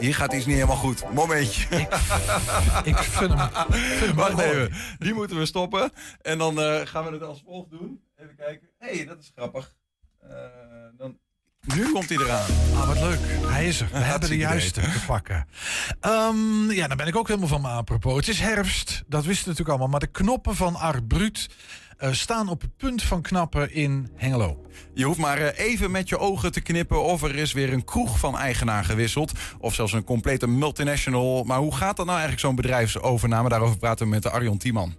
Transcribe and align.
Hier 0.00 0.14
gaat 0.14 0.32
iets 0.32 0.46
niet 0.46 0.54
helemaal 0.54 0.76
goed. 0.76 1.12
Momentje. 1.12 1.66
Ik, 1.76 1.88
ik 2.84 2.96
vind 2.96 3.32
hem, 3.34 3.50
vind 3.72 4.14
Wacht 4.14 4.38
even. 4.38 4.72
Die 4.98 5.14
moeten 5.14 5.38
we 5.38 5.46
stoppen. 5.46 5.92
En 6.22 6.38
dan 6.38 6.60
eh, 6.60 6.80
gaan 6.86 7.04
we 7.04 7.12
het 7.12 7.22
als 7.22 7.42
volgt 7.44 7.70
doen. 7.70 8.00
Even 8.16 8.36
kijken. 8.36 8.68
Hé, 8.78 8.96
hey, 8.96 9.04
dat 9.04 9.18
is 9.18 9.32
grappig. 9.34 9.74
Eh, 10.20 10.30
dan... 10.96 11.18
Nu 11.60 11.92
komt 11.92 12.08
hij 12.08 12.18
eraan. 12.18 12.50
Ah, 12.74 12.86
wat 12.86 13.00
leuk. 13.00 13.18
Hij 13.46 13.66
is 13.66 13.80
er. 13.80 13.88
We 13.92 13.98
hebben 13.98 14.28
de 14.28 14.36
juiste 14.36 14.80
te 14.80 15.04
pakken. 15.06 15.46
Ehm, 16.00 16.70
ja, 16.70 16.88
dan 16.88 16.96
ben 16.96 17.06
ik 17.06 17.16
ook 17.16 17.28
helemaal 17.28 17.48
van 17.48 17.60
me 17.60 17.68
apropos. 17.68 18.16
Het 18.16 18.28
is 18.28 18.40
herfst, 18.40 19.02
dat 19.06 19.24
wisten 19.24 19.44
we 19.44 19.50
natuurlijk 19.50 19.68
allemaal. 19.68 19.88
Maar 19.88 20.00
de 20.00 20.06
knoppen 20.06 20.56
van 20.56 20.76
Art 20.76 21.08
Brut 21.08 21.48
eh, 22.00 22.12
staan 22.12 22.48
op 22.48 22.60
het 22.60 22.76
punt 22.76 23.02
van 23.02 23.22
knappen 23.22 23.72
in 23.72 24.08
Hengelo. 24.16 24.64
Je 24.94 25.04
hoeft 25.04 25.18
maar 25.18 25.38
eh, 25.38 25.66
even 25.66 25.90
met 25.90 26.08
je 26.08 26.18
ogen 26.18 26.52
te 26.52 26.60
knippen 26.60 27.02
of 27.02 27.22
er 27.22 27.36
is 27.36 27.52
weer 27.52 27.72
een 27.72 27.84
kroeg 27.84 28.18
van 28.18 28.38
eigenaar 28.38 28.84
gewisseld. 28.84 29.32
Of 29.58 29.74
zelfs 29.74 29.92
een 29.92 30.04
complete 30.04 30.46
multinational. 30.46 31.44
Maar 31.44 31.58
hoe 31.58 31.74
gaat 31.74 31.96
dat 31.96 32.06
nou 32.06 32.18
eigenlijk, 32.18 32.40
zo'n 32.40 32.54
bedrijfsovername? 32.56 33.48
Daarover 33.48 33.78
praten 33.78 34.06
we 34.06 34.12
met 34.12 34.22
de 34.22 34.30
Arjon 34.30 34.58
Tiemann. 34.58 34.96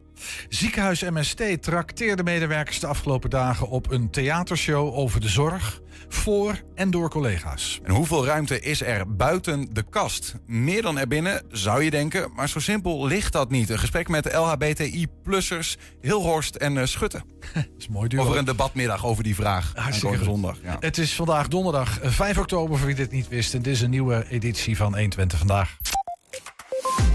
Ziekenhuis 0.50 1.02
MST 1.02 1.62
trakteerde 1.62 2.24
medewerkers 2.24 2.80
de 2.80 2.88
afgelopen 2.88 3.30
dagen 3.30 3.68
op 3.68 3.92
een 3.92 4.10
theatershow 4.10 4.96
over 4.96 5.22
de 5.22 5.30
zorg. 5.30 5.82
Voor 6.14 6.62
en 6.76 6.92
door 6.92 7.10
collega's. 7.10 7.80
En 7.84 7.92
hoeveel 7.92 8.26
ruimte 8.26 8.60
is 8.60 8.82
er 8.82 9.16
buiten 9.16 9.68
de 9.74 9.84
kast? 9.90 10.36
Meer 10.46 10.82
dan 10.82 11.00
erbinnen, 11.00 11.44
zou 11.50 11.84
je 11.84 11.90
denken. 11.90 12.32
Maar 12.36 12.50
zo 12.50 12.60
simpel 12.60 13.06
ligt 13.06 13.34
dat 13.34 13.50
niet. 13.50 13.70
Een 13.70 13.80
gesprek 13.80 14.08
met 14.08 14.34
LHBTI-plussers 14.34 15.78
Hilhorst 16.02 16.56
en 16.56 16.78
eh, 16.78 16.86
Schutte. 16.86 17.22
Dat 17.54 17.66
is 17.78 17.88
mooi 17.88 18.08
duo. 18.08 18.22
Over 18.22 18.38
een 18.38 18.46
debatmiddag 18.46 19.06
over 19.06 19.24
die 19.24 19.36
vraag. 19.36 19.72
Hartstikke 19.76 20.24
zondag. 20.24 20.58
Ja. 20.64 20.78
Het 20.80 20.98
is 20.98 21.16
vandaag 21.16 21.48
donderdag 21.48 22.00
eh, 22.00 22.12
5 22.12 22.38
oktober, 22.38 22.78
voor 22.78 22.88
wie 22.88 22.96
dit 22.96 23.12
niet 23.12 23.28
wist. 23.28 23.54
En 23.54 23.62
dit 23.62 23.74
is 23.74 23.82
een 23.82 23.90
nieuwe 23.90 24.26
editie 24.30 24.78
van 24.78 24.94
120 24.94 25.38
vandaag. 25.38 25.78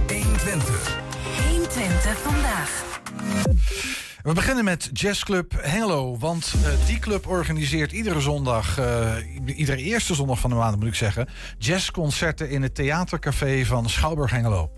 120. 0.06 0.98
120 1.48 2.18
vandaag. 2.18 2.84
We 4.26 4.32
beginnen 4.32 4.64
met 4.64 4.90
Jazzclub 4.92 5.52
Hengelo. 5.60 6.18
Want 6.18 6.54
eh, 6.64 6.86
die 6.86 6.98
club 6.98 7.26
organiseert 7.26 7.92
iedere 7.92 8.20
zondag, 8.20 8.78
eh, 8.78 9.14
iedere 9.44 9.82
eerste 9.82 10.14
zondag 10.14 10.38
van 10.38 10.50
de 10.50 10.56
maand 10.56 10.76
moet 10.76 10.88
ik 10.88 10.94
zeggen, 10.94 11.28
jazzconcerten 11.58 12.50
in 12.50 12.62
het 12.62 12.74
theatercafé 12.74 13.64
van 13.64 13.88
Schouwburg 13.88 14.30
Hengelo. 14.30 14.70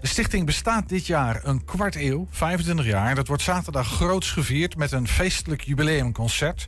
De 0.00 0.06
stichting 0.06 0.46
bestaat 0.46 0.88
dit 0.88 1.06
jaar 1.06 1.40
een 1.44 1.64
kwart 1.64 1.96
eeuw, 1.96 2.26
25 2.30 2.86
jaar. 2.86 3.14
Dat 3.14 3.26
wordt 3.26 3.42
zaterdag 3.42 3.86
groots 3.86 4.30
gevierd 4.30 4.76
met 4.76 4.92
een 4.92 5.08
feestelijk 5.08 5.62
jubileumconcert. 5.62 6.66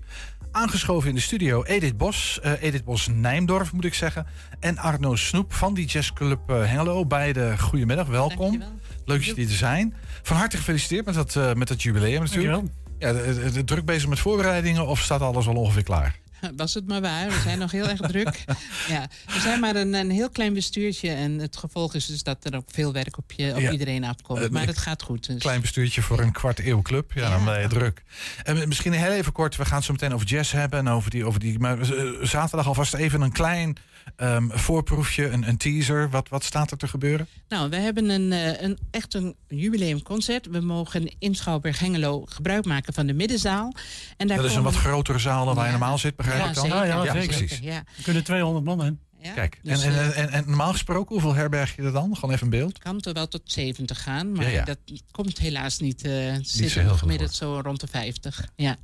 Aangeschoven 0.51 1.09
in 1.09 1.15
de 1.15 1.21
studio 1.21 1.63
Edith 1.63 1.97
Bos, 1.97 2.41
eh, 2.43 2.53
Edith 2.63 2.85
Bos 2.85 3.09
Nijmdorf 3.15 3.73
moet 3.73 3.85
ik 3.85 3.95
zeggen. 3.95 4.27
En 4.61 4.79
Arno 4.79 5.17
Snoep 5.17 5.53
van 5.53 5.75
die 5.75 5.87
jazzclub 5.87 6.49
Hengelo. 6.49 7.07
Beide 7.07 7.59
goedemiddag, 7.59 8.07
welkom. 8.07 8.63
Leuk 9.09 9.27
dat 9.27 9.37
jullie 9.37 9.51
er 9.51 9.57
zijn. 9.57 9.95
Van 10.23 10.37
harte 10.37 10.57
gefeliciteerd 10.57 11.05
met 11.05 11.15
dat, 11.15 11.37
eh, 11.37 11.53
met 11.53 11.69
dat 11.69 11.83
jubileum 11.83 12.21
natuurlijk. 12.21 12.53
Ja, 12.99 13.13
de, 13.13 13.41
de- 13.45 13.51
de- 13.51 13.65
druk 13.65 13.85
bezig 13.85 14.09
met 14.09 14.19
voorbereidingen 14.19 14.87
of 14.87 15.01
staat 15.01 15.21
alles 15.21 15.47
al 15.47 15.55
ongeveer 15.55 15.83
klaar? 15.83 16.19
Was 16.57 16.75
het 16.75 16.87
maar 16.89 17.01
waar. 17.01 17.27
We 17.29 17.41
zijn 17.43 17.59
nog 17.59 17.71
heel 17.71 17.89
erg 17.89 18.01
druk. 18.01 18.45
Ja, 18.89 19.07
we 19.27 19.41
zijn 19.41 19.61
maar 19.61 19.77
een, 19.77 19.95
een 19.95 20.11
heel 20.11 20.31
klein 20.31 20.55
bestuurtje. 20.55 21.11
En 21.11 21.39
het 21.39 21.57
gevolg 21.57 21.95
is 21.95 22.07
dus 22.07 22.23
dat 22.23 22.45
er 22.45 22.57
ook 22.57 22.69
veel 22.73 22.93
werk 22.93 23.19
op, 23.19 23.33
je, 23.33 23.53
op 23.55 23.61
Ja. 23.61 23.71
iedereen 23.71 24.05
afkomt. 24.05 24.41
Eh, 24.41 24.49
maar 24.49 24.67
het 24.67 24.79
gaat 24.79 25.03
goed. 25.03 25.27
Dus. 25.27 25.39
Klein 25.43 25.61
bestuurtje 25.61 26.03
voor 26.03 26.21
een 26.21 26.33
kwart 26.33 26.59
eeuw 26.59 26.83
club. 26.83 27.13
Ja, 27.15 27.31
dan 27.31 27.45
ben 27.45 27.61
je 27.61 27.69
druk. 27.69 28.03
En 28.43 28.69
misschien 28.69 28.93
heel 28.93 29.11
even 29.13 29.33
kort, 29.33 29.57
we 29.57 29.65
gaan 29.65 29.77
het 29.77 29.85
zo 29.85 29.93
meteen 29.93 30.15
over 30.15 30.27
jazz 30.27 30.53
hebben. 30.53 30.79
En 30.79 30.89
over 30.89 31.11
die, 31.11 31.25
over 31.25 31.41
die, 31.41 31.59
maar 31.59 31.81
eh, 31.81 32.03
zaterdag 32.23 32.67
alvast 32.67 32.95
even 32.95 33.21
een 33.21 33.33
klein 33.33 33.77
ehm, 34.17 34.49
voorproefje, 34.51 35.29
een, 35.29 35.49
een 35.49 35.57
teaser. 35.57 36.11
Wat, 36.11 36.29
wat 36.29 36.45
staat 36.45 36.71
er 36.71 36.77
te 36.77 36.89
gebeuren? 36.89 37.27
Nou, 37.49 37.71
we 37.71 37.77
hebben 37.77 38.09
een, 38.09 38.33
eh, 38.33 38.63
een, 38.63 38.79
echt 38.91 39.15
een 39.15 39.35
jubileumconcert. 39.49 40.47
We 40.47 40.61
mogen 40.61 41.15
in 41.19 41.35
Schouwburg 41.35 41.79
Hengelo 41.79 42.25
gebruik 42.29 42.65
maken 42.65 42.95
van 42.95 43.07
de 43.07 43.13
middenzaal. 43.13 43.75
En 44.17 44.27
daar 44.29 44.37
Dat 44.37 44.47
is 44.47 44.55
een 44.55 44.63
wat 44.63 44.77
grotere 44.77 45.19
zaal 45.19 45.45
dan 45.45 45.55
waar 45.55 45.65
je 45.65 45.71
normaal 45.71 45.99
zit, 45.99 46.17
begrijp 46.29 46.45
Ja, 46.45 46.49
ik 46.49 46.55
dan? 46.55 46.65
zeker. 46.65 46.87
Ja, 46.87 47.05
ja, 47.05 47.13
zeker, 47.13 47.37
precies. 47.37 47.59
Ja. 47.59 47.77
Er 47.97 48.03
kunnen 48.03 48.25
200 48.25 48.65
man 48.65 48.85
in. 48.85 48.99
Ja, 49.23 49.33
Kijk, 49.35 49.59
dus, 49.63 49.83
en, 49.83 49.95
en, 49.99 50.15
en, 50.15 50.31
en 50.31 50.45
normaal 50.47 50.73
gesproken, 50.73 51.13
hoeveel 51.13 51.35
herberg 51.35 51.77
je 51.77 51.83
er 51.83 51.93
dan? 51.93 52.15
Gewoon 52.15 52.35
even 52.35 52.45
een 52.45 52.51
beeld. 52.59 52.79
kan 52.79 53.01
er 53.01 53.13
wel 53.13 53.29
tot 53.29 53.41
70 53.45 54.03
gaan, 54.03 54.33
maar 54.33 54.45
Ja, 54.45 54.51
ja. 54.51 54.65
dat 54.65 54.79
komt 55.11 55.39
helaas 55.39 55.79
niet. 55.79 56.03
eh 56.05 56.35
zo 56.35 56.41
zit 56.43 56.73
gemiddeld 56.73 57.35
zo 57.35 57.61
rond 57.65 57.81
de 57.81 57.87
50. 57.87 58.45
Ja. 58.57 58.77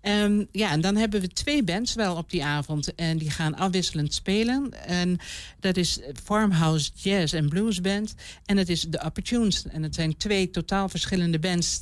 Ehm, 0.00 0.44
ja, 0.52 0.70
en 0.70 0.80
dan 0.80 0.96
hebben 0.96 1.20
we 1.20 1.28
twee 1.28 1.62
bands 1.64 1.94
wel 1.94 2.16
op 2.16 2.30
die 2.30 2.44
avond. 2.44 2.94
En 2.94 3.18
die 3.18 3.30
gaan 3.30 3.56
afwisselend 3.56 4.14
spelen. 4.14 4.84
En 4.86 5.18
dat 5.60 5.76
is 5.76 5.98
Farmhouse 6.24 6.90
Jazz 6.94 7.32
en 7.34 7.48
Blues 7.48 7.80
Band. 7.80 8.14
En 8.44 8.56
het 8.56 8.68
is 8.68 8.86
The 8.90 9.02
Opportunes. 9.04 9.64
En 9.68 9.82
het 9.82 9.94
zijn 9.94 10.16
twee 10.16 10.50
totaal 10.50 10.88
verschillende 10.88 11.38
bands. 11.38 11.80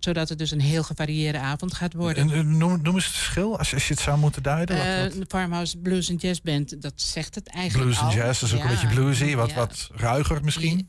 Zodat 0.00 0.28
het 0.28 0.38
dus 0.38 0.50
een 0.50 0.60
heel 0.60 0.82
gevarieerde 0.82 1.38
avond 1.38 1.74
gaat 1.74 1.92
worden. 1.94 2.30
En, 2.30 2.36
en 2.36 2.56
noem, 2.58 2.82
noem 2.82 2.94
eens 2.94 3.06
het 3.06 3.14
verschil, 3.14 3.58
als, 3.58 3.74
als 3.74 3.88
je 3.88 3.94
het 3.94 4.02
zou 4.02 4.18
moeten 4.18 4.42
duiden. 4.42 4.76
Wat, 4.76 4.86
Eh, 4.86 5.02
wat- 5.18 5.28
Farmhouse 5.28 5.78
Blues 5.78 6.10
and 6.10 6.20
Jazz 6.22 6.40
Band, 6.40 6.82
dat 6.82 6.92
zegt 6.96 7.34
het 7.34 7.46
eigenlijk 7.48 7.90
blues 7.96 8.00
en 8.12 8.16
jazz, 8.18 8.40
dat 8.40 8.48
is 8.48 8.54
ook 8.54 8.62
Ja, 8.62 8.70
een 8.70 8.74
beetje 8.80 8.94
bluesy. 9.00 9.34
Wat, 9.34 9.48
ja. 9.50 9.54
wat 9.54 9.88
ruiger 9.92 10.44
misschien. 10.44 10.88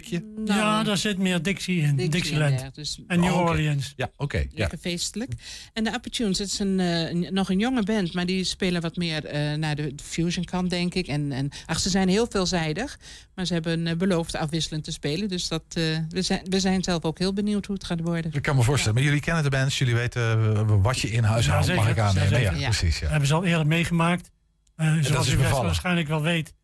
Tikje? 0.00 0.22
Nou, 0.36 0.46
ja, 0.60 0.82
daar 0.82 0.96
zit 0.96 1.18
meer 1.18 1.42
Dixie 1.42 1.80
in. 1.82 1.88
Dixie 1.96 2.08
Dixieland. 2.10 2.60
en 2.62 2.70
dus 2.74 3.00
En 3.06 3.20
New 3.20 3.32
Oh. 3.32 3.40
Orleans. 3.40 3.92
Ja, 3.96 4.10
oké. 4.16 4.36
ja. 4.38 4.44
Lekker 4.54 4.78
feestelijk. 4.78 5.32
En 5.72 5.84
de 5.84 5.92
Opportunes, 5.94 6.38
het 6.38 6.48
is 6.48 6.58
een, 6.58 6.80
eh, 6.80 7.00
een- 7.10 7.28
nog 7.32 7.50
een 7.50 7.58
jonge 7.58 7.82
band, 7.82 8.12
maar 8.12 8.26
die 8.26 8.44
spelen 8.44 8.80
wat 8.82 8.96
meer 8.96 9.24
eh, 9.24 9.54
naar 9.54 9.74
de 9.76 9.92
fusion 10.02 10.44
kant, 10.44 10.70
denk 10.70 10.94
ik. 10.94 11.06
En, 11.06 11.32
en 11.32 11.48
ach, 11.66 11.78
ze 11.80 11.88
zijn 11.90 12.08
heel 12.08 12.26
veelzijdig, 12.30 12.98
maar 13.34 13.44
ze 13.46 13.52
hebben 13.52 13.86
eh, 13.86 13.96
beloofd 13.96 14.36
afwisselend 14.36 14.84
te 14.84 14.92
spelen. 14.92 15.28
Dus 15.28 15.48
dat, 15.48 15.62
eh, 15.68 15.82
we, 16.08 16.22
zijn, 16.22 16.40
we 16.44 16.60
zijn 16.60 16.82
zelf 16.82 17.04
ook 17.04 17.18
heel 17.18 17.32
benieuwd 17.32 17.66
hoe 17.66 17.74
het 17.74 17.84
gaat 17.84 18.00
worden. 18.00 18.32
Ik 18.34 18.42
kan 18.42 18.56
me 18.56 18.62
voorstellen. 18.62 18.94
Maar 18.94 19.04
jullie 19.04 19.20
kennen 19.20 19.42
de 19.42 19.50
bands, 19.50 19.78
jullie 19.78 19.94
weten 19.94 20.82
wat 20.82 20.98
je 20.98 21.10
in 21.10 21.22
huis 21.24 21.46
Ja, 21.46 21.52
mag 21.74 21.88
ik 21.88 21.98
aannemen. 21.98 22.30
Ja, 22.30 22.50
Ja. 22.50 22.58
Ja. 22.58 22.64
precies. 22.68 22.98
Ja. 22.98 23.08
Hebben 23.08 23.28
ze 23.28 23.34
al 23.34 23.44
eerder 23.44 23.66
meegemaakt. 23.66 24.30
Eh, 24.76 24.94
zoals 25.00 25.28
u 25.30 25.36
waarschijnlijk 25.36 26.08
wel 26.08 26.22
weet. 26.22 26.54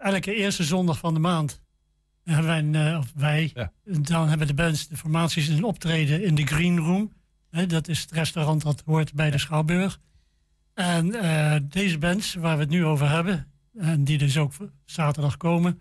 Elke 0.00 0.34
eerste 0.34 0.64
zondag 0.64 0.98
van 0.98 1.14
de 1.14 1.20
maand 1.20 1.60
hebben 2.24 2.46
wij, 2.46 2.58
een, 2.58 2.74
eh, 2.92 2.98
of 2.98 3.12
wij 3.14 3.50
Ja. 3.54 3.72
dan 3.84 4.28
hebben 4.28 4.46
de 4.46 4.54
bands, 4.54 4.88
de 4.88 4.96
formaties 4.96 5.48
een 5.48 5.64
optreden 5.64 6.24
in 6.24 6.34
de 6.34 6.46
Green 6.46 6.78
Room. 6.78 7.12
Hè, 7.50 7.66
dat 7.66 7.88
is 7.88 8.00
het 8.00 8.10
restaurant 8.10 8.62
dat 8.62 8.82
hoort 8.86 9.12
bij 9.14 9.30
de 9.30 9.38
Schouwburg. 9.38 10.00
En 10.74 11.14
eh, 11.14 11.56
deze 11.62 11.98
bands 11.98 12.34
waar 12.34 12.56
we 12.56 12.62
het 12.62 12.70
nu 12.70 12.84
over 12.84 13.10
hebben, 13.10 13.52
en 13.78 14.04
die 14.04 14.18
dus 14.18 14.36
ook 14.38 14.52
zaterdag 14.84 15.36
komen, 15.36 15.80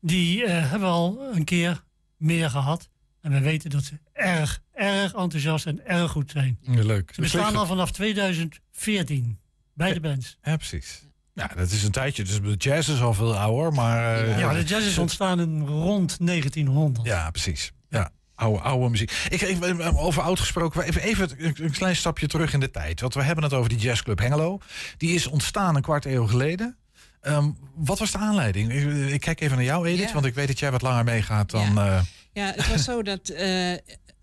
die 0.00 0.44
eh, 0.44 0.70
hebben 0.70 0.88
al 0.88 1.34
een 1.34 1.44
keer 1.44 1.84
meer 2.16 2.50
gehad. 2.50 2.88
En 3.20 3.30
we 3.32 3.40
weten 3.40 3.70
dat 3.70 3.84
ze 3.84 3.98
erg, 4.12 4.62
erg 4.72 5.12
enthousiast 5.14 5.66
en 5.66 5.86
erg 5.86 6.10
goed 6.10 6.30
zijn. 6.30 6.58
Ja, 6.60 6.82
leuk. 6.84 7.10
Ze 7.14 7.20
bestaan 7.20 7.56
al 7.56 7.66
vanaf 7.66 7.90
2014, 7.90 9.38
beide 9.74 10.00
bands. 10.00 10.38
Ja, 10.42 10.56
precies. 10.56 11.02
Ja, 11.34 11.50
dat 11.56 11.70
is 11.70 11.82
een 11.82 11.90
tijdje. 11.90 12.24
Dus 12.24 12.40
de 12.40 12.54
jazz 12.58 12.88
is 12.88 13.00
al 13.00 13.14
veel 13.14 13.36
ouder, 13.36 13.72
maar... 13.72 14.24
eh, 14.24 14.38
Ja, 14.38 14.52
de 14.52 14.62
jazz 14.64 14.86
is 14.86 14.98
ontstaan 14.98 15.40
in 15.40 15.66
rond 15.66 16.16
1900. 16.26 17.06
Ja, 17.06 17.30
precies. 17.30 17.72
Ja. 17.88 18.10
Oude, 18.34 18.60
oude 18.60 18.88
muziek. 18.88 19.26
Ik, 19.28 19.40
ik, 19.40 19.64
over 19.96 20.22
oud 20.22 20.40
gesproken, 20.40 20.82
even, 20.82 21.02
even 21.02 21.30
een, 21.38 21.54
een 21.60 21.70
klein 21.70 21.96
stapje 21.96 22.26
terug 22.26 22.52
in 22.52 22.60
de 22.60 22.70
tijd. 22.70 23.00
Want 23.00 23.14
we 23.14 23.22
hebben 23.22 23.44
het 23.44 23.52
over 23.52 23.68
die 23.68 23.78
jazzclub 23.78 24.18
Hengelo. 24.18 24.58
Die 24.96 25.14
is 25.14 25.26
ontstaan 25.26 25.76
een 25.76 25.82
kwart 25.82 26.04
eeuw 26.04 26.26
geleden. 26.26 26.76
Ehm, 27.20 27.50
wat 27.74 27.98
was 27.98 28.10
de 28.10 28.18
aanleiding? 28.18 28.72
Ik, 28.72 29.12
ik 29.12 29.20
kijk 29.20 29.40
even 29.40 29.56
naar 29.56 29.64
jou, 29.66 29.86
Edith, 29.88 30.06
Ja. 30.06 30.12
want 30.12 30.24
ik 30.26 30.34
weet 30.34 30.46
dat 30.46 30.58
jij 30.58 30.70
wat 30.70 30.82
langer 30.82 31.04
meegaat 31.04 31.50
dan... 31.50 31.78
eh, 31.78 32.00
Ja, 32.32 32.52
het 32.56 32.68
was 32.68 32.84
zo 32.84 33.02
dat 33.02 33.28
eh 33.28 33.72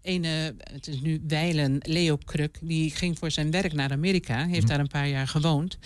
ene, 0.01 0.55
het 0.71 0.87
is 0.87 0.99
nu 1.01 1.21
Weilen, 1.27 1.77
Leo 1.81 2.17
Kruk, 2.25 2.57
die 2.61 2.91
ging 2.91 3.17
voor 3.19 3.31
zijn 3.31 3.51
werk 3.51 3.73
naar 3.73 3.91
Amerika, 3.91 4.45
heeft 4.47 4.67
daar 4.67 4.79
een 4.79 4.87
paar 4.87 5.07
jaar 5.07 5.27
gewoond. 5.27 5.77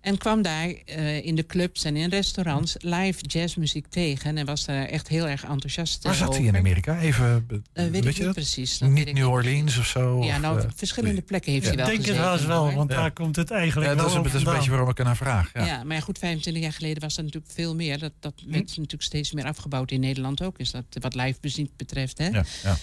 En 0.00 0.18
kwam 0.18 0.42
daar 0.42 0.68
eh, 0.68 1.24
in 1.26 1.34
de 1.34 1.46
clubs 1.46 1.84
en 1.84 1.96
in 1.96 2.08
restaurants 2.10 2.76
live 2.78 3.20
jazzmuziek 3.26 3.86
tegen. 3.86 4.38
En 4.38 4.46
was 4.46 4.64
daar 4.64 4.84
echt 4.86 5.08
heel 5.08 5.28
erg 5.28 5.44
enthousiast 5.44 6.02
waar 6.04 6.14
zat 6.14 6.28
over. 6.28 6.40
hij 6.40 6.48
in 6.50 6.56
Amerika? 6.56 6.98
Even, 7.00 7.46
Eh, 7.72 7.86
weet 7.86 8.04
weet 8.04 8.16
je 8.16 8.24
dat? 8.24 8.34
precies. 8.34 8.78
dat 8.78 8.88
Niet 8.90 9.12
New 9.12 9.28
Orleans 9.30 9.78
of 9.78 9.86
zo? 9.86 10.24
Ja, 10.24 10.38
nou, 10.38 10.58
eh, 10.60 10.64
verschillende 10.74 11.22
plekken 11.22 11.52
heeft 11.52 11.64
Ja. 11.64 11.70
hij 11.70 11.78
wel 11.78 11.86
Ik 11.86 11.92
denk 11.92 12.06
het 12.08 12.16
gezeten, 12.16 12.30
wel 12.30 12.38
eens 12.60 12.68
wel, 12.70 12.76
want 12.76 12.90
Ja. 12.90 12.96
daar 12.96 13.12
komt 13.12 13.36
het 13.36 13.50
eigenlijk 13.50 13.88
ja, 13.90 13.94
wel 13.94 14.02
dat 14.04 14.12
is, 14.12 14.16
een, 14.18 14.22
dat 14.22 14.34
is 14.34 14.54
beetje 14.54 14.70
waarom 14.70 14.88
ik 14.88 14.98
ernaar 14.98 15.16
vraag. 15.16 15.50
Ja. 15.54 15.66
Ja. 15.66 15.84
maar 15.84 15.96
ja, 15.96 16.02
goed, 16.02 16.18
25 16.18 16.62
jaar 16.62 16.72
geleden 16.72 17.02
was 17.02 17.16
er 17.16 17.22
natuurlijk 17.24 17.52
veel 17.52 17.74
meer. 17.74 17.98
Dat, 17.98 18.12
dat 18.20 18.34
werd 18.46 18.66
natuurlijk 18.76 19.02
steeds 19.02 19.32
meer 19.32 19.44
afgebouwd 19.44 19.90
in 19.90 20.00
Nederland 20.00 20.42
ook. 20.42 20.58
Is 20.58 20.70
dat 20.70 20.84
wat 21.00 21.14
live 21.14 21.38
muziek 21.40 21.70
betreft. 21.76 22.18
Hè? 22.18 22.26
Ja, 22.28 22.44
ja. 22.62 22.76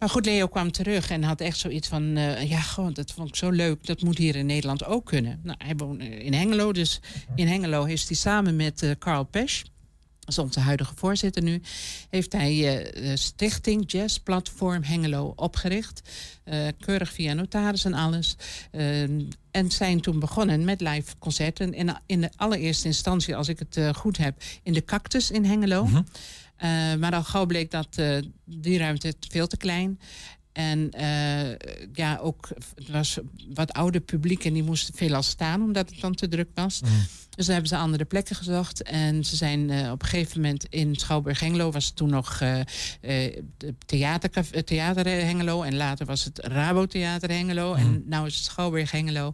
Maar 0.00 0.10
goed, 0.10 0.26
Leo 0.26 0.46
kwam 0.46 0.72
terug 0.72 1.10
en 1.10 1.22
had 1.22 1.40
echt 1.40 1.58
zoiets 1.58 1.88
van... 1.88 2.16
eh, 2.16 2.50
ja, 2.50 2.60
gewoon, 2.60 2.92
dat 2.92 3.12
vond 3.12 3.28
ik 3.28 3.36
zo 3.36 3.50
leuk. 3.50 3.86
Dat 3.86 4.02
moet 4.02 4.18
hier 4.18 4.36
in 4.36 4.46
Nederland 4.46 4.84
ook 4.84 5.06
kunnen. 5.06 5.40
Nou, 5.42 5.58
hij 5.64 5.76
woont 5.76 6.00
eh, 6.00 6.24
in 6.24 6.34
Hengelo. 6.34 6.72
Dus 6.72 7.00
in 7.34 7.46
Hengelo 7.46 7.84
is 7.84 8.08
hij 8.08 8.16
samen 8.16 8.56
met 8.56 8.82
eh, 8.82 8.90
Carl 8.98 9.24
Pesch... 9.24 9.62
als 10.24 10.38
onze 10.38 10.60
huidige 10.60 10.92
voorzitter 10.96 11.42
nu, 11.42 11.62
heeft 12.10 12.32
hij 12.32 12.84
uh, 12.96 13.16
Stichting 13.16 13.90
Jazz 13.92 14.18
Platform 14.18 14.82
Hengelo 14.82 15.32
opgericht. 15.36 16.02
Uh, 16.44 16.66
keurig 16.78 17.12
via 17.12 17.32
notaris 17.32 17.84
en 17.84 17.94
alles. 17.94 18.36
Uh, 18.72 19.02
en 19.50 19.70
zijn 19.70 20.00
toen 20.00 20.18
begonnen 20.18 20.64
met 20.64 20.80
live 20.80 21.18
concerten. 21.18 21.74
In, 21.74 21.96
in 22.06 22.20
de 22.20 22.30
allereerste 22.36 22.86
instantie, 22.86 23.36
als 23.36 23.48
ik 23.48 23.58
het 23.58 23.96
goed 23.96 24.16
heb, 24.16 24.42
in 24.62 24.72
de 24.72 24.84
Cactus 24.84 25.30
in 25.30 25.44
Hengelo. 25.44 25.84
-hmm. 25.84 26.06
Maar 26.98 27.14
al 27.14 27.24
gauw 27.24 27.46
bleek 27.46 27.70
dat 27.70 28.02
die 28.44 28.78
ruimte 28.78 29.14
veel 29.28 29.46
te 29.46 29.56
klein. 29.56 29.98
En 30.52 30.90
uh, 31.00 31.56
ja, 31.92 32.18
ook 32.22 32.48
het 32.74 32.88
was 32.88 33.18
wat 33.54 33.72
ouder 33.72 34.00
publiek 34.00 34.44
en 34.44 34.52
die 34.52 34.62
moesten 34.62 34.94
veelal 34.94 35.22
staan 35.22 35.62
omdat 35.62 35.90
het 35.90 36.00
dan 36.00 36.14
te 36.14 36.28
druk 36.28 36.48
was. 36.54 36.80
Mm. 36.80 36.88
Dus 37.30 37.46
hebben 37.46 37.68
ze 37.68 37.76
andere 37.76 38.04
plekken 38.04 38.36
gezocht. 38.36 38.82
En 38.82 39.24
ze 39.24 39.36
zijn 39.36 39.70
uh, 39.70 39.90
op 39.90 40.02
een 40.02 40.08
gegeven 40.08 40.40
moment 40.40 40.64
in 40.64 40.94
Schouwburg 40.94 41.40
Hengelo 41.40 41.70
was 41.70 41.86
het 41.86 41.96
toen 41.96 42.10
nog 42.10 42.40
uh, 42.40 42.60
theater, 43.86 44.64
theater 44.64 45.06
Hengelo. 45.06 45.62
En 45.62 45.76
later 45.76 46.06
was 46.06 46.24
het 46.24 46.38
Rabo 46.38 46.86
Theater 46.86 47.30
Hengelo. 47.30 47.74
Mm. 47.74 47.78
En 47.78 48.04
nu 48.06 48.26
is 48.26 48.34
het 48.34 48.44
Schouwburg 48.44 48.90
Hengelo. 48.90 49.32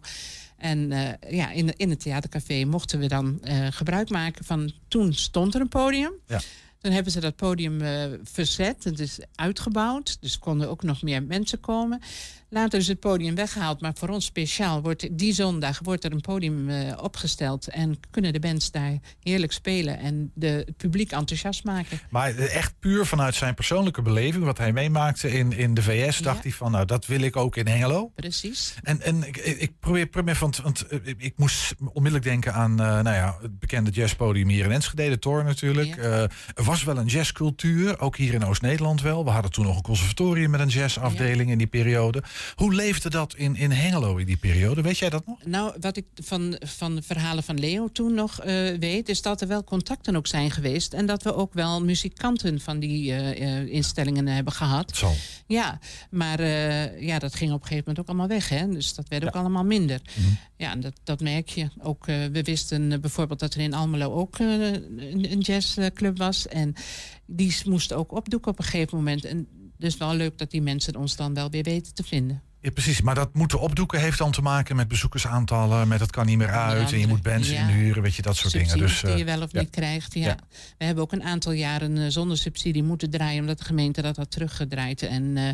En 0.57 0.89
ja, 1.29 1.51
in, 1.51 1.77
in 1.77 1.89
het 1.89 1.99
theatercafé 1.99 2.65
mochten 2.65 2.99
we 2.99 3.07
dan 3.07 3.41
gebruik 3.69 4.09
maken 4.09 4.45
van. 4.45 4.71
Toen 4.87 5.13
stond 5.13 5.55
er 5.55 5.61
een 5.61 5.69
podium. 5.69 6.11
Ja. 6.27 6.41
Toen 6.87 6.95
hebben 6.95 7.13
ze 7.13 7.19
dat 7.19 7.35
podium 7.35 7.81
uh, 7.81 8.03
verzet. 8.23 8.83
Het 8.83 8.99
is 8.99 9.19
uitgebouwd. 9.35 10.17
Dus 10.21 10.39
konden 10.39 10.69
ook 10.69 10.83
nog 10.83 11.01
meer 11.01 11.23
mensen 11.23 11.59
komen. 11.59 12.01
Later 12.49 12.79
is 12.79 12.87
het 12.87 12.99
podium 12.99 13.35
weggehaald. 13.35 13.81
Maar 13.81 13.93
voor 13.95 14.09
ons 14.09 14.25
speciaal 14.25 14.81
wordt 14.81 15.17
die 15.17 15.33
zondag 15.33 15.79
wordt 15.83 16.03
er 16.03 16.11
een 16.11 16.21
podium 16.21 16.69
uh, 16.69 16.93
opgesteld. 17.01 17.67
En 17.67 17.99
kunnen 18.11 18.33
de 18.33 18.39
bands 18.39 18.71
daar 18.71 18.97
heerlijk 19.23 19.51
spelen. 19.51 19.99
En 19.99 20.31
de, 20.33 20.47
het 20.47 20.77
publiek 20.77 21.11
enthousiast 21.11 21.63
maken. 21.63 21.99
Maar 22.09 22.35
echt 22.35 22.73
puur 22.79 23.05
vanuit 23.05 23.35
zijn 23.35 23.53
persoonlijke 23.53 24.01
beleving. 24.01 24.43
Wat 24.43 24.57
hij 24.57 24.73
meemaakte 24.73 25.31
in, 25.31 25.51
in 25.51 25.73
de 25.73 25.81
VS. 25.81 26.17
Dacht 26.17 26.43
hij 26.43 26.51
van 26.51 26.71
nou 26.71 26.85
dat 26.85 27.05
wil 27.05 27.21
ik 27.21 27.35
ook 27.35 27.55
in 27.55 27.67
Hengelo. 27.67 28.11
Precies. 28.15 28.75
En, 28.83 29.01
en 29.01 29.23
ik, 29.23 29.37
ik 29.37 29.79
probeer, 29.79 30.07
probeer 30.07 30.37
want, 30.39 30.57
want 30.57 30.85
ik 31.17 31.33
moest 31.35 31.75
onmiddellijk 31.79 32.23
denken 32.23 32.53
aan 32.53 32.71
uh, 32.71 32.77
nou 32.77 33.15
ja, 33.15 33.37
het 33.41 33.59
bekende 33.59 33.91
jazzpodium 33.91 34.47
hier 34.47 34.65
in 34.65 34.71
Enschede. 34.71 35.09
De 35.09 35.19
Tor 35.19 35.43
natuurlijk. 35.43 35.95
Ja. 35.95 36.03
Uh, 36.03 36.21
er 36.55 36.63
was 36.63 36.83
wel 36.83 36.97
een 36.97 37.05
jazzcultuur. 37.05 37.99
Ook 37.99 38.17
hier 38.17 38.33
in 38.33 38.45
Oost-Nederland 38.45 39.01
wel. 39.01 39.23
We 39.23 39.29
hadden 39.29 39.51
toen 39.51 39.65
nog 39.65 39.75
een 39.75 39.81
conservatorium 39.81 40.49
met 40.49 40.59
een 40.59 40.67
jazzafdeling 40.67 41.45
ja. 41.45 41.51
in 41.51 41.57
die 41.57 41.67
periode. 41.67 42.23
Hoe 42.55 42.73
leefde 42.73 43.09
dat 43.09 43.35
in, 43.35 43.55
in 43.55 43.71
Hengelo 43.71 44.17
in 44.17 44.25
die 44.25 44.37
periode? 44.37 44.81
Weet 44.81 44.97
jij 44.97 45.09
dat 45.09 45.25
nog? 45.25 45.45
Nou, 45.45 45.73
wat 45.79 45.97
ik 45.97 46.05
van, 46.15 46.57
van 46.59 46.95
de 46.95 47.01
verhalen 47.01 47.43
van 47.43 47.59
Leo 47.59 47.87
toen 47.91 48.13
nog 48.13 48.45
uh, 48.45 48.77
weet... 48.77 49.09
is 49.09 49.21
dat 49.21 49.41
er 49.41 49.47
wel 49.47 49.63
contacten 49.63 50.15
ook 50.15 50.27
zijn 50.27 50.51
geweest. 50.51 50.93
En 50.93 51.05
dat 51.05 51.23
we 51.23 51.35
ook 51.35 51.53
wel 51.53 51.83
muzikanten 51.83 52.59
van 52.61 52.79
die 52.79 53.11
uh, 53.11 53.73
instellingen 53.73 54.27
hebben 54.27 54.53
gehad. 54.53 54.95
Zo. 54.95 55.11
Ja, 55.47 55.79
maar 56.09 56.39
uh, 56.39 57.01
ja, 57.01 57.19
dat 57.19 57.35
ging 57.35 57.51
op 57.51 57.61
een 57.61 57.67
gegeven 57.67 57.83
moment 57.87 57.99
ook 57.99 58.07
allemaal 58.07 58.37
weg. 58.37 58.49
Hè? 58.49 58.69
Dus 58.69 58.93
dat 58.93 59.07
werd 59.07 59.25
ook 59.25 59.35
allemaal 59.35 59.63
minder. 59.63 60.01
Mm 60.17 60.23
-hmm. 60.23 60.37
Ja, 60.57 60.75
dat, 60.75 60.93
dat 61.03 61.19
merk 61.19 61.49
je. 61.49 61.67
Ook, 61.81 62.05
we 62.05 62.41
wisten 62.43 63.01
bijvoorbeeld 63.01 63.39
dat 63.39 63.53
er 63.53 63.61
in 63.61 63.73
Almelo 63.73 64.13
ook 64.13 64.39
een, 64.39 65.31
een 65.31 65.39
jazzclub 65.39 66.17
was. 66.17 66.47
En 66.47 66.73
die 67.25 67.55
moest 67.65 67.93
ook 67.93 68.11
opdoeken 68.11 68.51
op 68.51 68.59
een 68.59 68.65
gegeven 68.65 68.97
moment. 68.97 69.25
En 69.25 69.47
dus 69.77 69.97
wel 69.97 70.13
leuk 70.13 70.37
dat 70.37 70.51
die 70.51 70.61
mensen 70.61 70.95
ons 70.95 71.15
dan 71.15 71.33
wel 71.33 71.49
weer 71.49 71.63
weten 71.63 71.93
te 71.93 72.03
vinden. 72.03 72.41
Ja, 72.67 72.73
precies. 72.73 73.01
Maar 73.01 73.15
dat 73.15 73.33
moeten 73.33 73.59
opdoeken 73.59 73.99
heeft 73.99 74.17
dan 74.17 74.31
te 74.31 74.41
maken 74.41 74.75
met 74.75 74.87
bezoekersaantallen, 74.87 75.87
met 75.87 75.99
het 75.99 76.11
kan 76.11 76.25
niet 76.25 76.37
meer 76.37 76.51
uit 76.51 76.91
en 76.91 76.99
je 76.99 77.07
moet 77.07 77.21
bands 77.21 77.49
ja. 77.49 77.59
inhuren, 77.59 78.03
weet 78.03 78.15
je, 78.15 78.21
dat 78.21 78.35
soort 78.35 78.51
Subsidies 78.51 78.73
dingen. 78.73 78.87
Dus, 78.87 79.01
die 79.01 79.17
je 79.17 79.23
wel 79.23 79.41
of 79.41 79.53
niet 79.53 79.69
krijgt, 79.69 80.13
ja. 80.13 80.37
We 80.77 80.85
hebben 80.85 81.03
ook 81.03 81.11
een 81.11 81.23
aantal 81.23 81.51
jaren 81.51 81.97
uh, 81.97 82.05
zonder 82.07 82.37
subsidie 82.37 82.83
moeten 82.83 83.09
draaien, 83.09 83.39
omdat 83.39 83.57
de 83.57 83.63
gemeente 83.63 84.01
dat 84.01 84.15
had 84.17 84.31
teruggedraaid. 84.31 85.01
En 85.01 85.23
uh, 85.23 85.49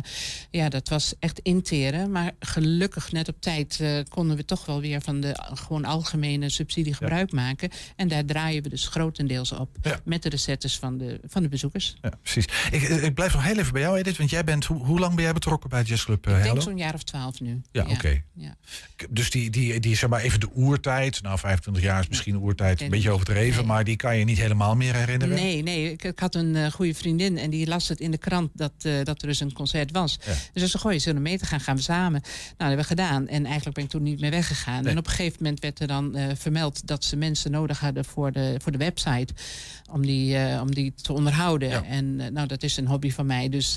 ja, 0.50 0.68
dat 0.68 0.88
was 0.88 1.14
echt 1.18 1.38
interen. 1.38 2.10
Maar 2.10 2.32
gelukkig 2.38 3.12
net 3.12 3.28
op 3.28 3.40
tijd 3.40 3.78
uh, 3.80 4.00
konden 4.08 4.36
we 4.36 4.44
toch 4.44 4.66
wel 4.66 4.80
weer 4.80 5.00
van 5.00 5.20
de 5.20 5.36
gewoon 5.54 5.84
algemene 5.84 6.48
subsidie 6.48 6.94
gebruik 6.94 7.32
maken. 7.32 7.70
En 7.96 8.08
daar 8.08 8.24
draaien 8.24 8.62
we 8.62 8.68
dus 8.68 8.88
grotendeels 8.88 9.52
op 9.52 9.68
met 10.04 10.22
de 10.22 10.28
recettes 10.28 10.78
van 10.78 10.98
de, 10.98 11.20
van 11.26 11.42
de 11.42 11.48
bezoekers. 11.48 11.96
Ja, 12.02 12.12
precies. 12.22 12.44
Ik, 12.70 12.82
ik 12.82 13.14
blijf 13.14 13.32
nog 13.32 13.44
heel 13.44 13.58
even 13.58 13.72
bij 13.72 13.82
jou, 13.82 13.98
Edith, 13.98 14.16
want 14.16 14.30
jij 14.30 14.44
bent, 14.44 14.64
hoe, 14.64 14.84
hoe 14.84 14.98
lang 14.98 15.14
ben 15.14 15.24
jij 15.24 15.32
betrokken 15.32 15.70
bij 15.70 15.82
Jazzclub 15.82 16.28
uh, 16.28 16.36
Ik 16.36 16.42
denk 16.42 16.62
zo'n 16.62 16.76
jaar 16.76 16.94
of 16.94 17.02
twaalf 17.04 17.40
nu. 17.40 17.62
Ja, 17.72 17.82
oké. 17.82 17.92
Okay. 17.92 18.24
Ja. 18.34 18.56
Dus 19.10 19.30
die, 19.30 19.50
die, 19.50 19.80
die, 19.80 19.96
zeg 19.96 20.10
maar 20.10 20.20
even 20.20 20.40
de 20.40 20.48
oertijd. 20.54 21.22
Nou, 21.22 21.38
25 21.38 21.82
jaar 21.82 22.00
is 22.00 22.08
misschien 22.08 22.38
oertijd 22.38 22.80
een 22.80 22.90
beetje 22.90 23.10
overdreven. 23.10 23.58
Nee. 23.58 23.66
Maar 23.66 23.84
die 23.84 23.96
kan 23.96 24.16
je 24.16 24.24
niet 24.24 24.38
helemaal 24.38 24.76
meer 24.76 24.94
herinneren. 24.94 25.34
Nee, 25.34 25.62
nee. 25.62 25.92
Ik, 25.92 26.04
ik 26.04 26.18
had 26.18 26.34
een 26.34 26.54
uh, 26.54 26.70
goede 26.70 26.94
vriendin 26.94 27.38
en 27.38 27.50
die 27.50 27.66
las 27.66 27.88
het 27.88 28.00
in 28.00 28.10
de 28.10 28.18
krant 28.18 28.50
dat, 28.54 28.72
uh, 28.82 29.04
dat 29.04 29.22
er 29.22 29.28
dus 29.28 29.40
een 29.40 29.52
concert 29.52 29.90
was. 29.90 30.18
Ja. 30.26 30.32
Dus 30.52 30.70
ze 30.70 30.88
je 30.88 30.98
zullen 30.98 31.22
mee 31.22 31.38
te 31.38 31.46
gaan, 31.46 31.60
gaan 31.60 31.76
we 31.76 31.82
samen. 31.82 32.20
Nou, 32.20 32.24
dat 32.56 32.68
hebben 32.68 32.76
we 32.76 32.84
gedaan. 32.84 33.28
En 33.28 33.44
eigenlijk 33.44 33.74
ben 33.74 33.84
ik 33.84 33.90
toen 33.90 34.02
niet 34.02 34.20
meer 34.20 34.30
weggegaan. 34.30 34.82
Nee. 34.82 34.92
En 34.92 34.98
op 34.98 35.06
een 35.06 35.12
gegeven 35.12 35.36
moment 35.40 35.60
werd 35.60 35.80
er 35.80 35.86
dan 35.86 36.16
uh, 36.16 36.24
vermeld 36.34 36.86
dat 36.86 37.04
ze 37.04 37.16
mensen 37.16 37.50
nodig 37.50 37.80
hadden 37.80 38.04
voor 38.04 38.32
de, 38.32 38.54
voor 38.62 38.72
de 38.72 38.78
website. 38.78 39.34
Om 39.94 40.06
die, 40.06 40.36
om 40.60 40.74
die 40.74 40.94
te 40.94 41.12
onderhouden. 41.12 41.68
Ja. 41.68 41.84
En 41.84 42.16
nou, 42.16 42.46
dat 42.46 42.62
is 42.62 42.76
een 42.76 42.86
hobby 42.86 43.10
van 43.10 43.26
mij. 43.26 43.48
Dus 43.48 43.76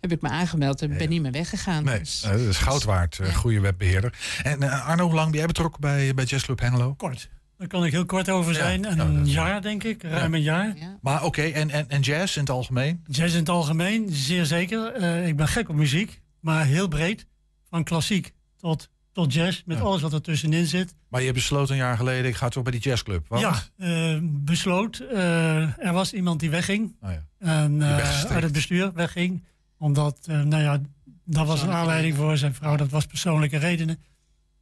heb 0.00 0.12
ik 0.12 0.20
me 0.20 0.28
aangemeld 0.28 0.82
en 0.82 0.98
ben 0.98 1.08
niet 1.08 1.22
meer 1.22 1.32
weggegaan. 1.32 1.84
Nee, 1.84 1.98
dus, 1.98 2.20
dat 2.20 2.40
is 2.40 2.56
goud 2.56 2.84
waard. 2.84 3.20
Goede 3.34 3.60
webbeheerder. 3.60 4.14
En 4.42 4.62
uh, 4.62 4.88
Arno, 4.88 5.04
hoe 5.04 5.14
lang 5.14 5.28
ben 5.28 5.38
jij 5.38 5.46
betrokken 5.46 5.80
bij, 5.80 6.14
bij 6.14 6.24
Jazzclub 6.24 6.60
Hengelo? 6.60 6.94
Kort. 6.94 7.28
Daar 7.60 7.68
kan 7.68 7.84
ik 7.84 7.92
heel 7.92 8.06
kort 8.06 8.28
over 8.30 8.54
zijn. 8.54 8.82
Ja. 8.82 8.98
Een 8.98 9.26
ja, 9.26 9.32
jaar, 9.32 9.62
denk 9.62 9.84
ik. 9.84 10.02
Ruim 10.02 10.34
een 10.34 10.42
jaar. 10.42 10.76
Ja. 10.76 10.98
Maar 11.00 11.16
oké, 11.16 11.26
okay, 11.26 11.52
en, 11.52 11.70
en, 11.70 11.88
en 11.88 12.00
jazz 12.00 12.34
in 12.36 12.40
het 12.40 12.50
algemeen? 12.50 13.04
Jazz 13.06 13.32
in 13.32 13.38
het 13.38 13.48
algemeen, 13.48 14.08
zeer 14.10 14.44
zeker. 14.44 15.00
Uh, 15.00 15.26
ik 15.26 15.36
ben 15.36 15.48
gek 15.48 15.68
op 15.68 15.74
muziek, 15.74 16.20
maar 16.40 16.64
heel 16.64 16.88
breed. 16.88 17.26
Van 17.68 17.84
klassiek 17.84 18.32
tot, 18.56 18.90
tot 19.12 19.32
jazz, 19.32 19.62
met 19.64 19.80
alles 19.80 20.02
wat 20.02 20.12
er 20.12 20.22
tussenin 20.22 20.66
zit. 20.66 20.94
Maar 21.08 21.22
je 21.22 21.32
besloot 21.32 21.70
een 21.70 21.76
jaar 21.76 21.96
geleden, 21.96 22.30
ik 22.30 22.36
ga 22.36 22.48
toch 22.48 22.62
bij 22.62 22.72
die 22.72 22.80
jazzclub. 22.80 23.28
Want? 23.28 23.42
Ja, 23.42 23.62
uh, 23.76 24.18
besloot. 24.22 25.00
Uh, 25.00 25.78
er 25.86 25.92
was 25.92 26.12
iemand 26.12 26.40
die 26.40 26.50
wegging. 26.50 26.96
Oh 27.00 27.10
en, 27.38 27.82
uit 27.82 28.42
het 28.42 28.52
bestuur 28.52 28.92
wegging. 28.92 29.44
Omdat, 29.78 30.26
nou 30.26 30.62
ja, 30.62 30.80
dat 31.24 31.46
was 31.46 31.62
een 31.62 31.70
aanleiding 31.70 32.16
voor 32.16 32.36
zijn 32.36 32.54
vrouw. 32.54 32.76
Dat 32.76 32.90
was 32.90 33.06
persoonlijke 33.06 33.56
redenen. 33.56 34.02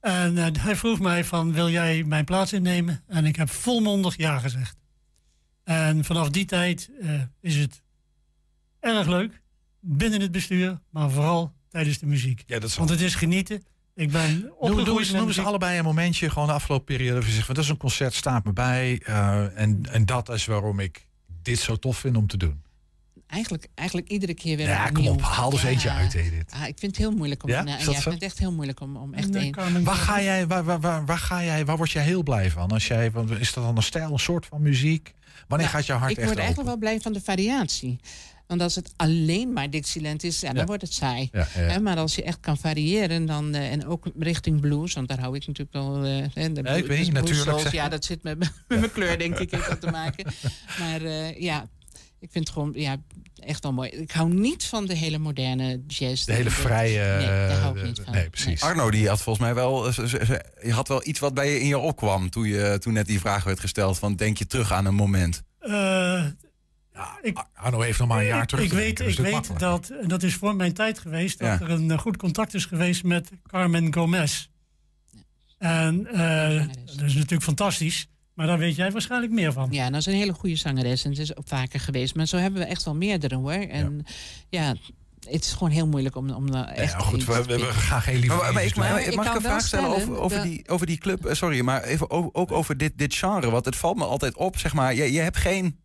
En 0.01 0.57
hij 0.61 0.77
vroeg 0.77 1.01
mij 1.01 1.25
van, 1.25 1.53
wil 1.53 1.71
jij 1.71 2.05
mijn 2.05 2.25
plaats 2.25 2.53
innemen? 2.53 3.03
En 3.07 3.25
ik 3.25 3.37
heb 3.37 3.51
volmondig 3.51 4.17
ja 4.17 4.39
gezegd. 4.39 4.77
En 5.65 6.05
vanaf 6.05 6.29
die 6.29 6.45
tijd 6.45 6.91
is 7.41 7.57
het 7.57 7.83
erg 8.81 9.07
leuk. 9.07 9.43
Binnen 9.81 10.21
het 10.21 10.33
bestuur, 10.33 10.81
maar 10.91 11.11
vooral 11.11 11.53
tijdens 11.69 11.99
de 11.99 12.07
muziek. 12.07 12.43
Ja, 12.47 12.59
dat 12.59 12.75
Want 12.75 12.91
het 12.91 13.01
is 13.01 13.15
genieten. 13.15 13.63
Ik 13.99 14.11
ben 14.11 14.53
doe 14.61 14.99
eens, 14.99 15.11
noem 15.11 15.27
eens 15.27 15.39
allebei 15.39 15.79
een 15.79 15.85
momentje, 15.85 16.31
gewoon 16.31 16.49
de 16.49 16.55
afgelopen 16.55 16.97
periode. 16.97 17.27
Je 17.27 17.33
zegt, 17.33 17.47
dat 17.47 17.59
is 17.59 17.69
een 17.69 17.77
concert, 17.77 18.15
staat 18.15 18.45
me 18.45 18.53
bij. 18.53 19.03
Uh, 19.09 19.59
en, 19.59 19.83
en 19.91 20.07
dat 20.07 20.29
is 20.29 20.47
waarom 20.47 20.81
ik 20.81 21.07
dit 21.43 21.59
zo 21.59 21.77
tof 21.77 21.99
vind 21.99 22.17
om 22.17 22.27
te 22.27 22.37
doen 22.37 22.63
eigenlijk, 23.29 23.69
eigenlijk 23.75 24.09
iedere 24.09 24.35
keer 24.35 24.57
weer. 24.57 24.69
Ja, 24.69 24.91
kom 24.91 25.07
op, 25.07 25.23
haal 25.23 25.53
er 25.53 25.63
ja. 25.63 25.69
eentje 25.69 25.91
uit, 25.91 26.15
Edith. 26.15 26.53
Ah, 26.53 26.67
ik 26.67 26.79
vind 26.79 26.97
het 26.97 26.97
heel 26.97 27.11
moeilijk 27.11 27.43
om. 27.43 27.51
Ja, 27.51 27.63
uh, 27.63 27.69
ja, 27.69 27.77
ik 27.79 27.85
vind 27.85 28.05
het 28.05 28.23
echt 28.23 28.39
heel 28.39 28.53
moeilijk 28.53 28.81
om, 28.81 28.97
om 28.97 29.15
echt 29.15 29.35
één. 29.35 29.85
Waar 29.85 29.95
ga 29.95 30.23
jij, 30.23 30.47
waar, 30.47 30.65
waar, 30.65 30.81
waar, 30.81 31.07
waar, 31.07 31.19
ga 31.19 31.45
jij, 31.45 31.65
waar 31.65 31.77
word 31.77 31.91
jij 31.91 32.03
heel 32.03 32.23
blij 32.23 32.51
van? 32.51 32.71
Als 32.71 32.87
jij, 32.87 33.13
is 33.39 33.53
dat 33.53 33.65
dan 33.65 33.77
een 33.77 33.83
stijl, 33.83 34.13
een 34.13 34.19
soort 34.19 34.47
van 34.47 34.63
muziek? 34.63 35.15
Wanneer 35.49 35.67
nou, 35.67 35.79
gaat 35.79 35.87
jouw 35.87 35.99
hart 35.99 36.11
echt 36.11 36.21
echt 36.21 36.31
Ik 36.31 36.35
word 36.35 36.47
eigenlijk 36.47 36.69
wel 36.69 36.79
blij 36.79 37.01
van 37.01 37.13
de 37.13 37.21
variatie. 37.21 38.01
Want 38.49 38.61
als 38.61 38.75
het 38.75 38.93
alleen 38.97 39.53
maar 39.53 39.71
Dixieland 39.71 40.25
is, 40.25 40.41
ja, 40.41 40.49
dan 40.49 40.57
ja. 40.57 40.65
wordt 40.65 40.83
het 40.83 40.93
saai. 40.93 41.29
Ja, 41.33 41.49
ja, 41.55 41.71
ja. 41.71 41.79
Maar 41.79 41.97
als 41.97 42.15
je 42.15 42.23
echt 42.23 42.41
kan 42.41 42.57
variëren, 42.57 43.27
dan, 43.27 43.55
uh, 43.55 43.73
en 43.73 43.87
ook 43.87 44.07
richting 44.19 44.61
blues, 44.61 44.95
want 44.95 45.09
daar 45.09 45.21
hou 45.21 45.37
ik 45.37 45.47
natuurlijk 45.47 45.77
wel. 45.77 45.97
Uh, 45.97 46.03
de 46.55 46.61
ja, 46.65 46.71
ik 46.71 46.87
weet 46.87 46.99
niet, 46.99 47.13
natuurlijk. 47.13 47.59
Soul, 47.59 47.73
ja, 47.75 47.89
dat 47.89 48.05
zit 48.05 48.23
met, 48.23 48.39
met 48.39 48.51
mijn 48.69 48.93
kleur, 48.93 49.19
denk 49.19 49.39
ik, 49.39 49.51
heeft 49.51 49.69
dat 49.69 49.81
te 49.81 49.91
maken. 49.91 50.25
Maar 50.79 51.03
uh, 51.03 51.41
ja, 51.41 51.69
ik 52.21 52.29
vind 52.31 52.45
het 52.45 52.51
gewoon 52.51 52.73
ja, 52.75 52.97
echt 53.35 53.63
wel 53.63 53.73
mooi. 53.73 53.91
Ik 53.91 54.11
hou 54.11 54.35
niet 54.35 54.65
van 54.65 54.87
de 54.87 54.95
hele 54.95 55.19
moderne 55.19 55.83
jazz. 55.87 56.25
De 56.25 56.33
hele 56.33 56.51
vrije... 56.51 57.17
Nee, 57.17 57.27
daar 57.27 57.59
hou 57.59 57.79
ik 57.79 57.85
niet 57.85 58.01
van. 58.05 58.13
Nee, 58.13 58.31
precies. 58.31 58.61
Nee. 58.61 58.71
Arno, 58.71 58.91
die 58.91 59.09
had 59.09 59.23
volgens 59.23 59.45
mij 59.45 59.55
wel... 59.55 59.87
Je 60.63 60.73
had 60.73 60.89
wel 60.89 61.07
iets 61.07 61.19
wat 61.19 61.35
bij 61.35 61.53
je 61.53 61.61
in 61.61 61.67
je 61.67 61.79
opkwam... 61.79 62.31
toen, 62.31 62.49
je, 62.49 62.77
toen 62.81 62.93
net 62.93 63.07
die 63.07 63.21
vraag 63.21 63.45
werd 63.45 63.61
gesteld 63.61 63.99
van... 63.99 64.17
denk 64.17 64.39
je 64.39 64.47
terug 64.47 64.73
aan 64.73 64.85
een 64.85 64.95
moment? 64.95 65.43
Ja, 66.99 67.19
ik, 67.23 67.45
Arno 67.55 67.81
heeft 67.81 67.99
nog 67.99 68.09
maar 68.09 68.19
een 68.19 68.27
jaar 68.27 68.47
terug 68.47 68.65
Ik 68.65 68.73
weet, 68.73 68.97
dus 68.97 69.19
ik 69.19 69.25
weet 69.25 69.59
dat, 69.59 69.89
en 69.89 70.09
dat 70.09 70.23
is 70.23 70.35
voor 70.35 70.57
mijn 70.57 70.73
tijd 70.73 70.99
geweest... 70.99 71.39
dat 71.39 71.59
ja. 71.59 71.67
er 71.67 71.71
een 71.71 71.99
goed 71.99 72.17
contact 72.17 72.55
is 72.55 72.65
geweest 72.65 73.05
met 73.05 73.31
Carmen 73.47 73.95
Gomez. 73.95 74.49
Ja. 75.07 75.19
En 75.59 76.09
uh, 76.13 76.67
dat 76.85 77.07
is 77.07 77.15
natuurlijk 77.15 77.43
fantastisch... 77.43 78.09
Maar 78.35 78.47
daar 78.47 78.59
weet 78.59 78.77
jij 78.77 78.93
waarschijnlijk 78.93 79.33
meer 79.33 79.53
van. 79.53 79.69
Ja, 79.71 79.91
dat 79.91 80.01
is 80.01 80.07
een 80.07 80.13
hele 80.13 80.33
goede 80.33 80.57
zangeres. 80.57 81.05
En 81.05 81.11
het 81.11 81.19
is 81.19 81.37
ook 81.37 81.49
vaker 81.49 81.81
geweest. 81.81 82.15
Maar 82.15 82.27
zo 82.27 82.37
hebben 82.37 82.61
we 82.61 82.67
echt 82.67 82.85
wel 82.85 82.95
meerdere 82.95 83.37
hoor. 83.37 83.53
En 83.53 84.05
ja, 84.49 84.63
ja 84.69 84.75
het 85.33 85.45
is 85.45 85.53
gewoon 85.53 85.71
heel 85.71 85.87
moeilijk 85.87 86.17
om, 86.17 86.31
om 86.31 86.51
daar 86.51 86.69
echt 86.69 86.93
ja, 86.93 86.99
goed, 86.99 87.25
we, 87.25 87.45
we, 87.45 87.59
gaan 87.59 88.03
geen 88.03 88.19
liefde. 88.19 88.37
Maar, 88.37 88.53
maar, 88.53 88.65
ik, 88.65 88.77
maar, 88.77 89.03
ik 89.03 89.15
mag 89.15 89.27
ik 89.27 89.35
een 89.35 89.41
vraag 89.41 89.67
stellen 89.67 89.89
over, 89.89 90.19
over, 90.19 90.43
die, 90.43 90.69
over 90.69 90.87
die 90.87 90.99
club? 90.99 91.29
Sorry, 91.31 91.61
maar 91.61 91.83
even 91.83 92.11
ook 92.11 92.53
over 92.53 92.77
dit, 92.77 92.93
dit 92.99 93.15
genre. 93.15 93.51
Want 93.51 93.65
het 93.65 93.77
valt 93.77 93.97
me 93.97 94.05
altijd 94.05 94.37
op, 94.37 94.59
zeg 94.59 94.75
maar. 94.75 94.95
Je, 94.95 95.13
je 95.13 95.21
hebt 95.21 95.37
geen 95.37 95.79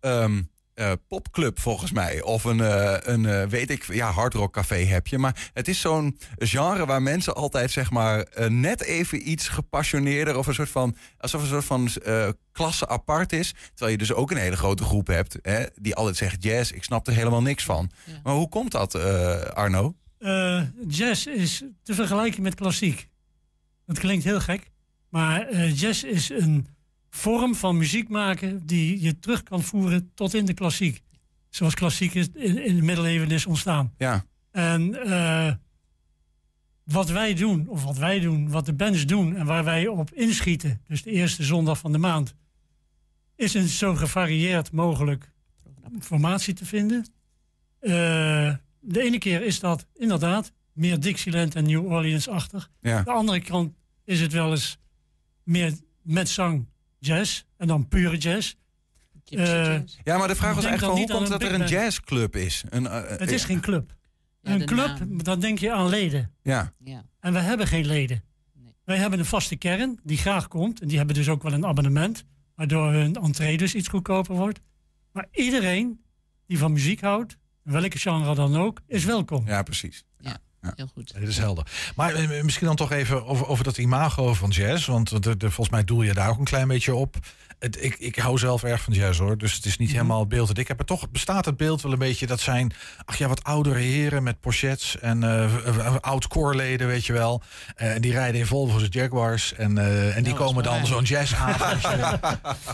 ehm, 0.00 0.42
eh, 0.74 0.92
popclub 1.08 1.60
volgens 1.60 1.92
mij. 1.92 2.22
Of 2.22 2.44
een, 2.44 2.60
eh, 2.60 2.96
een 3.00 3.26
eh, 3.26 3.46
weet 3.46 3.70
ik, 3.70 3.92
ja, 3.92 4.10
hardrockcafé 4.10 4.76
heb 4.76 5.06
je. 5.06 5.18
Maar 5.18 5.50
het 5.52 5.68
is 5.68 5.80
zo'n 5.80 6.18
genre 6.38 6.86
waar 6.86 7.02
mensen 7.02 7.34
altijd, 7.34 7.70
zeg 7.70 7.90
maar, 7.90 8.26
net 8.48 8.82
even 8.82 9.30
iets 9.30 9.48
gepassioneerder 9.48 10.36
of 10.38 10.46
een 10.46 10.54
soort 10.54 10.68
van, 10.68 10.96
alsof 11.18 11.42
een 11.42 11.48
soort 11.48 11.64
van 11.64 11.88
eh, 12.04 12.28
klasse 12.52 12.88
apart 12.88 13.32
is. 13.32 13.54
Terwijl 13.68 13.90
je 13.90 13.98
dus 13.98 14.12
ook 14.12 14.30
een 14.30 14.36
hele 14.36 14.56
grote 14.56 14.82
groep 14.82 15.06
hebt 15.06 15.38
hè, 15.42 15.64
die 15.74 15.94
altijd 15.94 16.16
zegt 16.16 16.42
jazz, 16.42 16.70
ik 16.70 16.84
snap 16.84 17.06
er 17.06 17.12
helemaal 17.12 17.42
niks 17.42 17.64
van. 17.64 17.90
Ja. 18.04 18.20
Maar 18.22 18.34
hoe 18.34 18.48
komt 18.48 18.70
dat, 18.70 18.94
eh, 18.94 19.40
Arno? 19.40 19.94
Eh, 20.18 20.62
jazz 20.88 21.26
is 21.26 21.62
te 21.82 21.94
vergelijken 21.94 22.42
met 22.42 22.54
klassiek. 22.54 23.08
Dat 23.86 23.98
klinkt 23.98 24.24
heel 24.24 24.40
gek, 24.40 24.70
maar 25.08 25.46
eh, 25.48 25.80
jazz 25.80 26.02
is 26.02 26.30
een 26.30 26.66
vorm 27.16 27.54
van 27.54 27.76
muziek 27.76 28.08
maken 28.08 28.66
die 28.66 29.00
je 29.00 29.18
terug 29.18 29.42
kan 29.42 29.62
voeren 29.62 30.10
tot 30.14 30.34
in 30.34 30.44
de 30.44 30.54
klassiek. 30.54 31.02
Zoals 31.48 31.74
klassiek 31.74 32.14
is 32.14 32.28
in, 32.34 32.64
in 32.64 32.76
de 32.76 32.82
middeleeuwen 32.82 33.30
is 33.30 33.46
ontstaan. 33.46 33.92
Ja, 33.98 34.24
En 34.50 35.04
eh, 35.04 35.52
wat 36.84 37.08
wij 37.08 37.34
doen, 37.34 37.68
of 37.68 37.84
wat 37.84 37.96
wij 37.96 38.20
doen, 38.20 38.50
wat 38.50 38.66
de 38.66 38.72
bands 38.72 39.06
doen 39.06 39.36
en 39.36 39.46
waar 39.46 39.64
wij 39.64 39.86
op 39.86 40.12
inschieten, 40.12 40.80
dus 40.86 41.02
de 41.02 41.10
eerste 41.10 41.42
zondag 41.42 41.78
van 41.78 41.92
de 41.92 41.98
maand, 41.98 42.34
is 43.36 43.54
een 43.54 43.68
zo 43.68 43.94
gevarieerd 43.94 44.72
mogelijk 44.72 45.32
formatie 46.00 46.54
te 46.54 46.64
vinden. 46.64 47.06
Eh, 47.78 48.54
de 48.80 49.00
ene 49.02 49.18
keer 49.18 49.42
is 49.42 49.60
dat 49.60 49.86
inderdaad 49.94 50.52
meer 50.72 51.00
Dixieland 51.00 51.54
en 51.54 51.64
New 51.64 51.84
Orleans-achtig. 51.84 52.70
ja. 52.80 53.02
De 53.02 53.10
andere 53.10 53.40
kant 53.40 53.74
is 54.04 54.20
het 54.20 54.32
wel 54.32 54.50
eens 54.50 54.78
meer 55.42 55.72
met 56.02 56.28
zang 56.28 56.66
jazz 57.06 57.42
en 57.56 57.66
dan 57.66 57.88
pure 57.88 58.16
jazz. 58.16 58.54
Eh. 59.24 59.78
Ja, 60.04 60.18
maar 60.18 60.28
de 60.28 60.34
vraag 60.34 60.54
was 60.54 60.64
eigenlijk 60.64 60.98
hoe 60.98 61.08
komt 61.08 61.28
dat 61.28 61.42
er 61.42 61.60
een 61.60 61.66
jazzclub 61.66 62.36
is? 62.36 62.64
Een, 62.68 62.86
eh, 62.86 63.18
Het 63.18 63.30
is 63.30 63.40
ja. 63.40 63.46
geen 63.46 63.60
club. 63.60 63.94
Ja, 64.40 64.52
een 64.52 64.64
club, 64.66 64.98
naam. 64.98 65.22
dan 65.22 65.40
denk 65.40 65.58
je 65.58 65.72
aan 65.72 65.88
leden. 65.88 66.34
Ja, 66.42 66.72
Ja. 66.78 67.04
En 67.20 67.32
wij 67.32 67.42
hebben 67.42 67.66
geen 67.66 67.86
leden. 67.86 68.22
Nee. 68.52 68.74
Wij 68.84 68.96
hebben 68.96 69.18
een 69.18 69.24
vaste 69.24 69.56
kern 69.56 70.00
die 70.02 70.16
graag 70.16 70.48
komt. 70.48 70.80
En 70.80 70.88
die 70.88 70.96
hebben 70.96 71.14
dus 71.16 71.28
ook 71.28 71.42
wel 71.42 71.52
een 71.52 71.66
abonnement. 71.66 72.24
Waardoor 72.54 72.92
hun 72.92 73.14
entree 73.14 73.56
dus 73.56 73.74
iets 73.74 73.88
goedkoper 73.88 74.34
wordt. 74.34 74.58
Maar 75.12 75.26
iedereen 75.32 76.00
die 76.46 76.58
van 76.58 76.72
muziek 76.72 77.00
houdt, 77.00 77.36
welke 77.62 77.98
genre 77.98 78.34
dan 78.34 78.56
ook, 78.56 78.80
is 78.86 79.04
welkom. 79.04 79.46
ja, 79.46 79.62
precies. 79.62 80.04
Heel 80.76 80.88
goed. 80.94 81.12
Dat 81.14 81.28
is 81.28 81.38
helder. 81.38 81.66
Maar 81.96 82.14
eh, 82.14 82.42
misschien 82.42 82.66
dan 82.66 82.76
toch 82.76 82.92
even 82.92 83.26
over, 83.26 83.46
over 83.46 83.64
dat 83.64 83.78
imago 83.78 84.34
van 84.34 84.50
jazz. 84.50 84.86
Want 84.86 85.22
de, 85.22 85.36
de- 85.36 85.50
volgens 85.50 85.68
mij 85.70 85.84
doel 85.84 86.02
je 86.02 86.14
daar 86.14 86.28
ook 86.28 86.38
een 86.38 86.44
klein 86.44 86.68
beetje 86.68 86.94
op. 86.94 87.16
Het, 87.58 87.84
ik, 87.84 87.96
ik 87.98 88.16
hou 88.16 88.38
zelf 88.38 88.62
erg 88.62 88.82
van 88.82 88.92
jazz 88.92 89.18
hoor. 89.18 89.38
Dus 89.38 89.52
het 89.54 89.64
is 89.64 89.76
niet 89.76 89.90
helemaal 89.90 90.20
het 90.20 90.28
beeld 90.28 90.48
dat 90.48 90.58
ik 90.58 90.68
heb. 90.68 90.76
Maar 90.76 90.86
toch 90.86 91.10
bestaat 91.10 91.44
het 91.44 91.56
beeld 91.56 91.82
wel 91.82 91.92
een 91.92 91.98
beetje. 91.98 92.26
Dat 92.26 92.40
zijn 92.40 92.72
ach 93.04 93.16
ja, 93.16 93.28
wat 93.28 93.44
oudere 93.44 93.78
heren 93.78 94.22
met 94.22 94.40
pochets. 94.40 94.98
En 94.98 95.22
eh 95.22 95.96
oud 96.00 96.26
koorleden, 96.26 96.86
weet 96.86 97.06
je 97.06 97.12
wel. 97.12 97.42
Eh, 97.76 97.94
En 97.94 98.00
die 98.00 98.12
rijden 98.12 98.40
in 98.40 98.46
Volvo's 98.46 98.86
Jaguars. 98.90 99.54
En, 99.54 99.78
eh, 99.78 100.16
en 100.16 100.22
die 100.22 100.34
komen 100.34 100.62
dan 100.62 100.86
zo'n 100.86 101.02
jazzavondje. 101.04 101.88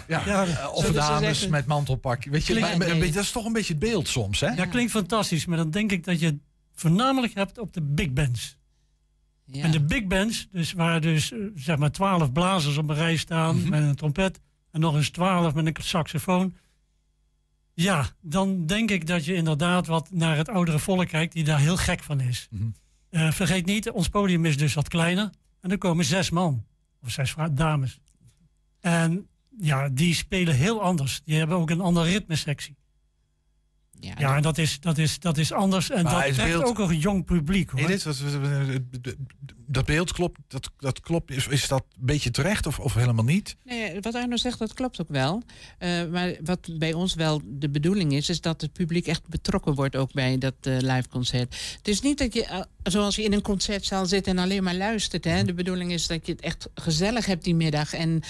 ja, 0.09 0.23
Ja, 0.27 0.69
of 0.69 0.87
dames 0.87 1.21
zeggen- 1.21 1.51
met 1.51 1.67
mantelpak. 1.67 2.25
Weet 2.25 2.47
je, 2.47 2.53
Klinkt- 2.53 2.61
maar 2.79 2.87
een 2.87 2.93
nee. 2.93 2.99
beetje- 2.99 3.15
dat 3.15 3.23
is 3.25 3.31
toch 3.31 3.45
een 3.45 3.53
beetje 3.53 3.73
het 3.75 3.83
beeld 3.83 4.09
soms, 4.09 4.41
hè? 4.41 4.55
Dat 4.55 4.69
klinkt 4.69 4.91
fantastisch, 4.93 5.47
maar 5.47 5.57
dan 5.57 5.71
denk 5.71 5.93
ik 5.93 6.05
dat 6.05 6.21
je 6.21 6.39
voornamelijk 6.75 7.35
hebt 7.35 7.59
op 7.59 7.73
de 7.73 7.83
big 7.83 8.12
bands. 8.12 8.57
Ja. 9.45 9.62
En 9.62 9.71
de 9.71 9.81
big 9.85 10.07
bands, 10.07 10.49
dus 10.50 10.73
waar 10.73 11.00
dus 11.00 11.33
eh, 11.33 11.38
zeg 11.55 11.76
maar 11.79 11.93
twaalf 11.93 12.33
blazers 12.33 12.76
op 12.76 12.88
een 12.88 12.97
rij 12.97 13.17
staan 13.17 13.57
Mhm. 13.61 13.69
met 13.69 13.83
een 13.83 13.95
trompet 13.95 14.41
en 14.71 14.81
nog 14.81 14.95
eens 14.95 15.11
twaalf 15.11 15.55
met 15.55 15.67
een 15.67 15.75
saxofoon. 15.83 16.57
Ja, 17.75 18.07
dan 18.21 18.67
denk 18.67 18.91
ik 18.91 19.07
dat 19.07 19.25
je 19.25 19.35
inderdaad 19.35 19.87
wat 19.87 20.11
naar 20.11 20.37
het 20.37 20.49
oudere 20.49 20.79
volk 20.79 21.09
kijkt 21.09 21.33
die 21.33 21.45
daar 21.45 21.59
heel 21.59 21.76
gek 21.76 22.02
van 22.02 22.21
is. 22.21 22.49
Mhm. 22.50 22.64
Eh, 23.09 23.33
vergeet 23.33 23.67
niet, 23.67 23.91
ons 23.91 24.09
podium 24.09 24.45
is 24.45 24.57
dus 24.57 24.75
wat 24.75 24.88
kleiner 24.88 25.31
en 25.61 25.71
er 25.71 25.79
komen 25.79 26.05
zes 26.05 26.31
man 26.31 26.64
of 27.02 27.11
zes 27.11 27.35
dames. 27.52 28.00
En 28.81 29.26
ja, 29.59 29.88
die 29.88 30.14
spelen 30.14 30.55
heel 30.55 30.83
anders. 30.83 31.21
Die 31.25 31.37
hebben 31.38 31.57
ook 31.57 31.71
een 31.71 31.81
andere 31.81 32.11
ritmesectie. 32.11 32.76
Ja, 34.02 34.14
Ja, 34.18 34.37
en 34.37 34.42
dat 34.42 34.59
is, 34.59 34.80
dat 34.80 34.99
is, 34.99 35.18
dat 35.18 35.38
is 35.38 35.52
anders. 35.52 35.90
En 35.90 36.02
Maar 36.02 36.12
dat 36.12 36.25
het 36.25 36.35
trekt 36.35 36.49
beeld- 36.50 36.64
ook 36.64 36.78
een 36.78 36.99
jong 36.99 37.25
publiek. 37.25 37.71
Hoor. 37.71 37.80
Wat- 37.80 38.02
wat- 39.02 39.14
dat 39.66 39.85
beeld 39.85 40.12
klopt, 40.12 40.38
dat, 40.49 40.71
dat 40.78 41.00
klopt. 41.00 41.31
Is, 41.31 41.47
is 41.47 41.69
dat 41.69 41.85
een 42.00 42.07
beetje 42.07 42.31
terecht 42.31 42.66
of, 42.66 42.78
of 42.78 42.95
helemaal 42.95 43.25
niet? 43.25 43.57
Nee, 43.64 44.00
wat 44.00 44.14
Arno 44.14 44.37
zegt, 44.37 44.59
dat 44.59 44.75
klopt 44.75 45.00
ook 45.00 45.09
wel. 45.09 45.42
Eh, 45.78 46.07
maar 46.11 46.37
wat 46.45 46.69
bij 46.78 46.92
ons 46.92 47.14
wel 47.14 47.40
de 47.45 47.71
bedoeling 47.71 48.12
is, 48.12 48.28
is 48.28 48.40
dat 48.40 48.61
het 48.61 48.73
publiek 48.73 49.07
echt 49.07 49.28
betrokken 49.28 49.75
wordt 49.75 49.97
ook 49.97 50.12
bij 50.12 50.38
dat 50.38 50.54
eh 50.61 50.76
live 50.78 51.09
concert. 51.09 51.57
Het 51.76 51.88
is 51.88 52.00
niet 52.00 52.19
dat 52.19 52.35
je, 52.35 52.45
eh, 52.45 52.61
zoals 52.83 53.16
je 53.16 53.23
in 53.23 53.33
een 53.33 53.42
concertzaal 53.42 54.07
zit 54.07 54.26
en 54.26 54.38
alleen 54.38 54.62
maar 54.62 54.75
luistert. 54.75 55.25
Hè. 55.25 55.45
De 55.45 55.54
bedoeling 55.54 55.92
is 55.92 56.07
dat 56.07 56.26
je 56.26 56.33
het 56.33 56.40
echt 56.40 56.69
gezellig 56.75 57.26
hebt 57.26 57.45
die 57.45 57.54
middag. 57.54 57.92
En 57.95 58.21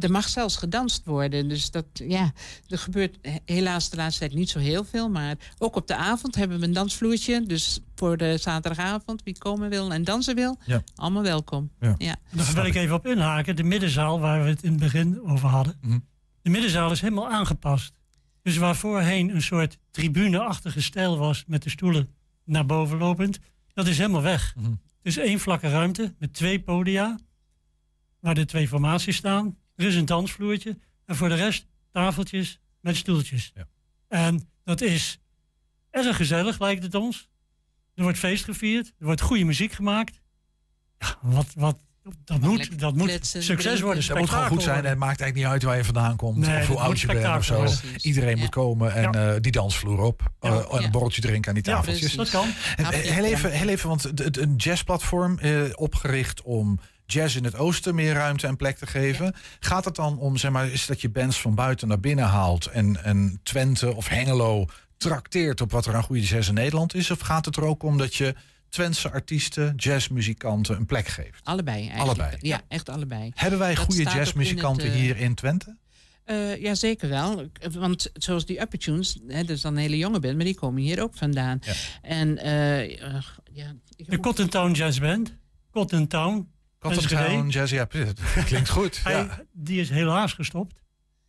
er 0.00 0.10
mag 0.10 0.28
zelfs 0.28 0.56
gedanst 0.56 1.04
worden. 1.04 1.48
Dus 1.48 1.70
dat, 1.70 1.86
ja, 1.92 2.32
er 2.68 2.78
gebeurt 2.78 3.18
he- 3.22 3.54
helaas 3.54 3.90
de 3.90 3.96
laatste 3.96 4.20
tijd 4.20 4.34
niet 4.34 4.50
zo 4.50 4.58
heel 4.58 4.84
veel. 4.84 5.08
Maar 5.08 5.36
ook 5.58 5.76
op 5.76 5.86
de 5.86 5.96
avond 5.96 6.34
hebben 6.34 6.58
we 6.60 6.64
een 6.66 6.72
dansvloertje. 6.72 7.42
Dus 7.46 7.80
voor 7.94 8.16
de 8.16 8.36
zaterdagavond, 8.38 9.22
wie 9.22 9.38
komen 9.38 9.70
wil 9.70 9.92
en 9.92 10.04
dansen 10.04 10.34
wil, 10.34 10.58
Ja. 10.66 10.82
allemaal 10.94 11.22
welkom. 11.22 11.70
Ja. 11.80 11.94
Ja. 11.98 12.16
Daar 12.30 12.54
wil 12.54 12.64
ik 12.64 12.74
even 12.74 12.94
op 12.94 13.06
inhaken. 13.06 13.56
De 13.56 13.62
middenzaal 13.62 14.20
waar 14.20 14.42
we 14.42 14.48
het 14.48 14.62
in 14.62 14.70
het 14.70 14.80
begin 14.80 15.20
over 15.22 15.48
hadden. 15.48 15.78
Mhm. 15.80 15.98
De 16.42 16.50
middenzaal 16.50 16.90
is 16.90 17.00
helemaal 17.00 17.30
aangepast. 17.30 17.92
Dus 18.42 18.56
waar 18.56 18.76
voorheen 18.76 19.34
een 19.34 19.42
soort 19.42 19.78
tribune-achtige 19.90 20.82
stijl 20.82 21.18
was 21.18 21.44
met 21.46 21.62
de 21.62 21.70
stoelen 21.70 22.08
naar 22.44 22.66
boven 22.66 22.98
lopend, 22.98 23.38
dat 23.74 23.86
is 23.86 23.98
helemaal 23.98 24.22
weg. 24.22 24.54
Mhm. 24.56 24.70
Het 24.70 24.80
is 25.02 25.16
één 25.16 25.40
vlakke 25.40 25.68
ruimte 25.70 26.14
met 26.18 26.32
twee 26.34 26.60
podia, 26.60 27.18
waar 28.20 28.34
de 28.34 28.44
twee 28.44 28.68
formaties 28.68 29.16
staan. 29.16 29.56
Er 29.76 29.86
is 29.86 29.94
een 29.94 30.04
dansvloertje 30.06 30.78
en 31.04 31.16
voor 31.16 31.28
de 31.28 31.34
rest 31.34 31.66
tafeltjes 31.90 32.60
met 32.80 32.96
stoeltjes. 32.96 33.52
Ja. 33.54 33.66
En 34.08 34.48
dat 34.64 34.80
is 34.80 35.18
erg 35.90 36.16
gezellig, 36.16 36.58
lijkt 36.60 36.82
het 36.82 36.94
ons. 36.94 37.28
Er 37.94 38.02
wordt 38.02 38.18
feest 38.18 38.44
gevierd, 38.44 38.86
er 38.98 39.04
wordt 39.06 39.20
goede 39.20 39.44
muziek 39.44 39.72
gemaakt. 39.72 40.20
Ja, 40.98 41.16
wat, 41.20 41.46
wat, 41.54 41.76
dat 42.24 42.40
moet, 42.40 42.58
lekker 42.58 42.78
dat 42.78 42.94
moet 42.94 43.06
kletsen, 43.08 43.42
succes 43.42 43.80
worden. 43.80 44.06
Dat 44.06 44.18
moet 44.18 44.30
gewoon 44.30 44.46
goed 44.46 44.62
zijn. 44.62 44.84
En 44.84 44.90
het 44.90 44.98
maakt 44.98 45.20
eigenlijk 45.20 45.34
niet 45.34 45.46
uit 45.46 45.62
waar 45.62 45.76
je 45.76 45.84
vandaan 45.84 46.16
komt. 46.16 46.36
Nee, 46.36 46.60
of 46.60 46.66
hoe 46.66 46.78
oud 46.78 47.00
je 47.00 47.06
bent 47.06 47.36
of 47.36 47.44
zo. 47.44 47.66
Iedereen 48.02 48.34
Ja. 48.36 48.40
moet 48.42 48.48
komen 48.50 48.92
en 48.94 49.02
Ja. 49.12 49.34
eh, 49.34 49.40
die 49.40 49.52
dansvloer 49.52 50.00
op. 50.00 50.22
Ja. 50.40 50.48
eh, 50.50 50.56
en 50.56 50.64
Ja. 50.78 50.84
een 50.84 50.90
borreltje 50.90 51.20
drinken 51.20 51.48
aan 51.48 51.54
die 51.54 51.62
tafeltjes. 51.64 52.12
Dat 52.14 52.30
kan. 52.30 52.48
En, 52.76 52.84
Hapje, 52.84 52.98
heel, 53.12 53.24
even, 53.24 53.50
heel 53.52 53.68
even, 53.68 53.88
want 53.88 54.02
het- 54.02 54.18
het- 54.18 54.36
een 54.36 54.56
jazzplatform 54.56 55.38
eh, 55.38 55.62
opgericht 55.74 56.42
om 56.42 56.80
jazz 57.06 57.36
in 57.36 57.44
het 57.44 57.56
oosten 57.56 57.94
meer 57.94 58.12
ruimte 58.12 58.46
en 58.46 58.56
plek 58.56 58.76
te 58.78 58.86
geven. 58.86 59.34
Gaat 59.60 59.84
het 59.84 59.94
dan 59.94 60.18
om, 60.18 60.36
zeg 60.36 60.50
maar, 60.50 60.68
is 60.68 60.86
dat 60.86 61.00
je 61.00 61.08
bands 61.10 61.40
van 61.40 61.54
buiten 61.54 61.88
naar 61.88 62.00
binnen 62.00 62.24
haalt 62.24 62.66
en, 62.66 63.04
en 63.04 63.40
Twente 63.42 63.94
of 63.94 64.08
Hengelo 64.08 64.66
trakteert 65.02 65.60
op 65.60 65.70
wat 65.70 65.86
er 65.86 65.94
aan 65.94 66.02
goede 66.02 66.22
jazz 66.22 66.48
in 66.48 66.54
Nederland 66.54 66.94
is? 66.94 67.10
Of 67.10 67.20
gaat 67.20 67.44
het 67.44 67.56
er 67.56 67.64
ook 67.64 67.82
om 67.82 67.98
dat 67.98 68.14
je 68.14 68.34
Twentse 68.68 69.10
artiesten, 69.10 69.72
jazzmuzikanten 69.76 70.76
een 70.76 70.86
plek 70.86 71.08
geeft? 71.08 71.40
Allebei 71.44 71.88
eigenlijk. 71.88 72.20
Allebei. 72.20 72.36
Ja, 72.40 72.60
echt 72.68 72.88
allebei. 72.88 73.32
Hebben 73.34 73.58
wij 73.58 73.74
Dat 73.74 73.84
goede 73.84 74.02
jazzmuzikanten 74.02 74.84
in 74.86 74.90
het, 74.90 75.00
eh, 75.00 75.04
hier 75.06 75.16
in 75.16 75.34
Twente? 75.34 75.76
Eh, 76.24 76.62
ja, 76.62 76.74
zeker 76.74 77.08
wel. 77.08 77.48
Want 77.72 78.10
zoals 78.14 78.46
die 78.46 78.60
Upper 78.60 78.78
Tunes, 78.78 79.18
hè, 79.26 79.40
dat 79.40 79.56
is 79.56 79.60
dan 79.60 79.72
een 79.72 79.80
hele 79.80 79.98
jonge 79.98 80.20
band, 80.20 80.36
maar 80.36 80.44
die 80.44 80.54
komen 80.54 80.82
hier 80.82 81.02
ook 81.02 81.14
vandaan. 81.14 81.58
Ja. 81.60 81.72
En 82.02 82.38
eh, 82.38 83.14
eh, 83.16 83.22
ja, 83.52 83.74
De 83.96 84.18
Cotton 84.18 84.48
Town 84.48 84.72
Jazz 84.72 84.98
Band. 84.98 85.36
Cotton 85.70 86.06
Town. 86.06 86.48
Cotton. 86.78 87.06
Town 87.06 87.48
Jazz, 87.48 87.72
ja, 87.72 87.84
klinkt 88.44 88.68
goed. 88.68 89.00
Hij, 89.04 89.12
Ja. 89.12 89.44
Die 89.52 89.80
is 89.80 89.90
helaas 89.90 90.32
gestopt. 90.32 90.80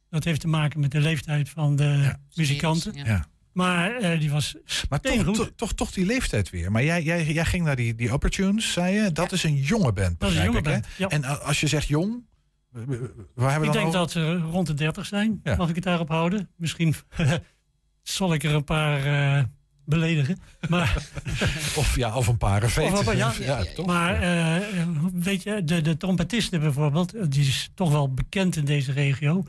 Dat 0.09 0.23
heeft 0.23 0.39
te 0.39 0.47
maken 0.47 0.79
met 0.79 0.91
de 0.91 0.99
leeftijd 0.99 1.49
van 1.49 1.75
de 1.75 2.15
muzikanten. 2.35 2.93
Ja. 2.93 3.27
Maar 3.53 3.95
eh, 3.95 4.19
die 4.19 4.31
was 4.31 4.55
Maar 4.89 4.99
toch, 4.99 5.23
toch, 5.23 5.51
toch, 5.55 5.73
toch 5.73 5.91
die 5.91 6.05
leeftijd 6.05 6.49
weer. 6.49 6.71
Maar 6.71 6.83
jij, 6.83 7.03
jij, 7.03 7.25
jij 7.25 7.45
ging 7.45 7.65
naar 7.65 7.75
die, 7.75 7.95
die 7.95 8.13
Opportunes, 8.13 8.71
zei 8.71 8.95
je. 8.95 9.11
Dat 9.11 9.31
is 9.31 9.43
een 9.43 9.55
jonge 9.55 9.93
band, 9.93 10.19
Dat 10.19 10.29
is 10.29 10.37
een 10.37 10.43
jonge 10.43 10.57
ik, 10.57 10.63
band, 10.63 10.87
ja. 10.97 11.07
En 11.07 11.41
als 11.41 11.59
je 11.59 11.67
zegt 11.67 11.87
jong, 11.87 12.23
waar 12.71 13.51
hebben 13.51 13.53
Ik 13.53 13.59
we 13.59 13.65
dan 13.65 13.71
denk 13.71 13.85
over? 13.85 13.99
dat 13.99 14.11
ze 14.11 14.37
rond 14.37 14.67
de 14.67 14.73
30 14.73 15.05
zijn. 15.05 15.39
Ja. 15.43 15.55
Mag 15.55 15.69
ik 15.69 15.75
het 15.75 15.83
daarop 15.83 16.09
houden? 16.09 16.49
Misschien 16.55 16.95
zal 18.03 18.33
ik 18.33 18.43
er 18.43 18.53
een 18.53 18.63
paar 18.63 19.05
eh, 19.37 19.43
beledigen. 19.85 20.39
Maar, 20.69 20.97
Of, 21.77 21.95
ja, 21.95 22.15
of 22.15 22.27
een 22.27 22.37
paar 22.37 22.69
veten. 22.69 23.17
Ja. 23.17 23.33
ja, 23.39 23.63
toch? 23.75 23.85
maar 23.85 24.21
eh, 24.21 24.87
weet 25.13 25.43
je, 25.43 25.63
de, 25.63 25.81
de 25.81 25.97
trompetiste 25.97 26.59
bijvoorbeeld, 26.59 27.31
die 27.31 27.47
is 27.47 27.71
toch 27.73 27.91
wel 27.91 28.13
bekend 28.13 28.55
in 28.55 28.65
deze 28.65 28.91
regio. 28.91 29.43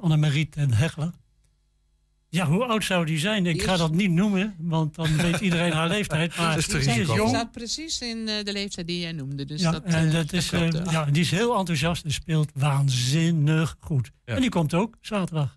Annemariet 0.00 0.56
en 0.56 0.72
Hegler. 0.72 1.10
Ja, 2.34 2.46
hoe 2.46 2.64
oud 2.64 2.84
zou 2.84 3.06
die 3.06 3.18
zijn? 3.18 3.46
Ik 3.46 3.54
Die 3.54 3.62
ga 3.62 3.72
is- 3.72 3.78
dat 3.78 3.92
niet 3.94 4.10
noemen, 4.10 4.54
want 4.58 4.94
dan 4.94 5.16
weet 5.16 5.40
iedereen 5.40 5.72
haar 5.72 5.88
leeftijd. 5.88 6.36
Maar 6.36 6.54
Dat 6.54 6.68
is 6.74 6.94
jong. 6.96 7.28
staat 7.28 7.52
precies 7.52 8.00
in 8.00 8.28
eh, 8.28 8.44
de 8.44 8.52
leeftijd 8.52 8.86
die 8.86 9.00
jij 9.00 9.12
noemde. 9.12 9.44
Dus 9.44 9.60
ja, 9.60 9.70
dat, 9.70 9.82
en 9.84 10.06
eh, 10.06 10.12
dat 10.12 10.32
is, 10.32 10.48
klopt, 10.48 10.74
eh, 10.74 10.84
ja. 10.84 10.90
ja, 10.90 11.04
die 11.04 11.22
is 11.22 11.30
heel 11.30 11.58
enthousiast 11.58 12.04
en 12.04 12.12
speelt 12.12 12.50
waanzinnig 12.54 13.76
goed. 13.80 14.10
Ja. 14.24 14.34
En 14.34 14.40
die 14.40 14.50
komt 14.50 14.74
ook 14.74 14.96
zaterdag. 15.00 15.56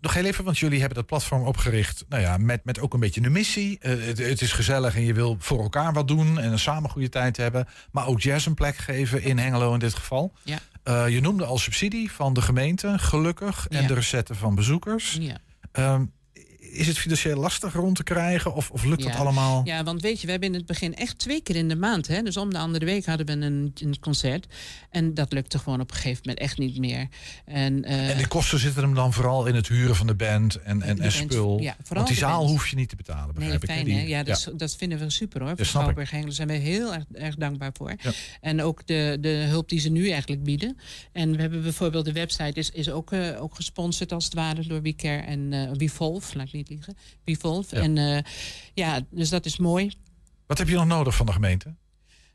nog 0.00 0.14
heel 0.14 0.24
even, 0.24 0.44
want 0.44 0.58
jullie 0.58 0.78
hebben 0.78 0.96
dat 0.96 1.06
platform 1.06 1.42
opgericht. 1.42 2.04
Nou 2.08 2.22
ja, 2.22 2.36
met, 2.36 2.64
met 2.64 2.80
ook 2.80 2.94
een 2.94 3.00
beetje 3.00 3.22
een 3.24 3.32
missie. 3.32 3.78
Eh, 3.78 3.90
het, 4.06 4.18
het 4.18 4.40
is 4.40 4.52
gezellig 4.52 4.96
en 4.96 5.02
je 5.04 5.14
wil 5.14 5.36
voor 5.38 5.62
elkaar 5.62 5.92
wat 5.92 6.08
doen 6.08 6.38
en 6.40 6.52
een 6.52 6.58
samen 6.58 6.90
goede 6.90 7.08
tijd 7.08 7.36
hebben. 7.36 7.66
Maar 7.92 8.06
ook 8.06 8.20
jazz 8.20 8.46
een 8.46 8.54
plek 8.54 8.76
geven 8.76 9.22
in 9.22 9.38
Hengelo 9.38 9.72
in 9.72 9.78
dit 9.78 9.94
geval. 9.94 10.32
Ja. 10.42 10.58
Eh, 10.84 11.08
je 11.08 11.20
noemde 11.20 11.44
al 11.44 11.58
subsidie 11.58 12.12
van 12.12 12.32
de 12.34 12.42
gemeente, 12.42 12.98
gelukkig. 12.98 13.66
En 13.68 13.80
Ja. 13.82 13.86
de 13.88 13.94
recetten 13.94 14.36
van 14.36 14.54
bezoekers. 14.54 15.16
Ja. 15.20 15.36
Ehm, 15.72 16.04
is 16.74 16.86
het 16.86 16.98
financieel 16.98 17.36
lastig 17.40 17.72
rond 17.72 17.96
te 17.96 18.02
krijgen? 18.02 18.54
Of, 18.54 18.70
of 18.70 18.84
lukt 18.84 19.02
dat 19.02 19.12
Ja. 19.12 19.18
allemaal? 19.18 19.62
Ja, 19.64 19.84
want 19.84 20.02
weet 20.02 20.20
je, 20.20 20.24
we 20.26 20.30
hebben 20.32 20.48
in 20.50 20.54
het 20.54 20.66
begin 20.66 20.94
echt 20.94 21.18
twee 21.18 21.42
keer 21.42 21.56
in 21.56 21.68
de 21.68 21.76
maand. 21.76 22.06
Hè? 22.06 22.22
Dus 22.22 22.36
om 22.36 22.50
de 22.50 22.58
andere 22.58 22.84
week 22.84 23.06
hadden 23.06 23.26
we 23.26 23.32
een, 23.32 23.72
een 23.74 24.00
concert. 24.00 24.46
En 24.90 25.14
dat 25.14 25.32
lukte 25.32 25.58
gewoon 25.58 25.80
op 25.80 25.90
een 25.90 25.96
gegeven 25.96 26.20
moment 26.24 26.38
echt 26.38 26.58
niet 26.58 26.78
meer. 26.78 27.08
En, 27.44 27.84
eh, 27.84 28.10
En 28.10 28.16
die 28.16 28.26
kosten 28.28 28.58
zitten 28.58 28.82
hem 28.82 28.94
dan 28.94 29.12
vooral 29.12 29.46
in 29.46 29.54
het 29.54 29.68
huren 29.68 29.96
van 29.96 30.06
de 30.06 30.14
band 30.14 30.54
en, 30.56 30.82
en, 30.82 30.96
De 30.96 31.02
en 31.02 31.12
spul. 31.12 31.60
ja, 31.60 31.76
vooral 31.82 32.04
Want 32.04 32.06
die 32.06 32.16
de 32.16 32.30
zaal 32.32 32.46
hoef 32.46 32.68
je 32.68 32.76
niet 32.76 32.88
te 32.88 32.96
betalen, 32.96 33.34
Nee, 33.38 33.58
begrijp 33.58 33.64
fijn 33.64 33.90
hè? 33.96 34.02
Ja, 34.06 34.22
dat, 34.22 34.52
dat 34.56 34.76
vinden 34.76 34.98
we 34.98 35.10
super 35.10 35.40
hoor. 35.40 35.50
Voor 35.50 35.58
ik. 35.60 35.66
Schouwburg 35.66 36.12
zijn 36.28 36.48
we 36.48 36.54
heel 36.54 36.94
erg, 36.94 37.04
erg 37.12 37.34
dankbaar 37.34 37.70
voor. 37.72 37.94
En 38.40 38.62
ook 38.62 38.86
de, 38.86 39.18
de 39.20 39.28
hulp 39.28 39.68
die 39.68 39.80
ze 39.80 39.88
nu 39.88 40.10
eigenlijk 40.10 40.42
bieden. 40.42 40.76
En 41.12 41.36
we 41.36 41.40
hebben 41.40 41.62
bijvoorbeeld 41.62 42.04
de 42.04 42.12
website 42.12 42.58
is, 42.60 42.70
is 42.70 42.90
ook, 42.90 43.12
eh, 43.12 43.42
ook 43.42 43.54
gesponsord 43.54 44.12
als 44.12 44.24
het 44.24 44.34
ware 44.34 44.66
door 44.66 44.82
WeCare 44.82 45.22
en 45.22 45.52
eh 45.52 45.70
WeVolve, 45.76 46.36
laat 46.36 46.46
ik 46.46 46.52
niet 46.52 46.63
liegen. 46.68 46.96
WeVolve. 47.24 47.76
Ja. 47.76 47.82
En 47.82 47.98
eh, 47.98 48.22
ja, 48.74 49.00
dus 49.10 49.28
dat 49.28 49.46
is 49.46 49.58
mooi. 49.58 49.92
Wat 50.46 50.58
heb 50.58 50.68
je 50.68 50.74
nog 50.74 50.86
nodig 50.86 51.16
van 51.16 51.26
de 51.26 51.32
gemeente? 51.32 51.74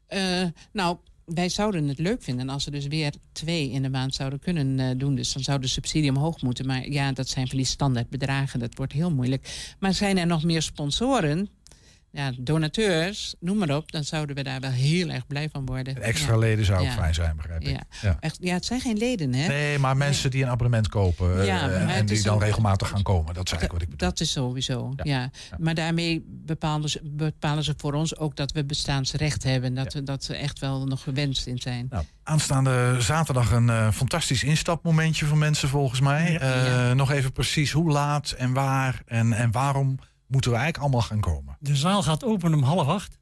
Eh, 0.07 0.45
nou, 0.71 0.97
wij 1.25 1.49
zouden 1.49 1.87
het 1.87 1.99
leuk 1.99 2.23
vinden 2.23 2.49
als 2.49 2.63
ze 2.63 2.71
dus 2.71 2.87
weer 2.87 3.13
twee 3.31 3.71
in 3.71 3.81
de 3.81 3.89
maand 3.89 4.15
zouden 4.15 4.39
kunnen 4.39 4.79
eh, 4.79 4.97
doen. 4.97 5.15
Dus 5.15 5.33
dan 5.33 5.43
zou 5.43 5.59
de 5.59 5.67
subsidie 5.67 6.09
omhoog 6.09 6.41
moeten. 6.41 6.65
Maar 6.65 6.89
ja, 6.89 7.11
dat 7.11 7.29
zijn 7.29 7.47
van 7.47 7.57
die 7.57 7.65
standaard 7.65 8.09
bedragen. 8.09 8.59
Dat 8.59 8.75
wordt 8.75 8.93
heel 8.93 9.11
moeilijk. 9.11 9.73
Maar 9.79 9.93
zijn 9.93 10.17
er 10.17 10.27
nog 10.27 10.43
meer 10.43 10.61
sponsoren? 10.61 11.49
Ja, 12.11 12.31
donateurs, 12.37 13.35
noem 13.39 13.57
maar 13.57 13.75
op. 13.75 13.91
Dan 13.91 14.03
zouden 14.03 14.35
we 14.35 14.43
daar 14.43 14.59
wel 14.59 14.71
heel 14.71 15.09
erg 15.09 15.27
blij 15.27 15.49
van 15.51 15.65
worden. 15.65 15.95
En 15.95 16.01
extra 16.01 16.33
ja. 16.33 16.37
leden 16.39 16.65
zou 16.65 16.79
ook 16.79 16.85
Ja. 16.85 16.91
fijn 16.91 17.13
zijn, 17.13 17.35
begrijp 17.35 17.61
ik. 17.61 17.79
Ja. 18.01 18.17
Echt, 18.19 18.37
ja, 18.41 18.53
het 18.53 18.65
zijn 18.65 18.81
geen 18.81 18.97
leden, 18.97 19.33
hè? 19.33 19.47
Nee, 19.47 19.79
maar 19.79 19.97
mensen 19.97 20.31
die 20.31 20.43
een 20.43 20.49
abonnement 20.49 20.87
kopen 20.87 21.41
eh, 21.41 21.97
en 21.97 22.05
die 22.05 22.23
dan 22.23 22.39
regelmatig 22.39 22.87
gaan 22.87 23.03
komen. 23.03 23.33
Dat 23.33 23.45
is 23.45 23.51
eigenlijk 23.51 23.71
wat 23.71 23.81
ik 23.81 23.89
bedoel. 23.89 24.09
Dat 24.09 24.19
is 24.19 24.31
sowieso, 24.31 24.93
Ja. 25.03 25.31
Maar 25.57 25.73
daarmee 25.73 26.23
bepalen 26.27 26.89
ze, 26.89 26.99
bepalen 27.03 27.63
ze 27.63 27.73
voor 27.77 27.93
ons 27.93 28.17
ook 28.17 28.35
dat 28.35 28.51
we 28.51 28.65
bestaansrecht 28.65 29.43
hebben. 29.43 29.73
Dat, 29.73 29.93
we, 29.93 30.03
dat 30.03 30.23
ze 30.23 30.35
echt 30.35 30.59
wel 30.59 30.85
nog 30.85 31.03
gewenst 31.03 31.47
in 31.47 31.57
zijn. 31.57 31.87
Nou, 31.89 32.03
aanstaande 32.23 32.95
zaterdag 32.99 33.51
een 33.51 33.69
eh, 33.69 33.91
fantastisch 33.91 34.43
instapmomentje 34.43 35.25
voor 35.25 35.37
mensen 35.37 35.69
volgens 35.69 35.99
mij. 35.99 36.39
Eh. 36.39 36.91
Nog 36.91 37.11
even 37.11 37.31
precies 37.31 37.71
hoe 37.71 37.91
laat 37.91 38.31
en 38.31 38.53
waar 38.53 39.01
en, 39.05 39.33
en 39.33 39.51
waarom 39.51 39.99
moeten 40.29 40.51
we 40.51 40.57
eigenlijk 40.57 40.77
allemaal 40.77 41.07
gaan 41.07 41.19
komen. 41.19 41.57
De 41.59 41.75
zaal 41.75 42.03
gaat 42.03 42.23
open 42.23 42.53
om 42.53 42.63
half 42.63 42.87
acht. 42.87 43.17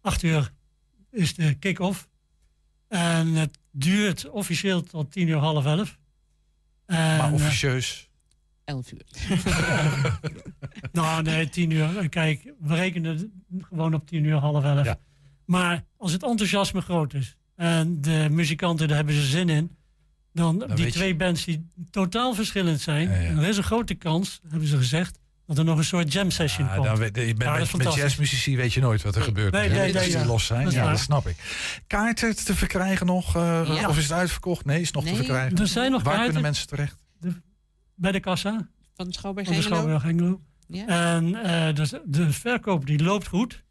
Acht 0.00 0.22
uur 0.22 0.52
is 1.10 1.34
de 1.34 1.54
kick-off. 1.54 2.08
En 2.88 3.26
het 3.34 3.58
duurt 3.70 4.28
officieel 4.30 4.82
tot 4.82 5.12
tien 5.12 5.28
uur, 5.28 5.36
half 5.36 5.64
elf. 5.64 5.98
En, 6.86 6.96
maar 7.16 7.26
eh, 7.28 7.32
officieus. 7.32 8.08
Elf 8.64 8.92
uur. 8.92 9.04
nou, 10.92 11.22
nee, 11.22 11.48
tien 11.48 11.70
uur. 11.70 12.08
Kijk, 12.08 12.52
we 12.60 12.74
rekenen 12.74 13.44
gewoon 13.60 13.94
op 13.94 14.06
tien 14.06 14.24
uur, 14.24 14.36
half 14.36 14.64
elf. 14.64 14.84
Ja. 14.84 14.98
Maar 15.44 15.84
als 15.96 16.12
het 16.12 16.22
enthousiasme 16.22 16.80
groot 16.80 17.14
is 17.14 17.36
en 17.56 18.00
de 18.00 18.26
muzikanten, 18.30 18.88
daar 18.88 18.96
hebben 18.96 19.14
ze 19.14 19.22
zin 19.26 19.48
in, 19.48 19.76
dan 20.32 20.58
die 20.74 20.84
je- 20.86 20.92
twee 20.92 21.16
bands 21.16 21.44
die 21.44 21.70
totaal 21.90 22.34
verschillend 22.34 22.80
zijn, 22.80 23.08
Ja, 23.10 23.16
ja. 23.16 23.30
er 23.30 23.48
is 23.48 23.56
een 23.56 23.62
grote 23.62 23.94
kans, 23.94 24.40
hebben 24.48 24.68
ze 24.68 24.76
gezegd, 24.76 25.18
dat 25.46 25.58
er 25.58 25.64
nog 25.64 25.78
een 25.78 25.84
soort 25.84 26.12
jam 26.12 26.30
session 26.30 26.66
Ja, 26.66 26.74
komt. 26.74 26.86
dan 26.86 26.96
weet, 26.96 27.16
je 27.16 27.22
bent 27.22 27.38
Ja, 27.38 27.44
dat 27.44 27.52
met, 27.52 27.54
is 27.54 27.60
met 27.60 27.70
fantastisch. 27.70 28.02
jazzmuzici 28.02 28.56
weet 28.56 28.72
je 28.72 28.80
nooit 28.80 29.02
wat 29.02 29.16
er 29.16 29.22
gebeurt. 29.22 29.52
Nee, 29.52 29.68
nee, 29.68 29.82
als 29.82 29.92
nee, 29.92 30.02
die 30.04 30.18
ja. 30.18 30.24
los 30.24 30.46
zijn. 30.46 30.64
Dat 30.64 30.72
ja, 30.72 30.90
dat 30.90 30.98
snap 30.98 31.26
ik. 31.26 31.36
Kaarten 31.86 32.36
te 32.44 32.54
verkrijgen 32.54 33.06
nog? 33.06 33.36
eh, 33.36 33.62
Ja. 33.80 33.88
Of 33.88 33.96
is 33.96 34.02
het 34.02 34.12
uitverkocht? 34.12 34.64
Nee, 34.64 34.80
is 34.80 34.90
nog 34.90 35.02
te 35.02 35.08
Nee. 35.08 35.18
verkrijgen. 35.18 35.56
Er 35.58 35.66
zijn 35.66 35.90
nog 35.90 36.02
Waar 36.02 36.12
kaarten 36.12 36.24
kunnen 36.32 36.42
mensen 36.50 36.66
terecht? 36.68 36.98
bij 37.94 38.12
de 38.12 38.20
kassa 38.20 38.68
Van 38.94 39.12
Schouwburg 39.12 39.46
van 39.46 39.56
de? 39.56 39.62
Schouwburg 39.62 40.02
Hengelo. 40.02 40.40
Ja. 40.68 40.86
En 41.16 41.34
eh, 41.34 41.74
dus 41.74 41.92
de 42.04 42.32
verkoop 42.32 42.86
die 42.86 43.02
loopt 43.02 43.26
goed, 43.26 43.64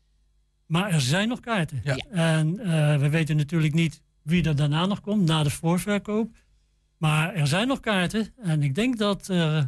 maar 0.65 0.91
er 0.91 1.01
zijn 1.01 1.27
nog 1.27 1.39
kaarten. 1.39 1.81
Ja. 1.83 1.95
En 2.11 2.59
eh, 2.59 2.97
we 2.99 3.09
weten 3.09 3.35
natuurlijk 3.37 3.73
niet 3.73 4.01
wie 4.21 4.43
er 4.43 4.55
daarna 4.55 4.85
nog 4.85 5.01
komt, 5.01 5.25
na 5.27 5.43
de 5.43 5.49
voorverkoop. 5.49 6.35
Maar 6.97 7.33
er 7.33 7.47
zijn 7.47 7.67
nog 7.67 7.79
kaarten 7.79 8.33
en 8.43 8.63
ik 8.63 8.75
denk 8.75 8.97
dat 8.97 9.29
eh 9.29 9.63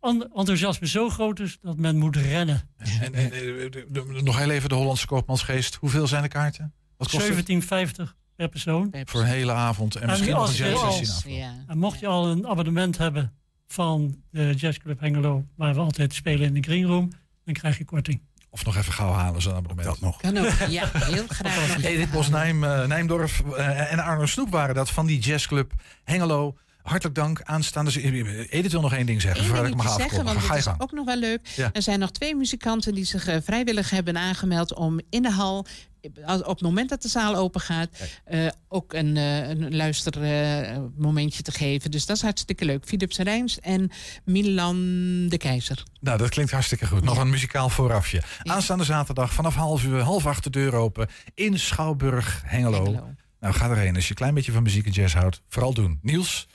enthousiasme 0.00 0.86
zo 0.86 1.08
groot 1.08 1.40
is 1.40 1.58
dat 1.62 1.76
men 1.76 1.96
moet 1.96 2.16
rennen. 2.16 2.68
En, 2.76 3.14
en, 3.14 3.32
eh, 3.32 3.38
de- 3.70 3.86
de- 3.88 4.20
nog 4.22 4.38
heel 4.38 4.50
even 4.50 4.68
de 4.68 4.74
Hollandse 4.74 5.06
koopmansgeest. 5.06 5.74
Hoeveel 5.74 6.06
zijn 6.06 6.22
de 6.22 6.28
kaarten? 6.28 6.72
Wat 6.96 7.08
kost 7.10 7.26
het? 7.28 7.34
17,50 7.34 8.16
per 8.36 8.48
persoon. 8.48 8.94
Voor 9.04 9.20
een 9.20 9.26
hele 9.26 9.52
avond. 9.52 9.96
En 9.96 10.08
misschien 10.08 10.32
nog 10.32 10.48
een 10.48 10.54
jazz 10.54 10.82
na 10.82 10.88
afloop. 10.88 11.32
Ja. 11.32 11.54
En 11.66 11.78
mocht 11.78 12.00
je 12.00 12.06
al 12.06 12.26
een 12.26 12.46
abonnement 12.46 12.98
hebben 12.98 13.32
van 13.66 14.22
de 14.30 14.54
Jazzclub 14.56 15.00
Hengelo, 15.00 15.44
waar 15.56 15.74
we 15.74 15.80
altijd 15.80 16.14
spelen 16.14 16.46
in 16.46 16.54
de 16.54 16.60
Green 16.62 16.84
Room, 16.86 17.08
dan 17.44 17.54
krijg 17.54 17.78
je 17.78 17.84
korting. 17.84 18.20
Of 18.50 18.64
nog 18.64 18.76
even 18.76 18.92
gauw 18.92 19.12
halen 19.12 19.42
zo'n 19.42 19.54
abonnement. 19.54 19.88
Dat 19.88 20.00
nog. 20.00 20.16
Kan 20.20 20.38
ook. 20.38 20.50
Ja, 20.68 20.90
heel 20.94 21.24
graag. 21.28 21.82
Edith 21.84 22.10
Bos 22.10 22.28
Nijm, 22.28 22.64
eh, 22.64 22.86
Nijmdorf 22.86 23.40
eh, 23.56 23.92
en 23.92 23.98
Arno 23.98 24.26
Snoep 24.26 24.50
waren 24.50 24.74
dat 24.74 24.90
van 24.90 25.06
die 25.06 25.18
jazzclub 25.18 25.72
Hengelo. 26.04 26.56
Hartelijk 26.88 27.16
dank. 27.16 27.40
Aanstaande... 27.42 28.02
Edith 28.48 28.72
wil 28.72 28.80
nog 28.80 28.94
één 28.94 29.06
ding 29.06 29.20
zeggen. 29.20 29.40
Eén 29.40 29.48
voordat 29.48 29.66
ik 29.66 29.80
ga 29.80 29.96
zeggen, 29.96 30.24
want 30.24 30.38
Ga 30.38 30.52
je 30.52 30.58
is 30.58 30.64
gang. 30.64 30.80
ook 30.80 30.92
nog 30.92 31.04
wel 31.04 31.16
leuk. 31.16 31.40
Ja. 31.56 31.70
Er 31.72 31.82
zijn 31.82 31.98
nog 31.98 32.10
twee 32.10 32.34
muzikanten 32.36 32.94
die 32.94 33.04
zich 33.04 33.26
eh, 33.26 33.36
vrijwillig 33.42 33.90
hebben 33.90 34.16
aangemeld 34.16 34.74
om 34.74 35.00
in 35.10 35.22
de 35.22 35.30
hal, 35.30 35.66
op 36.26 36.46
het 36.48 36.60
moment 36.60 36.88
dat 36.88 37.02
de 37.02 37.08
zaal 37.08 37.36
open 37.36 37.60
gaat, 37.60 37.88
eh, 38.24 38.46
ook 38.68 38.92
een, 38.92 39.16
eh 39.16 39.48
een 39.48 39.76
luistermomentje 39.76 41.42
te 41.42 41.52
geven. 41.52 41.90
Dus 41.90 42.06
dat 42.06 42.16
is 42.16 42.22
hartstikke 42.22 42.64
leuk. 42.64 42.84
Philips 42.86 43.18
Rijns 43.18 43.60
en 43.60 43.90
Milan 44.24 44.76
de 45.28 45.36
Keizer. 45.38 45.82
Nou, 46.00 46.18
dat 46.18 46.28
klinkt 46.28 46.52
hartstikke 46.52 46.86
goed. 46.86 47.04
Nog 47.04 47.18
een 47.18 47.30
muzikaal 47.30 47.68
voorafje. 47.68 48.22
Ja. 48.42 48.52
Aanstaande 48.52 48.84
zaterdag 48.84 49.32
vanaf 49.32 49.54
half 49.54 49.84
uur, 49.84 50.00
half 50.00 50.26
acht 50.26 50.44
de 50.44 50.50
deur 50.50 50.74
open 50.74 51.08
in 51.34 51.58
Schouwburg 51.58 52.42
Hengelo. 52.44 52.84
Hengelo. 52.84 53.14
Nou, 53.40 53.54
ga 53.54 53.70
erheen. 53.70 53.94
Als 53.94 54.04
je 54.04 54.10
een 54.10 54.16
klein 54.16 54.34
beetje 54.34 54.52
van 54.52 54.62
muziek 54.62 54.86
en 54.86 54.92
jazz 54.92 55.14
houdt, 55.14 55.42
vooral 55.48 55.74
doen. 55.74 55.98
Niels? 56.02 56.48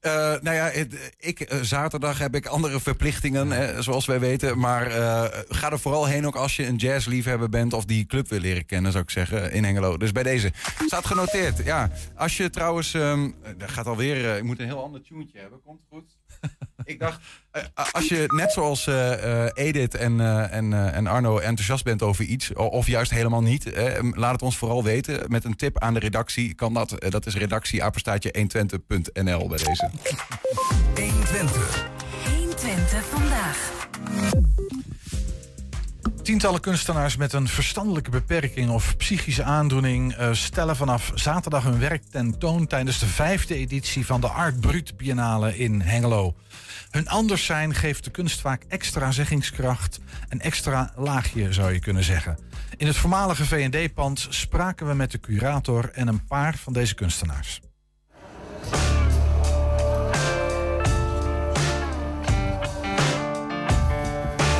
Eh, 0.00 0.12
nou 0.40 0.56
ja, 0.56 0.70
ik, 1.18 1.40
eh, 1.40 1.58
zaterdag 1.60 2.18
heb 2.18 2.34
ik 2.34 2.46
andere 2.46 2.80
verplichtingen, 2.80 3.52
eh, 3.52 3.78
zoals 3.80 4.06
wij 4.06 4.20
weten. 4.20 4.58
Maar 4.58 4.86
eh, 4.86 5.24
ga 5.48 5.70
er 5.70 5.78
vooral 5.80 6.06
heen 6.06 6.26
ook 6.26 6.36
als 6.36 6.56
je 6.56 6.66
een 6.66 6.76
jazzliefhebber 6.76 7.48
bent 7.48 7.72
of 7.72 7.84
die 7.84 8.06
club 8.06 8.28
wil 8.28 8.40
leren 8.40 8.66
kennen, 8.66 8.92
zou 8.92 9.04
ik 9.04 9.10
zeggen, 9.10 9.52
in 9.52 9.64
Hengelo. 9.64 9.96
Dus 9.96 10.12
bij 10.12 10.22
deze. 10.22 10.52
Staat 10.86 11.06
genoteerd. 11.06 11.64
Ja, 11.64 11.90
als 12.14 12.36
je 12.36 12.50
trouwens, 12.50 12.94
ehm 12.94 13.30
er 13.58 13.68
gaat 13.68 13.86
alweer, 13.86 14.36
ik 14.36 14.42
moet 14.42 14.58
een 14.58 14.66
heel 14.66 14.82
ander 14.82 15.02
tuentje 15.02 15.38
hebben. 15.38 15.60
Komt 15.64 15.80
goed? 15.88 16.19
Ik 16.84 16.98
dacht, 16.98 17.20
eh, 17.50 17.62
als 17.92 18.08
je 18.08 18.24
net 18.26 18.52
zoals 18.52 18.86
eh, 18.86 19.44
eh, 19.44 19.50
Edith 19.54 19.94
en, 19.94 20.20
eh, 20.20 20.52
en, 20.52 20.72
eh, 20.72 20.96
en 20.96 21.06
Arno 21.06 21.38
enthousiast 21.38 21.84
bent 21.84 22.02
over 22.02 22.24
iets, 22.24 22.52
of 22.52 22.86
juist 22.86 23.10
helemaal 23.10 23.42
niet, 23.42 23.72
eh, 23.72 24.08
laat 24.12 24.32
het 24.32 24.42
ons 24.42 24.56
vooral 24.56 24.84
weten. 24.84 25.30
Met 25.30 25.44
een 25.44 25.56
tip 25.56 25.78
aan 25.78 25.94
de 25.94 26.00
redactie 26.00 26.54
kan 26.54 26.74
dat. 26.74 26.92
Eh, 26.92 27.10
dat 27.10 27.26
is 27.26 27.34
redactieapenstaatje 27.34 28.32
120.nl 28.38 29.48
bij 29.48 29.58
deze. 29.58 29.90
120 32.36 33.04
vandaag. 33.04 33.70
Tientallen 36.30 36.60
kunstenaars 36.60 37.16
met 37.16 37.32
een 37.32 37.48
verstandelijke 37.48 38.10
beperking 38.10 38.70
of 38.70 38.96
psychische 38.96 39.42
aandoening 39.42 40.14
eh, 40.14 40.32
stellen 40.32 40.76
vanaf 40.76 41.10
zaterdag 41.14 41.62
hun 41.62 41.78
werk 41.78 42.02
tentoon 42.10 42.66
tijdens 42.66 42.98
de 42.98 43.06
vijfde 43.06 43.54
editie 43.54 44.06
van 44.06 44.20
de 44.20 44.28
Art 44.28 44.60
Brut 44.60 44.96
Biennale 44.96 45.58
in 45.58 45.80
Hengelo. 45.80 46.34
Hun 46.90 47.08
anders 47.08 47.44
zijn 47.44 47.74
geeft 47.74 48.04
de 48.04 48.10
kunst 48.10 48.40
vaak 48.40 48.62
extra 48.68 49.10
zeggingskracht, 49.10 50.00
een 50.28 50.40
extra 50.40 50.92
laagje 50.96 51.52
zou 51.52 51.72
je 51.72 51.80
kunnen 51.80 52.04
zeggen. 52.04 52.38
In 52.76 52.86
het 52.86 52.96
voormalige 52.96 53.44
V&D-pand 53.44 54.26
spraken 54.28 54.86
we 54.86 54.94
met 54.94 55.10
de 55.10 55.20
curator 55.20 55.90
en 55.92 56.08
een 56.08 56.26
paar 56.26 56.56
van 56.56 56.72
deze 56.72 56.94
kunstenaars. 56.94 57.60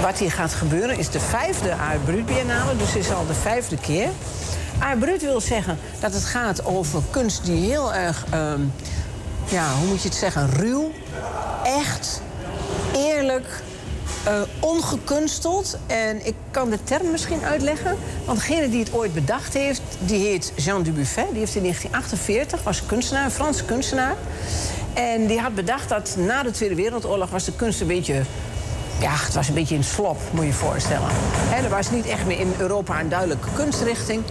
Wat 0.02 0.18
hier 0.18 0.30
gaat 0.30 0.52
gebeuren 0.52 0.98
is 0.98 1.10
de 1.10 1.20
vijfde 1.20 1.74
Art 1.74 2.04
Brut 2.04 2.26
Biennale, 2.26 2.76
dus 2.76 2.96
is 2.96 3.12
al 3.12 3.26
de 3.26 3.34
vijfde 3.34 3.76
keer. 3.76 4.08
Art 4.78 4.98
Brut 4.98 5.22
wil 5.22 5.40
zeggen 5.40 5.78
dat 6.00 6.12
het 6.12 6.24
gaat 6.24 6.64
over 6.64 7.02
kunst 7.10 7.44
die 7.44 7.70
heel 7.70 7.94
erg, 7.94 8.24
ehm, 8.30 8.60
ja, 9.44 9.74
hoe 9.74 9.88
moet 9.88 10.02
je 10.02 10.08
het 10.08 10.16
zeggen, 10.16 10.50
ruw, 10.50 10.90
echt, 11.64 12.22
eerlijk, 12.96 13.62
eh, 14.24 14.32
ongekunsteld. 14.60 15.78
En 15.86 16.26
ik 16.26 16.34
kan 16.50 16.70
de 16.70 16.82
term 16.84 17.10
misschien 17.10 17.44
uitleggen, 17.44 17.96
want 18.24 18.38
degene 18.38 18.68
die 18.68 18.80
het 18.80 18.92
ooit 18.92 19.14
bedacht 19.14 19.54
heeft, 19.54 19.82
die 19.98 20.26
heet 20.26 20.52
Jean 20.56 20.82
Dubuffet. 20.82 21.28
Die 21.30 21.38
heeft 21.38 21.54
in 21.54 21.62
1948, 21.62 22.62
was 22.62 22.86
kunstenaar, 22.86 23.24
een 23.24 23.30
Franse 23.30 23.64
kunstenaar. 23.64 24.14
En 24.94 25.26
die 25.26 25.40
had 25.40 25.54
bedacht 25.54 25.88
dat 25.88 26.16
na 26.18 26.42
de 26.42 26.50
Tweede 26.50 26.74
Wereldoorlog 26.74 27.30
was 27.30 27.44
de 27.44 27.52
kunst 27.56 27.80
een 27.80 27.86
beetje 27.86 28.22
ja, 29.00 29.12
het 29.12 29.34
was 29.34 29.48
een 29.48 29.54
beetje 29.54 29.74
in 29.74 29.84
slop, 29.84 30.18
moet 30.30 30.40
je 30.40 30.46
je 30.46 30.52
voorstellen. 30.52 31.08
He, 31.10 31.64
er 31.64 31.70
was 31.70 31.90
niet 31.90 32.06
echt 32.06 32.26
meer 32.26 32.40
in 32.40 32.54
Europa 32.58 33.00
een 33.00 33.08
duidelijke 33.08 33.48
kunstrichting. 33.54 34.22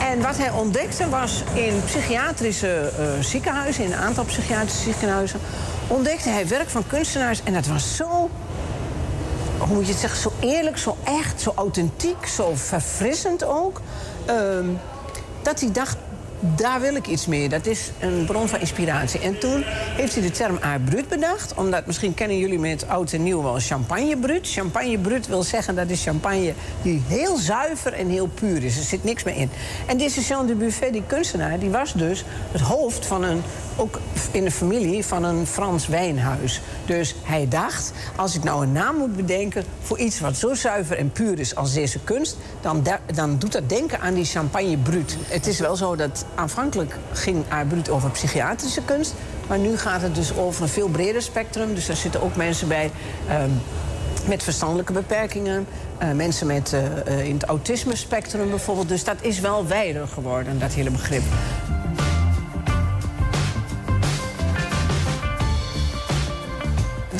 En 0.00 0.22
wat 0.22 0.36
hij 0.36 0.50
ontdekte 0.50 1.08
was 1.08 1.42
in 1.52 1.82
psychiatrische 1.84 2.92
uh, 2.98 3.24
ziekenhuizen, 3.24 3.84
in 3.84 3.92
een 3.92 3.98
aantal 3.98 4.24
psychiatrische 4.24 4.82
ziekenhuizen, 4.82 5.40
ontdekte 5.86 6.28
hij 6.28 6.48
werk 6.48 6.70
van 6.70 6.86
kunstenaars. 6.86 7.42
En 7.44 7.52
dat 7.52 7.66
was 7.66 7.96
zo, 7.96 8.30
hoe 9.58 9.74
moet 9.74 9.86
je 9.86 9.92
het 9.92 10.00
zeggen, 10.00 10.20
zo 10.20 10.32
eerlijk, 10.40 10.78
zo 10.78 10.96
echt, 11.04 11.40
zo 11.40 11.52
authentiek, 11.56 12.26
zo 12.26 12.52
verfrissend 12.54 13.44
ook. 13.44 13.80
Uh, 14.30 14.34
dat 15.42 15.60
hij 15.60 15.72
dacht, 15.72 15.96
daar 16.40 16.80
wil 16.80 16.94
ik 16.94 17.06
iets 17.06 17.26
mee. 17.26 17.48
Dat 17.48 17.66
is 17.66 17.90
een 18.00 18.24
bron 18.24 18.48
van 18.48 18.60
inspiratie. 18.60 19.20
En 19.20 19.38
toen 19.38 19.62
heeft 19.96 20.14
hij 20.14 20.22
de 20.22 20.30
term 20.30 20.58
Art 20.60 20.84
Brut 20.84 21.08
bedacht. 21.08 21.54
Omdat 21.54 21.86
misschien 21.86 22.14
kennen 22.14 22.38
jullie 22.38 22.58
met 22.58 22.88
oud 22.88 23.12
en 23.12 23.22
nieuw 23.22 23.42
wel. 23.42 23.58
Champagne 23.58 24.98
brut 24.98 25.26
wil 25.26 25.42
zeggen 25.42 25.74
dat 25.74 25.90
is 25.90 26.02
champagne 26.02 26.54
die 26.82 27.02
heel 27.06 27.36
zuiver 27.36 27.92
en 27.92 28.08
heel 28.08 28.26
puur 28.26 28.64
is. 28.64 28.76
Er 28.76 28.82
zit 28.82 29.04
niks 29.04 29.22
meer 29.22 29.36
in. 29.36 29.50
En 29.86 29.96
deze 29.96 30.20
Jean 30.20 30.46
de 30.46 30.54
Buffet, 30.54 30.92
die 30.92 31.02
kunstenaar, 31.06 31.58
die 31.58 31.70
was 31.70 31.92
dus 31.92 32.24
het 32.52 32.60
hoofd 32.60 33.06
van 33.06 33.22
een 33.22 33.42
ook 33.76 34.00
in 34.30 34.44
de 34.44 34.50
familie 34.50 35.04
van 35.04 35.24
een 35.24 35.46
Frans 35.46 35.86
wijnhuis. 35.86 36.60
Dus 36.84 37.14
hij 37.22 37.48
dacht, 37.48 37.92
als 38.16 38.34
ik 38.34 38.44
nou 38.44 38.62
een 38.62 38.72
naam 38.72 38.96
moet 38.96 39.16
bedenken... 39.16 39.64
voor 39.82 39.98
iets 39.98 40.20
wat 40.20 40.36
zo 40.36 40.54
zuiver 40.54 40.98
en 40.98 41.10
puur 41.10 41.38
is 41.38 41.54
als 41.54 41.72
deze 41.72 41.98
kunst... 42.04 42.36
dan, 42.60 42.86
dan 43.14 43.38
doet 43.38 43.52
dat 43.52 43.68
denken 43.68 44.00
aan 44.00 44.14
die 44.14 44.24
champagne 44.24 44.76
brut. 44.76 45.16
Het 45.28 45.46
is 45.46 45.58
wel 45.58 45.76
zo 45.76 45.96
dat 45.96 46.24
aanvankelijk 46.34 46.96
ging 47.12 47.44
Brut 47.68 47.90
over 47.90 48.10
psychiatrische 48.10 48.82
kunst... 48.84 49.14
maar 49.48 49.58
nu 49.58 49.78
gaat 49.78 50.02
het 50.02 50.14
dus 50.14 50.36
over 50.36 50.62
een 50.62 50.68
veel 50.68 50.88
breder 50.88 51.22
spectrum. 51.22 51.74
Dus 51.74 51.86
daar 51.86 51.96
zitten 51.96 52.22
ook 52.22 52.36
mensen 52.36 52.68
bij... 52.68 52.90
Um, 53.30 53.60
met 54.28 54.42
verstandelijke 54.42 54.92
beperkingen, 54.92 55.66
uh, 56.02 56.10
mensen 56.12 56.46
met, 56.46 56.72
uh, 57.08 57.26
in 57.26 57.34
het 57.34 57.44
autisme 57.44 57.96
spectrum 57.96 58.50
bijvoorbeeld. 58.50 58.88
Dus 58.88 59.04
dat 59.04 59.16
is 59.20 59.40
wel 59.40 59.66
wijder 59.66 60.08
geworden, 60.08 60.58
dat 60.58 60.72
hele 60.72 60.90
begrip. 60.90 61.22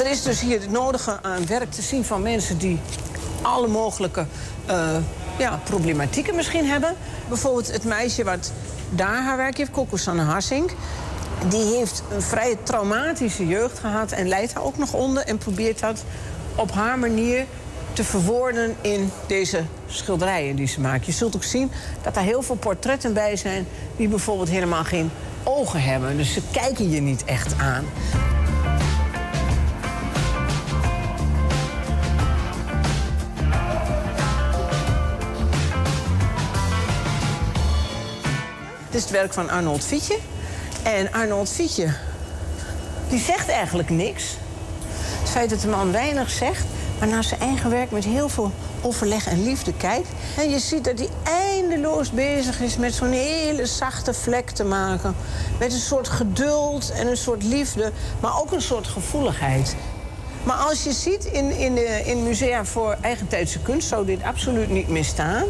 Er 0.06 0.12
is 0.12 0.22
dus 0.22 0.40
hier 0.40 0.60
het 0.60 0.70
nodige 0.70 1.22
aan 1.22 1.46
werk 1.46 1.70
te 1.70 1.82
zien 1.82 2.04
van 2.04 2.22
mensen 2.22 2.58
die 2.58 2.80
alle 3.42 3.66
mogelijke 3.66 4.26
uh, 4.70 4.96
ja, 5.38 5.60
problematieken 5.64 6.34
misschien 6.34 6.66
hebben. 6.66 6.94
Bijvoorbeeld 7.28 7.72
het 7.72 7.84
meisje 7.84 8.24
wat 8.24 8.52
daar 8.90 9.22
haar 9.22 9.36
werk 9.36 9.56
heeft, 9.56 9.70
Coco 9.70 9.96
Sanne. 9.96 10.42
Die 11.48 11.64
heeft 11.76 12.02
een 12.12 12.22
vrij 12.22 12.56
traumatische 12.62 13.46
jeugd 13.46 13.78
gehad 13.78 14.12
en 14.12 14.28
leidt 14.28 14.54
daar 14.54 14.64
ook 14.64 14.78
nog 14.78 14.92
onder... 14.92 15.22
en 15.22 15.38
probeert 15.38 15.80
dat 15.80 16.04
op 16.54 16.72
haar 16.72 16.98
manier 16.98 17.44
te 17.92 18.04
verwoorden 18.04 18.76
in 18.80 19.10
deze 19.26 19.64
schilderijen 19.86 20.56
die 20.56 20.66
ze 20.66 20.80
maakt. 20.80 21.06
Je 21.06 21.12
zult 21.12 21.36
ook 21.36 21.44
zien 21.44 21.70
dat 22.02 22.16
er 22.16 22.22
heel 22.22 22.42
veel 22.42 22.56
portretten 22.56 23.12
bij 23.12 23.36
zijn... 23.36 23.66
die 23.96 24.08
bijvoorbeeld 24.08 24.48
helemaal 24.48 24.84
geen 24.84 25.10
ogen 25.44 25.82
hebben. 25.82 26.16
Dus 26.16 26.32
ze 26.32 26.40
kijken 26.52 26.90
je 26.90 27.00
niet 27.00 27.24
echt 27.24 27.58
aan. 27.58 27.84
Is 38.96 39.02
het 39.02 39.10
werk 39.10 39.32
van 39.32 39.50
Arnold 39.50 39.84
Fietje. 39.84 40.18
En 40.82 41.12
Arnold 41.12 41.48
Fietje, 41.48 41.92
die 43.08 43.20
zegt 43.20 43.48
eigenlijk 43.48 43.90
niks. 43.90 44.36
Het 45.20 45.30
feit 45.30 45.50
dat 45.50 45.60
de 45.60 45.68
man 45.68 45.92
weinig 45.92 46.30
zegt, 46.30 46.64
maar 46.98 47.08
naar 47.08 47.24
zijn 47.24 47.40
eigen 47.40 47.70
werk 47.70 47.90
met 47.90 48.04
heel 48.04 48.28
veel 48.28 48.52
overleg 48.82 49.26
en 49.26 49.42
liefde 49.42 49.72
kijkt. 49.72 50.08
En 50.36 50.50
je 50.50 50.58
ziet 50.58 50.84
dat 50.84 50.98
hij 50.98 51.08
eindeloos 51.22 52.10
bezig 52.10 52.60
is 52.60 52.76
met 52.76 52.94
zo'n 52.94 53.10
hele 53.10 53.66
zachte 53.66 54.14
vlek 54.14 54.50
te 54.50 54.64
maken. 54.64 55.14
Met 55.58 55.72
een 55.72 55.78
soort 55.78 56.08
geduld 56.08 56.90
en 56.90 57.06
een 57.06 57.16
soort 57.16 57.42
liefde, 57.42 57.92
maar 58.20 58.40
ook 58.40 58.52
een 58.52 58.62
soort 58.62 58.86
gevoeligheid. 58.86 59.76
Maar 60.44 60.56
als 60.56 60.84
je 60.84 60.92
ziet 60.92 61.24
in, 61.24 61.50
in, 61.50 61.74
de, 61.74 62.02
in 62.04 62.22
musea 62.22 62.64
voor 62.64 62.96
eigentijdse 63.00 63.58
kunst 63.58 63.88
zou 63.88 64.06
dit 64.06 64.22
absoluut 64.22 64.70
niet 64.70 64.88
misstaan. 64.88 65.44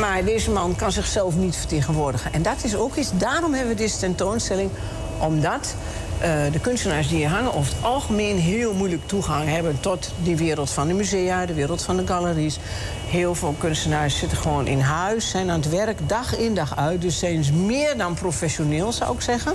Maar 0.00 0.24
deze 0.24 0.50
man 0.50 0.76
kan 0.76 0.92
zichzelf 0.92 1.36
niet 1.36 1.56
vertegenwoordigen. 1.56 2.32
En 2.32 2.42
dat 2.42 2.64
is 2.64 2.76
ook 2.76 2.96
iets. 2.96 3.10
Daarom 3.14 3.52
hebben 3.52 3.76
we 3.76 3.82
deze 3.82 3.98
tentoonstelling. 3.98 4.70
Omdat 5.18 5.74
uh, 6.22 6.52
de 6.52 6.60
kunstenaars 6.60 7.08
die 7.08 7.16
hier 7.16 7.28
hangen 7.28 7.54
over 7.54 7.74
het 7.74 7.84
algemeen 7.84 8.38
heel 8.38 8.74
moeilijk 8.74 9.06
toegang 9.06 9.48
hebben 9.48 9.80
tot 9.80 10.10
die 10.22 10.36
wereld 10.36 10.70
van 10.70 10.88
de 10.88 10.94
musea, 10.94 11.46
de 11.46 11.54
wereld 11.54 11.82
van 11.82 11.96
de 11.96 12.06
galeries. 12.06 12.58
Heel 13.06 13.34
veel 13.34 13.54
kunstenaars 13.58 14.18
zitten 14.18 14.38
gewoon 14.38 14.66
in 14.66 14.80
huis, 14.80 15.30
zijn 15.30 15.50
aan 15.50 15.60
het 15.60 15.68
werk 15.68 16.08
dag 16.08 16.36
in 16.38 16.54
dag 16.54 16.76
uit. 16.76 17.00
Dus 17.00 17.18
zijn 17.18 17.44
ze 17.44 17.52
meer 17.52 17.96
dan 17.96 18.14
professioneel, 18.14 18.92
zou 18.92 19.14
ik 19.14 19.20
zeggen. 19.20 19.54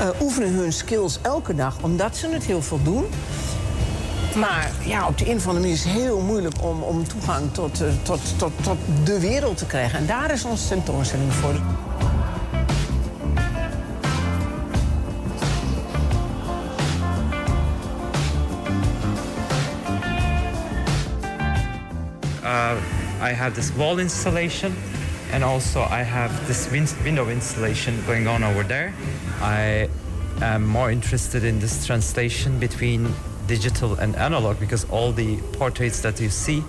Uh, 0.00 0.08
oefenen 0.20 0.52
hun 0.52 0.72
skills 0.72 1.18
elke 1.22 1.54
dag, 1.54 1.76
omdat 1.80 2.16
ze 2.16 2.28
het 2.28 2.44
heel 2.44 2.62
veel 2.62 2.82
doen. 2.82 3.04
Maar 4.36 4.70
ja, 4.84 5.06
op 5.06 5.18
de 5.18 5.30
een 5.30 5.40
manier 5.46 5.72
is 5.72 5.84
het 5.84 5.92
heel 5.92 6.20
moeilijk 6.20 6.54
om, 6.62 6.82
om 6.82 7.08
toegang 7.08 7.52
tot, 7.52 7.82
uh, 7.82 7.88
tot, 8.02 8.20
tot, 8.38 8.52
tot 8.62 8.78
de 9.04 9.20
wereld 9.20 9.56
te 9.56 9.66
krijgen. 9.66 9.98
En 9.98 10.06
daar 10.06 10.30
is 10.30 10.44
onze 10.44 10.68
tentoonstelling 10.68 11.32
voor. 11.32 11.54
Uh, 22.42 22.72
I 23.30 23.32
have 23.32 23.52
this 23.52 23.70
wall 23.76 23.98
installation 23.98 24.74
and 25.32 25.42
also 25.42 25.80
I 25.80 26.02
have 26.02 26.46
this 26.46 26.68
win 26.68 26.86
window 27.02 27.28
installation 27.28 27.94
going 28.06 28.28
on 28.28 28.44
over 28.44 28.66
there. 28.66 28.92
I 29.42 29.88
am 30.40 30.66
more 30.66 30.90
interested 30.90 31.42
in 31.42 31.58
this 31.58 31.84
translation 31.84 32.58
between 32.58 33.14
digital 33.48 33.94
and 33.94 34.14
analog 34.14 34.60
because 34.60 34.84
all 34.90 35.10
the 35.10 35.38
portraits 35.54 36.00
that 36.02 36.20
you 36.20 36.28
see 36.28 36.62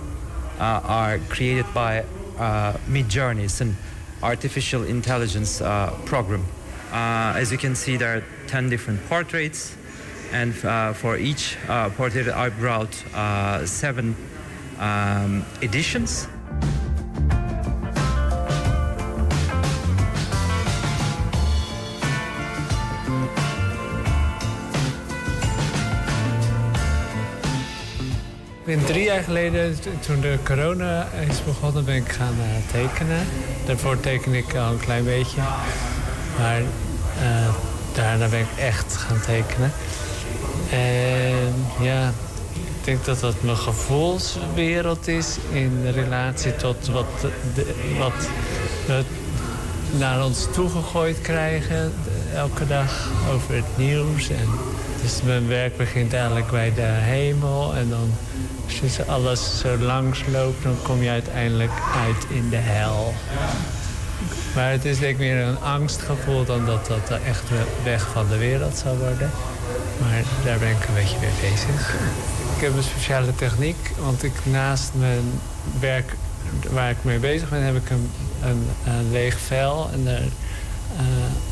uh, 0.58 0.80
are 0.84 1.18
created 1.28 1.66
by 1.72 2.04
uh, 2.38 2.72
Midjourneys, 2.88 3.60
an 3.60 3.76
artificial 4.22 4.82
intelligence 4.84 5.60
uh, 5.60 5.96
program. 6.06 6.44
Uh, 6.90 7.34
as 7.36 7.52
you 7.52 7.58
can 7.58 7.76
see, 7.76 7.96
there 7.96 8.16
are 8.16 8.24
10 8.48 8.68
different 8.68 9.00
portraits, 9.08 9.76
and 10.32 10.52
uh, 10.64 10.92
for 10.92 11.16
each 11.16 11.56
uh, 11.68 11.90
portrait, 11.90 12.28
I 12.28 12.48
brought 12.48 12.94
seven 13.68 14.16
um, 14.78 15.44
editions. 15.62 16.26
Ben 28.76 28.84
drie 28.84 29.04
jaar 29.04 29.22
geleden, 29.22 29.78
toen 30.00 30.20
de 30.20 30.38
corona 30.44 31.08
is 31.28 31.44
begonnen, 31.44 31.84
ben 31.84 31.94
ik 31.94 32.12
gaan 32.12 32.34
uh, 32.38 32.72
tekenen. 32.72 33.26
Daarvoor 33.66 34.00
teken 34.00 34.34
ik 34.34 34.54
al 34.54 34.72
een 34.72 34.80
klein 34.80 35.04
beetje. 35.04 35.40
Maar 36.38 36.60
uh, 36.60 37.54
daarna 37.94 38.28
ben 38.28 38.40
ik 38.40 38.58
echt 38.58 38.96
gaan 38.96 39.20
tekenen. 39.20 39.72
En 40.70 41.64
ja, 41.80 42.08
ik 42.52 42.84
denk 42.84 43.04
dat 43.04 43.20
dat 43.20 43.34
mijn 43.42 43.56
gevoelswereld 43.56 45.08
is 45.08 45.36
in 45.52 45.90
relatie 45.94 46.56
tot 46.56 46.88
wat, 46.88 47.26
wat 47.98 48.28
we 48.86 49.02
naar 49.98 50.24
ons 50.24 50.46
toegegooid 50.52 51.20
krijgen 51.20 51.92
elke 52.34 52.66
dag 52.66 53.08
over 53.32 53.54
het 53.54 53.76
nieuws. 53.76 54.28
En 54.28 54.48
dus 55.02 55.22
mijn 55.22 55.48
werk 55.48 55.76
begint 55.76 56.12
eigenlijk 56.12 56.50
bij 56.50 56.72
de 56.74 56.82
hemel 56.82 57.74
en 57.74 57.88
dan 57.88 58.10
als 58.82 58.96
je 58.96 59.04
alles 59.04 59.58
zo 59.58 59.78
langs 59.78 60.22
loopt, 60.32 60.62
dan 60.62 60.76
kom 60.82 61.02
je 61.02 61.10
uiteindelijk 61.10 61.72
uit 62.06 62.26
in 62.28 62.48
de 62.48 62.56
hel. 62.56 63.14
Maar 64.54 64.70
het 64.70 64.84
is 64.84 64.98
denk 64.98 65.12
ik 65.12 65.18
meer 65.18 65.42
een 65.42 65.60
angstgevoel 65.60 66.44
dan 66.44 66.66
dat 66.66 66.86
dat 66.86 67.18
echt 67.26 67.42
weg 67.84 68.08
van 68.12 68.28
de 68.28 68.38
wereld 68.38 68.76
zou 68.76 68.98
worden. 68.98 69.30
Maar 70.00 70.22
daar 70.44 70.58
ben 70.58 70.70
ik 70.70 70.88
een 70.88 70.94
beetje 70.94 71.16
mee 71.20 71.50
bezig. 71.50 71.94
Ik 72.56 72.60
heb 72.60 72.76
een 72.76 72.82
speciale 72.82 73.34
techniek, 73.34 73.92
want 73.98 74.22
ik 74.22 74.32
naast 74.42 74.90
mijn 74.94 75.40
werk 75.80 76.16
waar 76.70 76.90
ik 76.90 76.96
mee 77.02 77.18
bezig 77.18 77.48
ben, 77.48 77.62
heb 77.62 77.76
ik 77.76 77.90
een, 77.90 78.10
een, 78.84 79.10
leeg 79.10 79.38
vel. 79.38 79.90
En 79.92 80.04
daar 80.04 80.20
uh, 80.20 81.06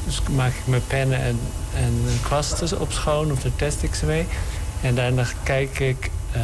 dus 0.04 0.20
maak 0.30 0.52
ik 0.52 0.66
mijn 0.66 0.86
pennen 0.86 1.20
en, 1.20 1.40
en 1.74 2.02
kwasten 2.22 2.80
op 2.80 2.92
schoon, 2.92 3.32
of 3.32 3.40
daar 3.40 3.56
test 3.56 3.82
ik 3.82 3.94
ze 3.94 4.06
mee. 4.06 4.26
En 4.80 4.94
daarna 4.94 5.24
kijk 5.42 5.78
ik 5.78 6.10
uh, 6.36 6.42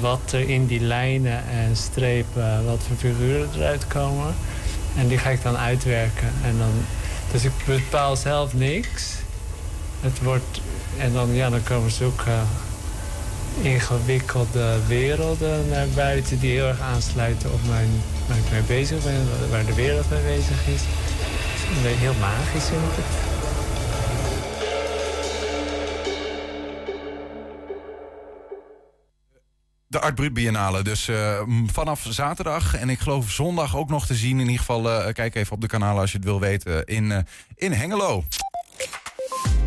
wat 0.00 0.32
er 0.32 0.48
in 0.48 0.66
die 0.66 0.80
lijnen 0.80 1.48
en 1.48 1.76
strepen, 1.76 2.64
wat 2.64 2.80
voor 2.86 2.96
figuren 2.96 3.48
eruit 3.54 3.86
komen. 3.86 4.34
En 4.96 5.08
die 5.08 5.18
ga 5.18 5.30
ik 5.30 5.42
dan 5.42 5.56
uitwerken. 5.56 6.32
En 6.44 6.58
dan, 6.58 6.72
dus 7.32 7.44
ik 7.44 7.52
bepaal 7.66 8.16
zelf 8.16 8.54
niks. 8.54 9.14
het 10.00 10.22
wordt... 10.22 10.60
En 10.98 11.12
dan, 11.12 11.34
ja, 11.34 11.50
dan 11.50 11.62
komen 11.62 11.90
ze 11.90 12.04
ook 12.04 12.24
ingewikkelde 13.60 14.78
werelden 14.86 15.68
naar 15.68 15.86
buiten... 15.94 16.38
die 16.38 16.50
heel 16.50 16.66
erg 16.66 16.80
aansluiten 16.80 17.52
op 17.52 17.60
mijn, 17.68 17.88
waar 18.28 18.36
ik 18.36 18.50
mee 18.50 18.78
bezig 18.78 19.02
ben, 19.02 19.28
waar 19.50 19.64
de 19.64 19.74
wereld 19.74 20.10
mee 20.10 20.22
bezig 20.22 20.66
is 20.74 20.82
heel 21.80 22.14
magisch 22.20 22.64
vind 22.64 22.82
ik 22.82 22.96
het. 22.96 23.31
De 29.92 30.00
Art 30.00 30.14
Brut 30.14 30.32
Biennale. 30.32 30.82
Dus 30.82 31.08
uh, 31.08 31.40
vanaf 31.66 32.06
zaterdag 32.08 32.76
en 32.76 32.88
ik 32.88 32.98
geloof 32.98 33.30
zondag 33.30 33.76
ook 33.76 33.88
nog 33.88 34.06
te 34.06 34.14
zien. 34.14 34.38
In 34.40 34.44
ieder 34.44 34.58
geval, 34.58 34.90
uh, 34.90 35.12
kijk 35.12 35.34
even 35.34 35.52
op 35.52 35.60
de 35.60 35.66
kanalen 35.66 36.00
als 36.00 36.10
je 36.10 36.16
het 36.16 36.26
wil 36.26 36.40
weten. 36.40 36.84
In, 36.84 37.04
uh, 37.04 37.18
in 37.54 37.72
Hengelo. 37.72 38.24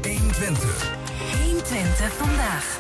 120. 0.02 0.96
120 1.44 2.14
vandaag. 2.14 2.80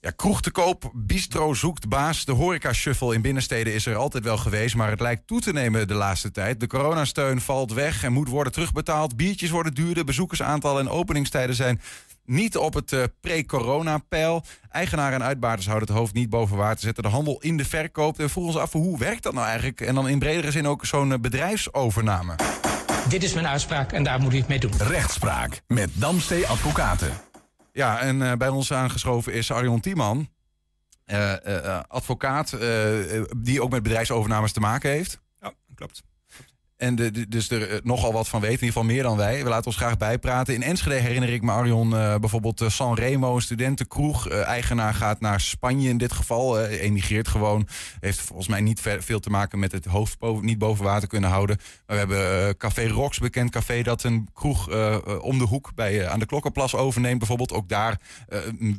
Ja, 0.00 0.10
kroeg 0.10 0.42
te 0.42 0.50
koop, 0.50 0.90
bistro 0.94 1.54
zoekt 1.54 1.88
baas. 1.88 2.24
De 2.24 2.32
horeca-shuffle 2.32 3.14
in 3.14 3.22
binnensteden 3.22 3.74
is 3.74 3.86
er 3.86 3.96
altijd 3.96 4.24
wel 4.24 4.36
geweest... 4.36 4.74
maar 4.74 4.90
het 4.90 5.00
lijkt 5.00 5.26
toe 5.26 5.40
te 5.40 5.52
nemen 5.52 5.88
de 5.88 5.94
laatste 5.94 6.30
tijd. 6.30 6.60
De 6.60 6.66
coronasteun 6.66 7.40
valt 7.40 7.72
weg 7.72 8.02
en 8.02 8.12
moet 8.12 8.28
worden 8.28 8.52
terugbetaald. 8.52 9.16
Biertjes 9.16 9.50
worden 9.50 9.74
duurder, 9.74 10.04
bezoekersaantallen 10.04 10.80
en 10.80 10.92
openingstijden 10.92 11.54
zijn 11.54 11.80
niet 12.24 12.56
op 12.56 12.74
het 12.74 12.92
uh, 12.92 13.02
pre-corona-peil. 13.20 14.44
Eigenaren 14.70 15.20
en 15.20 15.26
uitbaarders 15.26 15.66
houden 15.66 15.88
het 15.88 15.96
hoofd 15.98 16.14
niet 16.14 16.30
boven 16.30 16.56
water, 16.56 16.80
zetten 16.80 17.02
de 17.02 17.08
handel 17.08 17.40
in 17.40 17.56
de 17.56 17.64
verkoop. 17.64 18.18
En 18.18 18.30
vroegen 18.30 18.54
ons 18.54 18.62
af, 18.62 18.72
hoe 18.72 18.98
werkt 18.98 19.22
dat 19.22 19.32
nou 19.32 19.46
eigenlijk? 19.46 19.80
En 19.80 19.94
dan 19.94 20.08
in 20.08 20.18
bredere 20.18 20.50
zin 20.50 20.66
ook 20.66 20.86
zo'n 20.86 21.10
uh, 21.10 21.18
bedrijfsovername. 21.18 22.34
Dit 23.08 23.22
is 23.22 23.34
mijn 23.34 23.46
uitspraak 23.46 23.92
en 23.92 24.02
daar 24.02 24.20
moet 24.20 24.34
u 24.34 24.36
het 24.36 24.48
mee 24.48 24.58
doen. 24.58 24.72
Rechtspraak 24.78 25.62
met 25.66 25.90
Damstee 25.92 26.46
Advocaten. 26.46 27.12
Ja, 27.72 28.00
en 28.00 28.20
uh, 28.20 28.32
bij 28.32 28.48
ons 28.48 28.72
aangeschoven 28.72 29.32
is 29.32 29.50
Arjon 29.50 29.80
Tiemann. 29.80 30.28
advocaat 31.88 32.56
die 33.36 33.62
ook 33.62 33.70
met 33.70 33.82
bedrijfsovernames 33.82 34.52
te 34.52 34.60
maken 34.60 34.90
heeft. 34.90 35.20
Ja, 35.40 35.52
klopt. 35.74 36.02
En 36.84 37.26
dus 37.28 37.50
er 37.50 37.70
eh, 37.70 37.78
nogal 37.82 38.12
wat 38.12 38.28
van 38.28 38.40
weten, 38.40 38.60
in 38.60 38.64
ieder 38.64 38.80
geval 38.80 38.94
meer 38.94 39.02
dan 39.02 39.16
wij. 39.16 39.42
We 39.42 39.48
laten 39.48 39.66
ons 39.66 39.76
graag 39.76 39.96
bijpraten. 39.96 40.54
In 40.54 40.62
Enschede 40.62 40.94
herinner 40.94 41.32
ik 41.32 41.42
me 41.42 41.52
Arjon 41.52 41.90
uh, 41.90 42.16
bijvoorbeeld 42.16 42.60
uh, 42.60 42.68
San 42.68 42.94
Remo, 42.94 43.34
een 43.34 43.42
studentenkroeg. 43.42 44.28
Eigenaar 44.28 44.94
gaat 44.94 45.20
naar 45.20 45.40
Spanje 45.40 45.88
in 45.88 45.98
dit 45.98 46.12
geval. 46.12 46.60
emigreert 46.64 47.28
gewoon. 47.28 47.68
Heeft 48.00 48.20
volgens 48.20 48.48
mij 48.48 48.60
niet 48.60 48.80
veel 48.98 49.20
te 49.20 49.30
maken 49.30 49.58
met 49.58 49.72
het 49.72 49.84
hoofd 49.84 50.16
niet 50.40 50.58
boven 50.58 50.84
water 50.84 51.08
kunnen 51.08 51.30
houden. 51.30 51.56
Maar 51.86 52.06
we 52.06 52.14
hebben 52.14 52.56
Café 52.56 52.88
Rox, 52.88 53.18
bekend 53.18 53.50
café 53.50 53.82
dat 53.82 54.02
een 54.02 54.28
kroeg 54.32 54.68
om 55.20 55.38
de 55.38 55.44
hoek 55.44 55.74
bij, 55.74 56.08
aan 56.08 56.18
de 56.18 56.26
Klokkenplas 56.26 56.74
overneemt. 56.74 57.18
Bijvoorbeeld 57.18 57.52
ook 57.52 57.68
daar 57.68 58.00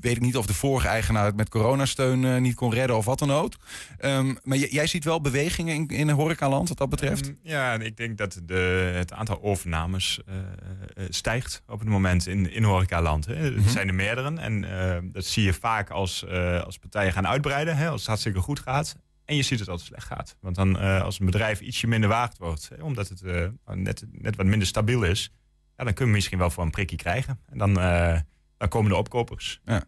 weet 0.01 0.15
ik 0.15 0.21
niet 0.21 0.37
of 0.37 0.45
de 0.45 0.53
vorige 0.53 0.87
eigenaar 0.87 1.25
het 1.25 1.35
met 1.35 1.49
coronasteun 1.49 2.41
niet 2.41 2.55
kon 2.55 2.73
redden 2.73 2.97
of 2.97 3.05
wat 3.05 3.19
dan 3.19 3.31
ook. 3.31 3.53
Um, 3.99 4.37
maar 4.43 4.57
jij 4.57 4.87
ziet 4.87 5.03
wel 5.03 5.21
bewegingen 5.21 5.75
in, 5.75 5.87
in 5.87 6.09
horecaland 6.09 6.69
wat 6.69 6.77
dat 6.77 6.89
betreft? 6.89 7.27
Um, 7.27 7.37
ja, 7.41 7.73
ik 7.73 7.94
denk 7.97 8.17
dat 8.17 8.41
de, 8.43 8.91
het 8.95 9.13
aantal 9.13 9.41
overnames 9.43 10.19
uh, 10.29 10.35
stijgt 11.09 11.63
op 11.67 11.79
het 11.79 11.87
moment 11.87 12.27
in, 12.27 12.51
in 12.51 12.63
horecaland. 12.63 13.25
Hè. 13.25 13.49
Mm 13.49 13.57
-hmm. 13.57 13.69
zijn 13.69 13.87
er 13.87 13.93
meerdere 13.93 14.39
en 14.39 14.63
uh, 14.63 14.97
dat 15.03 15.25
zie 15.25 15.43
je 15.43 15.53
vaak 15.53 15.89
als, 15.89 16.27
als 16.63 16.77
partijen 16.77 17.13
gaan 17.13 17.27
uitbreiden, 17.27 17.77
hè, 17.77 17.89
als 17.89 17.99
het 17.99 18.07
hartstikke 18.07 18.39
goed 18.39 18.59
gaat. 18.59 18.95
En 19.25 19.35
je 19.35 19.41
ziet 19.41 19.59
het 19.59 19.69
als 19.69 19.81
het 19.81 19.89
slecht 19.89 20.07
gaat. 20.07 20.37
Want 20.41 20.55
dan 20.55 20.75
als 21.01 21.19
een 21.19 21.25
bedrijf 21.25 21.59
ietsje 21.59 21.87
minder 21.87 22.09
waard 22.09 22.37
wordt, 22.37 22.69
hè, 22.75 22.83
omdat 22.83 23.09
het 23.09 23.21
net, 23.73 24.05
net 24.11 24.35
wat 24.35 24.45
minder 24.45 24.67
stabiel 24.67 25.03
is, 25.03 25.31
ja, 25.77 25.83
dan 25.83 25.93
kun 25.93 26.05
je 26.05 26.11
misschien 26.11 26.37
wel 26.37 26.49
voor 26.49 26.63
een 26.63 26.71
prikje 26.71 26.95
krijgen. 26.95 27.39
En 27.45 27.57
dan, 27.57 27.73
dan 28.57 28.69
komen 28.69 28.91
de 28.91 28.97
opkopers. 28.97 29.61
Ja. 29.65 29.83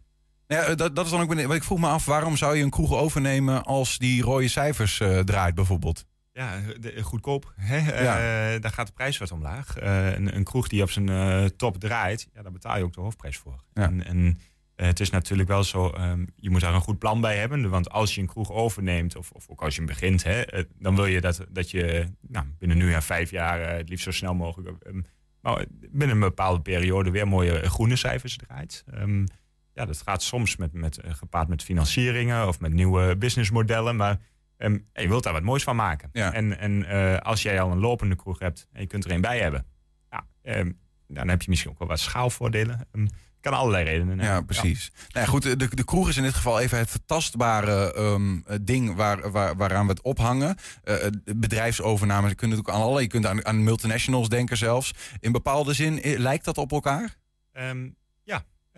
Ja, 0.47 0.75
dat, 0.75 0.95
dat 0.95 1.05
is 1.05 1.11
dan 1.11 1.21
ook. 1.21 1.35
Ik 1.35 1.63
vroeg 1.63 1.79
me 1.79 1.87
af, 1.87 2.05
waarom 2.05 2.37
zou 2.37 2.55
je 2.55 2.63
een 2.63 2.69
kroeg 2.69 2.93
overnemen 2.93 3.63
als 3.63 3.97
die 3.97 4.21
rode 4.21 4.47
cijfers 4.47 5.01
draait, 5.25 5.55
bijvoorbeeld? 5.55 6.05
Ja, 6.38 6.62
de, 6.80 7.04
goedkoop. 7.04 7.54
Hè? 7.56 8.02
Ja. 8.04 8.54
Uh, 8.54 8.62
daar 8.62 8.71
gaat 8.71 8.88
de 8.88 8.93
prijs 8.93 9.17
wat 9.17 9.32
omlaag. 9.32 9.82
Uh, 9.82 10.13
een, 10.13 10.36
een, 10.36 10.43
kroeg 10.43 10.67
die 10.67 10.82
op 10.82 10.91
zijn 10.91 11.08
uh, 11.08 11.45
top 11.45 11.80
draait, 11.80 12.30
ja, 12.34 12.41
daar 12.41 12.52
betaal 12.52 12.78
je 12.78 12.84
ook 12.84 12.93
de 12.93 13.02
hoofdprijs 13.02 13.38
voor. 13.38 13.63
Ja. 13.73 13.84
En, 13.84 14.06
en 14.06 14.39
het 14.76 15.00
is 15.00 15.10
natuurlijk 15.10 15.50
wel 15.50 15.63
zo, 15.63 15.93
um, 16.00 16.28
je 16.36 16.50
moet 16.50 16.62
daar 16.62 16.73
een 16.73 16.82
goed 16.82 17.00
plan 17.00 17.21
bij 17.21 17.38
hebben. 17.38 17.69
Want 17.69 17.89
als 17.89 18.15
je 18.15 18.21
een 18.21 18.28
kroeg 18.28 18.52
overneemt, 18.52 19.15
of, 19.15 19.32
of 19.32 19.50
ook 19.50 19.62
als 19.62 19.76
je 19.76 19.82
hem 19.82 19.89
begint, 19.89 20.23
hè, 20.23 20.43
dan 20.80 20.95
wil 20.95 21.06
je 21.06 21.21
dat, 21.21 21.45
dat 21.50 21.71
je 21.71 22.08
nou, 22.21 22.45
binnen 22.60 22.78
nu 22.78 22.93
en 22.93 23.04
vijf 23.04 23.32
jaar, 23.32 23.76
het 23.76 23.89
liefst 23.89 24.04
zo 24.04 24.12
snel 24.12 24.36
mogelijk, 24.36 24.86
um, 24.88 25.06
maar 25.41 25.65
binnen 25.69 26.15
een 26.15 26.19
bepaalde 26.19 26.62
periode 26.62 27.12
weer 27.12 27.28
mooie 27.28 27.69
groene 27.69 27.95
cijfers 27.95 28.38
draait. 28.38 28.84
Um, 28.93 29.26
ja, 29.73 29.86
dat 29.86 30.02
gaat 30.02 30.23
soms 30.23 30.56
met, 30.56 30.73
met, 30.73 31.00
gepaard 31.06 31.47
met 31.47 31.63
financieringen 31.63 32.47
of 32.47 32.60
met 32.60 32.73
nieuwe 32.73 33.17
businessmodellen, 33.17 33.95
maar 33.95 34.19
Um, 34.57 34.87
je 34.93 35.07
wilt 35.07 35.23
daar 35.23 35.33
wat 35.33 35.43
moois 35.43 35.63
van 35.63 35.75
maken. 35.75 36.09
Ja. 36.11 36.33
En, 36.33 36.59
en 36.59 36.71
uh, 36.71 37.17
als 37.17 37.41
jij 37.41 37.61
al 37.61 37.71
een 37.71 37.79
lopende 37.79 38.15
kroeg 38.15 38.39
hebt 38.39 38.67
en 38.71 38.81
je 38.81 38.87
kunt 38.87 39.05
er 39.05 39.11
een 39.11 39.21
bij 39.21 39.39
hebben, 39.39 39.65
ja, 40.11 40.27
um, 40.43 40.79
dan 41.07 41.27
heb 41.27 41.41
je 41.41 41.49
misschien 41.49 41.71
ook 41.71 41.79
wel 41.79 41.87
wat 41.87 41.99
schaalvoordelen. 41.99 42.87
Um, 42.91 43.07
kan 43.41 43.53
allerlei 43.53 43.83
redenen. 43.83 44.19
Ja, 44.19 44.41
precies. 44.41 44.91
Ja. 44.93 45.03
Nou 45.07 45.25
ja, 45.25 45.31
goed, 45.31 45.59
de, 45.59 45.75
de 45.75 45.85
kroeg 45.85 46.09
is 46.09 46.17
in 46.17 46.23
dit 46.23 46.33
geval 46.33 46.59
even 46.59 46.77
het 46.77 47.01
tastbare 47.05 47.97
um, 47.97 48.43
ding 48.61 48.95
waar, 48.95 49.31
waar, 49.31 49.55
waaraan 49.55 49.85
we 49.85 49.91
het 49.91 50.01
ophangen. 50.01 50.55
Uh, 50.83 50.95
bedrijfsovername 51.35 52.35
kunnen 52.35 52.57
natuurlijk 52.57 52.83
aan 52.83 52.89
alle. 52.89 53.01
Je 53.01 53.07
kunt 53.07 53.25
aan, 53.25 53.45
aan 53.45 53.63
multinationals 53.63 54.29
denken 54.29 54.57
zelfs. 54.57 54.93
In 55.19 55.31
bepaalde 55.31 55.73
zin, 55.73 55.99
lijkt 56.03 56.45
dat 56.45 56.57
op 56.57 56.71
elkaar? 56.71 57.15
Um, 57.53 57.95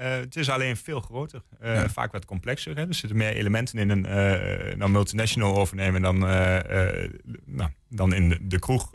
het 0.04 0.36
is 0.36 0.50
alleen 0.50 0.78
veel 0.78 1.00
groter. 1.00 1.44
Ja. 1.62 1.90
Vaak 1.90 2.12
wat 2.12 2.26
complexer. 2.26 2.76
Hè? 2.76 2.88
Er 2.88 2.94
zitten 2.94 3.18
meer 3.18 3.34
elementen 3.34 3.80
in 3.80 3.90
een 3.90 4.02
nou, 4.78 4.92
multinational 4.92 5.58
overnemen 5.58 6.02
dan, 6.02 6.20
nou, 7.46 7.70
dan 7.90 8.14
in 8.14 8.30
de, 8.30 8.48
de 8.48 8.60
kroeg 8.60 8.94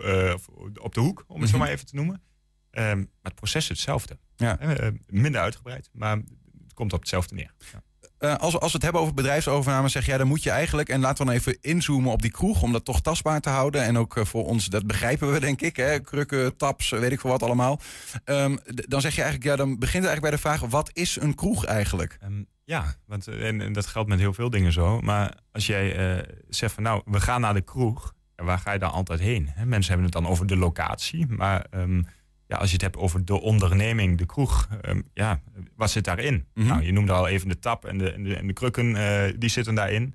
op 0.80 0.94
de 0.94 1.00
hoek, 1.00 1.18
om 1.18 1.24
het 1.26 1.28
mm 1.28 1.36
-hmm. 1.36 1.46
zo 1.46 1.58
maar 1.58 1.68
even 1.68 1.86
te 1.86 1.94
noemen. 1.94 2.22
Um, 2.70 2.96
maar 2.96 3.06
het 3.22 3.34
proces 3.34 3.62
is 3.62 3.68
hetzelfde. 3.68 4.18
Ja. 4.36 4.58
minder 5.06 5.40
uitgebreid, 5.40 5.90
maar 5.92 6.16
het 6.16 6.74
komt 6.74 6.92
op 6.92 7.00
hetzelfde 7.00 7.34
neer. 7.34 7.54
Ja. 7.72 7.82
Uh, 8.24 8.34
als, 8.36 8.58
als 8.58 8.70
we 8.70 8.72
het 8.72 8.82
hebben 8.82 9.00
over 9.00 9.14
bedrijfsovername, 9.14 9.88
zeg 9.88 10.06
jij, 10.06 10.18
dan 10.18 10.26
moet 10.26 10.42
je 10.42 10.50
eigenlijk, 10.50 10.88
en 10.88 11.00
laten 11.00 11.24
we 11.26 11.32
dan 11.32 11.40
even 11.40 11.58
inzoomen 11.60 12.12
op 12.12 12.22
die 12.22 12.30
kroeg, 12.30 12.62
om 12.62 12.72
dat 12.72 12.84
toch 12.84 13.00
tastbaar 13.00 13.40
te 13.40 13.48
houden. 13.48 13.82
En 13.84 13.98
ook 13.98 14.16
uh, 14.16 14.24
voor 14.24 14.44
ons, 14.44 14.66
dat 14.66 14.86
begrijpen 14.86 15.32
we 15.32 15.40
denk 15.40 15.60
ik, 15.60 15.76
hè, 15.76 15.98
krukken, 15.98 16.56
taps, 16.56 16.90
weet 16.90 17.12
ik 17.12 17.20
veel 17.20 17.30
wat 17.30 17.42
allemaal. 17.42 17.80
Um, 18.24 18.58
dan 18.64 19.00
zeg 19.00 19.14
je 19.14 19.22
eigenlijk, 19.22 19.50
ja, 19.50 19.56
dan 19.56 19.78
begint 19.78 20.04
het 20.04 20.12
eigenlijk 20.12 20.20
bij 20.20 20.30
de 20.30 20.58
vraag, 20.58 20.70
wat 20.70 20.90
is 20.92 21.20
een 21.20 21.34
kroeg 21.34 21.64
eigenlijk? 21.64 22.18
Um, 22.24 22.46
ja, 22.64 22.94
want 23.06 23.28
en, 23.28 23.60
en, 23.60 23.72
dat 23.72 23.86
geldt 23.86 24.08
met 24.08 24.18
heel 24.18 24.34
veel 24.34 24.50
dingen 24.50 24.72
zo. 24.72 25.00
Maar 25.00 25.34
als 25.52 25.66
jij 25.66 26.24
zegt 26.48 26.74
van, 26.74 26.82
nou, 26.82 27.02
we 27.04 27.20
gaan 27.20 27.40
naar 27.40 27.54
de 27.54 27.60
kroeg, 27.60 28.14
waar 28.36 28.58
ga 28.58 28.72
je 28.72 28.78
dan 28.78 28.92
altijd 28.92 29.20
heen? 29.20 29.50
Mensen 29.64 29.92
hebben 29.92 30.04
het 30.04 30.22
dan 30.22 30.26
over 30.26 30.46
de 30.46 30.56
locatie, 30.56 31.26
maar... 31.26 31.66
Um, 31.70 32.06
ja, 32.46 32.56
als 32.56 32.68
je 32.68 32.72
het 32.72 32.82
hebt 32.82 32.96
over 32.96 33.24
de 33.24 33.40
onderneming, 33.40 34.18
de 34.18 34.26
kroeg, 34.26 34.68
um, 34.82 35.08
ja, 35.14 35.40
wat 35.76 35.90
zit 35.90 36.04
daarin? 36.04 36.34
Mm 36.34 36.44
-hmm. 36.54 36.66
nou, 36.66 36.82
je 36.82 36.92
noemde 36.92 37.12
al 37.12 37.28
even 37.28 37.48
de 37.48 37.58
tap 37.58 37.84
en 37.84 37.98
de, 37.98 38.12
en 38.12 38.22
de, 38.22 38.36
en 38.36 38.46
de 38.46 38.52
krukken, 38.52 38.90
uh, 38.90 39.22
die 39.38 39.50
zitten 39.50 39.74
daarin. 39.74 40.14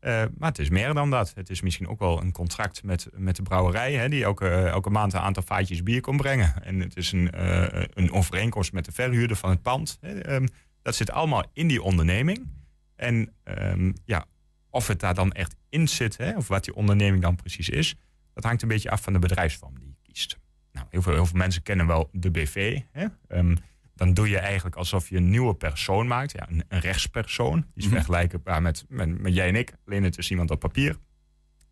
Uh, 0.00 0.22
maar 0.38 0.48
het 0.48 0.58
is 0.58 0.70
meer 0.70 0.94
dan 0.94 1.10
dat. 1.10 1.32
Het 1.34 1.50
is 1.50 1.60
misschien 1.60 1.88
ook 1.88 1.98
wel 1.98 2.20
een 2.20 2.32
contract 2.32 2.82
met, 2.82 3.08
met 3.16 3.36
de 3.36 3.42
brouwerij, 3.42 3.92
hè, 3.92 4.08
die 4.08 4.24
elke, 4.24 4.48
elke 4.48 4.90
maand 4.90 5.12
een 5.12 5.20
aantal 5.20 5.42
vaatjes 5.42 5.82
bier 5.82 6.00
komt 6.00 6.20
brengen. 6.20 6.64
En 6.64 6.80
het 6.80 6.96
is 6.96 7.12
een, 7.12 7.30
uh, 7.34 7.66
een 7.94 8.12
overeenkomst 8.12 8.72
met 8.72 8.84
de 8.84 8.92
verhuurder 8.92 9.36
van 9.36 9.50
het 9.50 9.62
pand. 9.62 9.98
Hè. 10.00 10.34
Um, 10.34 10.48
dat 10.82 10.94
zit 10.94 11.10
allemaal 11.10 11.44
in 11.52 11.68
die 11.68 11.82
onderneming. 11.82 12.48
En 12.96 13.34
um, 13.44 13.94
ja, 14.04 14.24
of 14.70 14.86
het 14.86 15.00
daar 15.00 15.14
dan 15.14 15.32
echt 15.32 15.56
in 15.68 15.88
zit, 15.88 16.16
hè, 16.16 16.36
of 16.36 16.48
wat 16.48 16.64
die 16.64 16.74
onderneming 16.74 17.22
dan 17.22 17.36
precies 17.36 17.68
is, 17.68 17.94
dat 18.34 18.44
hangt 18.44 18.62
een 18.62 18.68
beetje 18.68 18.90
af 18.90 19.02
van 19.02 19.12
de 19.12 19.18
bedrijfsvorm 19.18 19.78
die 19.78 19.88
je 19.88 20.12
kiest. 20.12 20.38
Nou, 20.72 20.86
heel, 20.90 21.02
veel, 21.02 21.12
heel 21.12 21.26
veel 21.26 21.38
mensen 21.38 21.62
kennen 21.62 21.86
wel 21.86 22.08
de 22.12 22.30
BV. 22.30 22.80
Hè? 22.92 23.06
Um, 23.28 23.56
dan 24.00 24.14
doe 24.14 24.28
je 24.28 24.38
eigenlijk 24.38 24.76
alsof 24.76 25.08
je 25.08 25.16
een 25.16 25.30
nieuwe 25.30 25.54
persoon 25.54 26.06
maakt. 26.06 26.32
Ja, 26.32 26.48
een, 26.50 26.64
een 26.68 26.80
rechtspersoon. 26.80 27.54
Die 27.54 27.66
is 27.74 27.84
mm 27.84 27.90
-hmm. 27.90 27.98
vergelijkbaar 27.98 28.62
met, 28.62 28.84
met, 28.88 29.20
met, 29.20 29.34
jij 29.34 29.48
en 29.48 29.56
ik. 29.56 29.72
Alleen 29.86 30.04
het 30.04 30.18
is 30.18 30.30
iemand 30.30 30.50
op 30.50 30.60
papier. 30.60 30.96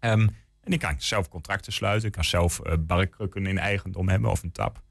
Um, 0.01 0.21
en 0.61 0.71
die 0.71 0.79
kan 0.79 0.95
zelf 0.99 1.29
contracten 1.29 1.73
sluiten. 1.73 2.11
Kan 2.11 2.25
zelf 2.25 2.61
uh, 2.67 2.73
barkrukken 2.81 3.47
in 3.47 3.59
eigendom 3.59 4.09
hebben 4.09 4.31
of 4.31 4.43
een 4.43 4.53
tap. 4.53 4.83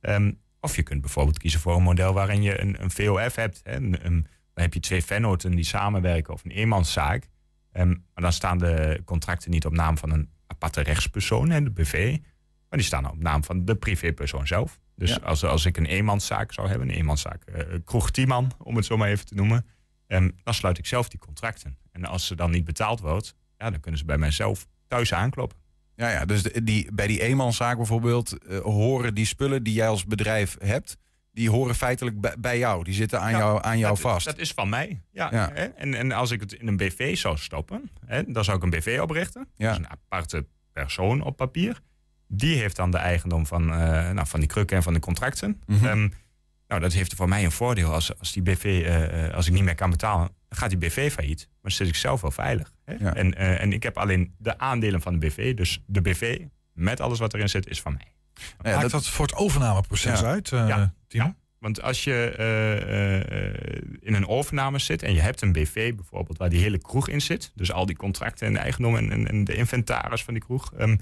Um, 0.00 0.38
of 0.60 0.76
je 0.76 0.82
kunt 0.82 1.00
bijvoorbeeld 1.00 1.38
kiezen 1.38 1.60
voor 1.60 1.76
een 1.76 1.82
model 1.82 2.12
waarin 2.12 2.42
je 2.42 2.60
een, 2.60 2.82
een 2.82 2.90
VOF 2.90 3.34
hebt. 3.34 3.60
Hè? 3.64 3.76
Een, 3.76 4.06
een, 4.06 4.22
dan 4.54 4.64
heb 4.64 4.74
je 4.74 4.80
twee 4.80 5.04
vennoten 5.04 5.54
die 5.54 5.64
samenwerken 5.64 6.34
of 6.34 6.44
een 6.44 6.50
eenmanszaak. 6.50 7.28
maar 7.72 7.94
dan 8.14 8.32
staan 8.32 8.58
de 8.58 9.02
contracten 9.04 9.50
niet 9.50 9.66
op 9.66 9.72
naam 9.72 9.98
van 9.98 10.10
een 10.10 10.30
aparte 10.46 10.80
rechtspersoon, 10.80 11.50
hè, 11.50 11.62
de 11.62 11.70
BV. 11.70 12.18
Maar 12.70 12.78
die 12.78 12.88
staan 12.88 13.10
op 13.10 13.22
naam 13.22 13.44
van 13.44 13.64
de 13.64 13.74
privépersoon 13.74 14.46
zelf. 14.46 14.80
Dus 14.96 15.10
ja. 15.10 15.16
als, 15.16 15.44
als 15.44 15.66
ik 15.66 15.76
een 15.76 15.86
eenmanszaak 15.86 16.52
zou 16.52 16.68
hebben, 16.68 16.88
een 16.88 16.94
eenmanszaak 16.94 17.42
uh, 17.48 17.62
kroeg 17.84 18.10
Tiemann, 18.10 18.50
om 18.58 18.76
het 18.76 18.84
zo 18.84 18.96
maar 18.96 19.08
even 19.08 19.26
te 19.26 19.34
noemen, 19.34 19.66
um, 20.06 20.36
dan 20.44 20.54
sluit 20.54 20.78
ik 20.78 20.86
zelf 20.86 21.08
die 21.08 21.18
contracten. 21.18 21.78
En 21.92 22.04
als 22.04 22.26
ze 22.26 22.34
dan 22.34 22.50
niet 22.50 22.64
betaald 22.64 23.00
wordt, 23.00 23.34
ja, 23.58 23.70
dan 23.70 23.80
kunnen 23.80 24.00
ze 24.00 24.06
bij 24.06 24.18
mijzelf 24.18 24.66
thuis 24.88 25.14
aankloppen. 25.14 25.58
Ja, 25.96 26.10
ja 26.10 26.24
dus 26.24 26.42
die, 26.42 26.92
bij 26.92 27.06
die 27.06 27.20
eenmanszaak 27.20 27.76
bijvoorbeeld 27.76 28.36
uh, 28.48 28.58
horen 28.60 29.14
die 29.14 29.26
spullen 29.26 29.62
die 29.62 29.74
jij 29.74 29.88
als 29.88 30.04
bedrijf 30.04 30.56
hebt, 30.58 30.96
die 31.32 31.50
horen 31.50 31.74
feitelijk 31.74 32.20
bij, 32.20 32.34
bij 32.38 32.58
jou. 32.58 32.84
Die 32.84 32.94
zitten 32.94 33.20
aan, 33.20 33.30
Ja, 33.30 33.38
jou, 33.38 33.62
aan 33.62 33.78
jou 33.78 33.94
dat, 33.94 34.00
vast. 34.02 34.26
Dat 34.26 34.38
is 34.38 34.52
van 34.52 34.68
mij. 34.68 35.02
Ja, 35.10 35.28
Ja. 35.32 35.50
Hè? 35.52 35.64
En, 35.64 35.94
en 35.94 36.12
als 36.12 36.30
ik 36.30 36.40
het 36.40 36.52
in 36.52 36.66
een 36.66 36.76
BV 36.76 37.16
zou 37.16 37.36
stoppen, 37.36 37.90
hè, 38.06 38.32
dan 38.32 38.44
zou 38.44 38.56
ik 38.56 38.62
een 38.62 38.70
BV 38.70 38.98
oprichten. 39.02 39.48
Ja. 39.56 39.68
Dus 39.68 39.78
een 39.78 39.90
aparte 39.90 40.46
persoon 40.72 41.20
op 41.22 41.36
papier. 41.36 41.80
Die 42.32 42.56
heeft 42.56 42.76
dan 42.76 42.90
de 42.90 42.96
eigendom 42.98 43.46
van, 43.46 43.72
eh, 43.72 44.10
nou, 44.10 44.26
van 44.26 44.40
die 44.40 44.48
krukken 44.48 44.76
en 44.76 44.82
van 44.82 44.94
de 44.94 45.00
contracten. 45.00 45.60
Mhm. 45.66 45.86
Ehm, 45.86 46.08
nou, 46.68 46.80
dat 46.80 46.92
heeft 46.92 47.14
voor 47.14 47.28
mij 47.28 47.44
een 47.44 47.50
voordeel. 47.52 47.92
Als, 47.92 48.18
als 48.18 48.32
die 48.32 48.42
BV, 48.42 48.64
eh, 48.64 49.24
eh, 49.26 49.34
als 49.34 49.46
ik 49.46 49.52
niet 49.52 49.62
meer 49.64 49.74
kan 49.74 49.90
betalen, 49.90 50.28
gaat 50.48 50.68
die 50.70 50.78
BV 50.78 51.12
failliet. 51.12 51.46
Maar 51.50 51.58
dan 51.62 51.70
zit 51.70 51.88
ik 51.88 51.94
zelf 51.94 52.20
wel 52.20 52.30
veilig. 52.30 52.72
Hè? 52.84 52.94
Ja. 52.98 53.14
En, 53.14 53.34
eh, 53.34 53.60
en 53.62 53.72
ik 53.72 53.82
heb 53.82 53.98
alleen 53.98 54.34
de 54.38 54.58
aandelen 54.58 55.00
van 55.00 55.12
de 55.18 55.26
BV. 55.26 55.54
Dus 55.54 55.82
de 55.86 56.00
BV, 56.00 56.38
met 56.72 57.00
alles 57.00 57.18
wat 57.18 57.34
erin 57.34 57.48
zit, 57.48 57.66
is 57.68 57.80
van 57.80 57.92
mij. 57.92 58.12
Ja, 58.34 58.70
Maakt 58.70 58.80
dat- 58.82 58.90
dat 58.90 59.06
voor 59.08 59.26
het 59.26 59.34
overnameproces 59.34 60.20
Ja. 60.20 60.26
uit, 60.26 60.52
eh, 60.52 60.68
Ja. 60.68 60.94
Timo? 61.08 61.24
Ja. 61.24 61.34
Want 61.58 61.82
als 61.82 62.04
je 62.04 62.34
eh, 62.38 63.16
eh, 63.16 63.82
in 64.00 64.14
een 64.14 64.28
overname 64.28 64.78
zit 64.78 65.02
en 65.02 65.14
je 65.14 65.20
hebt 65.20 65.42
een 65.42 65.52
BV 65.52 65.94
bijvoorbeeld 65.94 66.38
waar 66.38 66.48
die 66.50 66.60
hele 66.60 66.78
kroeg 66.78 67.08
in 67.08 67.20
zit, 67.20 67.52
dus 67.54 67.72
al 67.72 67.86
die 67.86 67.96
contracten 67.96 68.46
en 68.46 68.52
de 68.52 68.58
eigendom 68.58 68.96
en, 68.96 69.10
en, 69.10 69.28
en 69.28 69.44
de 69.44 69.54
inventaris 69.54 70.24
van 70.24 70.34
die 70.34 70.42
kroeg, 70.42 70.72
ehm, 70.74 70.96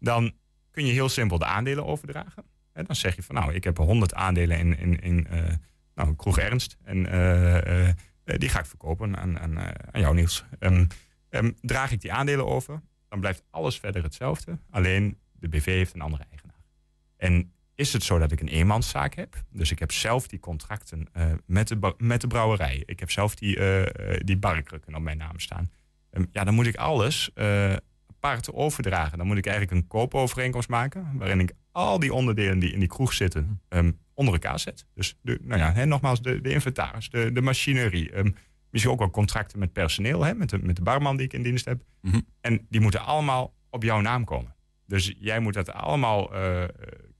dan 0.00 0.32
kun 0.76 0.86
je 0.86 0.92
heel 0.92 1.08
simpel 1.08 1.38
de 1.38 1.44
aandelen 1.44 1.86
overdragen. 1.86 2.44
En 2.72 2.84
dan 2.84 2.96
zeg 2.96 3.16
je 3.16 3.22
van 3.22 3.34
nou, 3.34 3.54
ik 3.54 3.64
heb 3.64 3.76
100 3.76 4.14
aandelen 4.14 4.58
in, 4.58 4.78
in, 4.78 5.00
in 5.00 5.26
eh, 5.26 5.52
nou, 5.94 6.16
kroeg 6.16 6.38
Ernst 6.38 6.76
en 6.82 7.06
eh, 7.06 7.88
eh, 7.88 7.94
die 8.24 8.48
ga 8.48 8.58
ik 8.58 8.66
verkopen 8.66 9.16
aan, 9.16 9.38
aan, 9.38 9.58
aan 9.90 10.00
jou 10.00 10.14
Niels. 10.14 10.44
Ehm, 10.58 10.86
draag 11.60 11.92
ik 11.92 12.00
die 12.00 12.12
aandelen 12.12 12.46
over, 12.46 12.80
dan 13.08 13.20
blijft 13.20 13.42
alles 13.50 13.78
verder 13.78 14.02
hetzelfde, 14.02 14.58
alleen 14.70 15.18
de 15.32 15.48
BV 15.48 15.64
heeft 15.64 15.94
een 15.94 16.00
andere 16.00 16.24
eigenaar. 16.30 16.60
En 17.16 17.52
is 17.74 17.92
het 17.92 18.02
zo 18.02 18.18
dat 18.18 18.32
ik 18.32 18.40
een 18.40 18.48
eenmanszaak 18.48 19.14
heb. 19.14 19.44
Dus 19.50 19.70
ik 19.70 19.78
heb 19.78 19.92
zelf 19.92 20.26
die 20.26 20.38
contracten 20.38 21.08
met, 21.46 21.68
de, 21.68 21.94
met 21.98 22.20
de 22.20 22.26
brouwerij. 22.26 22.82
Ik 22.86 23.00
heb 23.00 23.10
zelf 23.10 23.34
die, 23.34 23.58
die 24.24 24.36
barkrukken 24.36 24.94
op 24.94 25.02
mijn 25.02 25.18
naam 25.18 25.38
staan. 25.38 25.70
Ehm, 26.10 26.24
ja, 26.30 26.44
dan 26.44 26.54
moet 26.54 26.66
ik 26.66 26.76
alles 26.76 27.30
apart 28.26 28.52
overdragen. 28.52 29.18
Dan 29.18 29.26
moet 29.26 29.36
ik 29.36 29.46
eigenlijk 29.46 29.76
een 29.76 29.86
koopovereenkomst 29.86 30.68
maken. 30.68 31.08
Waarin 31.14 31.40
ik 31.40 31.52
al 31.72 31.98
die 31.98 32.12
onderdelen 32.12 32.58
die 32.58 32.72
in 32.72 32.78
die 32.78 32.88
kroeg 32.88 33.12
zitten 33.12 33.60
ehm, 33.68 33.92
onder 34.14 34.34
elkaar 34.34 34.58
zet. 34.58 34.86
Dus 34.94 35.18
de, 35.22 35.38
nou 35.42 35.60
ja, 35.60 35.72
hè, 35.72 35.84
nogmaals, 35.86 36.22
de, 36.22 36.40
de 36.40 36.50
inventaris, 36.50 37.10
de, 37.10 37.32
de 37.32 37.40
machinerie. 37.40 38.10
ehm, 38.10 38.30
misschien 38.70 38.92
ook 38.92 38.98
wel 38.98 39.10
contracten 39.10 39.58
met 39.58 39.72
personeel. 39.72 40.24
Hè, 40.24 40.34
met, 40.34 40.50
de, 40.50 40.58
met 40.58 40.76
de 40.76 40.82
barman 40.82 41.16
die 41.16 41.26
ik 41.26 41.32
in 41.32 41.42
dienst 41.42 41.64
heb. 41.64 41.82
Mhm. 42.00 42.20
En 42.40 42.66
die 42.68 42.80
moeten 42.80 43.04
allemaal 43.04 43.54
op 43.70 43.82
jouw 43.82 44.00
naam 44.00 44.24
komen. 44.24 44.54
Dus 44.86 45.14
jij 45.18 45.40
moet 45.40 45.54
dat 45.54 45.72
allemaal 45.72 46.34
eh, 46.34 46.62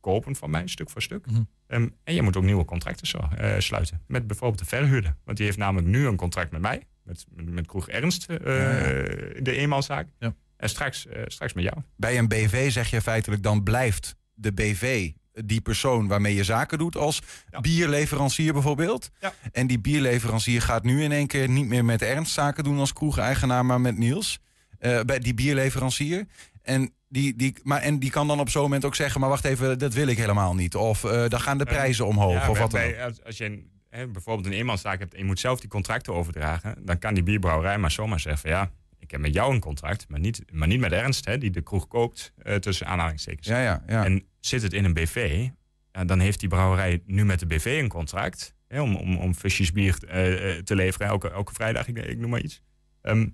kopen 0.01 0.37
van 0.37 0.51
mij, 0.51 0.67
stuk 0.67 0.91
voor 0.91 1.03
stuk. 1.03 1.27
Mhm. 1.27 1.43
Ehm, 1.67 1.89
en 2.05 2.15
je 2.15 2.23
moet 2.23 2.37
ook 2.37 2.45
nieuwe 2.45 2.65
contracten 2.65 3.07
zo, 3.07 3.19
eh, 3.19 3.59
sluiten. 3.59 4.03
Met 4.07 4.27
bijvoorbeeld 4.27 4.59
de 4.59 4.65
verhuurder. 4.77 5.17
Want 5.25 5.37
die 5.37 5.47
heeft 5.47 5.59
namelijk 5.59 5.87
nu 5.89 6.07
een 6.07 6.17
contract 6.17 6.51
met 6.51 6.61
mij. 6.61 6.83
Met, 7.03 7.27
met, 7.31 7.51
met 7.51 7.67
Kroeg 7.67 7.89
Ernst, 7.89 8.31
eh, 8.31 8.39
de 8.39 9.53
eenmanszaak. 9.57 10.09
Ja. 10.19 10.35
En 10.57 10.69
straks, 10.69 11.07
eh, 11.07 11.23
straks 11.27 11.53
met 11.53 11.65
jou. 11.65 11.77
Bij 11.97 12.19
een 12.19 12.29
BV 12.29 12.71
zeg 12.73 12.91
je 12.91 13.01
feitelijk, 13.03 13.43
dan 13.43 13.63
blijft 13.63 14.17
de 14.35 14.53
BV 14.53 15.11
die 15.45 15.61
persoon 15.61 16.07
waarmee 16.09 16.35
je 16.35 16.45
zaken 16.45 16.79
doet 16.79 16.97
als 16.97 17.23
Ja. 17.51 17.61
bierleverancier 17.61 18.53
bijvoorbeeld. 18.53 19.11
Ja. 19.21 19.33
En 19.53 19.67
die 19.67 19.79
bierleverancier 19.81 20.63
gaat 20.63 20.85
nu 20.85 21.03
in 21.03 21.13
één 21.13 21.27
keer 21.27 21.49
niet 21.49 21.67
meer 21.67 21.85
met 21.85 22.03
Ernst 22.03 22.33
zaken 22.33 22.65
doen 22.65 22.79
als 22.79 22.93
kroegeigenaar, 22.93 23.65
maar 23.67 23.81
met 23.81 23.99
Niels. 23.99 24.39
Eh, 24.79 25.01
bij 25.01 25.19
die 25.19 25.35
bierleverancier. 25.35 26.27
En 26.63 26.95
die, 27.09 27.37
die, 27.37 27.55
maar, 27.63 27.81
en 27.81 27.99
die 27.99 28.11
kan 28.11 28.27
dan 28.29 28.41
op 28.41 28.49
zo'n 28.49 28.63
moment 28.63 28.85
ook 28.85 28.95
zeggen, 28.95 29.21
maar 29.21 29.29
wacht 29.29 29.45
even, 29.45 29.79
dat 29.79 29.95
wil 29.95 30.07
ik 30.07 30.17
helemaal 30.19 30.55
niet. 30.55 30.75
Of 30.75 31.05
eh, 31.05 31.29
dan 31.29 31.41
gaan 31.41 31.59
de 31.59 31.65
prijzen 31.65 32.07
omhoog. 32.07 32.33
Ja, 32.43 32.51
of 32.51 32.59
wat 32.59 32.71
dan 32.71 32.83
ook. 32.83 32.99
als, 32.99 33.25
als 33.25 33.37
je 33.37 33.45
een, 33.45 33.71
hè, 33.91 34.07
bijvoorbeeld 34.09 34.47
een 34.47 34.53
eenmanszaak 34.53 34.99
hebt 34.99 35.13
en 35.15 35.19
je 35.19 35.25
moet 35.25 35.41
zelf 35.41 35.61
die 35.61 35.69
contracten 35.69 36.15
overdragen, 36.15 36.77
dan 36.85 36.99
kan 36.99 37.15
die 37.15 37.23
bierbrouwerij 37.23 37.79
maar 37.79 37.91
zomaar 37.91 38.21
zeggen 38.21 38.51
ja, 38.51 38.71
ik 39.07 39.13
heb 39.13 39.21
met 39.21 39.35
jou 39.35 39.55
een 39.55 39.61
contract, 39.61 40.09
maar 40.09 40.21
niet, 40.21 40.43
maar 40.53 40.69
niet 40.69 40.81
met 40.81 40.93
Ernst, 40.93 41.25
hè, 41.25 41.39
die 41.39 41.51
de 41.51 41.61
kroeg 41.61 41.89
koopt, 41.89 42.33
eh, 42.37 42.55
tussen 42.55 42.87
aanhalingstekens. 42.87 43.47
Ja, 43.47 43.63
ja, 43.63 43.83
ja. 43.87 44.05
En 44.05 44.27
zit 44.41 44.63
het 44.63 44.73
in 44.73 44.85
een 44.85 44.93
BV, 44.93 45.49
dan 45.91 46.19
heeft 46.19 46.41
die 46.41 46.49
brouwerij 46.49 47.03
nu 47.05 47.25
met 47.25 47.39
de 47.39 47.47
BV 47.47 47.79
een 47.83 47.89
contract 47.89 48.55
hè, 48.69 48.81
om, 48.81 48.97
om, 48.97 49.17
om 49.17 49.35
visjes 49.35 49.73
bier 49.73 49.99
eh, 50.09 50.57
eh, 50.57 50.63
te 50.63 50.75
leveren 50.75 51.07
elke, 51.07 51.31
elke 51.31 51.53
vrijdag, 51.53 51.89
ik, 51.89 51.99
ik 51.99 52.19
noem 52.19 52.31
maar 52.31 52.43
iets. 52.43 52.63
Ehm, 53.03 53.29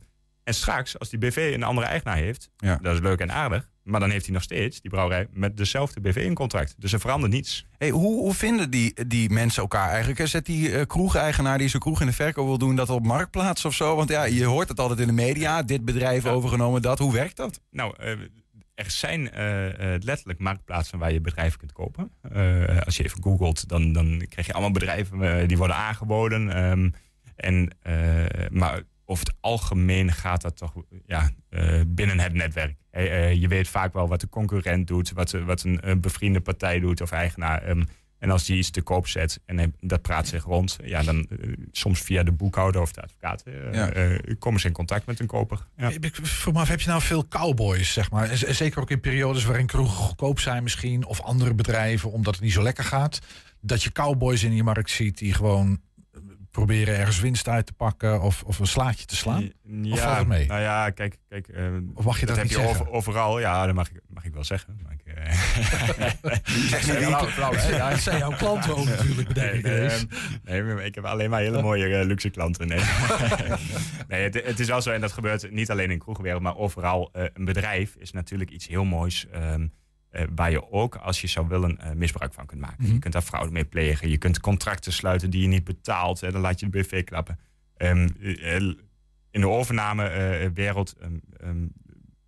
en 0.45 0.55
straks, 0.55 0.99
als 0.99 1.09
die 1.09 1.19
BV 1.19 1.53
een 1.55 1.63
andere 1.63 1.87
eigenaar 1.87 2.17
heeft, 2.17 2.51
dat 2.57 2.95
is 2.95 3.01
leuk 3.01 3.21
en 3.21 3.33
aardig, 3.33 3.71
maar 3.85 4.01
dan 4.01 4.11
heeft 4.11 4.25
hij 4.25 4.35
nog 4.35 4.43
steeds, 4.43 4.81
die 4.81 4.91
brouwerij, 4.91 5.27
met 5.33 5.57
dezelfde 5.57 6.01
BV 6.01 6.17
een 6.17 6.35
contract. 6.35 6.75
Dus 6.79 6.93
er 6.93 7.01
verandert 7.01 7.33
niets. 7.33 7.67
Hey, 7.79 7.91
hoe, 7.91 8.21
hoe 8.21 8.35
vinden 8.35 8.71
die, 8.71 9.07
die 9.07 9.31
mensen 9.31 9.63
elkaar 9.63 9.89
eigenlijk? 9.89 10.27
Zet 10.29 10.47
die 10.47 10.73
eh, 10.77 10.87
kroegeigenaar 10.87 11.59
die 11.59 11.69
zijn 11.69 11.83
kroeg 11.83 12.01
in 12.01 12.07
de 12.07 12.13
verkoop 12.13 12.47
wil 12.47 12.59
doen, 12.59 12.77
dat 12.77 12.91
op 12.91 13.07
marktplaats 13.07 13.65
of 13.65 13.75
zo? 13.75 13.97
Want 13.97 14.09
ja, 14.09 14.25
je 14.25 14.45
hoort 14.45 14.69
het 14.69 14.81
altijd 14.81 15.01
in 15.01 15.07
de 15.07 15.13
media. 15.13 15.63
Dit 15.63 15.85
bedrijf 15.85 16.25
Ja. 16.25 16.31
overgenomen, 16.31 16.83
dat. 16.83 16.99
Hoe 16.99 17.13
werkt 17.13 17.37
dat? 17.37 17.61
Nou, 17.71 17.95
eh, 17.99 18.11
er 18.75 18.91
zijn 18.91 19.31
eh, 19.31 19.45
letterlijk 20.01 20.39
marktplaatsen 20.39 20.99
waar 20.99 21.13
je 21.13 21.21
bedrijven 21.21 21.59
kunt 21.59 21.73
kopen. 21.73 22.11
Als 22.85 22.97
je 22.97 23.05
even 23.05 23.23
googelt, 23.23 23.69
dan, 23.69 23.93
dan 23.93 24.25
krijg 24.29 24.47
je 24.47 24.53
allemaal 24.53 24.71
bedrijven 24.71 25.49
die 25.49 25.57
worden 25.59 25.77
aangeboden. 25.77 26.51
Ehm, 26.55 26.91
en, 27.37 27.71
maar 28.51 28.83
over 29.05 29.27
het 29.27 29.37
algemeen 29.41 30.13
gaat 30.13 30.43
dat 30.43 30.57
toch 30.57 30.73
ja, 31.07 31.31
binnen 31.87 32.21
het 32.21 32.33
netwerk. 32.33 32.77
Eh, 32.93 33.05
eh, 33.31 33.41
je 33.41 33.49
weet 33.49 33.69
vaak 33.69 33.93
wel 33.93 34.09
wat 34.09 34.21
de 34.21 34.29
concurrent 34.29 34.87
doet, 34.87 35.13
wat, 35.13 35.31
wat 35.31 35.63
een, 35.65 36.01
bevriende 36.01 36.41
partij 36.41 36.81
doet 36.81 37.01
of 37.01 37.11
eigenaar. 37.11 37.63
Ehm, 37.63 37.83
en 38.19 38.31
als 38.31 38.45
die 38.45 38.57
iets 38.57 38.71
te 38.71 38.83
koop 38.83 39.09
zet 39.09 39.41
en 39.47 39.75
dat 39.81 40.03
praat 40.03 40.27
zich 40.29 40.45
rond, 40.45 40.79
ja, 40.85 41.03
dan 41.03 41.27
eh, 41.41 41.49
soms 41.71 42.01
via 42.01 42.23
de 42.23 42.33
boekhouder 42.33 42.81
of 42.81 42.93
de 42.93 43.03
advocaat 43.03 43.43
eh, 43.43 43.73
Ja. 43.73 44.17
komen 44.39 44.61
ze 44.61 44.67
in 44.67 44.73
contact 44.73 45.07
met 45.07 45.21
een 45.21 45.27
koper. 45.27 45.67
Ja. 45.77 45.89
Ik- 45.89 46.19
vroeg 46.23 46.55
me 46.55 46.61
af, 46.61 46.69
heb 46.69 46.81
je 46.81 46.89
nou 46.89 47.03
veel 47.03 47.29
cowboys, 47.29 47.93
zeg 47.93 48.11
maar? 48.11 48.37
Z- 48.37 48.43
Zeker 48.49 48.81
ook 48.81 48.91
in 48.91 49.01
periodes 49.01 49.45
waarin 49.45 49.67
kroegen 49.67 49.95
goedkoop 49.97 50.41
zijn 50.41 50.63
misschien... 50.63 51.05
of 51.07 51.21
andere 51.21 51.55
bedrijven, 51.55 52.13
omdat 52.13 52.35
het 52.35 52.43
niet 52.45 52.53
zo 52.53 52.63
lekker 52.63 52.85
gaat. 52.85 53.19
Dat 53.61 53.83
je 53.83 53.93
cowboys 53.93 54.43
in 54.43 54.55
je 54.55 54.63
markt 54.63 54.91
ziet 54.91 55.19
die 55.19 55.35
gewoon 55.35 55.81
proberen 56.53 56.97
ergens 56.99 57.21
winst 57.21 57.49
uit 57.49 57.67
te 57.67 57.73
pakken... 57.73 58.21
of, 58.21 58.43
of 58.43 58.59
een 58.59 58.67
slaatje 58.67 59.07
te 59.07 59.17
slaan. 59.17 59.51
Ja, 59.63 59.93
Of 59.93 60.01
valt 60.01 60.19
het 60.19 60.27
mee? 60.27 60.47
Nou 60.47 60.61
ja, 60.61 60.91
kijk, 60.91 61.19
kijk 61.29 61.49
eh, 61.49 61.65
Of 61.95 62.05
mag 62.05 62.21
je 62.21 62.27
dat 62.27 62.37
heb 62.37 62.45
niet 62.45 62.55
je 62.55 62.61
zeggen? 62.61 62.81
over- 62.81 62.93
overal. 62.93 63.41
Ja, 63.41 63.67
dat 63.67 63.75
mag 63.75 63.91
ik, 63.91 64.01
mag 64.09 64.25
ik 64.25 64.33
wel 64.35 64.45
zeggen. 64.45 64.79
Maar 64.83 64.93
ik? 64.93 65.01
Ja, 67.71 67.89
het 67.89 68.01
zijn 68.01 68.19
jouw 68.19 68.37
klanten 68.37 68.77
ook 68.77 68.87
natuurlijk, 68.87 69.29
bedenk 69.29 69.55
ik 69.55 69.63
Nee, 69.65 69.89
ehm, 69.89 70.07
nee, 70.77 70.85
ik 70.85 70.95
heb 70.95 71.05
alleen 71.05 71.31
maar 71.31 71.41
hele 71.41 71.63
mooie 71.63 71.97
eh, 71.99 72.07
luxe 72.07 72.31
klanten. 72.31 72.67
Nee, 72.69 72.81
nee 74.09 74.23
het, 74.23 74.35
het 74.45 74.61
is 74.61 74.69
wel 74.69 74.83
zo, 74.83 74.91
en 74.91 75.01
dat 75.01 75.13
gebeurt 75.13 75.51
niet 75.51 75.71
alleen 75.71 75.91
in 75.91 75.99
kroegwereld, 75.99 76.43
maar 76.43 76.57
overal. 76.57 77.09
eh, 77.13 77.25
een 77.33 77.45
bedrijf 77.45 77.95
is 77.99 78.13
natuurlijk 78.13 78.51
iets 78.51 78.69
heel 78.69 78.85
moois. 78.85 79.27
ehm, 79.33 79.67
eh, 80.13 80.25
waar 80.35 80.51
je 80.51 80.71
ook, 80.73 80.97
als 80.97 81.21
je 81.21 81.27
zou 81.27 81.49
willen, 81.49 81.79
eh, 81.79 81.93
misbruik 81.93 82.33
van 82.35 82.47
kunt 82.47 82.61
maken. 82.61 82.85
Mhm. 82.85 82.93
Je 82.93 82.99
kunt 82.99 83.13
daar 83.13 83.23
fraude 83.23 83.53
mee 83.53 83.65
plegen. 83.65 84.09
Je 84.11 84.19
kunt 84.19 84.41
contracten 84.41 84.93
sluiten 84.93 85.31
die 85.31 85.43
je 85.43 85.49
niet 85.49 85.65
betaalt. 85.65 86.21
Hè, 86.21 86.31
dan 86.33 86.41
laat 86.41 86.61
je 86.61 86.69
de 86.71 86.79
BV 86.79 87.05
klappen. 87.05 87.39
Ehm, 87.77 88.09
eh, 88.21 88.57
in 89.31 89.41
de 89.41 89.49
overnamewereld 89.49 90.93
ehm, 91.01 91.13
ehm, 91.41 91.67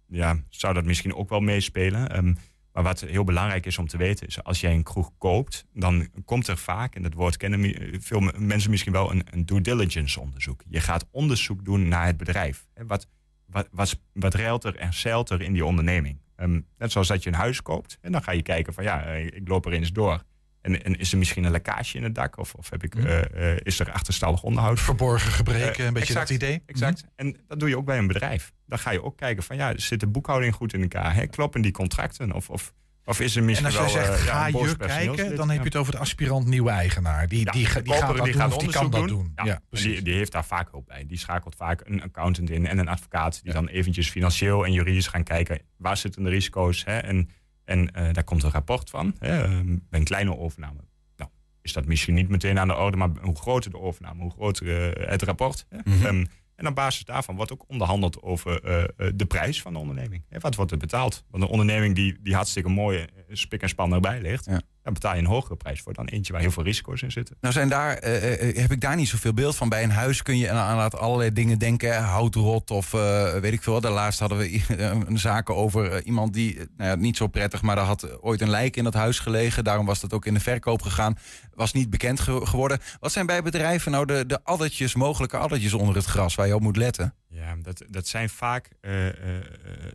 ja, 0.09 0.37
zou 0.49 0.75
dat 0.75 0.85
misschien 0.85 1.14
ook 1.14 1.29
wel 1.29 1.40
meespelen. 1.40 2.37
Maar 2.73 2.83
wat 2.83 3.01
heel 3.01 3.25
belangrijk 3.25 3.66
is 3.66 3.79
om 3.79 3.87
te 3.87 3.97
weten, 3.97 4.27
is 4.27 4.42
als 4.44 4.61
jij 4.61 4.73
een 4.75 4.83
kroeg 4.83 5.11
koopt, 5.18 5.66
dan 5.73 6.09
komt 6.25 6.47
er 6.49 6.57
vaak, 6.59 6.94
en 6.94 7.03
dat 7.03 7.14
woord 7.14 7.37
kennen 7.37 7.75
veel 8.03 8.20
me- 8.20 8.33
mensen 8.38 8.70
misschien 8.70 8.92
wel, 8.92 9.11
een, 9.11 9.23
een 9.31 9.47
due 9.47 9.61
diligence 9.61 10.20
onderzoek. 10.20 10.62
Je 10.68 10.81
gaat 10.81 11.07
onderzoek 11.11 11.64
doen 11.64 11.88
naar 11.88 12.07
het 12.07 12.16
bedrijf. 12.16 12.66
Hè, 12.75 12.87
Wat, 12.87 13.09
wat, 13.47 13.68
wat, 13.70 14.01
wat 14.12 14.35
ruilt 14.35 14.64
er 14.64 14.77
en 14.77 14.94
zeilt 14.94 15.31
er 15.31 15.40
in 15.40 15.53
die 15.53 15.64
onderneming? 15.64 16.18
Ehm, 16.37 16.61
net 16.79 16.92
zoals 16.92 17.09
dat 17.09 17.23
je 17.23 17.29
een 17.31 17.37
huis 17.37 17.62
koopt, 17.62 17.99
en 18.01 18.12
dan 18.12 18.23
ga 18.23 18.33
je 18.33 18.42
kijken 18.42 18.73
van 18.75 18.85
ja, 18.85 19.04
eh, 19.04 19.25
ik 19.27 19.48
loop 19.48 19.67
er 19.67 19.73
eens 19.73 19.92
door. 19.92 20.23
En, 20.61 20.85
en 20.85 20.98
is 20.98 21.13
er 21.13 21.19
misschien 21.19 21.44
een 21.44 21.50
lekkage 21.50 21.96
in 21.96 22.02
het 22.02 22.15
dak? 22.15 22.38
Of, 22.38 22.54
of 22.54 22.71
heb 22.71 22.83
ik, 22.85 22.94
Mhm. 22.94 23.06
eh, 23.06 23.52
eh, 23.52 23.58
is 23.63 23.81
er 23.81 23.92
achterstallig 23.92 24.42
onderhoud? 24.42 24.81
Verborgen 24.81 25.31
gebreken, 25.33 25.87
een 25.87 25.92
beetje 25.92 26.08
exact, 26.08 26.29
dat 26.29 26.37
idee. 26.37 26.63
Exact. 26.67 27.04
En 27.17 27.37
dat 27.48 27.61
doe 27.61 27.69
je 27.69 27.77
ook 27.77 27.85
bij 27.85 27.98
een 27.98 28.06
bedrijf. 28.06 28.52
Dan 28.67 28.79
ga 28.79 28.90
je 28.90 29.02
ook 29.02 29.17
kijken 29.17 29.42
van 29.42 29.56
ja, 29.56 29.73
zit 29.79 30.00
de 30.00 30.06
boekhouding 30.06 30.54
goed 30.54 30.73
in 30.73 30.83
elkaar? 30.83 31.15
Hè? 31.15 31.27
Kloppen 31.27 31.61
die 31.63 31.73
contracten? 31.73 32.33
Of, 32.33 32.50
of, 32.50 32.73
of 33.05 33.21
is 33.21 33.33
er 33.33 33.40
En 33.40 33.44
misschien 33.44 33.67
als 33.67 33.77
jij 33.77 33.88
zegt, 33.88 34.19
eh, 34.21 34.27
ja, 34.27 34.33
ga 34.33 34.46
je 34.46 34.77
kijken, 34.77 35.37
dan 35.37 35.50
heb 35.50 35.59
je 35.59 35.65
het 35.65 35.77
over 35.77 35.92
de 35.92 35.98
aspirant 35.98 36.46
nieuwe 36.46 36.71
eigenaar. 36.71 37.29
Die, 37.29 37.44
Ja, 37.44 37.52
die, 37.52 37.52
die 37.52 37.67
gaat 37.67 38.17
dat 38.17 38.25
die 38.25 38.33
doen 38.33 38.40
gaat 38.40 38.61
die 38.61 38.69
kan 38.69 38.85
onderzoek 38.85 38.92
dat 38.92 39.09
doen. 39.09 39.09
doen. 39.09 39.33
Ja, 39.35 39.44
Ja, 39.44 39.61
precies. 39.69 39.92
die, 39.92 40.02
die 40.02 40.15
heeft 40.15 40.33
daar 40.33 40.44
vaak 40.44 40.71
hulp 40.71 40.87
bij. 40.87 41.07
Die 41.07 41.19
schakelt 41.19 41.55
vaak 41.55 41.83
een 41.85 42.02
accountant 42.02 42.50
in 42.50 42.67
en 42.67 42.79
een 42.79 42.88
advocaat... 42.88 43.42
die 43.42 43.52
dan 43.52 43.69
eventjes 43.69 44.11
financieel 44.11 44.65
en 44.65 44.73
juridisch 44.73 45.07
gaan 45.07 45.23
kijken... 45.23 45.61
waar 45.77 45.96
zitten 45.96 46.23
de 46.23 46.31
risico's? 46.31 46.85
Hè? 46.85 46.98
En, 46.98 47.29
en 47.65 47.90
eh, 47.90 48.13
daar 48.13 48.25
komt 48.25 48.42
een 48.42 48.50
rapport 48.50 48.90
van. 48.90 49.15
Hè? 49.19 49.42
Ehm, 49.42 49.77
bij 49.90 49.98
een 49.98 50.05
kleine 50.05 50.38
overname 50.38 50.81
nou, 51.17 51.31
is 51.63 51.73
dat 51.73 51.87
misschien 51.87 52.15
niet 52.15 52.29
meteen 52.29 52.59
aan 52.59 52.69
de 52.69 52.77
orde... 52.77 52.96
maar 52.96 53.11
hoe 53.21 53.37
groter 53.37 53.71
de 53.71 53.79
overname, 53.79 54.23
hoe 54.23 54.31
groter 54.31 54.92
eh, 54.96 55.11
het 55.11 55.23
rapport. 55.23 55.67
Hè? 55.69 55.79
Mhm. 55.85 56.07
Ehm, 56.07 56.25
en 56.65 56.71
op 56.71 56.77
basis 56.77 57.04
daarvan 57.04 57.37
wordt 57.37 57.52
ook 57.52 57.65
onderhandeld 57.67 58.23
over 58.23 58.65
eh, 58.65 58.83
eh, 58.83 59.12
de 59.15 59.27
prijs 59.27 59.62
van 59.62 59.73
de 59.73 59.79
onderneming. 59.79 60.23
Wat 60.38 60.54
wordt 60.54 60.71
er 60.71 60.79
betaald? 60.79 61.25
Want 61.31 61.42
een 61.42 61.48
onderneming 61.48 61.94
die, 61.94 62.17
die 62.23 62.35
hartstikke 62.35 62.69
mooi 62.69 62.98
eh, 62.98 63.06
spik 63.29 63.62
en 63.62 63.69
span 63.69 63.92
erbij 63.92 64.21
ligt... 64.21 64.44
Ja. 64.44 64.60
Daar 64.85 64.92
betaal 64.92 65.12
je 65.14 65.18
een 65.20 65.26
hogere 65.26 65.56
prijs 65.56 65.80
voor 65.80 65.92
dan 65.94 66.06
eentje 66.06 66.32
waar 66.32 66.40
heel 66.42 66.50
veel 66.50 66.62
risico's 66.62 67.02
in 67.02 67.12
zitten. 67.12 67.37
Nou 67.40 67.54
zijn 67.54 67.68
daar, 67.68 67.96
eh, 67.96 68.48
eh, 68.48 68.56
heb 68.56 68.72
ik 68.72 68.80
daar 68.80 68.96
niet 68.96 69.08
zoveel 69.08 69.35
beeld 69.35 69.56
van. 69.56 69.68
Bij 69.68 69.82
een 69.82 69.90
huis 69.90 70.22
kun 70.22 70.38
je 70.38 70.50
aan 70.50 70.80
aan 70.80 70.90
allerlei 70.90 71.32
dingen 71.32 71.58
denken. 71.58 72.02
Houtrot 72.02 72.70
of 72.70 72.94
eh, 72.94 73.32
weet 73.32 73.52
ik 73.52 73.62
veel. 73.62 73.80
Daarlaatst 73.80 74.20
hadden 74.20 74.38
we 74.38 74.62
een 75.08 75.18
zaken 75.18 75.56
over 75.56 75.92
eh, 75.92 76.06
iemand 76.06 76.32
die, 76.32 76.58
eh, 76.58 76.64
nou 76.76 76.90
ja, 76.90 76.96
niet 76.96 77.16
zo 77.16 77.26
prettig, 77.26 77.62
maar 77.62 77.76
daar 77.76 77.85
had 77.85 78.22
ooit 78.22 78.40
een 78.40 78.50
lijk 78.50 78.76
in 78.76 78.85
dat 78.85 78.94
huis 78.94 79.18
gelegen. 79.18 79.64
Daarom 79.64 79.87
was 79.87 80.00
dat 80.00 80.12
ook 80.12 80.26
in 80.26 80.35
de 80.35 80.40
verkoop 80.40 80.82
gegaan. 80.82 81.16
Was 81.54 81.72
niet 81.72 81.90
bekend 81.90 82.20
ge- 82.20 82.46
geworden. 82.46 82.78
Wat 83.00 83.12
zijn 83.12 83.26
bij 83.26 83.42
bedrijven 83.42 83.92
nou 83.92 84.06
de, 84.06 84.24
de 84.26 84.40
addertjes, 84.44 84.94
mogelijke 84.94 85.37
addertjes 85.37 85.72
onder 85.72 85.94
het 85.94 86.04
gras 86.04 86.35
waar 86.35 86.46
je 86.46 86.54
op 86.54 86.60
moet 86.62 86.76
letten? 86.76 87.14
Ja, 87.35 87.56
dat, 87.62 87.85
dat 87.88 88.06
zijn 88.06 88.28
vaak 88.28 88.70
eh, 88.80 89.08
eh, 89.08 89.37
eh, 89.37 89.42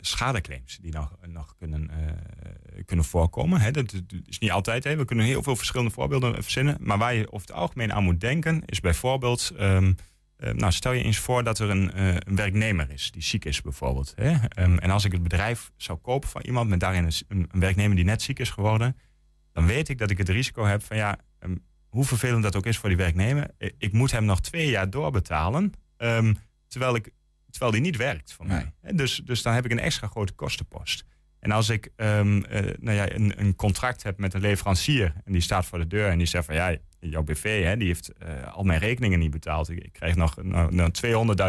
schadeclaims 0.01 0.77
die 0.81 0.91
nog, 0.91 1.15
nog 1.27 1.55
kunnen, 1.57 1.91
kunnen 2.85 3.05
voorkomen. 3.05 3.61
Hè. 3.61 3.71
Dat, 3.71 3.93
is 4.25 4.39
niet 4.39 4.51
altijd. 4.51 4.83
Hè. 4.83 4.95
We 4.95 5.05
kunnen 5.05 5.25
heel 5.25 5.43
veel 5.43 5.55
verschillende 5.55 5.91
voorbeelden 5.91 6.43
verzinnen. 6.43 6.77
Maar 6.79 6.97
waar 6.97 7.13
je 7.13 7.31
over 7.31 7.47
het 7.47 7.55
algemeen 7.55 7.93
aan 7.93 8.03
moet 8.03 8.19
denken, 8.19 8.63
is 8.65 8.79
bijvoorbeeld. 8.79 9.51
ehm, 9.57 9.93
eh, 10.39 10.53
nou, 10.53 10.71
stel 10.71 10.91
je 10.91 11.03
eens 11.03 11.17
voor 11.17 11.43
dat 11.43 11.59
er 11.59 11.69
een, 11.69 11.91
werknemer 12.35 12.91
is 12.91 13.11
die 13.11 13.21
ziek 13.21 13.45
is, 13.45 13.61
bijvoorbeeld. 13.61 14.13
Hè. 14.15 14.47
Ehm, 14.47 14.77
en 14.77 14.89
als 14.89 15.05
ik 15.05 15.11
het 15.11 15.23
bedrijf 15.23 15.71
zou 15.77 15.97
kopen 15.97 16.29
van 16.29 16.41
iemand 16.41 16.69
met 16.69 16.79
daarin 16.79 17.03
een, 17.03 17.47
een, 17.51 17.59
werknemer 17.59 17.95
die 17.95 18.05
net 18.05 18.21
ziek 18.21 18.39
is 18.39 18.49
geworden, 18.49 18.97
dan 19.53 19.65
weet 19.65 19.89
ik 19.89 19.97
dat 19.97 20.09
ik 20.09 20.17
het 20.17 20.29
risico 20.29 20.65
heb 20.65 20.83
van 20.83 20.97
ja, 20.97 21.17
ehm, 21.39 21.55
hoe 21.87 22.05
vervelend 22.05 22.43
dat 22.43 22.55
ook 22.55 22.65
is 22.65 22.77
voor 22.77 22.89
die 22.89 22.97
werknemer, 22.97 23.51
eh, 23.57 23.69
ik 23.77 23.93
moet 23.93 24.11
hem 24.11 24.25
nog 24.25 24.41
twee 24.41 24.69
jaar 24.69 24.89
doorbetalen. 24.89 25.73
terwijl, 26.67 26.95
ik, 26.95 27.11
terwijl 27.49 27.71
die 27.71 27.81
niet 27.81 27.97
werkt 27.97 28.33
voor 28.33 28.45
mij. 28.45 28.73
Dus, 28.93 29.21
dus 29.25 29.41
dan 29.41 29.53
heb 29.53 29.65
ik 29.65 29.71
een 29.71 29.79
extra 29.79 30.07
grote 30.07 30.33
kostenpost. 30.33 31.05
En 31.39 31.51
als 31.51 31.69
ik 31.69 31.91
ehm, 31.95 32.41
eh, 32.41 32.73
nou 32.79 32.97
ja, 32.97 33.11
een, 33.11 33.39
een 33.39 33.55
contract 33.55 34.03
heb 34.03 34.17
met 34.17 34.33
een 34.33 34.41
leverancier 34.41 35.13
en 35.25 35.31
die 35.31 35.41
staat 35.41 35.65
voor 35.65 35.79
de 35.79 35.87
deur 35.87 36.09
en 36.09 36.17
die 36.17 36.27
zegt 36.27 36.45
van 36.45 36.55
ja, 36.55 36.75
jouw 36.99 37.23
BV 37.23 37.63
hè, 37.63 37.77
die 37.77 37.87
heeft 37.87 38.13
eh, 38.13 38.53
al 38.53 38.63
mijn 38.63 38.79
rekeningen 38.79 39.19
niet 39.19 39.31
betaald. 39.31 39.69
Ik, 39.69 39.79
ik 39.79 39.93
krijg 39.93 40.15
nog 40.15 40.43
nou, 40.43 40.75
nou, 40.75 40.91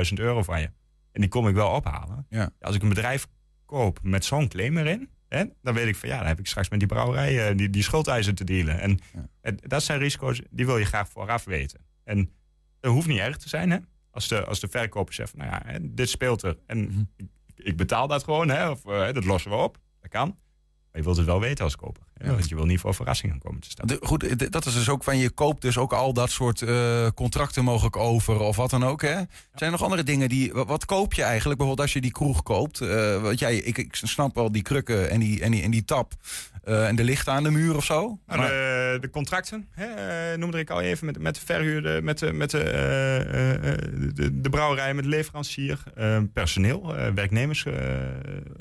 200.000 0.08 0.14
euro 0.14 0.42
van 0.42 0.60
je. 0.60 0.70
En 1.12 1.20
die 1.20 1.28
kom 1.28 1.48
ik 1.48 1.54
wel 1.54 1.70
ophalen. 1.70 2.26
Ja. 2.28 2.50
Als 2.60 2.74
ik 2.74 2.82
een 2.82 2.88
bedrijf 2.88 3.26
koop 3.66 3.98
met 4.02 4.24
zo'n 4.24 4.48
claim 4.48 4.76
erin, 4.76 5.08
hè, 5.28 5.44
dan 5.62 5.74
weet 5.74 5.86
ik 5.86 5.96
van 5.96 6.08
ja, 6.08 6.18
dan 6.18 6.26
heb 6.26 6.38
ik 6.38 6.46
straks 6.46 6.68
met 6.68 6.78
die 6.78 6.88
brouwerij 6.88 7.48
eh, 7.48 7.56
die, 7.56 7.70
die 7.70 7.82
schuldeisen 7.82 8.34
te 8.34 8.44
dealen. 8.44 8.80
En 8.80 8.98
dat 9.56 9.82
zijn 9.82 9.98
risico's 9.98 10.42
die 10.50 10.66
wil 10.66 10.78
je 10.78 10.84
graag 10.84 11.08
vooraf 11.08 11.44
weten. 11.44 11.80
En 12.04 12.30
dat 12.80 12.92
hoeft 12.92 13.06
niet 13.06 13.18
erg 13.18 13.36
te 13.36 13.48
zijn, 13.48 13.70
hè? 13.70 13.78
Als 14.10 14.28
de, 14.28 14.44
als 14.44 14.60
de 14.60 14.68
verkoper 14.68 15.14
zegt, 15.14 15.36
nou 15.36 15.50
ja, 15.50 15.78
dit 15.82 16.08
speelt 16.08 16.42
er. 16.42 16.56
En 16.66 16.78
Mhm. 16.80 17.02
ik, 17.16 17.26
ik 17.56 17.76
betaal 17.76 18.06
dat 18.06 18.24
gewoon, 18.24 18.48
hè? 18.48 18.70
Of 18.70 18.86
eh, 18.86 19.12
dat 19.12 19.24
lossen 19.24 19.50
we 19.50 19.56
op. 19.56 19.78
Dat 20.00 20.10
kan. 20.10 20.36
Maar 20.92 21.00
je 21.00 21.02
wilt 21.06 21.16
het 21.16 21.26
wel 21.26 21.40
weten 21.40 21.64
als 21.64 21.76
koper. 21.76 22.02
Hè? 22.18 22.30
Want 22.30 22.48
je 22.48 22.54
wil 22.54 22.64
niet 22.64 22.80
voor 22.80 22.94
verrassingen 22.94 23.38
komen 23.38 23.60
te 23.60 23.70
staan. 23.70 23.86
De, 23.86 23.98
goed, 24.02 24.52
dat 24.52 24.66
is 24.66 24.74
dus 24.74 24.88
ook 24.88 25.04
van 25.04 25.18
je 25.18 25.30
koopt 25.30 25.62
dus 25.62 25.78
ook 25.78 25.92
al 25.92 26.12
dat 26.12 26.30
soort 26.30 26.62
eh, 26.62 27.06
contracten 27.14 27.64
mogelijk 27.64 27.96
over 27.96 28.38
of 28.40 28.56
wat 28.56 28.70
dan 28.70 28.84
ook. 28.84 29.02
Hè? 29.02 29.08
Zijn 29.14 29.26
er 29.54 29.70
nog 29.70 29.82
andere 29.82 30.02
dingen 30.02 30.28
die. 30.28 30.52
Wat, 30.52 30.66
wat 30.66 30.84
koop 30.84 31.14
je 31.14 31.22
eigenlijk? 31.22 31.58
Bijvoorbeeld 31.58 31.86
als 31.88 31.92
je 31.96 32.00
die 32.00 32.10
kroeg 32.10 32.42
koopt. 32.42 32.80
eh 32.80 33.22
want 33.22 33.38
jij, 33.38 33.56
ik, 33.56 33.78
ik 33.78 33.94
snap 33.94 34.34
wel 34.34 34.52
die 34.52 34.62
krukken 34.62 35.10
en 35.10 35.20
die, 35.20 35.42
en 35.42 35.50
die, 35.50 35.62
en 35.62 35.70
die 35.70 35.84
tap 35.84 36.12
eh, 36.64 36.88
en 36.88 36.96
de 36.96 37.04
lichten 37.04 37.32
aan 37.32 37.42
de 37.42 37.50
muur 37.50 37.76
of 37.76 37.84
zo. 37.84 38.18
Nou, 38.26 38.40
Maar- 38.40 38.48
de, 38.48 38.98
de 39.00 39.10
contracten 39.10 39.68
hè, 39.70 40.36
noemde 40.36 40.58
ik 40.58 40.70
al 40.70 40.80
even 40.80 41.06
met, 41.06 41.18
met 41.18 41.34
de 41.34 41.40
verhuurder, 41.44 42.04
met 42.04 42.18
de, 42.18 42.32
met 42.32 42.50
de, 42.50 42.62
eh, 42.62 43.16
eh, 43.20 43.54
eh, 43.72 43.78
de, 44.14 44.40
de 44.40 44.48
brouwerij, 44.50 44.94
met 44.94 45.04
de 45.04 45.10
leverancier, 45.10 45.82
eh, 45.94 46.18
personeel, 46.32 46.96
eh, 46.96 47.12
werknemers, 47.14 47.64
eh, 47.64 47.74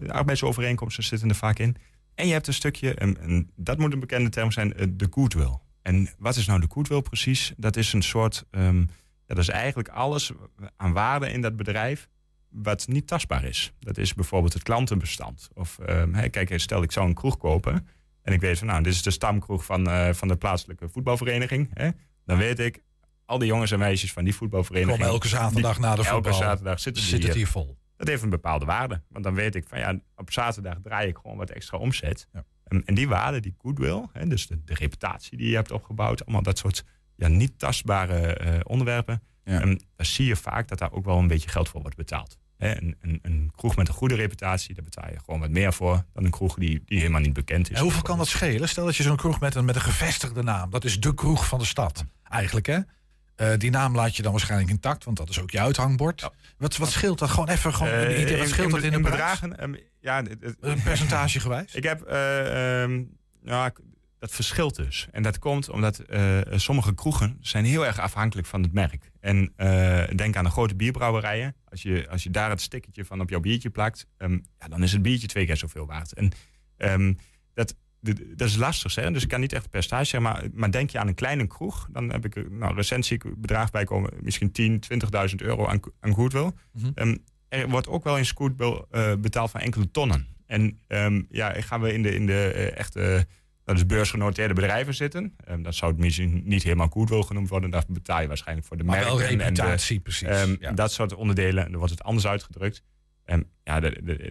arbeidsovereenkomsten 0.08 1.04
zitten 1.04 1.30
er 1.30 1.36
vaak 1.36 1.60
in. 1.60 1.76
En 2.20 2.28
je 2.28 2.34
hebt 2.34 2.48
een 2.48 2.54
stukje, 2.54 2.94
en, 2.94 3.22
en 3.22 3.50
dat 3.56 3.78
moet 3.78 3.94
een 3.94 4.00
bekende 4.00 4.30
term 4.30 4.52
zijn, 4.52 4.74
eh, 4.74 4.88
de 4.92 5.08
goodwill. 5.12 5.58
En 5.82 6.10
wat 6.18 6.36
is 6.36 6.46
nou 6.46 6.60
de 6.60 6.68
goodwill 6.70 7.02
precies? 7.02 7.54
Dat 7.58 7.76
is 7.76 7.94
een 7.94 8.02
soort, 8.02 8.46
ehm, 8.52 8.86
dat 9.26 9.38
is 9.38 9.48
eigenlijk 9.50 9.88
alles 9.90 10.32
aan 10.78 10.94
waarde 10.94 11.32
in 11.32 11.42
dat 11.42 11.56
bedrijf 11.56 12.08
wat 12.50 12.88
niet 12.88 13.08
tastbaar 13.08 13.44
is. 13.44 13.72
Dat 13.80 13.98
is 13.98 14.14
bijvoorbeeld 14.14 14.54
het 14.54 14.64
klantenbestand. 14.64 15.50
Of 15.54 15.80
ehm, 15.80 16.30
kijk, 16.30 16.60
stel 16.60 16.84
ik 16.84 16.92
zou 16.92 17.08
een 17.08 17.14
kroeg 17.14 17.38
kopen 17.38 17.88
en 18.22 18.34
ik 18.34 18.42
weet 18.42 18.58
van 18.58 18.68
nou, 18.68 18.84
dit 18.84 18.94
is 18.94 19.02
de 19.02 19.12
stamkroeg 19.12 19.66
van, 19.66 19.90
eh, 19.90 20.14
van 20.14 20.28
de 20.28 20.36
plaatselijke 20.36 20.90
voetbalvereniging. 20.90 21.70
Hè? 21.74 21.90
Dan 22.26 22.38
weet 22.38 22.60
ik, 22.60 22.82
al 23.26 23.38
die 23.38 23.48
jongens 23.48 23.72
en 23.72 23.80
meisjes 23.80 24.12
van 24.14 24.24
die 24.24 24.36
voetbalvereniging. 24.36 24.98
Komen 24.98 25.14
elke 25.14 25.28
zaterdag 25.28 25.74
die- 25.76 25.82
na 25.82 25.96
de 25.96 26.04
voetbal. 26.04 26.32
Elke 26.32 26.34
zaterdag 26.44 26.80
zitten, 26.80 27.04
Zit 27.04 27.24
het 27.24 27.36
hier 27.36 27.48
vol. 27.48 27.78
Dat 28.00 28.08
heeft 28.08 28.24
een 28.24 28.30
bepaalde 28.30 28.66
waarde. 28.66 29.02
Want 29.08 29.24
dan 29.24 29.34
weet 29.34 29.56
ik 29.56 29.68
van 29.68 29.80
ja, 29.80 30.00
op 30.16 30.32
zaterdag 30.32 30.78
draai 30.84 31.08
ik 31.08 31.18
gewoon 31.22 31.38
wat 31.38 31.50
extra 31.50 31.78
omzet. 31.78 32.28
En, 32.64 32.86
en 32.86 32.94
die 32.94 33.08
waarde, 33.08 33.40
die 33.40 33.56
goodwill, 33.58 34.06
hè, 34.14 34.28
dus 34.28 34.48
de, 34.48 34.64
de 34.64 34.74
reputatie 34.74 35.38
die 35.38 35.50
je 35.50 35.56
hebt 35.56 35.72
opgebouwd, 35.72 36.22
allemaal 36.26 36.44
dat 36.44 36.58
soort 36.58 36.84
ja, 37.16 37.28
niet 37.28 37.60
tastbare 37.60 38.34
eh, 38.34 38.60
onderwerpen. 38.64 39.22
En 39.44 39.82
daar 39.96 40.06
zie 40.06 40.26
je 40.26 40.36
vaak 40.36 40.68
dat 40.68 40.78
daar 40.78 40.92
ook 40.92 41.06
wel 41.06 41.18
een 41.18 41.28
beetje 41.28 41.50
geld 41.50 41.70
voor 41.70 41.82
wordt 41.82 41.96
betaald. 41.96 42.38
Hè, 42.58 42.82
een, 42.82 42.96
een, 43.02 43.20
een 43.22 43.52
kroeg 43.56 43.76
met 43.76 43.88
een 43.88 43.94
goede 43.94 44.16
reputatie, 44.16 44.76
daar 44.76 44.84
betaal 44.84 45.10
je 45.12 45.20
gewoon 45.26 45.40
wat 45.40 45.50
meer 45.50 45.74
voor 45.74 46.06
dan 46.14 46.26
een 46.26 46.32
kroeg 46.32 46.56
die, 46.56 46.82
die 46.86 47.00
helemaal 47.00 47.22
niet 47.22 47.34
bekend 47.34 47.70
is. 47.70 47.76
En 47.76 47.84
hoeveel 47.84 48.02
kan 48.02 48.18
dat 48.18 48.28
schelen? 48.28 48.70
Stel 48.70 48.86
dat 48.86 48.96
je 48.96 49.04
zo'n 49.04 49.16
kroeg 49.16 49.40
met 49.40 49.56
een, 49.56 49.66
met 49.66 49.76
een 49.76 49.82
gevestigde 49.82 50.44
naam. 50.44 50.70
Dat 50.70 50.86
is 50.86 51.00
de 51.00 51.14
kroeg 51.14 51.48
van 51.48 51.60
de 51.60 51.66
stad, 51.66 52.06
eigenlijk 52.24 52.66
hè? 52.66 52.80
Eh, 53.40 53.58
die 53.58 53.70
naam 53.70 53.96
laat 53.96 54.16
je 54.16 54.22
dan 54.22 54.32
waarschijnlijk 54.32 54.70
intact, 54.72 55.04
want 55.04 55.18
dat 55.18 55.30
is 55.30 55.40
ook 55.40 55.52
je 55.52 55.60
uithangbord. 55.60 56.30
Wat, 56.58 56.78
wat 56.78 56.92
scheelt 56.92 57.20
dat? 57.20 57.30
Gewoon 57.30 57.50
even 57.50 57.74
gewoon 57.74 57.92
Eh, 57.94 58.22
idee. 58.22 58.38
Wat 58.38 58.48
scheelt 58.48 58.72
dat 58.72 58.84
in 58.84 58.92
de 58.92 59.00
bedragen? 59.00 59.58
ehm, 59.60 59.74
ja, 60.00 60.24
het- 60.24 60.56
Een 60.60 60.82
percentage 60.90 61.40
gewijs? 61.40 61.76
Ik 61.76 61.84
heb, 61.84 62.04
ja, 63.44 63.66
ik- 63.66 63.80
dat 64.20 64.32
verschilt 64.32 64.76
dus. 64.76 65.08
En 65.12 65.24
dat 65.24 65.40
komt 65.40 65.70
omdat 65.70 66.02
sommige 66.56 66.94
kroegen 66.96 67.38
zijn 67.42 67.66
heel 67.66 67.86
erg 67.86 68.00
afhankelijk 68.00 68.48
van 68.48 68.62
het 68.64 68.74
merk. 68.74 69.12
En 69.20 69.54
denk 70.16 70.36
aan 70.36 70.44
de 70.44 70.50
grote 70.50 70.76
bierbrouwerijen. 70.76 71.56
Als 71.70 71.82
je, 71.82 72.08
als 72.10 72.24
je 72.24 72.30
daar 72.30 72.50
het 72.50 72.62
stickertje 72.62 73.06
van 73.06 73.22
op 73.22 73.30
jouw 73.30 73.40
biertje 73.40 73.70
plakt, 73.70 74.06
ehm, 74.18 74.38
ja, 74.60 74.68
dan 74.68 74.84
is 74.84 74.92
het 74.92 75.02
biertje 75.02 75.28
twee 75.28 75.46
keer 75.46 75.58
zoveel 75.58 75.86
waard. 75.86 76.14
En 76.14 76.32
dat, 78.02 78.48
is 78.48 78.56
lastig, 78.56 78.96
hè? 78.96 79.12
dus 79.12 79.24
ik 79.24 79.30
kan 79.30 79.40
niet 79.40 79.54
echt 79.54 79.64
een 79.64 79.70
percentage 79.70 80.06
zeggen. 80.06 80.32
Maar, 80.32 80.44
maar 80.54 80.72
denk 80.72 80.90
je 80.90 81.00
aan 81.00 81.08
een 81.08 81.14
kleine 81.16 81.48
kroeg, 81.48 81.88
dan 81.92 82.12
heb 82.12 82.26
ik 82.26 82.50
nou, 82.52 82.76
recent 82.76 83.06
zie 83.06 83.16
ik 83.16 83.24
een 83.24 83.36
bedrag 83.38 83.72
bij 83.72 83.84
komen, 83.84 84.12
misschien 84.22 84.52
10, 84.52 84.84
20.000 85.30 85.36
euro 85.36 85.66
aan, 85.68 85.80
aan 86.00 86.14
goodwill. 86.14 86.52
Mhm. 86.74 86.92
Ehm, 86.96 87.16
er 87.50 87.70
wordt 87.70 87.88
ook 87.88 88.04
wel 88.04 88.18
eens 88.18 88.32
goodwill 88.32 88.84
eh, 88.92 89.14
betaald 89.16 89.52
van 89.52 89.62
enkele 89.62 89.92
tonnen. 89.92 90.28
En 90.46 90.80
ehm, 90.88 91.22
ja, 91.30 91.62
gaan 91.62 91.82
we 91.82 91.94
in 91.94 92.04
de, 92.04 92.16
in 92.16 92.26
de 92.26 92.52
eh, 92.52 92.78
echte 92.78 93.28
dat 93.64 93.78
is 93.78 93.86
beursgenoteerde 93.86 94.54
bedrijven 94.54 94.94
zitten. 94.96 95.34
Ehm, 95.46 95.62
dat 95.62 95.76
zou 95.76 95.92
het 95.92 96.00
misschien 96.00 96.42
niet 96.46 96.64
helemaal 96.64 96.88
goodwill 96.88 97.22
genoemd 97.22 97.50
worden. 97.50 97.70
Daar 97.70 97.84
betaal 97.88 98.22
je 98.22 98.28
waarschijnlijk 98.28 98.68
voor 98.68 98.78
de 98.78 98.84
merken. 98.84 99.12
en- 99.12 99.20
en 99.30 99.38
de- 99.38 99.44
reputatie, 99.44 100.00
precies. 100.00 100.28
ehm, 100.28 100.56
Ja. 100.60 100.72
Dat 100.72 100.92
soort 100.92 101.14
onderdelen. 101.16 101.64
En 101.64 101.70
dan 101.70 101.78
wordt 101.78 101.94
het 101.94 102.04
anders 102.04 102.28
uitgedrukt. 102.28 102.84
En 103.30 103.48
ja, 103.64 103.80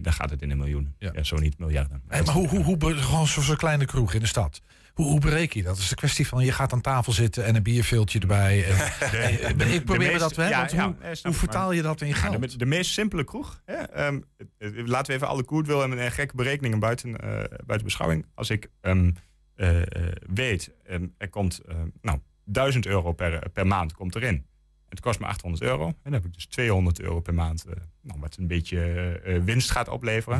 dan 0.01 0.13
gaat 0.13 0.29
het 0.29 0.41
in 0.41 0.49
de 0.49 0.55
miljoenen. 0.55 0.95
Ja. 0.97 1.23
zo 1.23 1.35
niet 1.37 1.59
miljarden. 1.59 2.01
Hey, 2.07 2.21
maar 2.23 2.33
hoe, 2.33 2.47
hoe, 2.47 2.63
hoe 2.63 2.95
gewoon 2.95 3.27
zo- 3.27 3.41
zo'n 3.41 3.55
kleine 3.55 3.85
kroeg 3.85 4.13
in 4.13 4.19
de 4.19 4.25
stad. 4.27 4.61
Hoe, 4.93 5.05
hoe 5.05 5.19
bereken 5.19 5.59
je 5.59 5.65
dat? 5.65 5.73
Het 5.73 5.83
is 5.83 5.89
de 5.89 5.95
kwestie 5.95 6.27
van 6.27 6.45
je 6.45 6.51
gaat 6.51 6.73
aan 6.73 6.81
tafel 6.81 7.11
zitten 7.11 7.45
en 7.45 7.55
een 7.55 7.63
bierveeltje 7.63 8.19
erbij. 8.19 8.65
En, 8.65 8.77
en- 9.47 9.57
De- 9.57 9.73
ik 9.73 9.85
probeer 9.85 10.19
dat 10.19 10.21
meest- 10.21 10.35
hè, 10.35 10.47
ja, 10.49 10.57
want 10.57 10.71
ja, 10.71 10.85
hoe, 10.85 10.95
snap 11.15 11.31
hoe 11.31 11.41
vertaal 11.41 11.65
maar- 11.67 11.75
je 11.75 11.81
dat 11.81 12.01
in 12.01 12.13
geld? 12.13 12.51
de, 12.51 12.57
de 12.57 12.65
meest 12.65 12.91
simpele 12.91 13.23
kroeg. 13.23 13.61
Hè? 13.65 13.73
ehm, 13.73 14.19
eh, 14.57 14.69
laten 14.85 15.07
we 15.07 15.13
even 15.13 15.27
alle 15.27 15.43
goodwill 15.45 15.81
en, 15.81 15.99
en 15.99 16.11
gekke 16.11 16.35
berekeningen 16.35 16.79
buiten, 16.79 17.17
eh, 17.17 17.29
buiten 17.65 17.83
beschouwing. 17.83 18.25
Als 18.35 18.49
ik 18.49 18.69
ehm, 18.81 19.11
eh, 19.55 19.81
eh, 19.81 19.85
weet, 20.33 20.71
ehm, 20.85 21.05
er 21.17 21.29
komt 21.29 21.59
eh, 21.67 21.75
nou, 22.01 22.19
1000 22.45 22.85
euro 22.85 23.11
per, 23.13 23.49
per 23.53 23.67
maand 23.67 23.93
komt 23.93 24.15
erin. 24.15 24.45
Het 24.89 24.99
kost 24.99 25.19
me 25.19 25.25
800 25.25 25.63
euro. 25.63 25.87
En 25.87 25.95
dan 26.03 26.13
heb 26.13 26.25
ik 26.25 26.33
dus 26.33 26.45
200 26.45 27.01
euro 27.01 27.19
per 27.19 27.33
maand, 27.33 27.65
eh, 27.65 27.73
nou, 28.01 28.19
wat 28.19 28.37
een 28.37 28.47
beetje 28.47 28.79
eh, 28.79 29.35
eh, 29.35 29.43
winst 29.43 29.71
gaat 29.71 29.87
opleveren. 29.87 30.39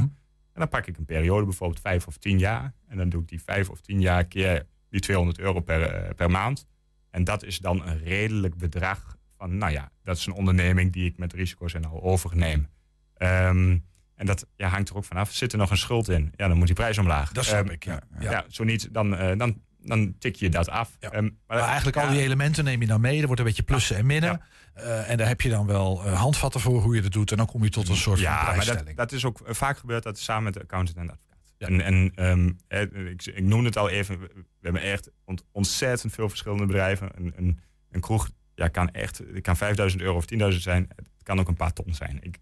En 0.54 0.66
dan 0.66 0.70
pak 0.70 0.88
ik 0.88 0.97
een 0.97 1.06
periode, 1.06 1.45
bijvoorbeeld 1.45 1.82
vijf 1.82 2.08
of 2.08 2.18
tien 2.18 2.39
jaar. 2.39 2.74
En 2.88 2.97
dan 2.97 3.10
doe 3.10 3.22
ik 3.22 3.28
die 3.28 3.41
vijf 3.41 3.70
of 3.70 3.82
tien 3.82 4.02
jaar 4.02 4.26
keer 4.26 4.66
die 4.89 5.00
200 5.00 5.39
euro 5.39 5.60
per, 5.60 6.14
per 6.16 6.32
maand. 6.32 6.68
En 7.10 7.24
dat 7.24 7.43
is 7.43 7.58
dan 7.58 7.88
een 7.88 8.04
redelijk 8.04 8.58
bedrag 8.58 9.18
van, 9.38 9.58
nou 9.58 9.72
ja, 9.72 9.91
dat 10.04 10.18
is 10.18 10.26
een 10.26 10.34
onderneming 10.34 10.93
die 10.93 11.06
ik 11.06 11.18
met 11.18 11.34
risico's 11.34 11.74
en 11.74 11.86
al 11.86 12.02
overneem. 12.02 12.68
Ehm, 13.14 13.78
en 14.16 14.26
dat 14.26 14.47
ja, 14.56 14.68
hangt 14.68 14.89
er 14.89 14.95
ook 14.95 15.06
vanaf. 15.06 15.32
Zit 15.32 15.52
er 15.52 15.58
nog 15.58 15.72
een 15.72 15.78
schuld 15.78 16.10
in? 16.10 16.34
Ja, 16.36 16.47
dan 16.47 16.58
moet 16.58 16.68
die 16.68 16.76
prijs 16.76 16.97
omlaag. 16.97 17.32
Dat 17.32 17.45
snap 17.45 17.64
Ehm, 17.64 17.74
ik, 17.74 17.84
ja. 17.84 18.02
ja. 18.20 18.45
zo 18.47 18.64
niet, 18.64 18.93
dan, 18.93 19.38
dan, 19.38 19.62
dan 19.82 20.16
tik 20.18 20.36
je 20.36 20.50
dat 20.50 20.70
af. 20.70 20.96
Ehm, 21.00 21.14
maar, 21.24 21.32
Maar 21.48 21.60
eigenlijk 21.60 21.98
al 21.98 22.10
die 22.10 22.22
elementen 22.22 22.64
neem 22.64 22.82
je 22.82 22.88
dan 22.88 23.02
mee. 23.02 23.20
Er 23.20 23.26
wordt 23.26 23.40
een 23.40 23.48
beetje 23.48 23.64
plussen 23.64 23.96
en 23.96 24.06
minnen. 24.06 24.42
Eh, 24.74 25.10
en 25.10 25.18
daar 25.18 25.28
heb 25.28 25.42
je 25.42 25.50
dan 25.50 25.66
wel 25.66 26.06
eh, 26.06 26.20
handvatten 26.20 26.62
voor 26.62 26.82
hoe 26.82 26.96
je 26.96 27.02
dat 27.02 27.12
doet. 27.12 27.32
En 27.32 27.38
dan 27.38 27.46
kom 27.46 27.64
je 27.64 27.70
tot 27.70 27.90
een 27.90 27.96
soort 27.96 28.20
ja, 28.20 28.46
van 28.46 28.56
maar 28.56 28.66
dat, 28.66 28.96
dat 28.96 29.12
is 29.12 29.26
ook 29.26 29.42
eh, 29.42 29.54
vaak 29.54 29.78
gebeurd 29.78 30.04
dat 30.04 30.20
samen 30.20 30.44
met 30.44 30.54
de 30.54 30.62
accountant 30.62 30.98
en 30.98 31.06
de 31.06 31.12
advocaat. 31.12 31.38
En, 31.58 31.82
en 31.82 32.12
ehm, 32.16 32.52
eh, 32.68 33.10
ik, 33.12 33.26
ik 33.26 33.44
noemde 33.44 33.66
het 33.66 33.78
al 33.78 33.90
even, 33.90 34.20
we 34.20 34.28
hebben 34.62 34.82
echt 34.82 35.10
ont- 35.26 35.44
ontzettend 35.52 36.14
veel 36.14 36.30
verschillende 36.30 36.66
bedrijven. 36.66 37.10
Een, 37.16 37.34
een, 37.36 37.60
een 37.92 38.02
kroeg 38.02 38.30
ja, 38.56 38.68
kan 38.68 38.90
echt, 38.90 39.22
kan 39.42 39.58
5000 39.58 40.02
euro 40.02 40.16
of 40.16 40.26
10.000 40.34 40.38
zijn. 40.58 40.88
Het 40.96 41.08
kan 41.24 41.40
ook 41.40 41.48
een 41.48 41.56
paar 41.56 41.74
ton 41.74 41.94
zijn. 41.94 42.20
Ik, 42.22 42.38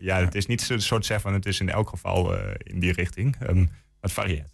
ja, 0.00 0.18
het 0.24 0.34
is 0.34 0.46
niet 0.46 0.60
zo'n 0.60 0.80
soort 0.80 1.04
zeg 1.06 1.20
van 1.20 1.32
het 1.32 1.46
is 1.46 1.60
in 1.60 1.68
elk 1.68 1.88
geval 1.88 2.34
in 2.56 2.80
die 2.80 2.92
richting. 2.92 3.36
Ehm, 3.40 3.66
het 4.00 4.12
varieert. 4.12 4.52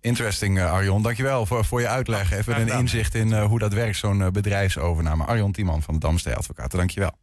Interesting, 0.00 0.58
uh, 0.58 0.72
Arjon. 0.72 1.02
Dankjewel 1.02 1.46
voor, 1.46 1.64
voor 1.64 1.80
je 1.80 1.88
uitleg. 1.88 2.32
Even 2.32 2.60
een 2.60 2.78
inzicht 2.78 3.14
in 3.14 3.28
uh, 3.28 3.44
hoe 3.44 3.58
dat 3.58 3.72
werkt, 3.72 3.96
zo'n 3.96 4.20
uh, 4.20 4.28
bedrijfsovername. 4.28 5.24
Arjon 5.24 5.52
Tiemann 5.52 5.82
van 5.82 5.94
de 5.94 6.00
Damstee 6.00 6.34
Advocaten, 6.34 6.78
dankjewel. 6.78 7.18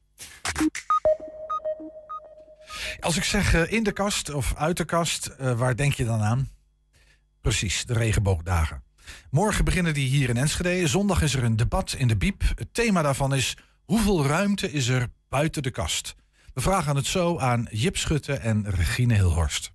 Als 3.00 3.18
ik 3.18 3.24
zeg 3.24 3.68
in 3.68 3.84
de 3.84 3.92
kast 3.92 4.34
of 4.34 4.56
uit 4.56 4.78
de 4.78 4.86
kast, 4.86 5.36
waar 5.38 5.76
denk 5.76 5.94
je 5.94 6.06
dan 6.06 6.22
aan? 6.22 6.50
Precies, 7.42 7.86
de 7.86 7.94
regenboogdagen. 7.94 8.84
Morgen 9.30 9.66
beginnen 9.66 9.94
die 9.94 10.08
hier 10.08 10.30
in 10.30 10.38
Enschede. 10.38 10.88
Zondag 10.88 11.22
is 11.22 11.34
er 11.34 11.44
een 11.44 11.56
debat 11.56 11.96
in 11.98 12.08
de 12.08 12.18
Biep. 12.18 12.42
Het 12.56 12.74
thema 12.74 13.02
daarvan 13.02 13.34
is 13.34 13.58
hoeveel 13.86 14.26
ruimte 14.26 14.72
is 14.72 14.88
er 14.88 15.08
buiten 15.30 15.64
de 15.64 15.72
kast? 15.72 16.16
We 16.54 16.62
vragen 16.62 16.96
het 16.96 17.06
zo 17.06 17.40
aan 17.40 17.68
Jip 17.72 17.98
Schutte 17.98 18.34
en 18.34 18.70
Regine 18.70 19.14
Hilhorst. 19.14 19.72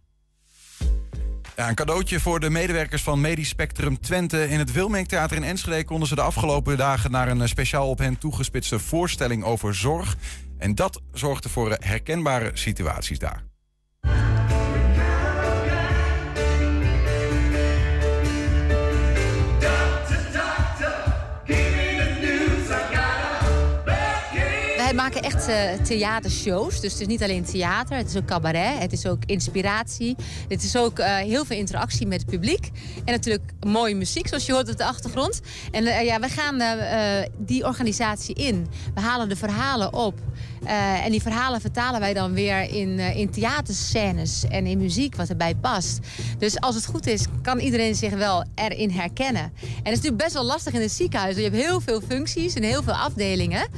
Een 1.56 1.74
cadeautje 1.74 2.20
voor 2.20 2.40
de 2.40 2.50
medewerkers 2.50 3.02
van 3.02 3.20
Medisch 3.20 3.48
Spectrum 3.48 4.00
Twente. 4.00 4.48
In 4.48 4.58
het 4.58 4.72
Wilmingtheater 4.72 5.36
in 5.36 5.44
Enschede 5.44 5.84
konden 5.84 6.08
ze 6.08 6.14
de 6.14 6.20
afgelopen 6.20 6.76
dagen 6.76 7.10
naar 7.10 7.28
een 7.28 7.48
speciaal 7.48 7.88
op 7.88 7.98
hen 7.98 8.18
toegespitste 8.18 8.78
voorstelling 8.78 9.44
over 9.44 9.74
zorg. 9.74 10.16
En 10.58 10.74
dat 10.74 11.00
zorgde 11.12 11.48
voor 11.48 11.76
herkenbare 11.80 12.50
situaties 12.54 13.18
daar. 13.18 13.51
Wij 24.94 25.02
maken 25.02 25.22
echt 25.22 25.48
uh, 25.48 25.72
theatershows. 25.72 26.80
Dus 26.80 26.92
het 26.92 27.00
is 27.00 27.06
niet 27.06 27.22
alleen 27.22 27.44
theater, 27.44 27.96
het 27.96 28.08
is 28.08 28.16
ook 28.16 28.24
cabaret, 28.24 28.78
het 28.78 28.92
is 28.92 29.06
ook 29.06 29.22
inspiratie. 29.26 30.16
Het 30.48 30.62
is 30.62 30.76
ook 30.76 30.98
uh, 30.98 31.16
heel 31.16 31.44
veel 31.44 31.56
interactie 31.56 32.06
met 32.06 32.20
het 32.20 32.30
publiek. 32.30 32.70
En 33.04 33.12
natuurlijk 33.12 33.52
mooie 33.66 33.94
muziek, 33.94 34.28
zoals 34.28 34.46
je 34.46 34.52
hoort 34.52 34.70
op 34.70 34.76
de 34.76 34.84
achtergrond. 34.84 35.40
En 35.70 35.84
uh, 35.84 36.04
ja, 36.04 36.20
we 36.20 36.28
gaan 36.28 36.62
die 37.38 37.64
organisatie 37.64 38.34
in. 38.34 38.66
We 38.94 39.00
halen 39.00 39.28
de 39.28 39.36
verhalen 39.36 39.94
op. 39.94 40.20
en 40.64 41.10
die 41.10 41.22
verhalen 41.22 41.60
vertalen 41.60 42.00
wij 42.00 42.14
dan 42.14 42.32
weer 42.32 42.60
in, 42.70 42.98
in 42.98 43.30
theaterscènes 43.30 44.44
en 44.48 44.66
in 44.66 44.78
muziek 44.78 45.16
wat 45.16 45.28
erbij 45.28 45.54
past. 45.54 45.98
Dus 46.38 46.60
als 46.60 46.74
het 46.74 46.86
goed 46.86 47.06
is, 47.06 47.26
kan 47.42 47.58
iedereen 47.58 47.94
zich 47.94 48.12
wel 48.12 48.44
erin 48.54 48.90
herkennen. 48.90 49.42
En 49.42 49.68
het 49.68 49.92
is 49.92 49.96
natuurlijk 49.96 50.22
best 50.22 50.34
wel 50.34 50.44
lastig 50.44 50.72
in 50.72 50.80
het 50.80 50.92
ziekenhuis. 50.92 51.36
Je 51.36 51.42
hebt 51.42 51.56
heel 51.56 51.80
veel 51.80 52.00
functies 52.08 52.54
en 52.54 52.62
heel 52.62 52.82
veel 52.82 52.92
afdelingen. 52.92 53.68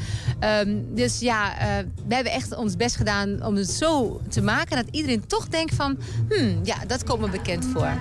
Um, 0.40 0.94
dus 0.94 1.20
ja, 1.20 1.52
uh, 1.52 1.84
we 2.06 2.14
hebben 2.14 2.32
echt 2.32 2.56
ons 2.56 2.76
best 2.76 2.96
gedaan 2.96 3.44
om 3.44 3.54
het 3.54 3.70
zo 3.70 4.20
te 4.28 4.42
maken 4.42 4.76
dat 4.76 4.86
iedereen 4.90 5.26
toch 5.26 5.48
denkt 5.48 5.74
van, 5.74 5.98
hmm, 6.28 6.60
ja, 6.62 6.76
dat 6.86 7.04
komt 7.04 7.20
me 7.20 7.28
bekend 7.28 7.64
voor. 7.64 7.92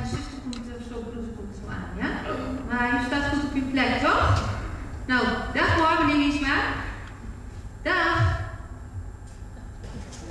Maar 2.70 2.94
je 2.94 3.04
staat 3.08 3.24
goed 3.34 3.44
op 3.44 3.56
je 3.56 3.62
plek, 3.62 4.00
toch? 4.02 4.52
Nou, 5.06 5.26
dag 5.54 5.76
hoor, 5.76 6.06
meneer 6.06 6.30
Wiesma. 6.30 6.56
Dag. 7.82 8.52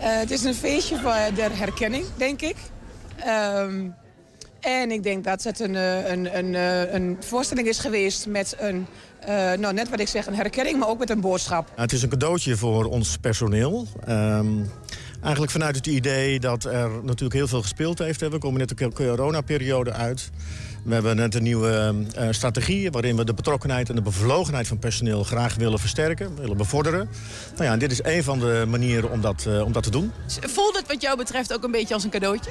Uh, 0.03 0.09
het 0.09 0.30
is 0.30 0.44
een 0.44 0.55
feestje 0.55 0.98
voor 0.98 1.14
de 1.34 1.48
herkenning, 1.53 2.05
denk 2.16 2.40
ik. 2.42 2.57
Um, 3.26 3.94
en 4.61 4.90
ik 4.90 5.03
denk 5.03 5.24
dat 5.24 5.42
het 5.42 5.61
een, 5.61 5.74
een, 5.74 6.38
een, 6.38 6.55
een 6.94 7.16
voorstelling 7.20 7.68
is 7.68 7.78
geweest 7.78 8.26
met 8.26 8.57
een 8.59 8.86
nou, 9.61 9.72
net 9.72 9.88
wat 9.88 10.00
ik 10.00 10.09
zeg, 10.09 10.26
een 10.26 10.34
herkenning, 10.34 10.78
maar 10.78 10.88
ook 10.88 10.98
met 10.98 11.11
een 11.11 11.20
boodschap. 11.20 11.70
Het 11.74 11.92
is 11.92 12.03
een 12.03 12.09
cadeautje 12.09 12.57
voor 12.57 12.84
ons 12.84 13.16
personeel. 13.16 13.86
Um, 14.09 14.70
eigenlijk 15.22 15.53
vanuit 15.53 15.76
het 15.76 15.86
idee 15.86 16.40
dat 16.40 16.64
er 16.64 16.90
natuurlijk 17.03 17.32
heel 17.32 17.48
veel 17.48 17.62
gespeeld 17.62 17.98
heeft. 17.98 18.20
We 18.20 18.38
komen 18.38 18.59
net 18.59 18.78
de 18.78 18.92
coronaperiode 18.92 19.92
uit. 19.92 20.30
We 20.82 20.94
hebben 20.94 21.16
net 21.16 21.34
een 21.34 21.42
nieuwe 21.42 21.94
uh, 22.18 22.26
strategie 22.30 22.90
waarin 22.90 23.16
we 23.16 23.24
de 23.24 23.34
betrokkenheid 23.34 23.88
en 23.88 23.94
de 23.94 24.02
bevlogenheid 24.02 24.68
van 24.68 24.78
personeel 24.78 25.24
graag 25.24 25.54
willen 25.54 25.78
versterken, 25.78 26.36
willen 26.36 26.56
bevorderen. 26.56 27.08
Nou 27.54 27.64
ja, 27.64 27.76
dit 27.76 27.90
is 27.90 28.02
een 28.02 28.24
van 28.24 28.38
de 28.38 28.64
manieren 28.68 29.10
om 29.10 29.20
dat, 29.20 29.44
uh, 29.48 29.64
om 29.64 29.72
dat 29.72 29.82
te 29.82 29.90
doen. 29.90 30.12
Voelt 30.26 30.76
het 30.76 30.88
wat 30.88 31.02
jou 31.02 31.16
betreft 31.16 31.54
ook 31.54 31.64
een 31.64 31.70
beetje 31.70 31.94
als 31.94 32.04
een 32.04 32.10
cadeautje? 32.10 32.50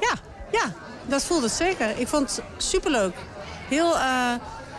Ja, 0.00 0.14
ja 0.52 0.72
dat 1.06 1.24
voelt 1.24 1.42
het 1.42 1.52
zeker. 1.52 1.98
Ik 1.98 2.08
vond 2.08 2.36
het 2.36 2.64
superleuk. 2.64 3.14
Heel 3.68 3.94
uh, 3.94 4.34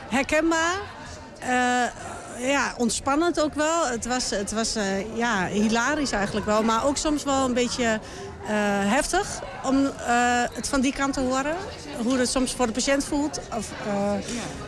herkenbaar. 0.10 0.76
Uh, 1.42 2.48
ja, 2.50 2.74
ontspannend 2.78 3.42
ook 3.42 3.54
wel. 3.54 3.88
Het 3.88 4.06
was, 4.06 4.30
het 4.30 4.52
was 4.52 4.78
uh, 4.78 5.18
ja, 5.18 5.48
hilarisch 5.48 6.12
eigenlijk 6.12 6.46
wel. 6.46 6.64
Maar 6.64 6.86
ook 6.86 6.98
soms 6.98 7.24
wel 7.24 7.46
een 7.46 7.54
beetje 7.54 8.00
heftig 8.48 9.42
om 9.64 9.90
het 10.54 10.68
van 10.68 10.82
die 10.82 10.94
kant 10.94 11.14
te 11.14 11.20
horen 11.20 11.56
hoe 12.04 12.18
het 12.18 12.30
soms 12.30 12.54
voor 12.54 12.66
de 12.66 12.72
patiënt 12.72 13.04
voelt. 13.04 13.40
Of, 13.58 13.72
uh, 13.88 14.14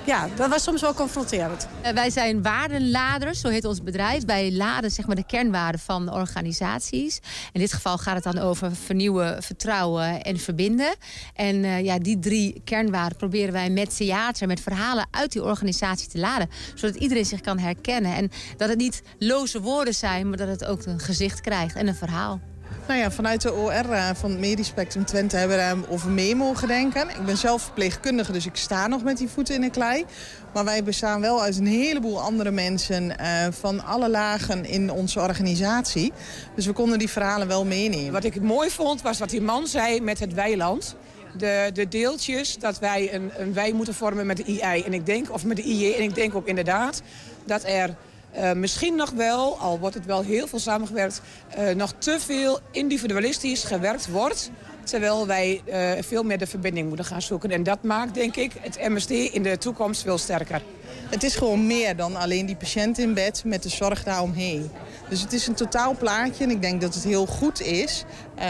ja, 0.05 0.27
dat 0.35 0.49
was 0.49 0.63
soms 0.63 0.81
wel 0.81 0.93
confronterend. 0.93 1.67
Wij 1.93 2.09
zijn 2.09 2.41
waardenladers, 2.41 3.39
zo 3.39 3.47
heet 3.47 3.65
ons 3.65 3.83
bedrijf. 3.83 4.25
Wij 4.25 4.51
laden 4.51 4.91
zeg 4.91 5.07
maar, 5.07 5.15
de 5.15 5.25
kernwaarden 5.25 5.81
van 5.81 6.13
organisaties. 6.13 7.19
In 7.51 7.59
dit 7.59 7.73
geval 7.73 7.97
gaat 7.97 8.23
het 8.23 8.33
dan 8.33 8.43
over 8.43 8.75
vernieuwen, 8.75 9.43
vertrouwen 9.43 10.21
en 10.21 10.39
verbinden. 10.39 10.95
En 11.33 11.83
ja, 11.83 11.99
die 11.99 12.19
drie 12.19 12.61
kernwaarden 12.63 13.17
proberen 13.17 13.53
wij 13.53 13.69
met 13.69 13.97
theater, 13.97 14.47
met 14.47 14.61
verhalen 14.61 15.07
uit 15.11 15.31
die 15.31 15.43
organisatie 15.43 16.07
te 16.07 16.19
laden. 16.19 16.49
Zodat 16.75 16.95
iedereen 16.95 17.25
zich 17.25 17.41
kan 17.41 17.59
herkennen. 17.59 18.15
En 18.15 18.31
dat 18.57 18.69
het 18.69 18.77
niet 18.77 19.01
loze 19.19 19.61
woorden 19.61 19.93
zijn, 19.93 20.29
maar 20.29 20.37
dat 20.37 20.47
het 20.47 20.65
ook 20.65 20.85
een 20.85 20.99
gezicht 20.99 21.41
krijgt 21.41 21.75
en 21.75 21.87
een 21.87 21.95
verhaal. 21.95 22.39
Nou 22.87 22.99
ja, 22.99 23.11
vanuit 23.11 23.41
de 23.41 23.53
OR 23.53 23.85
uh, 23.89 24.09
van 24.13 24.29
het 24.29 24.39
Medisch 24.39 24.67
Spectrum 24.67 25.05
Twente 25.05 25.37
hebben 25.37 25.57
we 25.57 25.63
daar 25.63 25.89
over 25.89 26.09
mee 26.09 26.35
mogen 26.35 26.67
denken. 26.67 27.09
Ik 27.09 27.25
ben 27.25 27.37
zelf 27.37 27.61
verpleegkundige, 27.61 28.31
dus 28.31 28.45
ik 28.45 28.55
sta 28.55 28.87
nog 28.87 29.03
met 29.03 29.17
die 29.17 29.27
voeten 29.27 29.55
in 29.55 29.61
de 29.61 29.69
klei. 29.69 30.05
Maar 30.53 30.65
wij 30.65 30.83
bestaan 30.83 31.21
wel 31.21 31.41
uit 31.41 31.57
een 31.57 31.67
heleboel 31.67 32.21
andere 32.21 32.51
mensen 32.51 33.03
uh, 33.03 33.47
van 33.49 33.85
alle 33.85 34.09
lagen 34.09 34.65
in 34.65 34.91
onze 34.91 35.19
organisatie. 35.19 36.13
Dus 36.55 36.65
we 36.65 36.73
konden 36.73 36.99
die 36.99 37.09
verhalen 37.09 37.47
wel 37.47 37.65
meenemen. 37.65 38.11
Wat 38.11 38.23
ik 38.23 38.41
mooi 38.41 38.69
vond 38.69 39.01
was 39.01 39.19
wat 39.19 39.29
die 39.29 39.41
man 39.41 39.67
zei 39.67 40.01
met 40.01 40.19
het 40.19 40.33
weiland. 40.33 40.95
De, 41.37 41.69
de 41.73 41.87
deeltjes 41.87 42.57
dat 42.57 42.79
wij 42.79 43.13
een, 43.13 43.31
een 43.37 43.53
wij 43.53 43.71
moeten 43.71 43.93
vormen 43.93 44.25
met 44.25 44.37
de 44.37 44.43
II 44.45 44.83
en 44.83 44.93
ik 44.93 45.05
denk, 45.05 45.33
of 45.33 45.45
met 45.45 45.57
de 45.57 45.63
IJ. 45.63 45.93
En 45.93 46.03
ik 46.03 46.15
denk 46.15 46.35
ook 46.35 46.47
inderdaad 46.47 47.01
dat 47.45 47.63
er 47.63 47.95
uh, 48.37 48.51
misschien 48.51 48.95
nog 48.95 49.09
wel, 49.09 49.57
al 49.59 49.79
wordt 49.79 49.95
het 49.95 50.05
wel 50.05 50.21
heel 50.21 50.47
veel 50.47 50.59
samengewerkt... 50.59 51.21
Uh, 51.59 51.75
nog 51.75 51.93
te 51.97 52.17
veel 52.19 52.59
individualistisch 52.71 53.63
gewerkt 53.63 54.07
wordt... 54.07 54.51
terwijl 54.83 55.27
wij 55.27 55.61
uh, 55.65 55.91
veel 56.03 56.23
meer 56.23 56.37
de 56.37 56.47
verbinding 56.47 56.87
moeten 56.87 57.05
gaan 57.05 57.21
zoeken. 57.21 57.51
En 57.51 57.63
dat 57.63 57.83
maakt, 57.83 58.13
denk 58.13 58.35
ik, 58.35 58.51
het 58.59 58.89
MSD 58.89 59.09
in 59.09 59.43
de 59.43 59.57
toekomst 59.57 60.01
veel 60.01 60.17
sterker. 60.17 60.61
Het 61.09 61.23
is 61.23 61.35
gewoon 61.35 61.67
meer 61.67 61.95
dan 61.95 62.15
alleen 62.15 62.45
die 62.45 62.55
patiënt 62.55 62.97
in 62.97 63.13
bed 63.13 63.43
met 63.45 63.63
de 63.63 63.69
zorg 63.69 64.03
daaromheen. 64.03 64.71
Dus 65.09 65.21
het 65.21 65.33
is 65.33 65.47
een 65.47 65.55
totaal 65.55 65.95
plaatje 65.95 66.43
en 66.43 66.49
ik 66.49 66.61
denk 66.61 66.81
dat 66.81 66.93
het 66.93 67.03
heel 67.03 67.25
goed 67.25 67.61
is... 67.61 68.03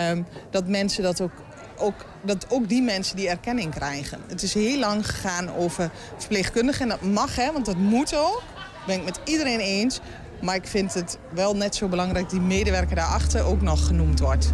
Um, 0.10 0.26
dat 0.50 0.68
mensen 0.68 1.04
dat 1.04 1.22
ook 1.22 1.32
ook, 1.80 2.06
dat 2.22 2.46
ook 2.50 2.70
die 2.70 2.82
mensen 2.82 3.16
die 3.16 3.30
erkenning 3.30 3.74
krijgen. 3.74 4.20
Het 4.28 4.44
is 4.44 4.54
heel 4.54 4.80
lang 4.80 5.06
gegaan 5.10 5.56
over 5.56 5.92
verpleegkundigen 6.18 6.82
en 6.82 6.90
dat 6.90 7.02
mag, 7.02 7.36
hè, 7.36 7.52
want 7.52 7.66
dat 7.66 7.78
moet 7.78 8.16
ook 8.16 8.44
ben 8.88 8.96
ik 8.96 9.04
met 9.04 9.20
iedereen 9.24 9.60
eens. 9.60 10.00
Maar 10.42 10.56
ik 10.56 10.68
vind 10.68 10.94
het 10.94 11.18
wel 11.34 11.56
net 11.56 11.76
zo 11.76 11.88
belangrijk 11.88 12.24
dat 12.24 12.40
die 12.40 12.48
medewerker 12.48 12.96
daarachter 12.96 13.46
ook 13.46 13.62
nog 13.62 13.88
genoemd 13.88 14.20
wordt. 14.20 14.54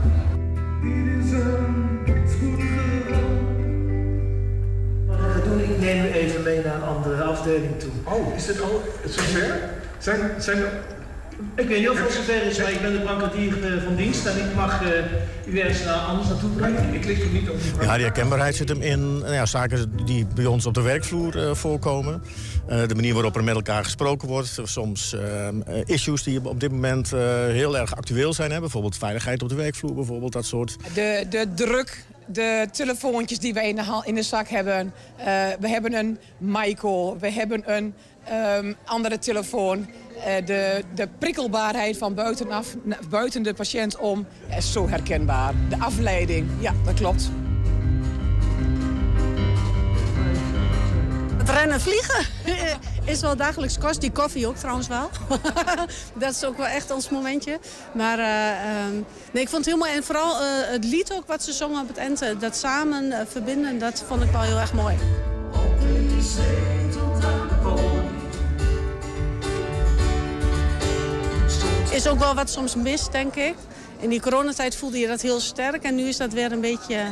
Ik 5.58 5.80
neem 5.80 6.06
u 6.06 6.12
even 6.12 6.44
mee 6.44 6.64
naar 6.64 6.76
een 6.76 6.84
andere 6.84 7.24
afdeling 7.24 7.80
toe. 7.80 7.90
Oh, 8.04 8.36
is 8.36 8.46
dit 8.46 8.62
al 8.62 8.82
zover? 9.06 9.70
Zijn, 9.98 10.20
zijn 10.38 10.64
ik 11.56 11.68
weet 11.68 11.80
niet 11.80 11.90
of 11.90 12.00
het 12.00 12.12
zover 12.12 12.46
is, 12.46 12.58
maar 12.58 12.72
ik 12.72 12.82
ben 12.82 12.94
de 12.94 13.00
brandweer 13.00 13.82
van 13.86 13.96
dienst 13.96 14.26
en 14.26 14.38
ik 14.38 14.56
mag 14.56 14.82
uh, 14.84 14.90
u 15.54 15.60
ergens 15.60 15.84
naar 15.84 15.96
anders 15.96 16.28
naartoe 16.28 16.50
brengen. 16.50 16.94
Ik 16.94 17.02
klik 17.02 17.20
er 17.20 17.28
niet 17.28 17.50
op 17.50 17.58
Ja, 17.82 17.94
die 17.94 18.04
herkenbaarheid 18.04 18.56
zit 18.56 18.70
hem 18.70 18.82
in 18.82 19.18
nou 19.18 19.34
ja, 19.34 19.46
zaken 19.46 20.06
die 20.06 20.28
bij 20.36 20.46
ons 20.46 20.66
op 20.66 20.74
de 20.74 20.82
werkvloer 20.82 21.36
uh, 21.36 21.54
voorkomen. 21.54 22.24
Uh, 22.70 22.88
de 22.88 22.96
manier 22.96 23.14
waarop 23.14 23.36
er 23.36 23.44
met 23.44 23.56
elkaar 23.56 23.84
gesproken 23.84 24.28
wordt. 24.28 24.60
Soms 24.64 25.16
issues 25.86 26.24
die 26.24 26.48
op 26.48 26.60
dit 26.60 26.72
moment 26.72 27.12
heel 27.48 27.78
erg 27.78 27.96
actueel 27.96 28.34
zijn. 28.34 28.52
Hè? 28.52 28.60
Bijvoorbeeld 28.60 28.98
veiligheid 28.98 29.44
op 29.44 29.50
de 29.50 29.56
werkvloer, 29.56 29.94
bijvoorbeeld 29.94 30.34
dat 30.34 30.46
soort. 30.46 30.76
De, 30.94 31.26
de 31.30 31.48
druk 31.56 32.06
de 32.26 32.68
telefoontjes 32.72 33.40
die 33.40 33.54
wij 33.54 33.70
in 33.70 33.76
de, 33.76 34.02
in 34.04 34.16
de 34.16 34.24
zak 34.24 34.48
hebben. 34.48 34.94
Uh, 35.20 35.26
we 35.60 35.68
hebben 35.68 35.94
een 35.94 36.18
Michael, 36.38 37.18
we 37.20 37.32
hebben 37.32 37.76
een 37.76 37.94
um, 38.58 38.76
andere 38.86 39.20
telefoon. 39.20 39.90
Uh, 40.18 40.46
de, 40.46 40.84
de 40.96 41.08
prikkelbaarheid 41.18 41.98
van 41.98 42.14
buitenaf, 42.14 42.76
buiten 43.10 43.44
de 43.44 43.54
patiënt 43.54 43.98
om 43.98 44.26
is 44.58 44.72
zo 44.72 44.90
herkenbaar. 44.90 45.54
De 45.70 45.80
afleiding, 45.80 46.50
ja, 46.60 46.74
dat 46.86 46.94
klopt. 46.94 47.30
Het 51.38 51.50
rennen 51.50 51.82
vliegen. 51.82 52.26
is 53.06 53.22
wel 53.22 53.36
dagelijks 53.36 53.78
kost. 53.78 54.02
Die 54.02 54.12
koffie 54.12 54.48
ook 54.48 54.56
trouwens 54.56 54.88
wel. 54.88 55.10
dat 56.20 56.32
is 56.32 56.44
ook 56.44 56.58
wel 56.58 56.66
echt 56.66 56.92
ons 56.92 57.10
momentje. 57.10 57.60
Maar 57.94 58.20
eh, 58.20 58.50
ehm, 58.50 58.94
nee, 59.32 59.44
ik 59.44 59.50
vond 59.50 59.66
het 59.66 59.74
heel 59.74 59.78
mooi. 59.78 59.92
En 59.92 60.04
vooral 60.04 60.42
eh, 60.42 60.48
het 60.72 60.84
lied 60.86 61.14
ook 61.14 61.28
wat 61.28 61.44
ze 61.44 61.54
zongen 61.54 61.82
op 61.82 61.88
het 61.88 61.98
eind. 61.98 62.26
Dat 62.40 62.56
samen 62.56 63.12
eh, 63.12 63.26
verbinden, 63.28 63.80
dat 63.80 64.04
vond 64.08 64.24
ik 64.24 64.32
wel 64.32 64.42
heel 64.42 64.60
erg 64.60 64.74
mooi. 64.74 64.96
Is 71.94 72.08
ook 72.08 72.20
wel 72.20 72.36
wat 72.36 72.50
soms 72.50 72.76
mist, 72.76 73.12
denk 73.12 73.36
ik. 73.36 73.56
In 74.00 74.10
die 74.10 74.22
coronatijd 74.22 74.76
voelde 74.76 75.00
je 75.00 75.08
dat 75.08 75.22
heel 75.22 75.40
sterk 75.40 75.84
en 75.84 75.96
nu 75.96 76.04
is 76.04 76.18
dat 76.18 76.34
weer 76.34 76.52
een 76.52 76.62
beetje 76.62 76.96
eh, 76.96 77.12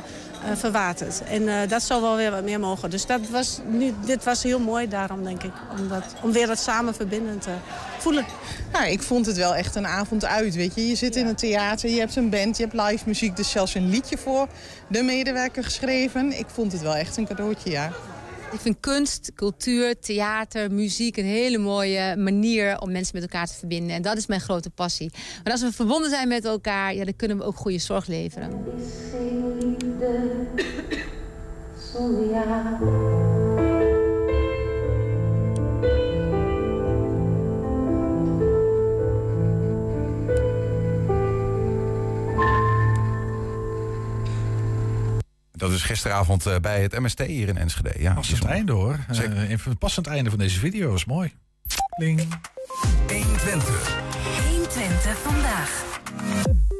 verwaterd. 0.55 1.23
En 1.23 1.47
eh, 1.47 1.69
dat 1.69 1.83
zou 1.83 2.01
wel 2.01 2.15
weer 2.15 2.31
wat 2.31 2.43
meer 2.43 2.59
mogen. 2.59 2.89
Dus 2.89 3.05
dat 3.05 3.19
was 3.29 3.59
nu, 3.67 3.93
dit 4.05 4.23
was 4.23 4.43
heel 4.43 4.59
mooi 4.59 4.87
daarom, 4.87 5.23
denk 5.23 5.43
ik. 5.43 5.51
Om, 5.79 5.87
dat, 5.87 6.03
om 6.21 6.31
weer 6.31 6.47
dat 6.47 6.59
samen 6.59 6.93
verbindend 6.95 7.41
te 7.41 7.51
voelen. 7.97 8.25
Nou, 8.71 8.85
ik 8.85 9.01
vond 9.01 9.25
het 9.25 9.37
wel 9.37 9.55
echt 9.55 9.75
een 9.75 9.87
avond 9.87 10.25
uit, 10.25 10.55
weet 10.55 10.75
je. 10.75 10.87
Je 10.87 10.95
zit 10.95 11.15
in 11.15 11.27
een 11.27 11.35
theater, 11.35 11.89
je 11.89 11.99
hebt 11.99 12.15
een 12.15 12.29
band, 12.29 12.57
je 12.57 12.63
hebt 12.63 12.89
live 12.89 13.03
muziek. 13.05 13.35
Dus 13.35 13.51
zelfs 13.51 13.75
een 13.75 13.89
liedje 13.89 14.17
voor 14.17 14.47
de 14.87 15.03
medewerker 15.03 15.63
geschreven. 15.63 16.39
Ik 16.39 16.47
vond 16.53 16.71
het 16.71 16.81
wel 16.81 16.95
echt 16.95 17.17
een 17.17 17.27
cadeautje, 17.27 17.69
ja. 17.69 17.91
Ik 18.51 18.59
vind 18.59 18.77
kunst, 18.79 19.31
cultuur, 19.35 19.99
theater, 19.99 20.71
muziek 20.71 21.17
een 21.17 21.25
hele 21.25 21.57
mooie 21.57 22.15
manier 22.17 22.79
om 22.79 22.91
mensen 22.91 23.19
met 23.19 23.23
elkaar 23.23 23.47
te 23.47 23.53
verbinden. 23.53 23.95
En 23.95 24.01
dat 24.01 24.17
is 24.17 24.27
mijn 24.27 24.41
grote 24.41 24.69
passie. 24.69 25.11
Maar 25.43 25.51
als 25.51 25.61
we 25.61 25.71
verbonden 25.71 26.09
zijn 26.09 26.27
met 26.27 26.45
elkaar, 26.45 26.95
ja, 26.95 27.03
dan 27.03 27.15
kunnen 27.15 27.37
we 27.37 27.43
ook 27.43 27.55
goede 27.55 27.79
zorg 27.79 28.07
leveren. 28.07 28.63
Dat 45.61 45.71
is 45.71 45.81
gisteravond 45.81 46.45
eh, 46.45 46.55
bij 46.61 46.81
het 46.81 46.99
MST 46.99 47.19
hier 47.19 47.47
in 47.47 47.57
Enschede. 47.57 47.93
Ja, 47.97 48.13
Passend 48.13 48.45
einde 48.45 48.71
hoor. 48.71 48.99
Uh, 49.11 49.49
een 49.49 49.77
passend 49.77 50.07
einde 50.07 50.29
van 50.29 50.39
deze 50.39 50.59
video 50.59 50.93
is 50.93 51.05
mooi. 51.05 51.33
Kling. 51.97 52.27
120. 53.07 53.99
120 54.49 55.17
vandaag. 55.17 55.83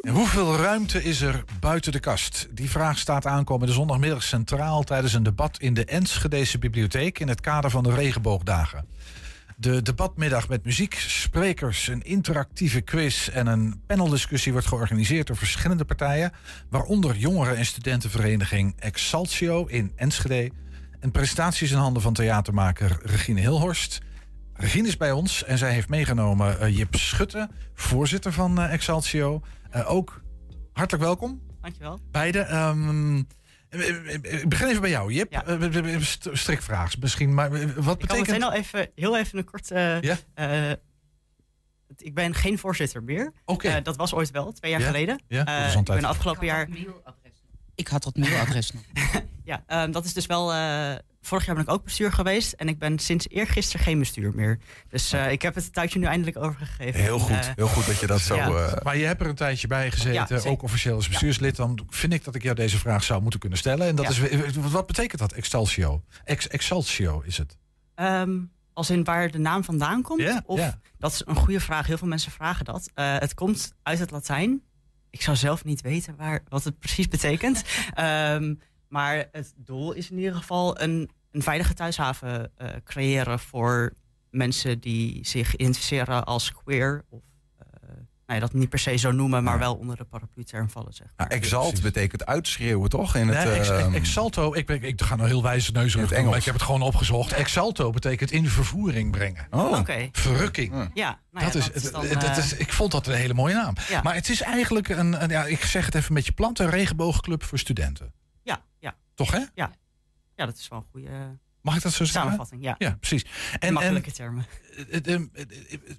En 0.01 0.13
hoeveel 0.13 0.55
ruimte 0.55 1.03
is 1.03 1.21
er 1.21 1.43
buiten 1.59 1.91
de 1.91 1.99
kast? 1.99 2.47
Die 2.51 2.69
vraag 2.69 2.97
staat 2.97 3.25
aankomende 3.25 3.73
zondagmiddag 3.73 4.23
centraal 4.23 4.83
tijdens 4.83 5.13
een 5.13 5.23
debat 5.23 5.57
in 5.59 5.73
de 5.73 5.85
Enschedese 5.85 6.57
bibliotheek 6.57 7.19
in 7.19 7.27
het 7.27 7.41
kader 7.41 7.69
van 7.69 7.83
de 7.83 7.93
regenboogdagen. 7.93 8.85
De 9.61 9.81
debatmiddag 9.81 10.49
met 10.49 10.63
muziek, 10.63 10.95
sprekers, 10.95 11.87
een 11.87 12.01
interactieve 12.01 12.81
quiz 12.81 13.27
en 13.27 13.47
een 13.47 13.81
paneldiscussie 13.87 14.51
wordt 14.51 14.67
georganiseerd 14.67 15.27
door 15.27 15.35
verschillende 15.35 15.85
partijen, 15.85 16.31
waaronder 16.69 17.15
jongeren- 17.15 17.57
en 17.57 17.65
studentenvereniging 17.65 18.75
Exaltio 18.79 19.65
in 19.65 19.91
Enschede. 19.95 20.51
En 20.99 21.11
presentaties 21.11 21.71
in 21.71 21.77
handen 21.77 22.01
van 22.01 22.13
theatermaker 22.13 22.99
Regine 23.03 23.39
Hilhorst. 23.39 24.01
Regine 24.53 24.87
is 24.87 24.97
bij 24.97 25.11
ons 25.11 25.43
en 25.43 25.57
zij 25.57 25.73
heeft 25.73 25.89
meegenomen 25.89 26.59
eh, 26.59 26.77
Jip 26.77 26.95
Schutte, 26.95 27.49
voorzitter 27.73 28.33
van 28.33 28.59
eh, 28.59 28.73
Exaltio. 28.73 29.41
Eh, 29.69 29.91
ook 29.91 30.21
hartelijk 30.73 31.03
welkom. 31.03 31.41
Dankjewel. 31.61 31.99
Beide. 32.11 32.39
Ehm, 32.39 33.21
ik 33.71 34.49
begin 34.49 34.67
even 34.67 34.81
bij 34.81 34.89
jou, 34.89 35.13
Jip. 35.13 35.31
Ja. 35.31 35.43
Strikvraag 36.33 36.97
misschien, 36.99 37.33
maar 37.33 37.49
wat 37.49 37.59
ik 37.59 37.75
kan 37.75 37.85
betekent... 37.95 38.27
meteen 38.27 38.43
al 38.43 38.53
even, 38.53 38.89
heel 38.95 39.17
even 39.17 39.37
een 39.37 39.43
kort... 39.45 39.71
eh, 39.71 40.01
Ja? 40.01 40.17
eh, 40.33 40.71
ik 41.97 42.13
ben 42.13 42.33
geen 42.35 42.57
voorzitter 42.59 43.03
meer. 43.03 43.31
Oké. 43.45 43.67
Eh, 43.67 43.83
dat 43.83 43.95
was 43.95 44.13
ooit 44.13 44.31
wel, 44.31 44.51
twee 44.51 44.71
jaar 44.71 44.79
Ja? 44.79 44.85
geleden. 44.85 45.21
Ja, 45.27 45.45
Eh, 45.45 45.57
dat 45.57 45.67
is 45.67 45.75
al 45.75 45.79
een 45.79 45.95
ik 45.95 46.01
ben 46.01 46.03
afgelopen 46.09 46.45
jaar... 46.45 46.67
Ik 47.75 47.87
had 47.87 48.03
dat 48.03 48.15
mailadres 48.15 48.71
nog. 48.71 48.83
ja, 49.43 49.63
ehm, 49.67 49.91
dat 49.91 50.05
is 50.05 50.13
dus 50.13 50.25
wel... 50.25 50.53
vorig 51.21 51.45
jaar 51.45 51.55
ben 51.55 51.63
ik 51.63 51.69
ook 51.69 51.83
bestuur 51.83 52.11
geweest. 52.11 52.51
En 52.53 52.67
ik 52.67 52.79
ben 52.79 52.99
sinds 52.99 53.29
eergisteren 53.29 53.85
geen 53.85 53.99
bestuur 53.99 54.31
meer. 54.35 54.59
Dus 54.89 55.11
eh, 55.13 55.31
ik 55.31 55.41
heb 55.41 55.55
het 55.55 55.73
touwtje 55.73 55.99
nu 55.99 56.05
eindelijk 56.05 56.37
overgegeven. 56.37 56.99
Heel 57.01 57.13
En, 57.13 57.19
goed, 57.19 57.31
eh, 57.31 57.47
heel 57.55 57.67
goed 57.67 57.85
dat 57.85 57.99
je 57.99 58.07
dat 58.07 58.19
zo... 58.21 58.35
ja. 58.35 58.47
eh, 58.49 58.83
Maar 58.83 58.97
je 58.97 59.05
hebt 59.05 59.21
er 59.21 59.27
een 59.27 59.35
tijdje 59.35 59.67
bij 59.67 59.91
gezeten, 59.91 60.41
Ja, 60.43 60.49
ook 60.49 60.61
officieel 60.63 60.95
als 60.95 61.07
bestuurslid. 61.07 61.55
Dan 61.55 61.79
vind 61.89 62.13
ik 62.13 62.23
dat 62.23 62.35
ik 62.35 62.43
jou 62.43 62.55
deze 62.55 62.77
vraag 62.77 63.03
zou 63.03 63.21
moeten 63.21 63.39
kunnen 63.39 63.57
stellen. 63.57 63.87
En 63.87 63.95
dat 63.95 64.15
Ja. 64.15 64.27
is, 64.27 64.55
wat 64.55 64.87
betekent 64.87 65.19
dat, 65.21 65.31
Exaltio? 65.33 66.03
Ex 66.23 66.47
Exaltio 66.47 67.21
is 67.25 67.37
het. 67.37 67.57
Ehm, 67.95 68.39
als 68.73 68.89
in 68.89 69.03
waar 69.03 69.31
de 69.31 69.37
naam 69.37 69.63
vandaan 69.63 70.01
komt? 70.01 70.21
Ja, 70.21 70.41
of. 70.45 70.77
Dat 70.97 71.11
is 71.11 71.21
een 71.25 71.35
goede 71.35 71.59
vraag. 71.59 71.87
Heel 71.87 71.97
veel 71.97 72.07
mensen 72.07 72.31
vragen 72.31 72.65
dat. 72.65 72.89
Eh, 72.93 73.17
het 73.17 73.33
komt 73.33 73.73
uit 73.83 73.99
het 73.99 74.11
Latijn. 74.11 74.61
Ik 75.09 75.21
zou 75.21 75.37
zelf 75.37 75.63
niet 75.63 75.81
weten 75.81 76.15
waar, 76.15 76.43
wat 76.49 76.63
het 76.63 76.79
precies 76.79 77.07
betekent. 77.07 77.63
Ehm, 77.93 78.53
maar 78.91 79.27
het 79.31 79.53
doel 79.57 79.91
is 79.93 80.09
in 80.11 80.17
ieder 80.17 80.35
geval 80.35 80.81
een, 80.81 81.09
een 81.31 81.41
veilige 81.41 81.73
thuishaven 81.73 82.51
eh, 82.57 82.67
creëren 82.83 83.39
voor 83.39 83.93
mensen 84.29 84.79
die 84.79 85.19
zich 85.27 85.55
identificeren 85.55 86.25
als 86.25 86.53
queer. 86.53 87.05
Of 87.09 87.21
eh, 87.59 87.65
nou 88.25 88.39
ja, 88.39 88.39
dat 88.39 88.53
niet 88.53 88.69
per 88.69 88.79
se 88.79 88.95
zo 88.95 89.11
noemen, 89.11 89.43
maar 89.43 89.59
wel 89.59 89.75
onder 89.75 89.97
de 89.97 90.03
paraplu-term 90.03 90.69
vallen. 90.69 90.93
Zeg. 90.93 91.07
nou, 91.17 91.29
exalt 91.29 91.81
betekent 91.81 92.25
uitschreeuwen, 92.25 92.89
toch? 92.89 93.15
In 93.15 93.27
het, 93.27 93.45
Nee, 93.47 93.57
ex- 93.59 93.69
ehm, 93.69 93.93
exalto, 93.93 94.53
ik, 94.53 94.65
ben, 94.65 94.83
ik 94.83 95.01
ga 95.01 95.15
nou 95.15 95.27
heel 95.27 95.43
wijze 95.43 95.71
neuzerig 95.71 95.95
In 95.95 96.01
het 96.01 96.11
Engels. 96.11 96.29
maar 96.29 96.39
ik 96.39 96.45
heb 96.45 96.53
het 96.53 96.63
gewoon 96.63 96.81
opgezocht. 96.81 97.31
Exalto 97.33 97.89
betekent 97.89 98.31
in 98.31 98.47
vervoering 98.47 99.11
brengen. 99.11 99.47
Oh. 99.49 99.79
Verrukking. 100.11 100.91
Ja, 100.93 101.19
nou 101.31 101.45
ja, 101.45 101.51
dat 101.51 101.55
is, 101.55 101.65
dat 101.65 101.75
is 101.75 101.83
het- 101.83 101.91
dan, 101.91 102.01
het- 102.05 102.13
het 102.27 102.37
eh, 102.37 102.37
is, 102.37 102.53
ik 102.53 102.73
vond 102.73 102.91
dat 102.91 103.07
een 103.07 103.13
hele 103.13 103.33
mooie 103.33 103.53
naam. 103.53 103.73
Ja. 103.89 104.01
Maar 104.01 104.15
het 104.15 104.29
is 104.29 104.41
eigenlijk 104.41 104.89
een, 104.89 105.23
een, 105.23 105.29
ja, 105.29 105.45
ik 105.45 105.63
zeg 105.63 105.85
het 105.85 105.95
even 105.95 106.09
een 106.09 106.15
beetje 106.15 106.31
plant, 106.31 106.59
een 106.59 106.69
regenboogclub 106.69 107.43
voor 107.43 107.59
studenten. 107.59 108.13
Ja, 108.43 108.61
ja. 108.79 108.95
Toch 109.15 109.31
hè? 109.31 109.37
Ja. 109.53 109.71
ja, 110.35 110.45
dat 110.45 110.57
is 110.57 110.67
wel 110.67 110.79
een 110.79 110.85
goede 110.91 111.39
Mag 111.61 111.75
ik 111.75 111.81
dat 111.81 111.91
zo 111.91 112.03
zeggen? 112.03 112.21
samenvatting. 112.21 112.63
Ja, 112.63 112.75
Ja, 112.77 112.95
precies. 112.99 113.25
En, 113.59 113.73
makkelijke 113.73 114.09
en, 114.09 114.15
termen. 114.15 114.45
de, 114.75 115.01
de- 115.01 115.29
de- 115.33 115.47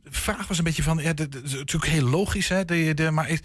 de 0.03 0.11
vraag 0.11 0.47
was 0.49 0.59
een 0.59 0.64
beetje 0.64 0.82
van, 0.82 0.99
ja, 0.99 1.12
de- 1.12 1.28
de- 1.28 1.40
natuurlijk 1.40 1.93
heel 1.93 2.09
logisch, 2.09 2.49
hè, 2.49 2.64
de, 2.64 2.95
de, 2.95 3.11
maar 3.11 3.28
is, 3.28 3.40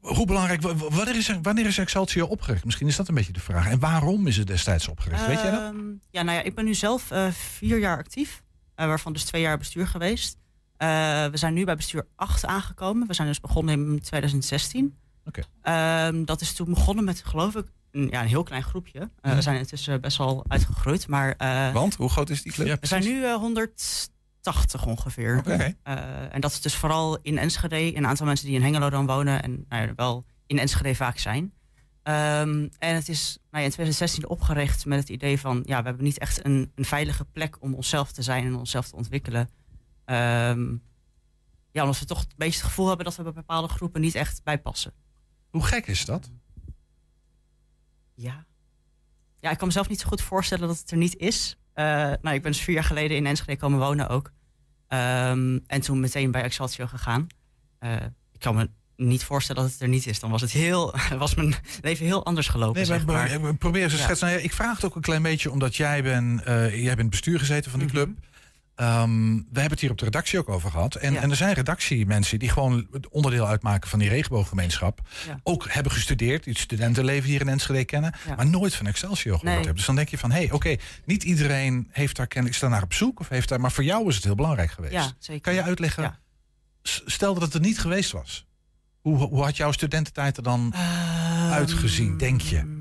hoe 0.00 0.26
belangrijk, 0.26 0.62
wanneer 0.62 1.16
is, 1.16 1.34
wanneer 1.42 1.66
is 1.66 1.78
Excelsior 1.78 2.28
opgericht? 2.28 2.64
Misschien 2.64 2.86
is 2.86 2.96
dat 2.96 3.08
een 3.08 3.14
beetje 3.14 3.32
de 3.32 3.40
vraag. 3.40 3.68
En 3.68 3.78
waarom 3.78 4.26
is 4.26 4.36
het 4.36 4.46
destijds 4.46 4.88
opgericht? 4.88 5.26
Weet 5.26 5.40
jij 5.40 5.50
dat? 5.50 5.60
Ehm, 5.60 5.78
Ja, 6.10 6.22
nou 6.22 6.36
ja, 6.38 6.42
ik 6.42 6.54
ben 6.54 6.64
nu 6.64 6.74
zelf 6.74 7.10
eh, 7.10 7.30
vier 7.30 7.78
jaar 7.78 7.96
actief, 7.98 8.42
eh, 8.74 8.86
waarvan 8.86 9.12
dus 9.12 9.24
twee 9.24 9.42
jaar 9.42 9.58
bestuur 9.58 9.86
geweest. 9.86 10.36
Eh, 10.76 10.88
we 11.26 11.36
zijn 11.36 11.54
nu 11.54 11.64
bij 11.64 11.76
bestuur 11.76 12.06
8 12.16 12.44
aangekomen. 12.46 13.06
We 13.06 13.14
zijn 13.14 13.28
dus 13.28 13.40
begonnen 13.40 13.74
in 13.74 14.00
2016. 14.00 14.96
Oké. 15.24 15.42
Ehm, 15.62 16.24
dat 16.24 16.40
is 16.40 16.52
toen 16.54 16.68
begonnen 16.70 17.04
met, 17.04 17.22
geloof 17.24 17.54
ik, 17.56 17.66
een, 17.92 18.08
ja, 18.10 18.20
een 18.20 18.26
heel 18.28 18.42
klein 18.42 18.62
groepje. 18.62 18.98
Eh, 19.00 19.06
Mhm. 19.22 19.34
We 19.34 19.42
zijn 19.42 19.58
intussen 19.58 20.00
best 20.00 20.16
wel 20.18 20.44
uitgegroeid, 20.48 21.08
maar... 21.08 21.34
eh, 21.38 21.72
Want, 21.72 21.94
hoe 21.94 22.08
groot 22.10 22.30
is 22.30 22.42
die 22.42 22.52
club? 22.52 22.80
we 22.80 22.86
zijn 22.86 23.02
nu 23.02 23.24
eh, 23.24 23.34
180 23.34 24.86
ongeveer. 24.86 25.38
Oké. 25.38 25.74
Eh, 25.82 26.34
en 26.34 26.40
dat 26.40 26.50
is 26.50 26.60
dus 26.60 26.74
vooral 26.74 27.18
in 27.22 27.38
Enschede. 27.38 27.96
Een 27.96 28.06
aantal 28.06 28.26
mensen 28.26 28.46
die 28.46 28.54
in 28.56 28.62
Hengelo 28.62 28.90
dan 28.90 29.06
wonen. 29.06 29.42
En 29.42 29.64
nou 29.68 29.86
ja, 29.86 29.92
wel 29.96 30.24
in 30.46 30.58
Enschede 30.58 30.94
vaak 30.94 31.18
zijn. 31.18 31.52
Ehm, 32.02 32.68
en 32.78 32.94
het 32.94 33.08
is 33.08 33.38
nou 33.50 33.58
ja, 33.62 33.68
in 33.70 33.74
2016 33.74 34.28
opgericht 34.28 34.86
met 34.86 34.98
het 34.98 35.08
idee 35.08 35.40
van... 35.40 35.62
ja, 35.66 35.78
we 35.80 35.86
hebben 35.86 36.04
niet 36.04 36.18
echt 36.18 36.44
een, 36.44 36.72
een 36.74 36.84
veilige 36.84 37.24
plek 37.24 37.56
om 37.60 37.74
onszelf 37.74 38.12
te 38.12 38.22
zijn 38.22 38.44
en 38.46 38.54
onszelf 38.54 38.88
te 38.88 38.96
ontwikkelen. 38.96 39.48
Ehm, 40.04 40.74
ja, 41.70 41.82
omdat 41.82 41.98
we 41.98 42.04
toch 42.04 42.20
een 42.20 42.26
beetje 42.36 42.58
het 42.60 42.68
gevoel 42.68 42.86
hebben 42.88 43.04
dat 43.04 43.16
we 43.16 43.22
bij 43.22 43.32
bepaalde 43.32 43.68
groepen 43.68 44.00
niet 44.00 44.14
echt 44.14 44.42
bij 44.44 44.58
passen. 44.58 44.92
Hoe 45.50 45.62
gek 45.64 45.86
is 45.86 46.04
dat? 46.04 46.30
Ja. 48.14 48.44
Ja, 49.40 49.50
ik 49.50 49.58
kan 49.58 49.66
mezelf 49.66 49.88
niet 49.88 50.00
zo 50.00 50.08
goed 50.08 50.22
voorstellen 50.22 50.68
dat 50.68 50.78
het 50.78 50.90
er 50.90 50.96
niet 50.96 51.16
is. 51.16 51.56
Eh, 51.72 51.84
nou, 51.94 52.34
ik 52.34 52.42
ben 52.42 52.52
dus 52.52 52.60
vier 52.60 52.74
jaar 52.74 52.84
geleden 52.84 53.16
in 53.16 53.26
Enschede 53.26 53.56
komen 53.56 53.78
wonen 53.78 54.08
ook. 54.08 54.32
Ehm, 54.88 55.58
en 55.66 55.80
toen 55.80 56.00
meteen 56.00 56.30
bij 56.30 56.42
Exaltio 56.42 56.86
gegaan. 56.86 57.26
Eh, 57.78 57.92
ik 58.32 58.40
kan 58.40 58.54
me 58.54 58.70
niet 58.96 59.24
voorstellen 59.24 59.62
dat 59.62 59.70
het 59.72 59.80
er 59.80 59.88
niet 59.88 60.06
is. 60.06 60.20
Dan 60.20 60.30
was, 60.30 60.40
het 60.40 60.52
heel, 60.52 60.94
was 61.18 61.34
mijn 61.34 61.54
leven 61.80 62.06
heel 62.06 62.24
anders 62.24 62.48
gelopen. 62.48 62.74
Nee, 62.76 62.84
zeg 62.84 63.06
maar, 63.06 63.40
maar. 63.40 63.54
probeer 63.56 63.82
eens 63.82 63.92
een 63.92 63.98
Ja. 63.98 64.04
schets. 64.04 64.20
Nou 64.20 64.34
ik 64.34 64.52
vraag 64.52 64.74
het 64.76 64.84
ook 64.84 64.94
een 64.94 65.02
klein 65.02 65.22
beetje 65.22 65.50
omdat 65.50 65.76
jij, 65.76 66.02
ben, 66.02 66.42
eh, 66.44 66.82
jij 66.82 66.96
bent 66.96 67.10
bestuur 67.10 67.38
gezeten 67.38 67.70
van 67.70 67.80
die 67.80 67.88
Mhm. 67.88 67.96
club. 67.96 68.18
Ehm, 68.74 69.34
we 69.34 69.42
hebben 69.60 69.70
het 69.70 69.80
hier 69.80 69.90
op 69.90 69.98
de 69.98 70.04
redactie 70.04 70.38
ook 70.38 70.48
over 70.48 70.70
gehad. 70.70 70.94
En, 70.94 71.16
en 71.16 71.30
er 71.30 71.36
zijn 71.36 71.54
redactiemensen 71.54 72.38
die 72.38 72.48
gewoon 72.48 72.86
het 72.92 73.08
onderdeel 73.08 73.46
uitmaken 73.46 73.90
van 73.90 73.98
die 73.98 74.08
regenbooggemeenschap. 74.08 75.00
Ja. 75.26 75.40
Ook 75.42 75.66
hebben 75.68 75.92
gestudeerd, 75.92 76.44
die 76.44 76.52
het 76.52 76.62
studentenleven 76.62 77.28
hier 77.30 77.40
in 77.40 77.48
Enschede 77.48 77.84
kennen. 77.84 78.14
Ja. 78.26 78.34
Maar 78.34 78.46
nooit 78.46 78.74
van 78.74 78.86
Excelsior 78.86 79.22
gehoord 79.38 79.42
Nee. 79.44 79.54
hebben. 79.54 79.74
Dus 79.76 79.84
dan 79.86 79.94
denk 79.94 80.08
je 80.08 80.18
van, 80.18 80.30
hé, 80.30 80.38
hey, 80.38 80.50
oké, 80.52 80.76
niet 81.04 81.22
iedereen 81.22 81.88
heeft 81.90 82.16
daar 82.16 82.26
kennelijk 82.26 82.56
staan 82.58 82.70
naar 82.70 82.82
op 82.82 82.92
zoek. 82.94 83.20
Of 83.20 83.28
heeft 83.28 83.48
daar, 83.48 83.60
maar 83.60 83.72
voor 83.72 83.84
jou 83.84 84.08
is 84.08 84.14
het 84.14 84.24
heel 84.24 84.34
belangrijk 84.34 84.70
geweest. 84.70 85.14
Zeker. 85.18 85.40
Kan 85.42 85.54
je 85.54 85.62
uitleggen, 85.62 86.18
stel 87.04 87.34
dat 87.34 87.42
het 87.42 87.54
er 87.54 87.60
niet 87.60 87.78
geweest 87.80 88.10
was. 88.12 88.46
Hoe, 89.00 89.16
hoe 89.16 89.42
had 89.42 89.56
jouw 89.56 89.72
studententijd 89.72 90.36
er 90.36 90.42
dan 90.42 90.72
Ehm, 90.74 91.50
uitgezien, 91.52 92.16
denk 92.18 92.40
je? 92.40 92.71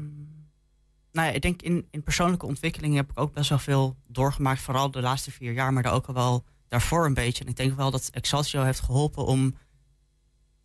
Nou 1.11 1.27
ja, 1.27 1.33
ik 1.33 1.41
denk 1.41 1.61
in, 1.61 1.87
in 1.91 2.03
persoonlijke 2.03 2.45
ontwikkeling 2.45 2.95
heb 2.95 3.09
ik 3.11 3.19
ook 3.19 3.33
best 3.33 3.49
wel 3.49 3.59
veel 3.59 3.95
doorgemaakt. 4.07 4.61
Vooral 4.61 4.91
de 4.91 5.01
laatste 5.01 5.31
vier 5.31 5.53
jaar, 5.53 5.73
maar 5.73 5.83
daar 5.83 5.93
ook 5.93 6.05
al 6.05 6.13
wel 6.13 6.43
daarvoor 6.67 7.05
een 7.05 7.13
beetje. 7.13 7.43
En 7.43 7.49
ik 7.49 7.55
denk 7.55 7.75
wel 7.75 7.91
dat 7.91 8.09
Excelsior 8.13 8.65
heeft 8.65 8.79
geholpen 8.79 9.25
om 9.25 9.55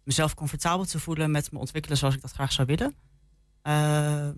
mezelf 0.05 0.35
comfortabel 0.35 0.85
te 0.85 1.01
voelen 1.01 1.31
met 1.31 1.53
me 1.53 1.59
ontwikkelen 1.59 1.99
zoals 1.99 2.15
ik 2.15 2.21
dat 2.21 2.33
graag 2.33 2.53
zou 2.53 2.67
willen. 2.67 2.95
Ehm, 3.63 4.33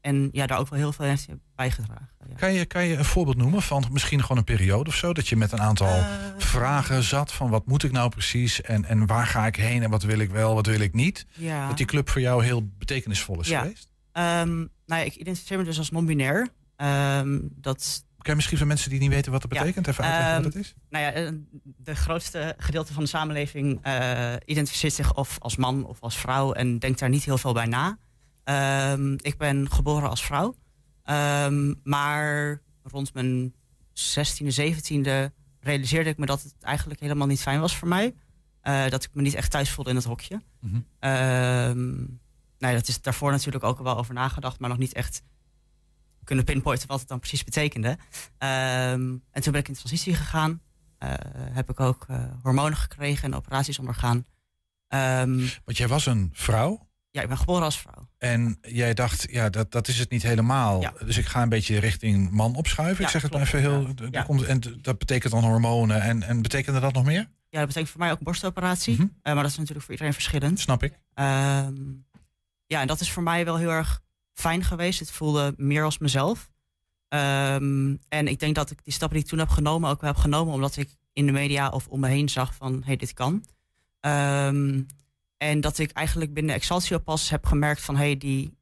en 0.00 0.28
ja, 0.32 0.46
daar 0.46 0.58
ook 0.58 0.68
wel 0.68 0.78
heel 0.78 0.92
veel 0.92 1.04
heeft 1.04 1.28
bijgedragen. 1.54 2.08
Ja. 2.28 2.34
Kan, 2.34 2.52
je, 2.52 2.64
kan 2.64 2.84
je 2.84 2.96
een 2.96 3.04
voorbeeld 3.04 3.36
noemen 3.36 3.62
van 3.62 3.84
misschien 3.90 4.20
gewoon 4.22 4.36
een 4.36 4.44
periode 4.44 4.88
of 4.88 4.96
zo? 4.96 5.12
Dat 5.12 5.28
je 5.28 5.36
met 5.36 5.52
een 5.52 5.60
aantal 5.60 5.86
Eh, 5.86 6.04
vragen 6.38 7.02
zat 7.02 7.32
van 7.32 7.50
wat 7.50 7.66
moet 7.66 7.82
ik 7.82 7.92
nou 7.92 8.08
precies 8.08 8.60
en, 8.60 8.84
en 8.84 9.06
waar 9.06 9.26
ga 9.26 9.46
ik 9.46 9.56
heen 9.56 9.82
en 9.82 9.90
wat 9.90 10.02
wil 10.02 10.18
ik 10.18 10.30
wel, 10.30 10.54
wat 10.54 10.66
wil 10.66 10.80
ik 10.80 10.94
niet? 10.94 11.26
Ja. 11.32 11.68
Dat 11.68 11.76
die 11.76 11.86
club 11.86 12.08
voor 12.10 12.20
jou 12.20 12.44
heel 12.44 12.68
betekenisvol 12.78 13.40
is 13.40 13.48
ja. 13.48 13.60
geweest? 13.60 13.88
Ehm, 14.12 14.64
nou 14.88 15.00
ja, 15.00 15.06
ik 15.06 15.14
identificeer 15.14 15.58
me 15.58 15.64
dus 15.64 15.78
als 15.78 15.90
non-binair. 15.90 16.48
Ehm, 16.76 17.38
dat 17.42 18.06
Kan 18.18 18.30
je 18.30 18.34
misschien 18.34 18.58
voor 18.58 18.66
mensen 18.66 18.90
die 18.90 18.98
niet 18.98 19.10
weten 19.10 19.32
wat 19.32 19.40
dat 19.40 19.50
betekent 19.50 19.86
even 19.86 20.04
uitleggen 20.04 20.42
wat 20.42 20.44
Ehm, 20.44 20.58
het 20.58 20.66
is? 20.66 20.74
Nou 20.88 21.04
ja, 21.04 21.12
eh, 21.12 21.32
de 21.64 21.94
grootste 21.94 22.54
gedeelte 22.58 22.92
van 22.92 23.02
de 23.02 23.08
samenleving 23.08 23.78
eh, 23.82 24.32
identificeert 24.44 24.92
zich 24.92 25.14
of 25.14 25.38
als 25.38 25.56
man 25.56 25.86
of 25.86 26.00
als 26.00 26.16
vrouw 26.18 26.52
en 26.52 26.78
denkt 26.78 26.98
daar 26.98 27.08
niet 27.08 27.24
heel 27.24 27.38
veel 27.38 27.52
bij 27.52 27.66
na. 27.66 27.98
Ehm, 28.44 29.12
ik 29.12 29.38
ben 29.38 29.70
geboren 29.70 30.08
als 30.08 30.24
vrouw, 30.24 30.54
Ehm, 31.02 31.74
maar 31.82 32.60
rond 32.82 33.14
mijn 33.14 33.54
16e, 33.92 34.50
17e 34.50 35.32
realiseerde 35.60 36.10
ik 36.10 36.18
me 36.18 36.26
dat 36.26 36.42
het 36.42 36.54
eigenlijk 36.60 37.00
helemaal 37.00 37.26
niet 37.26 37.40
fijn 37.40 37.60
was 37.60 37.76
voor 37.76 37.88
mij. 37.88 38.14
Eh, 38.60 38.88
dat 38.88 39.04
ik 39.04 39.10
me 39.12 39.22
niet 39.22 39.34
echt 39.34 39.50
thuis 39.50 39.70
voelde 39.70 39.90
in 39.90 39.96
het 39.96 40.04
hokje. 40.04 40.42
Ehm, 40.98 41.94
nou 42.58 42.72
ja, 42.72 42.78
dat 42.78 42.88
is 42.88 43.00
daarvoor 43.00 43.30
natuurlijk 43.30 43.64
ook 43.64 43.78
al 43.78 43.84
wel 43.84 43.96
over 43.98 44.14
nagedacht, 44.14 44.58
maar 44.58 44.68
nog 44.68 44.78
niet 44.78 44.92
echt 44.92 45.22
kunnen 46.24 46.44
pinpointen 46.44 46.88
wat 46.88 46.98
het 47.00 47.08
dan 47.08 47.18
precies 47.18 47.44
betekende. 47.44 47.98
Ehm, 48.38 49.16
en 49.30 49.42
toen 49.42 49.52
ben 49.52 49.60
ik 49.60 49.68
in 49.68 49.74
transitie 49.74 50.14
gegaan. 50.14 50.60
Eh, 50.98 51.12
heb 51.32 51.70
ik 51.70 51.80
ook 51.80 52.04
eh, 52.08 52.24
hormonen 52.42 52.76
gekregen 52.78 53.24
en 53.24 53.34
operaties 53.34 53.78
ondergaan. 53.78 54.24
Ehm, 54.88 55.38
Want 55.64 55.76
jij 55.76 55.88
was 55.88 56.06
een 56.06 56.30
vrouw 56.32 56.86
ja, 57.10 57.22
ik 57.22 57.28
ben 57.28 57.38
geboren 57.38 57.62
als 57.62 57.78
vrouw. 57.80 58.08
en 58.18 58.58
jij 58.62 58.94
dacht, 58.94 59.26
ja, 59.30 59.50
dat, 59.50 59.70
dat 59.72 59.88
is 59.88 59.98
het 59.98 60.10
niet 60.10 60.22
helemaal. 60.22 60.84
Dus 61.04 61.16
ik 61.18 61.26
ga 61.26 61.42
een 61.42 61.48
beetje 61.48 61.78
richting 61.78 62.30
man 62.30 62.54
opschuiven. 62.54 62.98
Ja, 62.98 63.04
ik 63.04 63.10
zeg 63.10 63.22
het 63.22 63.30
klopt, 63.30 63.52
nou 63.52 63.64
even 63.64 63.96
heel. 64.04 64.10
ja. 64.10 64.22
komt- 64.22 64.42
En 64.44 64.60
dat 64.80 64.98
betekent 64.98 65.32
dan 65.32 65.42
hormonen. 65.44 66.00
En, 66.02 66.22
en 66.22 66.42
betekende 66.42 66.80
dat 66.80 66.92
nog 66.92 67.04
meer? 67.04 67.28
Ja, 67.50 67.58
dat 67.58 67.66
betekent 67.66 67.90
voor 67.90 68.00
mij 68.00 68.10
ook 68.12 68.20
borstoperatie. 68.20 68.96
Eh, 69.22 69.32
maar 69.34 69.42
dat 69.42 69.50
is 69.52 69.56
natuurlijk 69.58 69.84
voor 69.84 69.90
iedereen 69.92 70.12
verschillend. 70.12 70.60
Snap 70.60 70.82
ik. 70.82 70.98
Ehm, 71.14 71.74
ja, 72.68 72.80
en 72.80 72.86
dat 72.86 73.00
is 73.00 73.12
voor 73.12 73.22
mij 73.22 73.44
wel 73.44 73.56
heel 73.56 73.70
erg 73.70 74.00
fijn 74.32 74.64
geweest. 74.64 74.98
Het 74.98 75.10
voelde 75.10 75.54
meer 75.56 75.84
als 75.84 75.98
mezelf. 75.98 76.50
Ehm, 77.08 77.96
en 78.08 78.28
ik 78.28 78.40
denk 78.40 78.54
dat 78.54 78.70
ik 78.70 78.84
die 78.84 78.92
stappen 78.92 79.16
die 79.16 79.24
ik 79.24 79.30
toen 79.30 79.38
heb 79.38 79.48
genomen 79.48 79.90
ook 79.90 80.00
wel 80.00 80.10
heb 80.12 80.20
genomen 80.20 80.54
omdat 80.54 80.76
ik 80.76 80.96
in 81.12 81.26
de 81.26 81.32
media 81.32 81.68
of 81.68 81.88
om 81.88 82.00
me 82.00 82.08
heen 82.08 82.28
zag 82.28 82.54
van 82.54 82.72
hé, 82.72 82.84
hey, 82.84 82.96
dit 82.96 83.12
kan. 83.12 83.44
Ehm, 84.00 84.82
en 85.36 85.60
dat 85.60 85.78
ik 85.78 85.90
eigenlijk 85.90 86.34
binnen 86.34 86.54
Excelsior 86.54 87.00
pas 87.00 87.30
heb 87.30 87.46
gemerkt 87.46 87.80
van 87.80 87.96
hé, 87.96 88.04
hey, 88.04 88.16
die, 88.16 88.56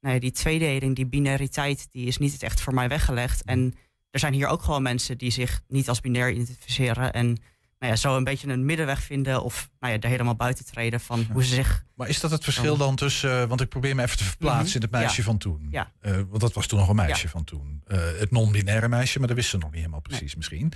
nee, 0.00 0.20
die 0.20 0.30
tweedeling, 0.30 0.96
die 0.96 1.06
binariteit, 1.06 1.88
die 1.90 2.06
is 2.06 2.18
niet 2.18 2.42
echt 2.42 2.60
voor 2.60 2.74
mij 2.74 2.88
weggelegd. 2.88 3.44
En 3.44 3.74
er 4.10 4.18
zijn 4.20 4.32
hier 4.32 4.48
ook 4.48 4.62
gewoon 4.62 4.82
mensen 4.82 5.18
die 5.18 5.30
zich 5.30 5.62
niet 5.68 5.88
als 5.88 6.00
binair 6.00 6.30
identificeren. 6.30 7.12
En 7.12 7.36
nou 7.78 7.92
ja, 7.92 7.96
zo 7.98 8.16
een 8.16 8.24
beetje 8.24 8.48
een 8.48 8.64
middenweg 8.64 9.02
vinden 9.02 9.42
of 9.42 9.70
nou 9.80 9.92
ja, 9.92 10.00
er 10.00 10.08
helemaal 10.08 10.34
buiten 10.34 10.64
treden 10.64 11.00
van 11.00 11.26
hoe 11.32 11.44
ze 11.44 11.54
zich. 11.54 11.84
Maar 11.94 12.08
is 12.08 12.20
dat 12.20 12.30
het 12.30 12.44
verschil 12.44 12.76
dan 12.76 12.96
tussen, 12.96 13.40
eh, 13.42 13.48
want 13.48 13.60
ik 13.60 13.68
probeer 13.68 13.94
me 13.94 14.02
even 14.02 14.16
te 14.16 14.24
verplaatsen 14.24 14.66
Mhm. 14.66 14.76
in 14.76 14.82
het 14.82 14.90
meisje 14.90 15.16
Ja. 15.20 15.22
van 15.26 15.38
toen. 15.38 15.68
Ja. 15.70 15.92
Eh, 16.00 16.12
want 16.12 16.40
dat 16.40 16.52
was 16.52 16.66
toen 16.66 16.78
nog 16.78 16.88
een 16.88 16.96
meisje 16.96 17.28
van 17.28 17.44
toen. 17.44 17.82
Eh, 17.86 17.98
het 18.18 18.30
non-binaire 18.30 18.88
meisje, 18.88 19.18
maar 19.18 19.28
dat 19.28 19.36
wisten 19.36 19.58
ze 19.58 19.64
nog 19.64 19.70
niet 19.74 19.80
helemaal 19.84 20.00
precies 20.02 20.34
misschien. 20.34 20.72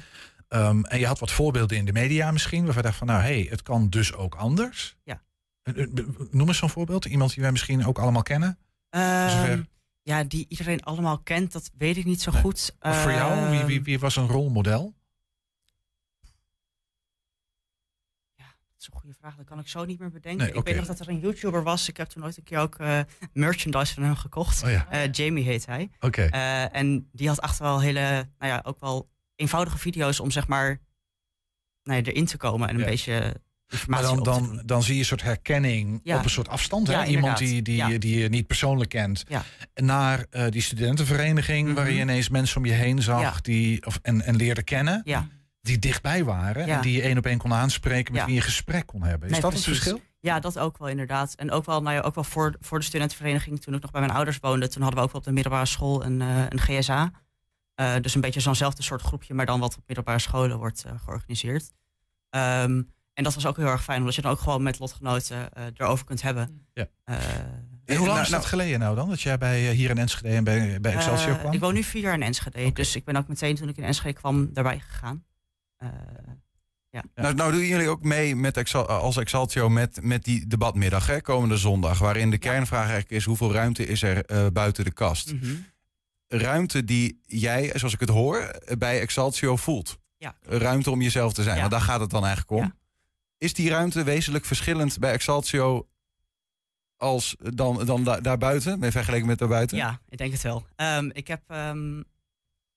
Ehm, 0.49 0.83
en 0.85 0.99
je 0.99 1.07
had 1.07 1.19
wat 1.19 1.31
voorbeelden 1.31 1.77
in 1.77 1.85
de 1.85 1.93
media 1.93 2.31
misschien, 2.31 2.65
waarvan 2.65 2.83
je 2.83 2.89
dacht 2.89 2.99
van 2.99 3.07
nou 3.07 3.21
hé, 3.21 3.27
hey, 3.41 3.47
het 3.51 3.63
kan 3.63 3.89
dus 3.89 4.15
ook 4.15 4.35
anders. 4.35 4.97
Ja. 5.05 5.23
Noem 6.31 6.49
eens 6.49 6.59
zo'n 6.59 6.71
voorbeeld. 6.71 7.05
Iemand 7.05 7.33
die 7.35 7.43
wij 7.43 7.53
misschien 7.53 7.87
ook 7.87 7.99
allemaal 7.99 8.23
kennen. 8.23 8.59
Ehm, 8.91 9.63
ja, 10.03 10.25
die 10.25 10.47
iedereen 10.49 10.83
allemaal 10.83 11.19
kent, 11.19 11.53
dat 11.53 11.71
weet 11.77 11.97
ik 11.97 12.05
niet 12.05 12.23
zo 12.23 12.33
goed. 12.33 12.77
Of 12.81 13.03
voor 13.03 13.13
jou, 13.13 13.49
wie, 13.51 13.59
Ehm, 13.59 13.67
wie, 13.67 13.83
wie 13.83 13.99
was 13.99 14.17
een 14.17 14.27
rolmodel? 14.27 14.95
Dat 18.37 18.47
is 18.81 18.87
een 18.93 18.99
goede 19.01 19.16
vraag, 19.20 19.37
dat 19.37 19.45
kan 19.47 19.59
ik 19.59 19.68
zo 19.68 19.85
niet 19.85 19.99
meer 19.99 20.11
bedenken. 20.11 20.47
Nee, 20.47 20.55
ik 20.55 20.64
weet 20.64 20.76
nog 20.76 20.87
dat 20.87 21.01
er 21.01 21.09
een 21.09 21.20
YouTuber 21.20 21.62
was. 21.62 21.89
Ik 21.89 21.97
heb 21.97 22.09
toen 22.09 22.24
ooit 22.24 22.37
een 22.37 22.43
keer 22.43 22.59
ook 22.59 22.74
eh, 22.78 23.01
merchandise 23.33 23.95
van 23.95 24.03
hem 24.03 24.14
gekocht. 24.16 24.62
Oh 24.62 24.70
ja. 24.70 24.87
Eh, 24.91 25.12
Jamie 25.12 25.45
heet 25.45 25.66
hij. 25.66 25.91
Oké. 26.01 26.22
Eh, 26.22 26.76
en 26.76 27.09
die 27.12 27.28
had 27.28 27.41
achter 27.41 27.64
wel 27.64 27.81
hele, 27.81 28.01
nou 28.39 28.53
ja, 28.53 28.61
ook 28.64 28.81
wel 28.81 29.09
eenvoudige 29.37 29.78
video's 29.78 30.20
om 30.20 30.31
zeg 30.31 30.47
maar 30.49 30.81
nou 31.83 31.99
ja, 32.03 32.11
erin 32.11 32.24
te 32.26 32.37
komen 32.37 32.68
en 32.68 32.74
een 32.74 32.81
Ja. 32.81 32.87
beetje 32.87 33.12
Maar 33.12 33.78
informatie 33.81 34.14
dan, 34.22 34.22
dan, 34.24 34.62
dan 34.66 34.83
zie 34.83 34.95
je 34.95 35.01
een 35.01 35.07
soort 35.07 35.22
herkenning 35.22 36.01
Ja. 36.03 36.16
op 36.18 36.24
een 36.24 36.31
soort 36.31 36.49
afstand. 36.49 36.87
Hè? 36.87 36.93
Ja, 36.93 37.07
Iemand 37.07 37.39
die, 37.39 37.62
die, 37.62 37.76
Ja. 37.76 37.99
die 37.99 38.18
je 38.18 38.28
niet 38.28 38.47
persoonlijk 38.47 38.91
kent. 38.91 39.24
Ja. 39.28 39.43
Naar 39.74 40.26
die 40.51 40.62
studentenvereniging, 40.62 41.74
waar 41.74 41.91
je 41.91 42.01
ineens 42.01 42.28
mensen 42.28 42.57
om 42.57 42.64
je 42.64 42.72
heen 42.72 43.03
zag 43.03 43.16
Mhm. 43.22 43.24
Ja. 43.26 43.35
die, 43.43 43.87
of, 43.87 43.99
en, 44.03 44.22
en 44.22 44.37
leerde 44.37 44.62
kennen. 44.62 45.03
Die 45.63 45.79
dichtbij 45.79 46.25
waren 46.25 46.67
Ja. 46.67 46.77
en 46.77 46.83
die 46.83 46.93
je 46.97 47.03
één 47.03 47.19
op 47.19 47.27
één 47.27 47.39
kon 47.39 47.53
aanspreken, 47.53 48.13
met 48.13 48.21
Ja. 48.21 48.27
wie 48.27 48.37
je 48.37 48.41
gesprek 48.41 48.87
kon 48.87 49.03
hebben. 49.03 49.27
Is 49.27 49.33
Nee, 49.33 49.41
dat 49.41 49.53
het 49.53 49.63
verschil? 49.63 50.01
Ja, 50.21 50.41
dat 50.41 50.59
ook 50.59 50.79
wel 50.79 50.89
inderdaad. 50.89 51.35
En 51.35 51.51
ook 51.51 51.65
wel, 51.65 51.83
nou 51.83 51.95
ja, 51.97 52.01
ook 52.03 52.15
wel 52.15 52.25
voor, 52.25 52.55
voor 52.61 52.79
de 52.79 52.85
studentenvereniging, 52.85 53.61
toen 53.61 53.75
ik 53.75 53.83
nog 53.83 53.91
bij 53.91 54.01
mijn 54.01 54.13
ouders 54.13 54.39
woonde, 54.41 54.69
toen 54.69 54.83
hadden 54.83 55.01
we 55.01 55.05
ook 55.07 55.13
wel 55.13 55.21
op 55.21 55.27
de 55.27 55.33
middelbare 55.33 55.67
school 55.67 56.05
een, 56.05 56.21
eh, 56.21 56.45
een 56.49 56.59
GSA. 56.61 57.11
Eh, 57.75 57.95
dus 58.01 58.15
een 58.15 58.21
beetje 58.21 58.41
zo'nzelfde 58.41 58.83
soort 58.83 59.03
groepje, 59.03 59.35
maar 59.35 59.47
dan 59.47 59.61
wat 59.61 59.77
op 59.77 59.83
middelbare 59.87 60.19
scholen 60.19 60.59
wordt 60.59 60.85
eh, 60.85 60.93
georganiseerd. 61.05 61.71
Ehm, 62.31 62.83
en 63.15 63.25
dat 63.25 63.35
was 63.35 63.47
ook 63.47 63.57
heel 63.57 63.67
erg 63.67 63.83
fijn, 63.83 63.99
omdat 63.99 64.15
je 64.15 64.23
dan 64.23 64.31
ook 64.31 64.41
gewoon 64.41 64.63
met 64.63 64.79
lotgenoten 64.79 65.49
erover 65.77 66.05
kunt 66.05 66.23
hebben. 66.23 66.67
Ja. 66.75 66.87
En 67.05 67.97
hoe 67.97 68.07
lang 68.07 68.07
nou, 68.07 68.21
is 68.21 68.29
dat 68.29 68.39
nou- 68.39 68.43
geleden 68.43 68.79
nou 68.79 68.97
dan? 68.97 69.09
Dat 69.09 69.21
jij 69.21 69.39
bij, 69.39 69.73
hier 69.73 69.91
in 69.91 69.99
Enschede 69.99 70.35
en 70.35 70.45
bij, 70.45 70.81
bij 70.81 70.93
Excelsior 70.95 71.37
kwam? 71.37 71.53
ik 71.53 71.61
woon 71.61 71.75
nu 71.75 71.83
vier 71.83 72.03
jaar 72.03 72.15
in 72.15 72.23
Enschede, 72.23 72.73
dus 72.73 72.97
ik 72.97 73.05
ben 73.05 73.17
ook 73.17 73.29
meteen 73.29 73.55
toen 73.55 73.69
ik 73.69 73.77
in 73.77 73.85
Enschede 73.85 74.13
kwam 74.13 74.53
daarbij 74.53 74.79
gegaan. 74.79 75.25
Eh, 75.81 75.89
ja. 76.91 77.05
Nou, 77.14 77.35
nou 77.35 77.53
doen 77.53 77.66
jullie 77.66 77.89
ook 77.89 78.03
mee 78.03 78.37
met 78.37 78.57
Exal- 78.57 78.87
als 78.89 79.16
Exaltio 79.16 79.68
met, 79.68 80.03
met 80.03 80.24
die 80.24 80.47
debatmiddag 80.47 81.07
hè, 81.07 81.20
komende 81.20 81.57
zondag. 81.57 81.99
Waarin 81.99 82.31
de 82.31 82.39
kernvraag 82.39 82.81
eigenlijk 82.81 83.11
is 83.11 83.24
hoeveel 83.24 83.53
ruimte 83.53 83.87
is 83.87 84.03
er 84.03 84.24
eh, 84.24 84.47
buiten 84.53 84.85
de 84.85 84.93
kast. 84.93 85.33
Mhm. 85.33 85.55
Ruimte 86.28 86.85
die 86.85 87.20
jij, 87.26 87.72
zoals 87.74 87.95
ik 87.95 88.01
het 88.01 88.09
hoor, 88.09 88.61
bij 88.78 89.01
Exaltio 89.01 89.57
voelt. 89.57 89.99
Ja. 90.16 90.37
Ruimte 90.41 90.91
om 90.91 91.03
jezelf 91.03 91.33
te 91.33 91.43
zijn. 91.43 91.55
Ja. 91.55 91.61
Want 91.61 91.72
daar 91.72 91.81
gaat 91.83 92.01
het 92.01 92.11
dan 92.11 92.24
eigenlijk 92.24 92.62
om. 92.62 92.74
Is 93.39 93.55
die 93.55 93.70
ruimte 93.70 94.03
wezenlijk 94.03 94.45
verschillend 94.45 94.99
bij 94.99 95.12
Exaltio 95.12 95.89
als 96.97 97.37
dan, 97.39 97.85
dan 97.87 98.05
da- 98.05 98.20
daarbuiten? 98.20 98.78
Met 98.78 98.93
vergeleken 98.93 99.26
met 99.26 99.39
daarbuiten? 99.39 99.76
Ja, 99.76 100.01
ik 100.09 100.18
denk 100.18 100.33
het 100.33 100.43
wel. 100.43 100.66
Ehm, 100.76 101.11
ik 101.12 101.26
heb, 101.28 101.43
ehm, 101.47 101.91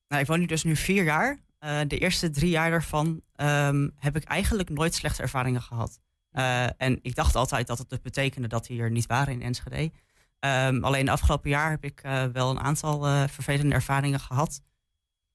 nou, 0.07 0.21
ik 0.21 0.25
woon 0.25 0.39
nu 0.39 0.45
dus 0.45 0.63
nu 0.63 0.75
vier 0.75 1.03
jaar. 1.03 1.39
Eh, 1.63 1.79
de 1.87 1.97
eerste 1.97 2.29
drie 2.29 2.49
jaar 2.49 2.69
daarvan 2.69 3.21
ehm, 3.35 3.89
heb 3.95 4.15
ik 4.15 4.23
eigenlijk 4.23 4.69
nooit 4.69 4.95
slechte 4.95 5.21
ervaringen 5.21 5.61
gehad. 5.61 5.99
Eh, 6.31 6.81
en 6.81 6.99
ik 7.01 7.15
dacht 7.15 7.35
altijd 7.35 7.67
dat 7.67 7.77
het 7.77 7.89
dus 7.89 8.01
betekende 8.01 8.47
dat 8.47 8.65
die 8.65 8.81
er 8.81 8.91
niet 8.91 9.05
waren 9.05 9.33
in 9.33 9.41
Enschede. 9.41 9.91
Ehm, 10.39 10.83
alleen 10.83 11.09
afgelopen 11.09 11.49
jaar 11.49 11.69
heb 11.69 11.83
ik 11.83 12.01
eh, 12.01 12.25
wel 12.25 12.49
een 12.49 12.59
aantal 12.59 13.27
vervelende 13.27 13.75
ervaringen 13.75 14.19
gehad. 14.19 14.61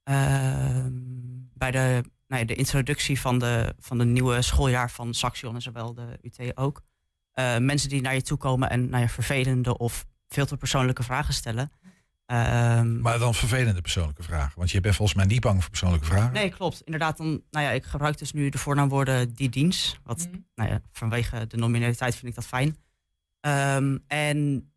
Ehm, 0.02 0.92
bij 1.54 1.70
de, 1.70 2.04
nou 2.26 2.40
ja, 2.40 2.46
de 2.46 2.54
introductie 2.54 3.20
van 3.20 3.38
de, 3.38 3.74
van 3.78 3.98
de 3.98 4.04
nieuwe 4.04 4.42
schooljaar 4.42 4.90
van 4.90 5.14
Saxion 5.14 5.54
en 5.54 5.62
zowel 5.62 5.94
de 5.94 6.18
UT 6.22 6.56
ook. 6.56 6.82
Mensen 7.58 7.88
die 7.88 8.00
naar 8.00 8.14
je 8.14 8.22
toe 8.22 8.38
komen 8.38 8.70
en 8.70 8.88
naar 8.88 9.00
je 9.00 9.08
vervelende 9.08 9.78
of 9.78 10.06
veel 10.28 10.46
te 10.46 10.56
persoonlijke 10.56 11.02
vragen 11.02 11.34
stellen. 11.34 11.72
Ehm, 12.28 13.00
Maar 13.00 13.18
dan 13.18 13.34
vervelende 13.34 13.80
persoonlijke 13.80 14.22
vragen. 14.22 14.58
Want 14.58 14.70
je 14.70 14.80
bent 14.80 14.96
volgens 14.96 15.16
mij 15.16 15.26
niet 15.26 15.40
bang 15.40 15.60
voor 15.60 15.70
persoonlijke 15.70 16.06
vragen. 16.06 16.32
Nee, 16.32 16.50
klopt. 16.50 16.82
Inderdaad, 16.84 17.16
dan, 17.16 17.42
nou 17.50 17.64
ja, 17.66 17.70
ik 17.70 17.84
gebruik 17.84 18.18
dus 18.18 18.32
nu 18.32 18.48
de 18.48 18.58
voornaamwoorden 18.58 19.34
die 19.34 19.48
dienst. 19.48 19.98
Wat, 20.02 20.28
nou 20.54 20.70
ja, 20.70 20.80
vanwege 20.92 21.46
de 21.46 21.56
nominaliteit 21.56 22.14
vind 22.14 22.26
ik 22.26 22.34
dat 22.34 22.46
fijn. 22.46 22.76
Ehm, 23.40 23.98
en 24.06 24.70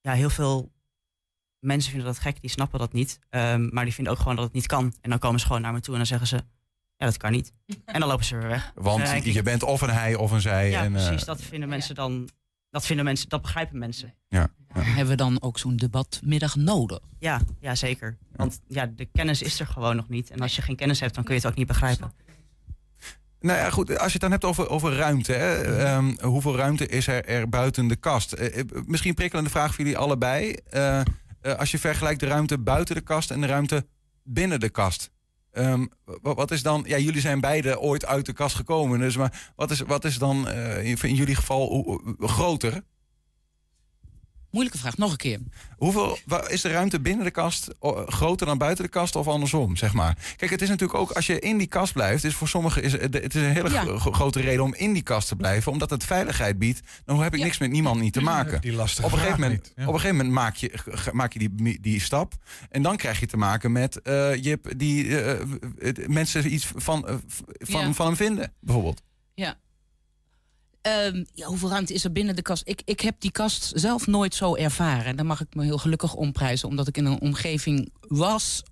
ja, 0.00 0.12
heel 0.12 0.30
veel 0.30 0.72
mensen 1.58 1.90
vinden 1.90 2.08
dat 2.08 2.18
gek, 2.18 2.40
die 2.40 2.50
snappen 2.50 2.78
dat 2.78 2.92
niet. 2.92 3.18
Ehm, 3.30 3.68
maar 3.72 3.84
die 3.84 3.94
vinden 3.94 4.12
ook 4.12 4.18
gewoon 4.18 4.36
dat 4.36 4.44
het 4.44 4.54
niet 4.54 4.66
kan. 4.66 4.94
En 5.00 5.10
dan 5.10 5.18
komen 5.18 5.40
ze 5.40 5.46
gewoon 5.46 5.62
naar 5.62 5.72
me 5.72 5.80
toe 5.80 5.92
en 5.92 5.98
dan 5.98 6.08
zeggen 6.08 6.26
ze, 6.26 6.36
ja, 6.96 7.06
dat 7.06 7.16
kan 7.16 7.32
niet. 7.32 7.52
En 7.84 8.00
dan 8.00 8.08
lopen 8.08 8.24
ze 8.24 8.36
weer 8.36 8.48
weg. 8.48 8.72
Want 8.74 9.24
je 9.24 9.42
bent 9.42 9.62
of 9.62 9.80
een 9.80 9.90
hij 9.90 10.14
of 10.14 10.30
een 10.30 10.40
zij. 10.40 10.70
Ja, 10.70 10.82
en, 10.82 10.96
eh, 10.96 11.06
precies. 11.06 11.24
Dat 11.24 11.42
vinden 11.42 11.68
mensen 11.68 11.94
dan, 11.94 12.28
dat 12.74 12.86
vinden 12.86 13.04
mensen, 13.04 13.28
dat 13.28 13.42
begrijpen 13.42 13.78
mensen. 13.78 14.14
ja. 14.28 14.48
Hebben 14.72 15.06
we 15.06 15.14
dan 15.14 15.42
ook 15.42 15.58
zo'n 15.58 15.76
debatmiddag 15.76 16.56
nodig? 16.56 17.00
Ja, 17.18 17.40
ja, 17.60 17.74
zeker. 17.74 18.18
Want 18.36 18.60
ja, 18.68 18.86
de 18.86 19.04
kennis 19.04 19.42
is 19.42 19.60
er 19.60 19.66
gewoon 19.66 19.96
nog 19.96 20.08
niet. 20.08 20.30
En 20.30 20.40
als 20.40 20.56
je 20.56 20.62
geen 20.62 20.76
kennis 20.76 21.00
hebt, 21.00 21.14
dan 21.14 21.24
kun 21.24 21.34
je 21.34 21.40
het 21.40 21.50
ook 21.50 21.56
niet 21.56 21.66
begrijpen. 21.66 22.12
Nou 23.40 23.58
ja, 23.58 23.70
goed. 23.70 23.90
Als 23.90 24.06
je 24.06 24.12
het 24.12 24.20
dan 24.20 24.30
hebt 24.30 24.44
over, 24.44 24.68
over 24.68 24.96
ruimte. 24.96 25.32
Hè, 25.32 25.54
ehm, 25.78 26.14
hoeveel 26.20 26.56
ruimte 26.56 26.86
is 26.86 27.06
er, 27.06 27.24
er 27.24 27.48
buiten 27.48 27.88
de 27.88 27.96
kast? 27.96 28.32
Eh, 28.32 28.58
eh, 28.58 28.64
misschien 28.86 29.10
een 29.10 29.16
prikkelende 29.16 29.50
vraag 29.50 29.74
voor 29.74 29.84
jullie 29.84 29.98
allebei. 29.98 30.56
Eh, 30.70 31.00
eh, 31.00 31.04
als 31.58 31.70
je 31.70 31.78
vergelijkt 31.78 32.20
de 32.20 32.26
ruimte 32.26 32.58
buiten 32.58 32.94
de 32.94 33.00
kast 33.00 33.30
en 33.30 33.40
de 33.40 33.46
ruimte 33.46 33.86
binnen 34.22 34.60
de 34.60 34.70
kast. 34.70 35.10
Ehm, 35.54 35.86
wa- 36.22 36.34
wat 36.34 36.50
is 36.50 36.62
dan, 36.62 36.84
ja, 36.86 36.98
jullie 36.98 37.20
zijn 37.20 37.40
beide 37.40 37.80
ooit 37.80 38.06
uit 38.06 38.26
de 38.26 38.32
kast 38.32 38.56
gekomen, 38.56 38.98
dus 38.98 39.16
maar 39.16 39.52
wat 39.56 39.70
is, 39.70 39.80
wat 39.80 40.04
is 40.04 40.18
dan 40.18 40.48
eh, 40.48 40.84
in, 40.84 40.98
in 41.02 41.14
jullie 41.14 41.34
geval 41.34 42.00
groter? 42.18 42.82
Moeilijke 44.54 44.78
vraag, 44.78 44.96
nog 44.96 45.10
een 45.10 45.16
keer. 45.16 45.38
Hoeveel 45.76 46.18
is 46.48 46.60
de 46.60 46.68
ruimte 46.70 47.00
binnen 47.00 47.24
de 47.24 47.30
kast 47.30 47.68
groter 48.06 48.46
dan 48.46 48.58
buiten 48.58 48.84
de 48.84 48.90
kast 48.90 49.16
of 49.16 49.28
andersom, 49.28 49.76
zeg 49.76 49.92
maar? 49.92 50.16
Kijk, 50.36 50.50
het 50.50 50.62
is 50.62 50.68
natuurlijk 50.68 50.98
ook 50.98 51.10
als 51.10 51.26
je 51.26 51.38
in 51.38 51.58
die 51.58 51.66
kast 51.66 51.92
blijft, 51.92 52.24
is 52.24 52.34
voor 52.34 52.48
sommigen 52.48 52.82
is 52.82 52.92
het, 52.92 53.14
het 53.14 53.34
is 53.34 53.42
een 53.42 53.52
hele 53.52 53.70
Ja. 53.70 53.98
grote 53.98 54.40
reden 54.40 54.62
om 54.64 54.74
in 54.74 54.92
die 54.92 55.02
kast 55.02 55.28
te 55.28 55.36
blijven, 55.36 55.72
omdat 55.72 55.90
het 55.90 56.04
veiligheid 56.04 56.58
biedt. 56.58 56.80
Dan 57.04 57.22
heb 57.22 57.34
ik 57.34 57.40
niks 57.42 57.58
met 57.58 57.70
niemand 57.70 58.00
niet 58.00 58.12
te 58.12 58.20
maken. 58.20 58.60
Die 58.60 58.72
lastige 58.72 59.06
op 59.06 59.12
een 59.12 59.18
gegeven 59.18 59.40
moment, 59.40 59.72
ja. 59.76 59.82
op 59.86 59.94
een 59.94 60.00
gegeven 60.00 60.16
moment 60.16 60.34
maak 60.34 60.54
je, 60.56 60.72
maak 61.12 61.32
je 61.32 61.38
die, 61.38 61.80
die 61.80 62.00
stap 62.00 62.32
en 62.70 62.82
dan 62.82 62.96
krijg 62.96 63.20
je 63.20 63.26
te 63.26 63.36
maken 63.36 63.72
met 63.72 64.02
eh 64.02 64.42
Jip, 64.42 64.72
die 64.76 65.18
eh, 65.20 65.40
eh, 65.40 66.08
mensen 66.08 66.52
iets 66.52 66.66
van, 66.76 67.20
van, 67.58 67.80
Ja. 67.86 67.92
van 67.92 68.06
hem 68.06 68.16
vinden, 68.16 68.52
bijvoorbeeld. 68.60 69.02
Ja. 69.34 69.56
Ehm, 70.84 71.24
ja, 71.34 71.46
hoeveel 71.46 71.68
ruimte 71.68 71.94
is 71.94 72.04
er 72.04 72.12
binnen 72.12 72.36
de 72.36 72.42
kast? 72.42 72.62
Ik, 72.66 72.82
ik 72.84 73.00
heb 73.00 73.14
die 73.18 73.30
kast 73.30 73.72
zelf 73.74 74.06
nooit 74.06 74.34
zo 74.34 74.54
ervaren. 74.54 75.04
En 75.04 75.16
daar 75.16 75.26
mag 75.26 75.40
ik 75.40 75.54
me 75.54 75.64
heel 75.64 75.78
gelukkig 75.78 76.14
om 76.14 76.32
prijzen, 76.32 76.68
omdat 76.68 76.88
ik 76.88 76.96
in 76.96 77.04
een 77.04 77.20
omgeving 77.20 77.92
was. 78.00 78.62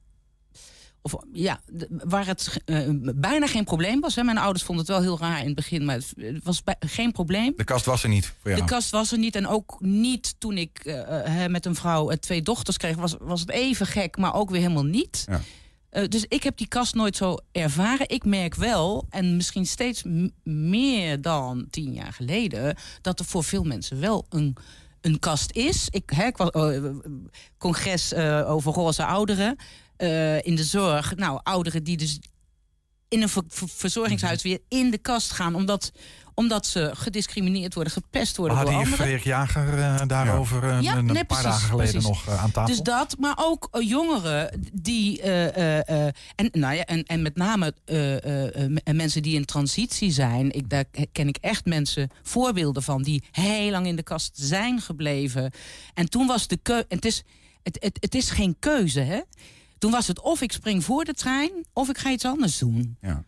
Of, 1.02 1.14
ja, 1.32 1.60
waar 1.88 2.26
het 2.26 2.60
eh, 2.64 2.88
bijna 3.14 3.46
geen 3.46 3.64
probleem 3.64 4.00
was. 4.00 4.14
Hè. 4.14 4.22
Mijn 4.22 4.38
ouders 4.38 4.64
vonden 4.64 4.84
het 4.84 4.94
wel 4.94 5.02
heel 5.02 5.18
raar 5.18 5.40
in 5.40 5.46
het 5.46 5.54
begin, 5.54 5.84
maar 5.84 5.94
het, 5.94 6.40
was 6.42 6.62
geen 6.80 7.12
probleem. 7.12 7.52
De 7.56 7.64
kast 7.64 7.84
was 7.84 8.02
er 8.02 8.08
niet 8.08 8.26
voor 8.40 8.50
jou. 8.50 8.62
De 8.62 8.68
kast 8.68 8.90
was 8.90 9.12
er 9.12 9.18
niet. 9.18 9.36
En 9.36 9.46
ook 9.46 9.76
niet 9.80 10.34
toen 10.38 10.58
ik 10.58 10.78
eh, 10.84 11.44
eh, 11.44 11.50
met 11.50 11.66
een 11.66 11.74
vrouw 11.74 12.08
twee 12.08 12.42
dochters 12.42 12.76
kreeg, 12.76 12.96
was, 12.96 13.16
was 13.20 13.40
het 13.40 13.50
even 13.50 13.86
gek, 13.86 14.16
maar 14.16 14.34
ook 14.34 14.50
weer 14.50 14.60
helemaal 14.60 14.84
niet. 14.84 15.24
Ja. 15.28 15.40
Eh, 15.92 16.08
dus 16.08 16.24
ik 16.28 16.42
heb 16.42 16.56
die 16.56 16.66
kast 16.68 16.94
nooit 16.94 17.16
zo 17.16 17.36
ervaren. 17.50 18.08
Ik 18.08 18.24
merk 18.24 18.54
wel, 18.54 19.06
en 19.10 19.36
misschien 19.36 19.66
steeds 19.66 20.02
meer 20.44 21.20
dan 21.20 21.66
tien 21.70 21.92
jaar 21.92 22.12
geleden, 22.12 22.76
dat 23.00 23.18
er 23.18 23.24
voor 23.24 23.44
veel 23.44 23.64
mensen 23.64 24.00
wel 24.00 24.26
een, 24.28 24.56
een 25.00 25.18
kast 25.18 25.50
is. 25.52 25.86
Ik, 25.90 26.10
hè, 26.10 26.26
ik 26.26 26.36
was, 26.36 26.50
eh, 26.50 26.84
congres 27.58 28.12
eh, 28.12 28.50
over 28.50 28.72
roze 28.72 29.04
ouderen 29.04 29.56
in 30.42 30.56
de 30.56 30.64
zorg. 30.64 31.16
Nou, 31.16 31.40
ouderen 31.42 31.84
die 31.84 31.96
dus 31.96 32.18
in 33.08 33.22
een 33.22 33.28
ver- 33.28 33.42
ver- 33.48 33.68
verzorgingshuis 33.68 34.42
weer 34.42 34.58
in 34.68 34.90
de 34.90 34.98
kast 34.98 35.30
gaan, 35.30 35.54
omdat, 35.54 35.92
omdat 36.34 36.66
ze 36.66 36.90
gediscrimineerd 36.94 37.74
worden, 37.74 37.92
gepest 37.92 38.36
We 38.36 38.42
worden 38.42 38.56
door 38.58 38.66
hadden 38.72 38.82
hier 38.84 38.92
anderen. 38.92 39.12
Freek 39.12 39.24
Jager 39.24 39.78
eh, 39.78 40.00
daarover 40.06 40.62
eh, 40.68 40.80
Ja, 40.80 40.96
een 40.96 41.04
nee, 41.04 41.14
paar 41.14 41.24
precies, 41.24 41.44
dagen 41.44 41.68
geleden 41.68 41.92
precies. 41.92 42.08
nog 42.08 42.26
eh, 42.28 42.42
aan 42.42 42.50
tafel. 42.50 42.74
Dus 42.74 42.82
dat, 42.84 43.16
maar 43.18 43.34
ook 43.40 43.68
jongeren 43.80 44.60
die. 44.72 45.20
eh, 45.22 45.56
eh, 45.78 46.06
eh, 46.06 46.12
en, 46.34 46.48
nou 46.52 46.74
ja, 46.74 46.84
en, 46.84 47.02
en 47.04 47.22
met 47.22 47.36
name 47.36 47.74
eh, 47.84 48.24
eh, 48.24 48.64
eh, 48.84 48.94
mensen 48.94 49.22
die 49.22 49.34
in 49.34 49.44
transitie 49.44 50.10
zijn. 50.10 50.50
Ik, 50.52 50.70
daar 50.70 50.84
ken 51.12 51.28
ik 51.28 51.36
echt 51.40 51.64
mensen, 51.64 52.10
voorbeelden 52.22 52.82
van, 52.82 53.02
die 53.02 53.22
heel 53.30 53.70
lang 53.70 53.86
in 53.86 53.96
de 53.96 54.02
kast 54.02 54.30
zijn 54.34 54.80
gebleven. 54.80 55.50
En 55.94 56.08
toen 56.10 56.26
was 56.26 56.46
de 56.46 56.56
keuze. 56.62 56.84
Het 56.88 57.04
is, 57.04 57.22
het, 57.62 57.76
het, 57.80 57.96
het 58.00 58.14
is 58.14 58.30
geen 58.30 58.56
keuze, 58.58 59.00
hè? 59.00 59.20
Toen 59.78 59.90
was 59.90 60.06
het 60.06 60.20
of 60.20 60.40
ik 60.40 60.52
spring 60.52 60.84
voor 60.84 61.04
de 61.04 61.12
trein, 61.14 61.50
of 61.72 61.88
ik 61.88 61.98
ga 61.98 62.10
iets 62.10 62.24
anders 62.24 62.58
doen. 62.58 62.96
Ja. 63.00 63.24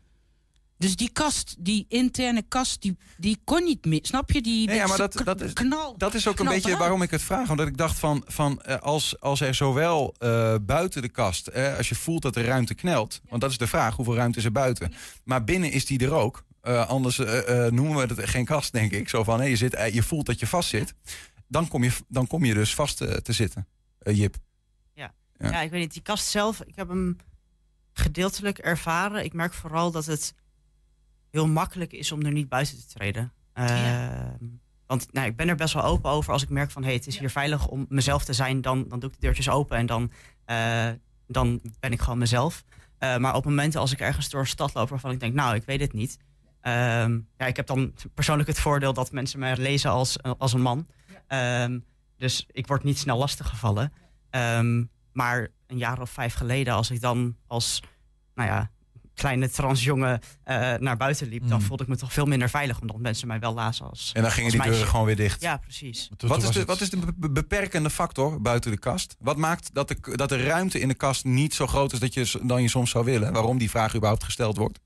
Dus 0.85 0.97
die 0.97 1.11
kast, 1.13 1.55
die 1.59 1.87
interne 1.89 2.43
kast, 2.49 2.83
die, 2.83 2.97
die 3.17 3.39
kon 3.45 3.65
niet 3.65 3.85
meer. 3.85 3.99
Snap 4.03 4.31
je? 4.31 4.43
Die, 4.43 4.67
Nee, 4.67 4.77
ja, 4.77 4.87
maar 4.87 4.97
dat, 4.97 5.21
dat, 5.25 5.41
is, 5.41 5.53
knal, 5.53 5.99
dat 5.99 6.15
is 6.15 6.29
ook 6.29 6.39
een 6.39 6.47
beetje 6.47 6.77
waarom 6.77 7.03
ik 7.03 7.11
het 7.11 7.23
vraag. 7.23 7.51
Omdat 7.51 7.67
ik 7.67 7.77
dacht 7.77 7.99
van, 7.99 8.23
van 8.27 8.63
eh, 8.63 8.77
als, 8.81 9.21
als 9.21 9.41
er 9.41 9.55
zowel 9.55 10.15
eh, 10.19 10.55
buiten 10.63 11.03
de 11.03 11.09
kast, 11.09 11.47
eh, 11.47 11.77
als 11.77 11.89
je 11.89 11.95
voelt 11.95 12.23
dat 12.23 12.35
de 12.35 12.43
ruimte 12.43 12.75
knelt, 12.75 13.21
want 13.29 13.41
dat 13.41 13.51
is 13.51 13.59
de 13.59 13.67
vraag, 13.67 13.97
hoeveel 13.97 14.15
ruimte 14.15 14.39
is 14.39 14.45
er 14.45 14.53
buiten? 14.53 14.93
Maar 15.25 15.45
binnen 15.45 15.71
is 15.71 15.87
die 15.87 15.99
er 15.99 16.13
ook. 16.13 16.45
Eh, 16.61 16.89
anders 16.89 17.17
noemen 17.71 18.09
we 18.09 18.15
het 18.15 18.29
geen 18.29 18.45
kast, 18.45 18.73
denk 18.73 18.93
ik. 18.93 19.09
Zo 19.09 19.25
van, 19.25 19.41
hé, 19.41 19.47
je, 19.47 19.57
zit, 19.57 19.91
je 19.93 20.03
voelt 20.03 20.27
dat 20.27 20.41
je 20.41 20.47
vast 20.47 20.69
zit. 20.69 20.95
Dan 21.49 21.69
kom 21.69 21.85
je, 21.85 21.93
dan 22.09 22.27
kom 22.27 22.45
je 22.45 22.55
dus 22.55 22.75
vast 22.75 22.97
te 22.97 23.33
zitten, 23.33 23.67
Jip. 23.99 24.37
Ja. 24.95 25.15
Ja. 25.39 25.51
Ja. 25.51 25.61
ik 25.61 25.71
weet 25.71 25.81
niet. 25.81 25.93
Die 25.93 26.03
kast 26.03 26.27
zelf, 26.27 26.61
ik 26.61 26.77
heb 26.77 26.89
hem 26.89 27.17
gedeeltelijk 27.93 28.59
ervaren. 28.59 29.25
Ik 29.25 29.33
merk 29.33 29.55
vooral 29.55 29.91
dat 29.91 30.07
het 30.07 30.35
heel 31.35 31.49
makkelijk 31.49 31.93
is 31.93 32.13
om 32.13 32.23
er 32.23 32.33
niet 32.33 32.49
buiten 32.49 32.77
te 32.77 32.87
treden. 32.87 33.33
Ehm, 33.53 34.47
Want 34.87 35.13
nou, 35.13 35.27
ik 35.27 35.37
ben 35.37 35.49
er 35.49 35.57
best 35.57 35.75
wel 35.75 35.85
open 35.85 36.11
over. 36.11 36.33
Als 36.33 36.43
ik 36.43 36.49
merk 36.49 36.71
van 36.71 36.85
hey, 36.85 36.93
het 36.93 37.07
is 37.07 37.19
hier 37.19 37.31
veilig 37.31 37.67
om 37.67 37.87
mezelf 37.89 38.25
te 38.25 38.33
zijn, 38.33 38.61
dan, 38.61 38.89
dan 38.89 38.99
doe 39.01 39.09
ik 39.09 39.15
de 39.15 39.21
deurtjes 39.21 39.49
open 39.49 39.77
en 39.77 39.87
dan, 39.87 40.11
eh, 40.45 40.89
dan 41.27 41.61
ben 41.81 41.93
ik 41.93 42.01
gewoon 42.01 42.19
mezelf. 42.19 42.65
Eh, 42.99 43.17
maar 43.17 43.35
op 43.35 43.45
momenten 43.45 43.81
als 43.81 43.93
ik 43.93 44.01
ergens 44.01 44.31
door 44.31 44.41
een 44.41 44.47
stad 44.47 44.75
loop 44.75 44.89
waarvan 44.89 45.11
ik 45.11 45.21
denk, 45.21 45.35
nou, 45.35 45.55
ik 45.55 45.65
weet 45.65 45.81
het 45.81 45.93
niet. 45.93 46.19
Ehm, 46.61 47.21
ja, 47.37 47.47
ik 47.47 47.57
heb 47.57 47.67
dan 47.67 47.95
persoonlijk 48.15 48.49
het 48.49 48.61
voordeel 48.61 48.93
dat 48.93 49.13
mensen 49.13 49.39
mij 49.39 49.57
lezen 49.57 49.91
als, 49.91 50.23
als 50.23 50.53
een 50.53 50.63
man. 50.63 50.87
Ehm, 51.27 51.79
dus 52.17 52.47
ik 52.51 52.67
word 52.67 52.83
niet 52.85 52.99
snel 52.99 53.19
lastiggevallen. 53.19 53.93
Ehm, 54.31 54.85
maar 55.13 55.49
een 55.67 55.79
jaar 55.79 56.01
of 56.01 56.11
vijf 56.11 56.35
geleden, 56.35 56.75
als 56.75 56.91
ik 56.91 57.01
dan 57.01 57.37
als 57.47 57.83
nou 58.35 58.49
ja, 58.49 58.71
kleine 59.15 59.51
transjongen 59.51 60.21
eh 60.45 60.75
naar 60.79 60.97
buiten 60.97 61.29
liep, 61.29 61.49
dan 61.49 61.63
voelde 61.63 61.83
ik 61.83 61.89
me 61.89 61.97
toch 61.97 62.13
veel 62.13 62.27
minder 62.27 62.51
veilig, 62.51 62.81
omdat 62.81 62.99
mensen 62.99 63.29
mij 63.29 63.39
wel 63.41 63.55
lazen 63.55 63.89
als. 63.91 64.11
En 64.15 64.23
dan 64.23 64.31
gingen 64.31 64.51
die 64.51 64.63
deuren 64.63 64.87
gewoon 64.87 65.07
weer 65.07 65.17
dicht. 65.17 65.41
Ja, 65.43 65.57
precies. 65.57 66.11
Wat 66.17 66.43
is, 66.43 66.51
de, 66.51 66.65
wat 66.65 66.81
is 66.81 66.91
de 66.91 66.99
be- 67.17 67.31
beperkende 67.31 67.91
factor 67.91 68.41
buiten 68.41 68.71
de 68.71 68.79
kast? 68.79 69.17
Wat 69.19 69.37
maakt 69.37 69.71
dat 69.73 69.89
de, 69.89 69.97
dat 70.17 70.29
de 70.29 70.43
ruimte 70.45 70.81
in 70.81 70.89
de 70.89 70.95
kast 70.95 71.25
niet 71.25 71.55
zo 71.55 71.67
groot 71.67 71.93
is 71.93 71.99
dat 71.99 72.15
je, 72.15 72.41
dan 72.43 72.63
je 72.63 72.69
soms 72.69 72.91
zou 72.91 73.05
willen? 73.05 73.33
Waarom 73.33 73.59
die 73.59 73.71
vraag 73.71 73.95
überhaupt 73.95 74.25
gesteld 74.25 74.57
wordt? 74.57 74.79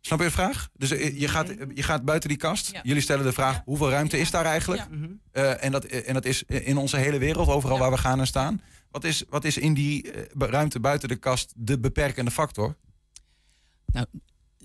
Snap 0.00 0.18
je 0.18 0.24
de 0.24 0.30
vraag? 0.30 0.68
Dus 0.76 0.90
eh, 0.90 1.20
je 1.20 1.28
gaat, 1.28 1.48
je 1.74 1.82
gaat 1.82 2.04
buiten 2.04 2.28
die 2.28 2.38
kast. 2.38 2.70
Jullie 2.82 3.02
stellen 3.02 3.24
de 3.24 3.32
vraag: 3.32 3.60
hoeveel 3.64 3.90
ruimte 3.90 4.18
is 4.18 4.30
daar 4.30 4.44
eigenlijk? 4.44 4.86
Eh, 5.32 5.64
en, 5.64 5.72
dat, 5.72 5.84
en 5.84 6.14
dat 6.14 6.24
is 6.24 6.42
in 6.42 6.76
onze 6.76 6.96
hele 6.96 7.18
wereld, 7.18 7.48
overal 7.48 7.78
waar 7.78 7.90
we 7.90 7.98
gaan 7.98 8.20
en 8.20 8.26
staan. 8.26 8.60
Wat 8.90 9.04
is, 9.04 9.24
wat 9.28 9.44
is 9.44 9.58
in 9.58 9.74
die 9.74 10.12
eh, 10.12 10.22
ruimte 10.38 10.80
buiten 10.80 11.08
de 11.08 11.16
kast 11.16 11.52
de 11.56 11.78
beperkende 11.78 12.30
factor? 12.30 12.76
Nou, 13.92 14.06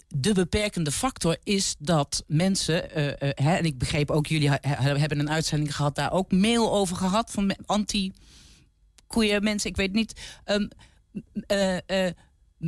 de 0.07 0.33
beperkende 0.33 0.91
factor 0.91 1.37
is 1.43 1.75
dat 1.79 2.23
mensen, 2.27 2.91
eh, 2.91 3.07
eh, 3.07 3.15
hè, 3.19 3.55
en 3.55 3.65
ik 3.65 3.77
begreep 3.77 4.11
ook, 4.11 4.27
jullie 4.27 4.49
hebben 4.61 5.19
een 5.19 5.29
uitzending 5.29 5.75
gehad, 5.75 5.95
daar 5.95 6.11
ook 6.11 6.31
mail 6.31 6.73
over 6.73 6.95
gehad 6.95 7.31
van 7.31 7.55
anti-koeien 7.65 9.43
mensen, 9.43 9.69
ik 9.69 9.75
weet 9.75 9.93
niet. 9.93 10.39
Ehm, 10.43 10.67
eh, 11.47 12.07
eh, 12.07 12.13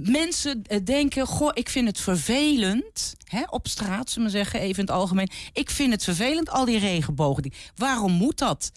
mensen 0.04 0.62
eh, 0.64 0.80
denken, 0.84 1.28
goh, 1.28 1.52
ik 1.54 1.70
vind 1.70 1.88
het 1.88 2.00
vervelend, 2.00 3.16
hè, 3.24 3.44
op 3.50 3.68
straat, 3.68 4.10
zullen 4.10 4.32
we 4.32 4.38
zeggen, 4.38 4.60
even 4.60 4.76
in 4.76 4.86
het 4.86 4.96
algemeen. 4.96 5.30
Ik 5.54 5.70
vind 5.70 5.92
het 5.92 6.04
vervelend, 6.04 6.50
al 6.50 6.66
die 6.66 6.80
regenbogen. 6.80 7.52
Waarom 7.76 8.12
moet 8.12 8.38
dat? 8.38 8.72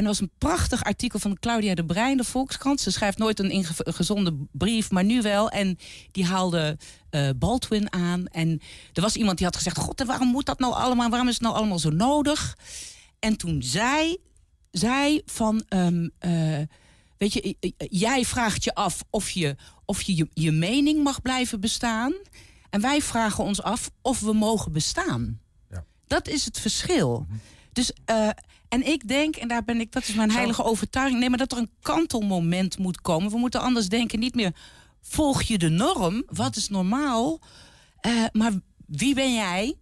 En 0.00 0.02
er 0.02 0.12
was 0.12 0.20
een 0.20 0.30
prachtig 0.38 0.84
artikel 0.84 1.18
van 1.18 1.38
Claudia 1.38 1.74
de 1.74 1.84
Brein, 1.84 2.16
de 2.16 2.24
Volkskrant. 2.24 2.80
Ze 2.80 2.90
schrijft 2.90 3.18
nooit 3.18 3.38
een 3.38 3.64
gezonde 3.74 4.36
brief, 4.52 4.90
maar 4.90 5.04
nu 5.04 5.22
wel. 5.22 5.50
En 5.50 5.78
die 6.10 6.24
haalde 6.24 6.78
eh, 7.10 7.28
Baldwin 7.36 7.92
aan. 7.92 8.26
En 8.26 8.60
er 8.92 9.02
was 9.02 9.16
iemand 9.16 9.36
die 9.36 9.46
had 9.46 9.56
gezegd: 9.56 9.76
God, 9.76 10.02
waarom 10.02 10.28
moet 10.28 10.46
dat 10.46 10.58
nou 10.58 10.74
allemaal? 10.74 11.08
Waarom 11.08 11.28
is 11.28 11.34
het 11.34 11.42
nou 11.42 11.54
allemaal 11.54 11.78
zo 11.78 11.90
nodig? 11.90 12.56
En 13.18 13.36
toen 13.36 13.62
zei 13.62 14.16
zij 14.70 15.22
van. 15.26 15.64
ehm, 15.68 16.08
eh, 16.18 16.58
weet 17.18 17.32
je, 17.32 17.56
jij 17.90 18.24
vraagt 18.24 18.64
je 18.64 18.74
af 18.74 19.04
of 19.10 19.30
je 19.30 19.56
of 19.90 20.02
je, 20.02 20.16
je 20.16 20.28
je 20.34 20.52
mening 20.52 21.02
mag 21.02 21.22
blijven 21.22 21.60
bestaan. 21.60 22.12
En 22.70 22.80
wij 22.80 23.02
vragen 23.02 23.44
ons 23.44 23.62
af 23.62 23.90
of 24.02 24.20
we 24.20 24.32
mogen 24.32 24.72
bestaan. 24.72 25.40
Dat 26.06 26.28
is 26.28 26.44
het 26.44 26.60
verschil. 26.60 27.26
Dus, 27.72 27.92
eh, 28.04 28.28
en 28.68 28.86
ik 28.86 29.08
denk, 29.08 29.36
en 29.36 29.48
daar 29.48 29.64
ben 29.64 29.80
ik, 29.80 29.92
dat 29.92 30.08
is 30.08 30.14
mijn 30.14 30.30
heilige 30.30 30.64
overtuiging, 30.64 31.20
nee, 31.20 31.28
maar 31.28 31.38
dat 31.38 31.52
er 31.52 31.58
een 31.58 31.70
kantelmoment 31.82 32.78
moet 32.78 33.00
komen. 33.00 33.30
We 33.30 33.38
moeten 33.38 33.60
anders 33.60 33.88
denken, 33.88 34.18
niet 34.18 34.34
meer 34.34 34.54
volg 35.00 35.42
je 35.42 35.58
de 35.58 35.68
norm, 35.68 36.22
wat 36.26 36.56
is 36.56 36.68
normaal, 36.68 37.40
eh, 38.00 38.24
maar 38.32 38.52
wie 38.86 39.14
ben 39.14 39.34
jij 39.34 39.74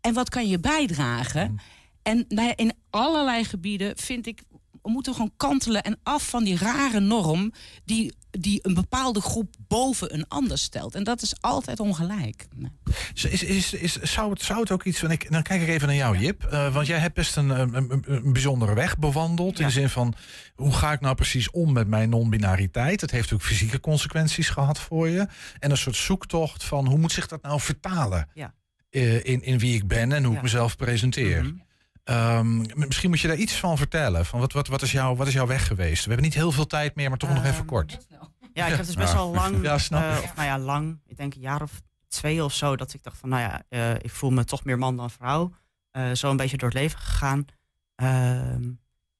en 0.00 0.14
wat 0.14 0.28
kan 0.28 0.48
je 0.48 0.58
bijdragen? 0.58 1.60
En 2.02 2.24
nou 2.28 2.48
ja, 2.48 2.56
in 2.56 2.72
allerlei 2.90 3.44
gebieden 3.44 3.96
vind 3.96 4.26
ik, 4.26 4.42
we 4.82 4.90
moeten 4.90 5.12
gewoon 5.12 5.32
kantelen 5.36 5.82
en 5.82 5.98
af 6.02 6.28
van 6.28 6.44
die 6.44 6.56
rare 6.58 7.00
norm 7.00 7.52
die, 7.84 8.14
die 8.30 8.58
een 8.62 8.74
bepaalde 8.74 9.20
groep 9.20 9.54
boven 9.68 10.14
een 10.14 10.28
ander 10.28 10.58
stelt. 10.58 10.94
En 10.94 11.04
dat 11.04 11.22
is 11.22 11.34
altijd 11.40 11.80
ongelijk. 11.80 12.46
Nee. 12.56 12.70
Is, 13.14 13.24
is, 13.24 13.42
is, 13.42 13.72
is- 13.74 14.12
zou, 14.12 14.30
het, 14.30 14.42
zou 14.42 14.60
het 14.60 14.70
ook 14.70 14.84
iets... 14.84 14.98
van 14.98 15.10
ik, 15.10 15.30
dan 15.32 15.42
kijk 15.42 15.62
ik 15.62 15.68
even 15.68 15.86
naar 15.86 15.96
jou, 15.96 16.18
Jip. 16.18 16.44
Eh, 16.44 16.74
want 16.74 16.86
jij 16.86 16.98
hebt 16.98 17.14
best 17.14 17.36
een, 17.36 17.48
een, 17.50 18.02
een- 18.06 18.32
bijzondere 18.32 18.74
weg 18.74 18.98
bewandeld. 18.98 19.58
In 19.58 19.66
de 19.66 19.72
zin 19.72 19.88
van, 19.88 20.14
hoe 20.54 20.72
ga 20.72 20.92
ik 20.92 21.00
nou 21.00 21.14
precies 21.14 21.50
om 21.50 21.72
met 21.72 21.88
mijn 21.88 22.08
non-binariteit? 22.08 23.00
Het 23.00 23.10
heeft 23.10 23.32
ook 23.32 23.42
fysieke 23.42 23.80
consequenties 23.80 24.48
gehad 24.48 24.78
voor 24.80 25.08
je. 25.08 25.26
En 25.58 25.70
een 25.70 25.76
soort 25.76 25.96
zoektocht 25.96 26.64
van, 26.64 26.86
hoe 26.86 26.98
moet 26.98 27.12
zich 27.12 27.26
dat 27.26 27.42
nou 27.42 27.60
vertalen? 27.60 28.28
Ja. 28.34 28.54
eh, 28.90 29.24
in, 29.24 29.42
in 29.42 29.58
wie 29.58 29.74
ik 29.74 29.86
ben 29.88 30.12
en 30.12 30.24
hoe 30.24 30.36
ik 30.36 30.42
mezelf 30.42 30.76
presenteer. 30.76 31.38
Ehm, 31.38 31.52
m- 32.04 32.66
misschien 32.86 33.10
moet 33.10 33.20
je 33.20 33.28
daar 33.28 33.36
iets 33.36 33.54
van 33.56 33.76
vertellen. 33.76 34.26
Van 34.26 34.40
wat, 34.40 34.52
wat, 34.52 34.66
wat, 34.68 34.82
is 34.82 34.92
jouw, 34.92 35.16
wat 35.16 35.26
is 35.26 35.32
jouw 35.32 35.46
weg 35.46 35.66
geweest? 35.66 36.02
We 36.02 36.06
hebben 36.10 36.26
niet 36.26 36.34
heel 36.36 36.52
veel 36.52 36.66
tijd 36.66 36.94
meer, 36.94 37.08
maar 37.08 37.18
toch 37.18 37.34
nog 37.34 37.44
even 37.44 37.64
kort. 37.64 37.98
Ja, 38.54 38.66
ik 38.66 38.74
heb 38.76 38.86
dus 38.86 38.94
best 38.94 39.12
Ja. 39.12 39.18
wel 39.18 39.34
lang, 39.34 39.62
Ja, 39.64 39.78
snap 39.78 40.02
eh, 40.02 40.18
of 40.22 40.34
nou 40.36 40.46
ja, 40.48 40.58
lang, 40.58 41.00
ik 41.06 41.16
denk 41.16 41.34
een 41.34 41.40
jaar 41.40 41.62
of 41.62 41.80
twee 42.08 42.44
of 42.44 42.54
zo, 42.54 42.76
dat 42.76 42.94
ik 42.94 43.02
dacht 43.02 43.18
van, 43.18 43.28
nou 43.28 43.42
ja, 43.42 43.62
eh, 43.68 43.94
ik 43.94 44.10
voel 44.10 44.30
me 44.30 44.44
toch 44.44 44.64
meer 44.64 44.78
man 44.78 44.96
dan 44.96 45.10
vrouw. 45.10 45.52
Eh, 45.90 46.10
zo 46.12 46.30
een 46.30 46.36
beetje 46.36 46.56
door 46.56 46.68
het 46.68 46.78
leven 46.78 46.98
gegaan. 46.98 47.44
Ehm, 47.94 48.70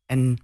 en 0.06 0.38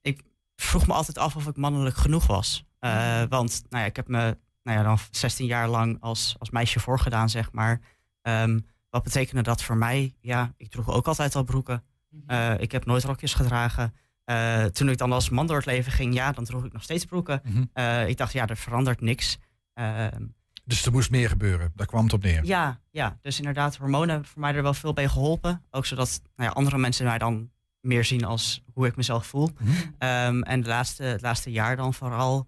ik 0.00 0.22
vroeg 0.56 0.86
me 0.86 0.92
altijd 0.92 1.18
af 1.18 1.36
of 1.36 1.46
ik 1.46 1.56
mannelijk 1.56 1.96
genoeg 1.96 2.26
was. 2.26 2.64
Eh, 2.78 3.22
want 3.28 3.62
nou 3.68 3.82
ja, 3.82 3.88
ik 3.88 3.96
heb 3.96 4.08
me 4.08 4.38
nou 4.62 4.78
ja, 4.78 4.82
dan 4.84 4.98
16 5.10 5.46
jaar 5.46 5.68
lang 5.68 5.96
als, 6.00 6.36
als 6.38 6.50
meisje 6.50 6.80
voorgedaan, 6.80 7.30
zeg 7.30 7.52
maar. 7.52 7.80
Ehm, 8.22 8.58
wat 8.94 9.02
betekende 9.02 9.42
dat 9.42 9.62
voor 9.62 9.76
mij? 9.76 10.14
Ja, 10.20 10.52
ik 10.56 10.70
droeg 10.70 10.90
ook 10.90 11.06
altijd 11.06 11.34
al 11.34 11.42
broeken. 11.44 11.82
Eh, 12.26 12.58
ik 12.58 12.72
heb 12.72 12.84
nooit 12.84 13.04
rokjes 13.04 13.34
gedragen. 13.34 13.94
Eh, 14.24 14.64
toen 14.64 14.88
ik 14.88 14.98
dan 14.98 15.12
als 15.12 15.28
man 15.28 15.46
door 15.46 15.56
het 15.56 15.66
leven 15.66 15.92
ging, 15.92 16.14
ja, 16.14 16.32
dan 16.32 16.44
droeg 16.44 16.64
ik 16.64 16.72
nog 16.72 16.82
steeds 16.82 17.04
broeken. 17.04 17.40
Mhm. 17.44 17.64
Eh, 17.72 18.08
ik 18.08 18.16
dacht, 18.16 18.32
ja, 18.32 18.46
er 18.46 18.56
verandert 18.56 19.00
niks. 19.00 19.38
Ehm, 19.74 20.26
Dus 20.64 20.86
er 20.86 20.92
moest 20.92 21.10
meer 21.10 21.28
gebeuren. 21.28 21.72
Daar 21.74 21.86
kwam 21.86 22.04
het 22.04 22.12
op 22.12 22.22
neer. 22.22 22.44
ja, 22.44 22.80
ja, 22.90 23.18
dus 23.20 23.38
inderdaad, 23.38 23.76
hormonen 23.76 24.08
hebben 24.08 24.28
voor 24.28 24.40
mij 24.40 24.54
er 24.54 24.62
wel 24.62 24.74
veel 24.74 24.92
bij 24.92 25.08
geholpen. 25.08 25.62
Ook 25.70 25.86
zodat 25.86 26.20
nou 26.36 26.48
ja, 26.48 26.54
andere 26.54 26.78
mensen 26.78 27.04
mij 27.04 27.18
dan 27.18 27.50
meer 27.80 28.04
zien 28.04 28.24
als 28.24 28.62
hoe 28.72 28.86
ik 28.86 28.96
mezelf 28.96 29.26
voel. 29.26 29.50
Ehm, 29.98 30.42
en 30.42 30.60
de 30.60 30.68
laatste, 30.68 31.02
het 31.02 31.22
laatste 31.22 31.50
jaar 31.50 31.76
dan 31.76 31.94
vooral 31.94 32.46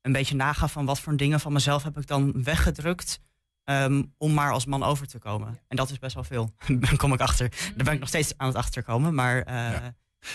een 0.00 0.12
beetje 0.12 0.34
nagaan 0.36 0.70
van 0.70 0.84
wat 0.84 1.00
voor 1.00 1.16
dingen 1.16 1.40
van 1.40 1.52
mezelf 1.52 1.82
heb 1.82 1.98
ik 1.98 2.06
dan 2.06 2.42
weggedrukt. 2.42 3.20
Ehm, 3.64 4.02
om 4.18 4.34
maar 4.34 4.52
als 4.52 4.66
man 4.66 4.82
over 4.82 5.06
te 5.06 5.18
komen. 5.18 5.58
En 5.68 5.76
dat 5.76 5.90
is 5.90 5.98
best 5.98 6.14
wel 6.14 6.24
veel. 6.24 6.54
Daar 6.80 6.96
kom 6.96 7.12
ik 7.12 7.20
achter. 7.20 7.48
Daar 7.48 7.84
ben 7.84 7.92
ik 7.94 8.00
nog 8.00 8.08
steeds 8.08 8.32
aan 8.36 8.46
het 8.48 8.56
achterkomen. 8.56 9.14
Maar 9.14 9.42
eh, 9.42 9.70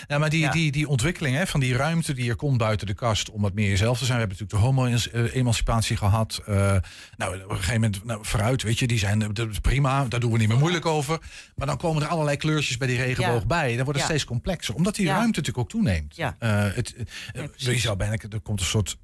Ja, 0.06 0.18
maar 0.18 0.30
die, 0.30 0.40
Ja. 0.40 0.50
die, 0.50 0.72
die 0.72 0.88
ontwikkeling 0.88 1.36
hè, 1.36 1.46
van 1.46 1.60
die 1.60 1.76
ruimte 1.76 2.12
die 2.14 2.30
er 2.30 2.36
komt 2.36 2.58
buiten 2.58 2.86
de 2.86 2.94
kast 2.94 3.30
om 3.30 3.42
wat 3.42 3.54
meer 3.54 3.68
jezelf 3.68 3.98
te 3.98 4.04
zijn. 4.04 4.18
We 4.18 4.24
hebben 4.26 4.46
natuurlijk 4.46 4.74
de 4.74 4.82
homo-emancipatie 5.18 5.96
gehad. 5.96 6.40
Eh, 6.46 6.76
nou, 7.16 7.42
op 7.42 7.50
een 7.50 7.56
gegeven 7.56 7.72
moment, 7.80 8.04
nou, 8.04 8.18
vooruit, 8.24 8.62
weet 8.62 8.78
je, 8.78 8.86
die 8.86 8.98
zijn 8.98 9.18
dat 9.18 9.38
is 9.48 9.58
prima. 9.58 10.04
Daar 10.04 10.20
doen 10.20 10.32
we 10.32 10.38
niet 10.38 10.48
meer 10.48 10.58
moeilijk 10.58 10.86
over. 10.86 11.18
Maar 11.54 11.66
dan 11.66 11.76
komen 11.76 12.02
er 12.02 12.08
allerlei 12.08 12.36
kleurtjes 12.36 12.76
bij 12.76 12.86
die 12.88 12.96
regenboog 12.96 13.40
Ja. 13.40 13.46
bij. 13.46 13.66
Dan 13.76 13.84
wordt 13.84 13.88
het 13.88 13.98
Ja. 13.98 14.04
steeds 14.04 14.24
complexer, 14.24 14.74
omdat 14.74 14.94
die 14.94 15.04
Ja. 15.06 15.10
ruimte 15.12 15.26
natuurlijk 15.40 15.58
ook 15.58 15.68
toeneemt. 15.70 16.16
Ja. 16.16 16.36
Eh, 16.38 16.64
het, 16.74 16.94
eh, 17.32 17.44
je 17.56 17.78
zou 17.78 17.96
bijna, 17.96 18.16
er 18.30 18.40
komt 18.40 18.60
een 18.60 18.66
soort 18.66 18.96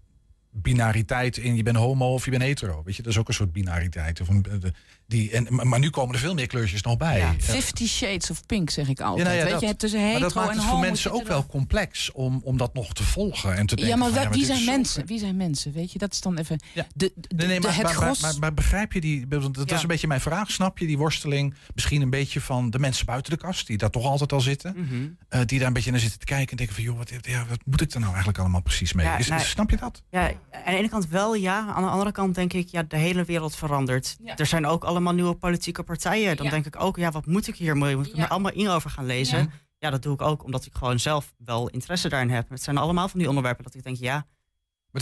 binariteit 0.62 1.36
in. 1.36 1.57
Je 1.57 1.62
bent 1.62 1.76
homo 1.76 2.12
of 2.12 2.24
je 2.24 2.30
bent 2.30 2.42
hetero. 2.42 2.82
Weet 2.84 2.96
je, 2.96 3.02
dat 3.02 3.12
is 3.12 3.18
ook 3.18 3.28
een 3.28 3.34
soort 3.34 3.52
binariteit. 3.52 4.20
Of 4.20 4.28
een, 4.28 4.44
eh, 4.62 4.70
die, 5.07 5.30
en, 5.30 5.46
maar 5.50 5.66
maar 5.66 5.78
nu 5.78 5.90
komen 5.90 6.14
er 6.14 6.20
veel 6.20 6.34
meer 6.34 6.46
kleurtjes 6.46 6.82
nog 6.82 6.96
bij. 6.96 7.20
Eh, 7.20 7.30
Fifty 7.38 7.86
Shades 7.86 8.30
of 8.30 8.46
Pink, 8.46 8.70
zeg 8.70 8.88
ik 8.88 9.00
altijd. 9.00 9.26
ja, 9.26 9.32
nou 9.32 9.36
ja, 9.36 9.50
Weet 9.52 9.61
dat. 9.61 9.70
je, 9.70 9.76
tussen 9.76 9.98
maar 10.00 10.09
hetero 10.09 10.24
dat 10.26 10.34
maakt 10.36 10.50
en 10.50 10.57
het 10.59 10.64
voor 10.66 10.78
mensen 10.78 11.12
ook 11.12 11.26
wel 11.26 11.46
complex 11.46 12.12
om, 12.12 12.40
om 12.44 12.57
dat 12.57 12.74
nog 12.74 12.92
te 12.94 13.02
volgen 13.02 13.57
en 13.57 13.66
te 13.66 13.76
denken. 13.76 13.94
Ja, 13.98 14.00
maar 14.11 14.22
van, 14.22 14.32
wie 14.32 14.44
zijn 14.44 14.59
zo- 14.59 14.70
mensen? 14.70 15.07
Wie 15.07 15.18
zijn 15.18 15.36
mensen? 15.36 15.72
Weet 15.72 15.92
je, 15.92 15.98
dat 15.98 16.12
is 16.12 16.20
dan 16.20 16.36
even. 16.38 16.61
De, 16.74 16.84
de, 16.94 17.12
Nee, 17.36 17.46
nee, 17.46 17.61
de- 17.61 17.66
maar, 17.66 17.74
het 17.76 17.82
maar, 17.84 17.94
maar, 17.94 18.02
gros. 18.02 18.20
maar, 18.20 18.34
maar 18.38 18.54
begrijp 18.54 18.92
je 18.92 19.00
die? 19.00 19.26
Dat 19.28 19.68
Ja. 19.68 19.74
is 19.76 19.82
een 19.82 19.88
beetje 19.88 20.07
mijn 20.07 20.20
vraag. 20.20 20.50
Snap 20.50 20.78
je 20.78 20.86
die 20.86 20.98
worsteling? 20.98 21.54
Misschien 21.74 22.02
een 22.02 22.11
beetje 22.11 22.40
van 22.40 22.70
de 22.70 22.78
mensen 22.78 23.07
buiten 23.07 23.32
de 23.32 23.38
kast, 23.38 23.66
die 23.66 23.76
daar 23.76 23.90
toch 23.90 24.04
altijd 24.04 24.32
al 24.32 24.40
zitten. 24.40 24.74
Mhm. 24.76 24.94
eh, 25.28 25.40
die 25.46 25.59
daar 25.59 25.66
een 25.68 25.72
beetje 25.74 25.90
naar 25.90 26.00
zitten 26.00 26.18
te 26.18 26.24
kijken 26.26 26.50
en 26.50 26.57
denken 26.57 26.74
van, 26.74 26.84
joh, 26.84 26.96
wat, 26.96 27.11
ja, 27.20 27.46
wat 27.48 27.59
moet 27.64 27.80
ik 27.80 27.90
er 27.90 27.98
nou 27.98 28.09
eigenlijk 28.09 28.38
allemaal 28.38 28.62
precies 28.62 28.92
mee? 28.92 29.07
Ja, 29.07 29.16
Is- 29.18 29.28
nou, 29.28 29.40
snap 29.42 29.70
je 29.70 29.76
dat? 29.76 30.02
Ja, 30.11 30.30
aan 30.51 30.72
de 30.72 30.78
ene 30.78 30.88
kant 30.88 31.09
wel, 31.09 31.34
ja. 31.34 31.66
Aan 31.66 31.82
de 31.82 31.88
andere 31.88 32.12
kant 32.12 32.34
denk 32.34 32.53
ik, 32.53 32.68
ja, 32.68 32.82
de 32.82 32.97
hele 32.97 33.24
wereld 33.24 33.57
verandert. 33.57 34.16
Ja. 34.22 34.36
Er 34.36 34.47
zijn 34.47 34.66
ook 34.66 34.84
allemaal 34.84 35.12
nieuwe 35.14 35.34
politieke 35.34 35.82
partijen. 35.82 36.36
Dan 36.36 36.44
Ja. 36.44 36.51
denk 36.53 36.66
ik 36.66 36.80
ook, 36.82 36.97
ja, 36.97 37.11
wat 37.11 37.26
moet 37.26 37.49
ik 37.49 37.57
hier? 37.57 37.76
Moet 37.76 38.07
ik 38.07 38.16
Ja. 38.16 38.22
er 38.22 38.28
allemaal 38.28 38.53
in 38.53 38.68
over 38.68 38.90
gaan 38.90 39.07
lezen? 39.07 39.53
Ja. 39.78 39.90
Dat 39.90 40.03
doe 40.03 40.14
ik 40.14 40.22
ook 40.22 40.44
omdat 40.44 40.64
ik 40.66 40.74
gewoon 40.74 40.99
zelf 41.01 41.34
wel 41.38 41.68
interesse 41.68 42.09
daarin 42.09 42.30
heb. 42.30 42.49
Het 42.49 42.62
zijn 42.62 42.76
allemaal 42.78 43.09
van 43.09 43.18
die 43.18 43.28
onderwerpen 43.28 43.64
dat 43.64 43.74
ik 43.74 43.82
denk, 43.82 43.97
ja, 43.97 44.26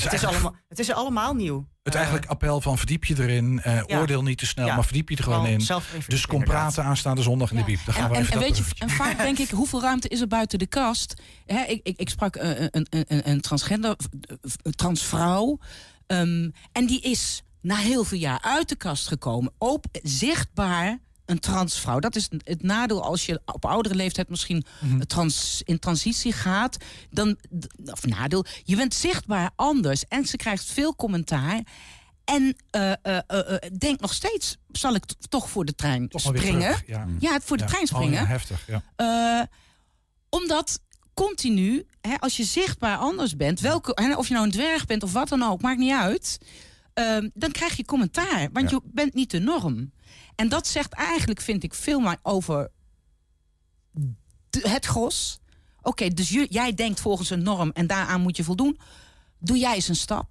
het, 0.02 0.12
is 0.12 0.24
allemaal, 0.24 0.54
het 0.68 0.78
is 0.78 0.92
allemaal 0.92 1.34
nieuw. 1.34 1.68
Het 1.82 1.92
Eh, 1.94 2.00
eigenlijk 2.00 2.30
appel 2.30 2.60
van 2.60 2.78
verdiep 2.78 3.04
je 3.04 3.14
erin, 3.22 3.60
eh, 3.62 3.80
Ja. 3.86 3.98
oordeel 3.98 4.22
niet 4.22 4.38
te 4.38 4.46
snel, 4.46 4.66
Ja. 4.66 4.74
maar 4.74 4.84
verdiep 4.84 5.08
je 5.08 5.16
er 5.16 5.22
gewoon 5.22 5.46
in. 5.46 5.58
Dus 5.58 6.26
kom 6.26 6.38
inderdaad. 6.40 6.44
praten 6.46 6.84
aanstaande 6.84 7.22
zondag 7.22 7.50
in 7.50 7.56
de 7.56 7.64
biep. 7.64 7.80
Dan 7.84 7.94
gaan 7.94 8.04
En, 8.04 8.10
we 8.10 8.16
en, 8.16 8.20
even 8.22 8.32
en 8.34 8.38
dat 8.40 8.48
weet 8.48 8.58
je, 8.58 8.74
en 8.78 8.90
vaak 8.90 9.16
denk 9.18 9.38
ik, 9.38 9.50
hoeveel 9.50 9.80
ruimte 9.80 10.08
is 10.08 10.20
er 10.20 10.26
buiten 10.28 10.58
de 10.58 10.66
kast? 10.66 11.14
Hè, 11.46 11.62
ik, 11.64 11.80
ik, 11.82 11.98
ik 11.98 12.08
sprak 12.08 12.36
eh, 12.36 12.50
een, 12.60 12.86
een, 12.90 13.04
een, 13.08 13.28
een 13.30 13.40
transgender, 13.40 13.96
eh, 14.28 14.72
transvrouw. 14.72 15.58
ehm, 16.06 16.50
en 16.72 16.86
die 16.86 17.00
is 17.00 17.42
na 17.60 17.76
heel 17.76 18.04
veel 18.04 18.18
jaar 18.18 18.38
uit 18.42 18.68
de 18.68 18.76
kast 18.76 19.08
gekomen. 19.08 19.52
Op, 19.58 19.86
zichtbaar 20.02 20.98
een 21.26 21.38
transvrouw. 21.38 21.98
Dat 21.98 22.16
is 22.16 22.28
het 22.44 22.62
nadeel 22.62 23.02
als 23.02 23.26
je 23.26 23.40
op 23.44 23.64
oudere 23.64 23.94
leeftijd 23.94 24.28
misschien 24.28 24.64
Mhm. 24.80 25.00
trans, 25.00 25.62
in 25.64 25.78
transitie 25.78 26.32
gaat. 26.32 26.76
Dan, 27.10 27.36
of 27.84 28.06
nadeel, 28.06 28.44
je 28.64 28.76
bent 28.76 28.94
zichtbaar 28.94 29.50
anders. 29.56 30.04
En 30.08 30.26
ze 30.26 30.36
krijgt 30.36 30.64
veel 30.64 30.94
commentaar. 30.96 31.60
En 32.24 32.56
eh, 32.70 32.92
eh, 33.02 33.18
eh, 33.26 33.56
denk 33.78 34.00
nog 34.00 34.12
steeds, 34.14 34.56
zal 34.72 34.94
ik 34.94 35.04
toch 35.28 35.50
voor 35.50 35.64
de 35.64 35.74
trein 35.74 36.08
Toch 36.08 36.20
springen? 36.20 36.60
terug, 36.60 36.82
ja. 36.86 37.06
Ja, 37.18 37.40
voor 37.40 37.56
de 37.56 37.62
Ja. 37.62 37.68
trein 37.68 37.86
springen. 37.86 38.12
ja, 38.22 38.26
heftig, 38.26 38.66
ja. 38.66 39.48
Omdat 40.30 40.80
continu, 41.14 41.86
hè, 42.00 42.14
als 42.18 42.36
je 42.36 42.44
zichtbaar 42.44 42.96
anders 42.96 43.36
bent, 43.36 43.60
welke, 43.60 43.92
hè, 44.02 44.14
of 44.14 44.26
je 44.28 44.32
nou 44.34 44.46
een 44.46 44.52
dwerg 44.52 44.86
bent 44.86 45.02
of 45.02 45.12
wat 45.12 45.28
dan 45.28 45.42
ook, 45.42 45.60
maakt 45.62 45.78
niet 45.78 45.92
uit. 45.92 46.38
ehm, 46.94 47.28
dan 47.34 47.50
krijg 47.50 47.76
je 47.76 47.84
commentaar, 47.84 48.48
want 48.52 48.70
je 48.70 48.80
bent 48.84 49.14
niet 49.14 49.30
de 49.30 49.38
norm. 49.40 49.92
En 50.36 50.48
dat 50.48 50.66
zegt 50.66 50.92
eigenlijk, 50.92 51.40
vind 51.40 51.62
ik, 51.62 51.74
veel 51.74 52.00
meer 52.00 52.16
over 52.22 52.70
de- 54.50 54.68
het 54.68 54.84
gros. 54.86 55.38
Oké, 55.82 56.08
dus 56.08 56.28
jij 56.48 56.74
denkt 56.74 57.00
volgens 57.00 57.30
een 57.30 57.42
norm 57.42 57.70
en 57.70 57.86
daaraan 57.86 58.20
moet 58.20 58.36
je 58.36 58.44
voldoen. 58.44 58.78
Doe 59.38 59.58
jij 59.58 59.74
eens 59.74 59.88
een 59.88 59.94
stap. 59.96 60.28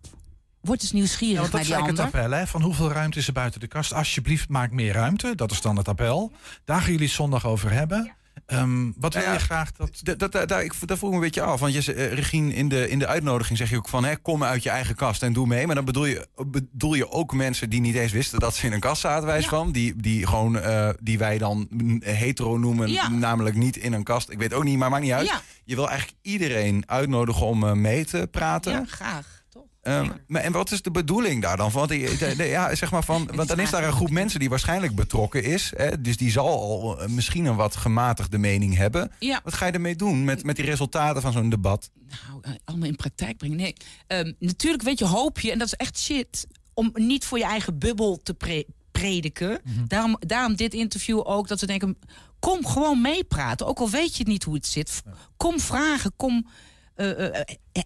Word 0.62 0.82
eens 0.82 0.92
nieuwsgierig 0.92 1.36
Ja, 1.36 1.42
dat 1.42 1.52
naar 1.52 1.62
is 1.62 1.68
die 1.68 1.76
eigenlijk 1.76 2.06
ander. 2.06 2.20
het 2.22 2.24
appel, 2.30 2.40
hè? 2.46 2.52
Van 2.52 2.62
hoeveel 2.62 2.92
ruimte 2.92 3.20
is 3.20 3.28
er 3.28 3.34
buiten 3.34 3.60
de 3.60 3.68
kast? 3.68 3.94
Alsjeblieft, 3.94 4.50
maak 4.50 4.72
meer 4.72 4.94
ruimte. 4.94 5.36
Dat 5.36 5.52
is 5.52 5.62
dan 5.62 5.78
het 5.78 5.88
appel. 5.88 6.32
Daar 6.66 6.82
gaan 6.82 6.92
jullie 6.92 7.06
het 7.06 7.16
zondag 7.16 7.46
over 7.46 7.72
hebben. 7.72 8.14
Ehm, 8.46 8.92
wat 8.98 9.14
wil 9.14 9.22
Nou 9.22 9.34
ja, 9.34 9.40
je 9.40 9.46
graag 9.46 9.72
dat... 9.72 10.00
Dat, 10.02 10.20
dat, 10.20 10.32
dat, 10.32 10.48
daar, 10.48 10.64
ik, 10.64 10.74
daar 10.86 10.98
vroeg 10.98 11.10
ik 11.10 11.16
me 11.18 11.24
een 11.24 11.32
beetje 11.32 11.42
af. 11.42 11.60
Want 11.60 11.74
je, 11.74 11.94
eh, 11.94 12.14
Regine, 12.14 12.54
in 12.54 12.70
de, 12.70 12.90
in 12.90 13.00
de 13.00 13.08
uitnodiging 13.08 13.58
zeg 13.58 13.70
je 13.70 13.78
ook 13.78 13.90
van... 13.90 14.04
Hè, 14.06 14.16
kom 14.16 14.44
uit 14.44 14.64
je 14.64 14.70
eigen 14.70 14.96
kast 14.96 15.24
en 15.24 15.34
doe 15.34 15.48
mee. 15.48 15.66
Maar 15.66 15.76
dan 15.76 15.86
bedoel 15.86 16.06
je, 16.06 16.28
bedoel 16.48 16.94
je 16.94 17.12
ook 17.12 17.34
mensen 17.34 17.70
die 17.70 17.82
niet 17.82 17.96
eens 17.96 18.12
wisten... 18.12 18.40
dat 18.40 18.56
ze 18.56 18.66
in 18.66 18.74
een 18.74 18.80
kast 18.80 19.02
zaten, 19.02 19.26
wijs 19.26 19.48
van. 19.48 19.72
Die, 19.72 19.96
die, 19.96 20.28
gewoon, 20.28 20.60
eh, 20.60 20.90
die 21.02 21.18
wij 21.18 21.38
dan 21.38 21.68
hetero 22.00 22.58
noemen. 22.58 22.92
Ja. 22.92 23.10
Namelijk 23.10 23.56
niet 23.56 23.78
in 23.78 23.94
een 23.94 24.04
kast. 24.04 24.30
Ik 24.30 24.38
weet 24.38 24.54
ook 24.54 24.64
niet, 24.64 24.78
maar 24.78 24.90
maakt 24.90 25.04
niet 25.04 25.12
uit. 25.12 25.28
Ja. 25.28 25.42
Je 25.64 25.76
wil 25.76 25.90
eigenlijk 25.90 26.20
iedereen 26.22 26.84
uitnodigen 26.86 27.46
om 27.46 27.64
eh, 27.64 27.72
mee 27.72 28.06
te 28.06 28.28
praten. 28.32 28.72
Ja, 28.72 28.84
graag. 28.88 29.43
Ehm, 29.84 30.10
maar, 30.28 30.42
en 30.42 30.52
wat 30.52 30.72
is 30.72 30.82
de 30.82 30.92
bedoeling 30.92 31.42
daar 31.42 31.58
dan? 31.58 31.72
De- 31.88 32.34
de- 32.38 32.44
ja, 32.44 32.76
zeg 32.76 32.92
maar 32.92 33.04
van, 33.04 33.30
want 33.36 33.48
dan 33.48 33.60
is 33.60 33.70
daar 33.70 33.84
een 33.84 33.92
groep 33.94 34.10
mensen 34.10 34.40
die 34.40 34.50
waarschijnlijk 34.50 34.96
betrokken 34.96 35.44
is. 35.44 35.72
Hè, 35.76 36.02
dus 36.02 36.18
die 36.18 36.32
zal 36.32 36.48
al 36.48 37.00
eh, 37.02 37.08
misschien 37.08 37.46
een 37.46 37.56
wat 37.56 37.76
gematigde 37.76 38.38
mening 38.38 38.76
hebben. 38.76 39.12
Ja. 39.20 39.42
Wat 39.44 39.54
ga 39.54 39.66
je 39.66 39.72
ermee 39.72 39.96
doen 39.96 40.24
met, 40.24 40.44
met 40.44 40.56
die 40.56 40.66
resultaten 40.66 41.22
van 41.22 41.32
zo'n 41.32 41.50
debat? 41.50 41.90
nou, 42.28 42.40
eh, 42.42 42.52
allemaal 42.66 42.88
in 42.88 42.96
praktijk 42.96 43.38
brengen. 43.38 43.58
Nee, 43.58 43.74
Ehm, 44.08 44.32
natuurlijk 44.40 44.84
weet 44.84 45.00
je, 45.00 45.06
hoop 45.06 45.40
je, 45.40 45.52
en 45.52 45.58
dat 45.58 45.68
is 45.68 45.74
echt 45.74 46.00
shit, 46.00 46.48
om 46.74 46.92
niet 46.94 47.26
voor 47.26 47.38
je 47.38 47.44
eigen 47.46 47.78
bubbel 47.80 48.20
te 48.24 48.34
pre- 48.34 48.66
prediken. 48.92 49.62
daarom, 49.88 50.16
daarom 50.20 50.56
dit 50.56 50.74
interview 50.74 51.22
ook, 51.24 51.48
dat 51.48 51.60
ze 51.60 51.66
denken, 51.66 51.98
kom 52.40 52.66
gewoon 52.66 53.02
meepraten. 53.02 53.68
Ook 53.68 53.80
al 53.80 53.90
weet 53.90 54.12
je 54.12 54.18
het 54.18 54.28
niet 54.28 54.44
hoe 54.44 54.54
het 54.56 54.66
zit. 54.68 55.02
Kom 55.38 55.60
vragen, 55.60 56.12
kom... 56.16 56.48
eh, 56.96 57.42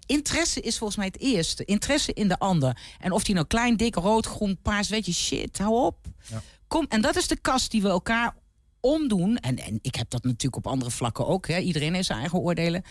interesse 0.05 0.61
is 0.61 0.77
volgens 0.77 0.97
mij 0.97 1.07
het 1.07 1.19
eerste. 1.19 1.65
Interesse 1.65 2.13
in 2.13 2.27
de 2.27 2.39
ander. 2.39 2.77
En 2.99 3.11
of 3.11 3.23
die 3.23 3.35
nou 3.35 3.47
klein, 3.47 3.77
dik, 3.77 3.95
rood, 3.95 4.25
groen, 4.25 4.57
paars, 4.61 4.89
weet 4.89 5.05
je, 5.05 5.13
shit, 5.13 5.57
hou 5.57 5.85
op. 5.85 5.97
Kom, 6.67 6.85
en 6.89 7.01
dat 7.01 7.15
is 7.15 7.27
de 7.27 7.39
kast 7.39 7.71
die 7.71 7.81
we 7.81 7.87
elkaar 7.87 8.35
omdoen. 8.79 9.37
En, 9.37 9.57
en 9.57 9.79
ik 9.81 9.95
heb 9.95 10.09
dat 10.09 10.23
natuurlijk 10.23 10.55
op 10.55 10.67
andere 10.67 10.91
vlakken 10.91 11.27
ook. 11.27 11.47
Hè. 11.47 11.59
Iedereen 11.59 11.93
heeft 11.93 12.07
zijn 12.07 12.19
eigen 12.19 12.39
oordelen. 12.39 12.83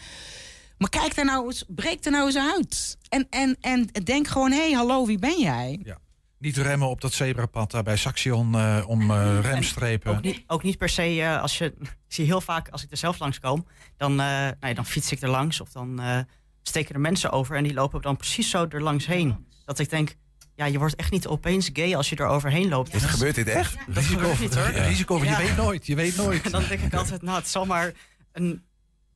Maar 0.79 0.89
kijk 0.89 1.14
daar 1.14 1.25
nou 1.25 1.47
eens, 1.47 1.64
breek 1.69 2.05
er 2.05 2.11
nou 2.11 2.27
eens 2.27 2.39
uit. 2.39 2.97
En, 3.09 3.27
en, 3.31 3.57
en 3.61 3.89
denk 4.05 4.29
gewoon, 4.29 4.51
hé, 4.51 4.59
hey, 4.59 4.73
hallo, 4.73 5.07
wie 5.07 5.19
ben 5.19 5.41
jij? 5.41 5.81
Ja. 5.85 5.99
Niet 6.47 6.57
remmen 6.57 6.88
op 6.88 7.01
dat 7.01 7.12
zebrapad 7.12 7.70
daar 7.70 7.82
bij 7.82 7.97
Saxion 7.97 8.55
eh, 8.55 8.84
om 8.86 9.11
eh, 9.11 9.38
remstrepen. 9.40 10.16
Ook 10.16 10.22
niet, 10.22 10.44
ook 10.47 10.62
niet 10.62 10.78
per 10.78 10.88
se, 10.88 11.03
eh, 11.03 11.42
als 11.42 11.59
je, 11.59 11.64
ik 11.64 11.97
zie 12.14 12.24
heel 12.24 12.40
vaak 12.40 12.68
als 12.68 12.82
ik 12.82 12.90
er 12.90 12.97
zelf 12.97 13.18
langs 13.18 13.40
kom, 13.40 13.66
dan, 13.97 14.11
eh, 14.11 14.16
nou 14.26 14.55
ja, 14.61 14.74
dan 14.74 14.86
fiets 14.86 15.12
ik 15.12 15.22
er 15.22 15.28
langs 15.28 15.61
of 15.61 15.72
dan 15.72 16.01
eh, 16.01 16.18
steken 16.62 16.94
er 16.94 17.01
mensen 17.01 17.30
over 17.30 17.57
en 17.57 17.62
die 17.62 17.74
lopen 17.74 18.03
dan 18.03 18.16
precies 18.16 18.51
zo 18.51 18.66
er 18.68 18.82
langs 18.82 19.07
heen. 19.07 19.47
Dat 19.64 19.78
ik 19.78 19.90
denk, 19.90 20.14
ja, 20.55 20.64
je 20.64 20.78
wordt 20.78 20.94
echt 20.94 21.11
niet 21.11 21.26
opeens 21.26 21.70
gay 21.72 21.97
als 21.97 22.09
je 22.09 22.16
er 22.16 22.26
overheen 22.26 22.68
loopt. 22.68 22.94
Is, 22.94 23.05
gebeurt 23.05 23.34
dit 23.34 23.49
echt? 23.49 23.76
Dat 23.86 24.05
gebeurt 24.05 24.40
niet 24.40 24.55
hoor. 24.55 24.72
Ja, 24.76 24.82
risico, 24.82 25.24
je 25.24 25.36
weet 25.36 25.57
nooit, 25.57 25.86
je 25.86 25.94
weet 25.94 26.16
nooit. 26.16 26.44
En 26.44 26.51
dan 26.61 26.64
denk 26.68 26.80
ik 26.80 26.94
altijd, 26.94 27.22
nou, 27.22 27.38
het 27.38 27.49
zal 27.49 27.66
maar 27.66 27.92
een, 28.32 28.64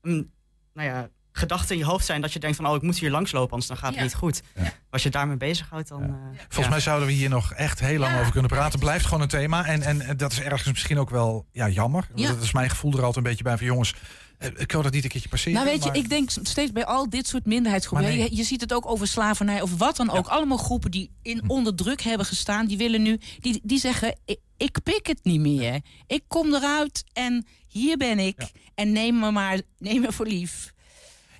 een 0.03 0.33
nou 0.73 0.89
ja, 0.89 1.09
gedachten 1.33 1.75
in 1.75 1.79
je 1.81 1.87
hoofd 1.87 2.05
zijn 2.07 2.21
dat 2.21 2.33
je 2.33 2.39
denkt 2.39 2.57
van... 2.57 2.67
oh, 2.67 2.75
ik 2.75 2.83
moet 2.83 2.99
hier 2.99 3.11
langslopen, 3.11 3.51
anders 3.51 3.69
dan 3.69 3.77
gaat 3.77 3.89
het 3.89 3.97
Ja. 3.99 4.03
niet 4.03 4.15
goed. 4.15 4.43
Als 4.91 5.03
je 5.03 5.11
daarmee 5.11 5.37
bezighoudt, 5.37 5.89
dan... 5.89 6.03
eh, 6.03 6.09
Volgens 6.49 6.69
mij 6.69 6.81
zouden 6.81 7.07
we 7.09 7.15
hier 7.15 7.29
nog 7.29 7.53
echt 7.53 7.81
heel 7.81 7.99
lang 7.99 8.19
over 8.19 8.33
kunnen 8.33 8.51
praten. 8.51 8.79
Blijft 8.79 9.05
gewoon 9.05 9.21
een 9.23 9.29
thema. 9.29 9.65
En, 9.67 9.83
en, 9.83 10.17
dat 10.17 10.33
is 10.33 10.41
ergens 10.41 10.69
misschien 10.69 10.99
ook 10.99 11.11
wel 11.11 11.47
ja, 11.53 11.69
jammer. 11.69 12.09
Ja. 12.15 12.29
Dat 12.29 12.43
is 12.43 12.53
mijn 12.53 12.71
gevoel 12.71 12.91
er 12.93 12.99
altijd 12.99 13.17
een 13.17 13.23
beetje 13.23 13.45
bij 13.45 13.57
van 13.57 13.67
jongens. 13.67 13.95
eh, 14.39 14.49
Ik 14.57 14.73
wil 14.73 14.83
dat 14.83 14.93
niet 14.93 15.05
een 15.05 15.11
keertje 15.11 15.29
passeren. 15.29 15.55
Nou 15.55 15.67
weet 15.67 15.83
je, 15.83 15.89
maar- 15.89 15.99
ik 15.99 16.09
denk 16.09 16.31
steeds 16.43 16.73
bij 16.73 16.85
al 16.85 17.11
dit 17.11 17.27
soort 17.29 17.47
minderheidsgroepen... 17.47 18.07
Maar 18.09 18.17
nee. 18.17 18.31
je, 18.31 18.37
je 18.37 18.43
ziet 18.45 18.61
het 18.61 18.73
ook 18.73 18.87
over 18.91 19.07
slavernij 19.07 19.61
of 19.63 19.77
wat 19.79 19.97
dan 19.97 20.11
ook. 20.11 20.27
Allemaal 20.27 20.57
groepen 20.59 20.91
die 20.91 21.11
in 21.23 21.39
Hm. 21.39 21.51
onder 21.51 21.75
druk 21.75 22.01
hebben 22.03 22.27
gestaan... 22.27 22.67
die 22.67 22.77
willen 22.77 23.03
nu, 23.03 23.21
die, 23.41 23.61
die 23.63 23.79
zeggen, 23.79 24.17
ik, 24.25 24.39
ik 24.57 24.79
pik 24.83 25.07
het 25.07 25.21
niet 25.25 25.41
meer. 25.41 25.81
Ik 26.07 26.23
kom 26.29 26.55
eruit 26.55 27.05
en 27.13 27.47
hier 27.67 27.97
ben 27.97 28.19
ik. 28.19 28.37
En 28.75 28.93
neem 28.93 29.19
me 29.19 29.31
maar, 29.31 29.61
neem 29.79 30.01
me 30.01 30.13
voor 30.13 30.27
lief. 30.27 30.73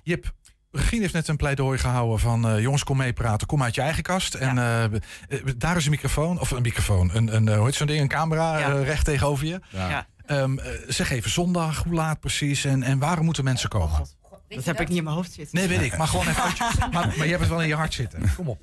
Jip, 0.03 0.31
Regine 0.71 1.01
heeft 1.01 1.13
net 1.13 1.27
een 1.27 1.35
pleidooi 1.37 1.77
gehouden 1.77 2.19
van... 2.19 2.47
eh, 2.47 2.59
jongens, 2.59 2.83
kom 2.83 2.97
meepraten, 2.97 3.47
kom 3.47 3.63
uit 3.63 3.75
je 3.75 3.81
eigen 3.81 4.03
kast. 4.03 4.33
En 4.33 4.57
eh, 4.57 4.83
eh, 4.83 4.91
daar 5.57 5.77
is 5.77 5.85
een 5.85 5.91
microfoon, 5.91 6.39
of 6.39 6.51
een 6.51 6.61
microfoon, 6.61 7.09
een, 7.13 7.35
een, 7.35 7.55
hoe 7.55 7.65
heet 7.65 7.75
zo'n 7.75 7.87
ding, 7.87 8.01
een 8.01 8.07
camera 8.07 8.57
recht 8.81 9.05
tegenover 9.05 9.45
je. 9.45 9.59
Ja. 9.69 10.07
Ehm, 10.25 10.57
eh, 10.59 10.71
zeg 10.87 11.09
even 11.11 11.31
zondag, 11.31 11.83
hoe 11.83 11.93
laat 11.93 12.19
precies 12.19 12.65
en, 12.65 12.83
en 12.83 12.99
waarom 12.99 13.25
moeten 13.25 13.43
mensen 13.43 13.69
komen? 13.69 14.05
Dat 14.47 14.65
heb 14.65 14.79
ik 14.81 14.87
niet 14.87 14.97
in 14.97 15.03
mijn 15.03 15.15
hoofd 15.15 15.31
zitten. 15.31 15.57
Nee, 15.57 15.67
weet 15.67 15.81
ik, 15.81 15.97
maar 15.97 16.07
gewoon 16.07 16.27
even 16.27 16.43
uit 16.43 16.57
je- 16.57 16.69
maar, 16.91 17.07
maar 17.17 17.23
je 17.25 17.29
hebt 17.29 17.39
het 17.39 17.49
wel 17.49 17.61
in 17.61 17.67
je 17.67 17.75
hart 17.75 17.93
zitten. 17.93 18.33
Kom 18.35 18.49
op. 18.49 18.59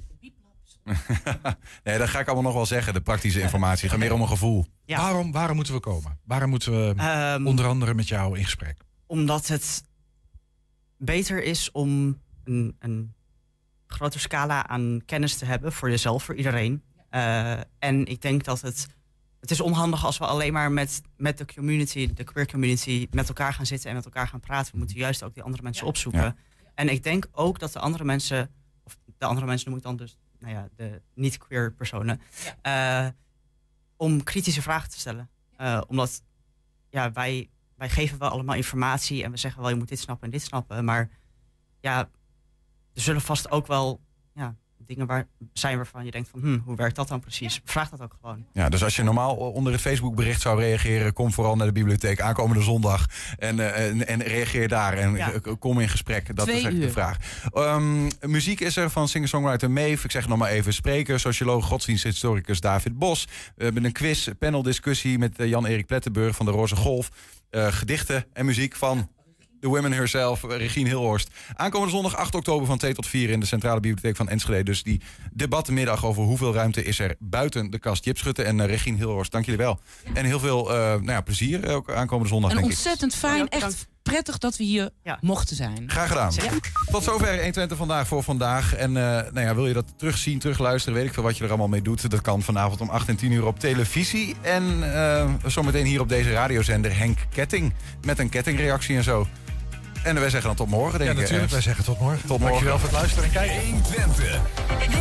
nee, 1.85 1.99
dat 1.99 2.09
ga 2.09 2.19
ik 2.21 2.27
allemaal 2.27 2.45
nog 2.45 2.53
wel 2.55 2.67
zeggen, 2.67 2.93
de 2.93 3.01
praktische 3.01 3.41
informatie. 3.41 3.83
Het 3.83 3.91
gaat 3.91 3.99
meer 3.99 4.13
om 4.13 4.21
een 4.21 4.29
gevoel. 4.29 4.67
Waarom, 4.87 5.33
waarom 5.33 5.57
moeten 5.57 5.75
we 5.75 5.81
komen? 5.81 6.19
Waarom 6.25 6.51
moeten 6.51 6.73
we 6.73 6.95
Ehm, 7.03 7.47
onder 7.47 7.67
andere 7.67 7.95
met 7.95 8.09
jou 8.09 8.39
in 8.39 8.45
gesprek? 8.45 8.77
Omdat 9.07 9.47
het 9.47 9.83
beter 10.99 11.43
is 11.43 11.71
om 11.71 12.21
een, 12.45 12.77
een 12.79 13.15
grote 13.87 14.19
scala 14.19 14.67
aan 14.67 15.03
kennis 15.05 15.37
te 15.37 15.45
hebben 15.45 15.73
voor 15.73 15.91
jezelf, 15.91 16.25
voor 16.25 16.35
iedereen. 16.35 16.83
Eh, 17.11 17.61
en 17.79 18.07
ik 18.07 18.23
denk 18.23 18.45
dat 18.45 18.61
het. 18.61 18.97
Het 19.41 19.51
is 19.51 19.61
onhandig 19.61 20.05
als 20.05 20.19
we 20.19 20.27
alleen 20.27 20.53
maar 20.53 20.73
met, 20.73 21.03
met 21.17 21.39
de 21.39 21.45
community, 21.55 22.13
de 22.15 22.25
queer 22.25 22.47
community, 22.47 23.07
met 23.11 23.29
elkaar 23.29 23.53
gaan 23.53 23.67
zitten 23.67 23.89
en 23.89 23.97
met 23.97 24.05
elkaar 24.05 24.29
gaan 24.29 24.41
praten. 24.41 24.73
We 24.73 24.79
moeten 24.79 24.97
juist 24.97 25.23
ook 25.23 25.35
die 25.35 25.43
andere 25.43 25.63
mensen 25.63 25.87
opzoeken. 25.87 26.23
Ja. 26.23 26.37
En 26.75 26.89
ik 26.89 27.03
denk 27.03 27.27
ook 27.33 27.59
dat 27.59 27.73
de 27.73 27.79
andere 27.79 28.05
mensen, 28.05 28.51
of 28.85 28.99
de 29.19 29.27
andere 29.27 29.47
mensen 29.47 29.69
noem 29.69 29.79
ik 29.79 29.85
dan 29.85 29.97
dus, 29.97 30.19
nou 30.39 30.53
ja, 30.53 30.69
de 30.77 31.03
niet-queer 31.15 31.73
personen, 31.73 32.21
eh, 32.63 33.07
om 33.97 34.23
kritische 34.23 34.63
vragen 34.63 34.91
te 34.91 34.99
stellen. 34.99 35.31
Eh, 35.57 35.81
omdat 35.87 36.23
ja, 36.91 37.13
wij, 37.13 37.51
wij 37.79 37.89
geven 37.89 38.19
wel 38.19 38.29
allemaal 38.29 38.57
informatie 38.57 39.25
en 39.25 39.31
we 39.31 39.37
zeggen 39.37 39.61
wel 39.61 39.71
je 39.71 39.77
moet 39.77 39.89
dit 39.89 39.99
snappen 39.99 40.27
en 40.27 40.33
dit 40.33 40.43
snappen. 40.43 40.85
Maar 40.85 41.11
ja, 41.81 41.99
er 42.95 43.01
zullen 43.01 43.21
vast 43.21 43.51
ook 43.51 43.67
wel 43.67 44.01
ja, 44.35 44.57
dingen 44.89 45.07
waar, 45.07 45.27
zijn 45.53 45.77
waarvan 45.77 46.05
je 46.05 46.11
denkt 46.11 46.29
van 46.29 46.41
hm, 46.41 46.59
hoe 46.65 46.77
werkt 46.77 46.97
dat 46.97 47.09
dan 47.09 47.21
precies? 47.21 47.61
Vraag 47.65 47.89
dat 47.91 48.03
ook 48.03 48.17
gewoon. 48.21 48.45
Ja, 48.53 48.69
dus 48.69 48.85
als 48.85 48.97
je 48.97 49.03
normaal 49.03 49.37
onder 49.37 49.73
het 49.73 49.81
Facebook-bericht 49.81 50.41
zou 50.41 50.61
reageren, 50.61 51.13
kom 51.13 51.33
vooral 51.33 51.57
naar 51.57 51.67
de 51.67 51.73
bibliotheek 51.73 52.21
aankomende 52.21 52.63
zondag 52.63 53.07
en, 53.39 53.61
eh, 53.61 53.89
en, 53.89 54.07
en 54.07 54.23
reageer 54.23 54.69
daar 54.69 54.93
en 54.93 55.15
Ja. 55.15 55.33
eh, 55.33 55.53
kom 55.59 55.81
in 55.81 55.89
gesprek. 55.89 56.37
Dat 56.37 56.47
Twee 56.47 56.59
is 56.59 56.65
echt 56.65 56.81
de 56.81 56.91
vraag. 56.91 57.17
Ehm, 57.53 58.09
muziek 58.21 58.61
is 58.61 58.77
er 58.77 58.91
van 58.91 59.09
singer-songwriter 59.09 59.71
Maeve. 59.71 60.05
Ik 60.05 60.11
zeg 60.11 60.29
nog 60.29 60.39
maar 60.39 60.51
even. 60.51 60.73
Spreker, 60.73 61.21
socioloog, 61.21 61.65
godsdiensthistoricus 61.67 62.61
David 62.61 62.99
Bos. 62.99 63.27
We 63.57 63.65
hebben 63.65 63.85
een 63.85 63.93
quiz, 63.93 64.29
paneldiscussie 64.39 65.19
met 65.19 65.39
eh, 65.39 65.49
Jan-Erik 65.49 65.87
Plettenburg 65.87 66.37
van 66.37 66.47
de 66.47 66.53
Roze 66.53 66.77
Golf. 66.77 67.11
Eh, 67.51 67.67
gedichten 67.73 68.25
en 68.33 68.47
muziek 68.47 68.77
van 68.77 69.09
de 69.61 69.69
women 69.69 69.93
herself, 69.93 70.45
eh, 70.45 70.57
Regine 70.57 70.89
Hilhorst. 70.89 71.31
Aankomende 71.55 71.93
zondag 71.95 72.17
8 72.17 72.35
oktober 72.35 72.67
van 72.67 72.79
2 72.79 72.95
tot 72.95 73.07
4 73.07 73.31
in 73.31 73.41
de 73.41 73.47
Centrale 73.47 73.81
Bibliotheek 73.81 74.17
van 74.17 74.29
Enschede. 74.29 74.63
Dus 74.63 74.83
die 74.83 75.01
debattenmiddag 75.33 76.05
over 76.05 76.23
hoeveel 76.23 76.55
ruimte 76.55 76.85
is 76.85 76.99
er 76.99 77.17
buiten 77.19 77.71
de 77.71 77.79
kast. 77.79 78.05
Jip 78.05 78.19
Schutte 78.19 78.43
en 78.43 78.61
eh, 78.61 78.67
Regine 78.67 78.97
Hilhorst, 78.97 79.33
dank 79.33 79.45
jullie 79.45 79.61
wel. 79.61 79.81
En 80.15 80.25
heel 80.25 80.41
veel 80.41 80.71
eh, 80.71 80.77
nou 80.79 81.05
ja, 81.11 81.21
plezier 81.21 81.69
ook 81.69 81.93
aankomende 81.93 82.29
zondag, 82.29 82.51
En 82.51 82.57
denk 82.57 82.69
ik. 82.69 82.75
ontzettend 82.75 83.15
fijn, 83.15 83.49
echt 83.49 83.87
prettig 84.03 84.39
dat 84.39 84.57
we 84.57 84.65
hier 84.65 84.91
mochten 85.21 85.57
zijn. 85.57 85.85
Graag 85.87 86.09
gedaan. 86.09 86.33
Ja. 86.35 86.43
Tot 86.91 87.03
zover 87.05 87.35
120 87.35 87.77
vandaag 87.77 88.07
voor 88.07 88.23
vandaag. 88.23 88.75
En 88.75 88.97
eh, 88.97 89.03
nou 89.33 89.41
ja, 89.41 89.55
wil 89.55 89.67
je 89.67 89.75
dat 89.75 89.85
terugzien, 89.97 90.39
terugluisteren, 90.39 90.99
weet 90.99 91.07
ik 91.07 91.15
veel 91.15 91.23
wat 91.23 91.37
je 91.37 91.43
er 91.43 91.49
allemaal 91.49 91.69
mee 91.69 91.83
doet. 91.83 92.11
Dat 92.11 92.21
kan 92.21 92.43
vanavond 92.43 92.81
om 92.81 92.89
8 92.89 93.09
en 93.09 93.17
10 93.17 93.33
uur 93.33 93.47
op 93.47 93.59
televisie. 93.61 94.35
En 94.41 94.95
eh, 94.95 95.31
zometeen 95.47 95.87
hier 95.87 96.01
op 96.01 96.09
deze 96.09 96.33
radiozender 96.33 96.97
Henk 96.99 97.19
Ketting. 97.35 97.73
Met 98.07 98.19
een 98.19 98.29
kettingreactie 98.29 98.97
en 98.97 99.05
zo. 99.05 99.27
En 100.03 100.15
wij 100.15 100.31
zeggen 100.31 100.43
dan 100.49 100.55
tot 100.57 100.69
morgen, 100.69 100.99
denk 100.99 101.11
Ja, 101.11 101.17
ik. 101.17 101.21
natuurlijk. 101.21 101.53
Ernst. 101.53 101.53
Wij 101.53 101.63
zeggen 101.63 101.85
tot 101.85 102.01
morgen. 102.01 102.21
Tot 102.29 102.29
morgen. 102.29 102.47
Dankjewel 102.49 102.79
voor 102.79 102.89
het 102.89 102.97
luisteren 102.99 103.25
en 103.25 103.31
kijken. 103.31 103.61
120. 103.67 104.41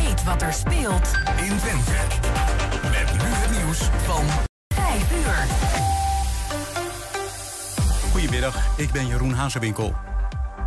Weet 0.02 0.24
wat 0.24 0.42
er 0.42 0.52
speelt 0.52 1.10
in 1.36 1.58
Twente. 1.58 1.92
Met 2.82 3.12
nu 3.12 3.28
het 3.30 3.50
nieuws 3.62 3.78
van 4.06 4.24
5 4.68 5.12
uur. 5.12 5.46
Goedemiddag, 8.12 8.56
ik 8.76 8.90
ben 8.92 9.06
Jeroen 9.06 9.32
Hazewinkel. 9.32 9.94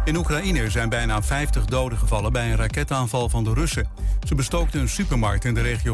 In 0.05 0.15
Oekraïne 0.15 0.69
zijn 0.69 0.89
bijna 0.89 1.21
50 1.21 1.65
doden 1.65 1.97
gevallen 1.97 2.31
bij 2.31 2.51
een 2.51 2.55
raketaanval 2.55 3.29
van 3.29 3.43
de 3.43 3.53
Russen. 3.53 3.87
Ze 4.27 4.35
bestookten 4.35 4.79
een 4.79 4.89
supermarkt 4.89 5.45
in 5.45 5.53
de 5.53 5.61
regio 5.61 5.89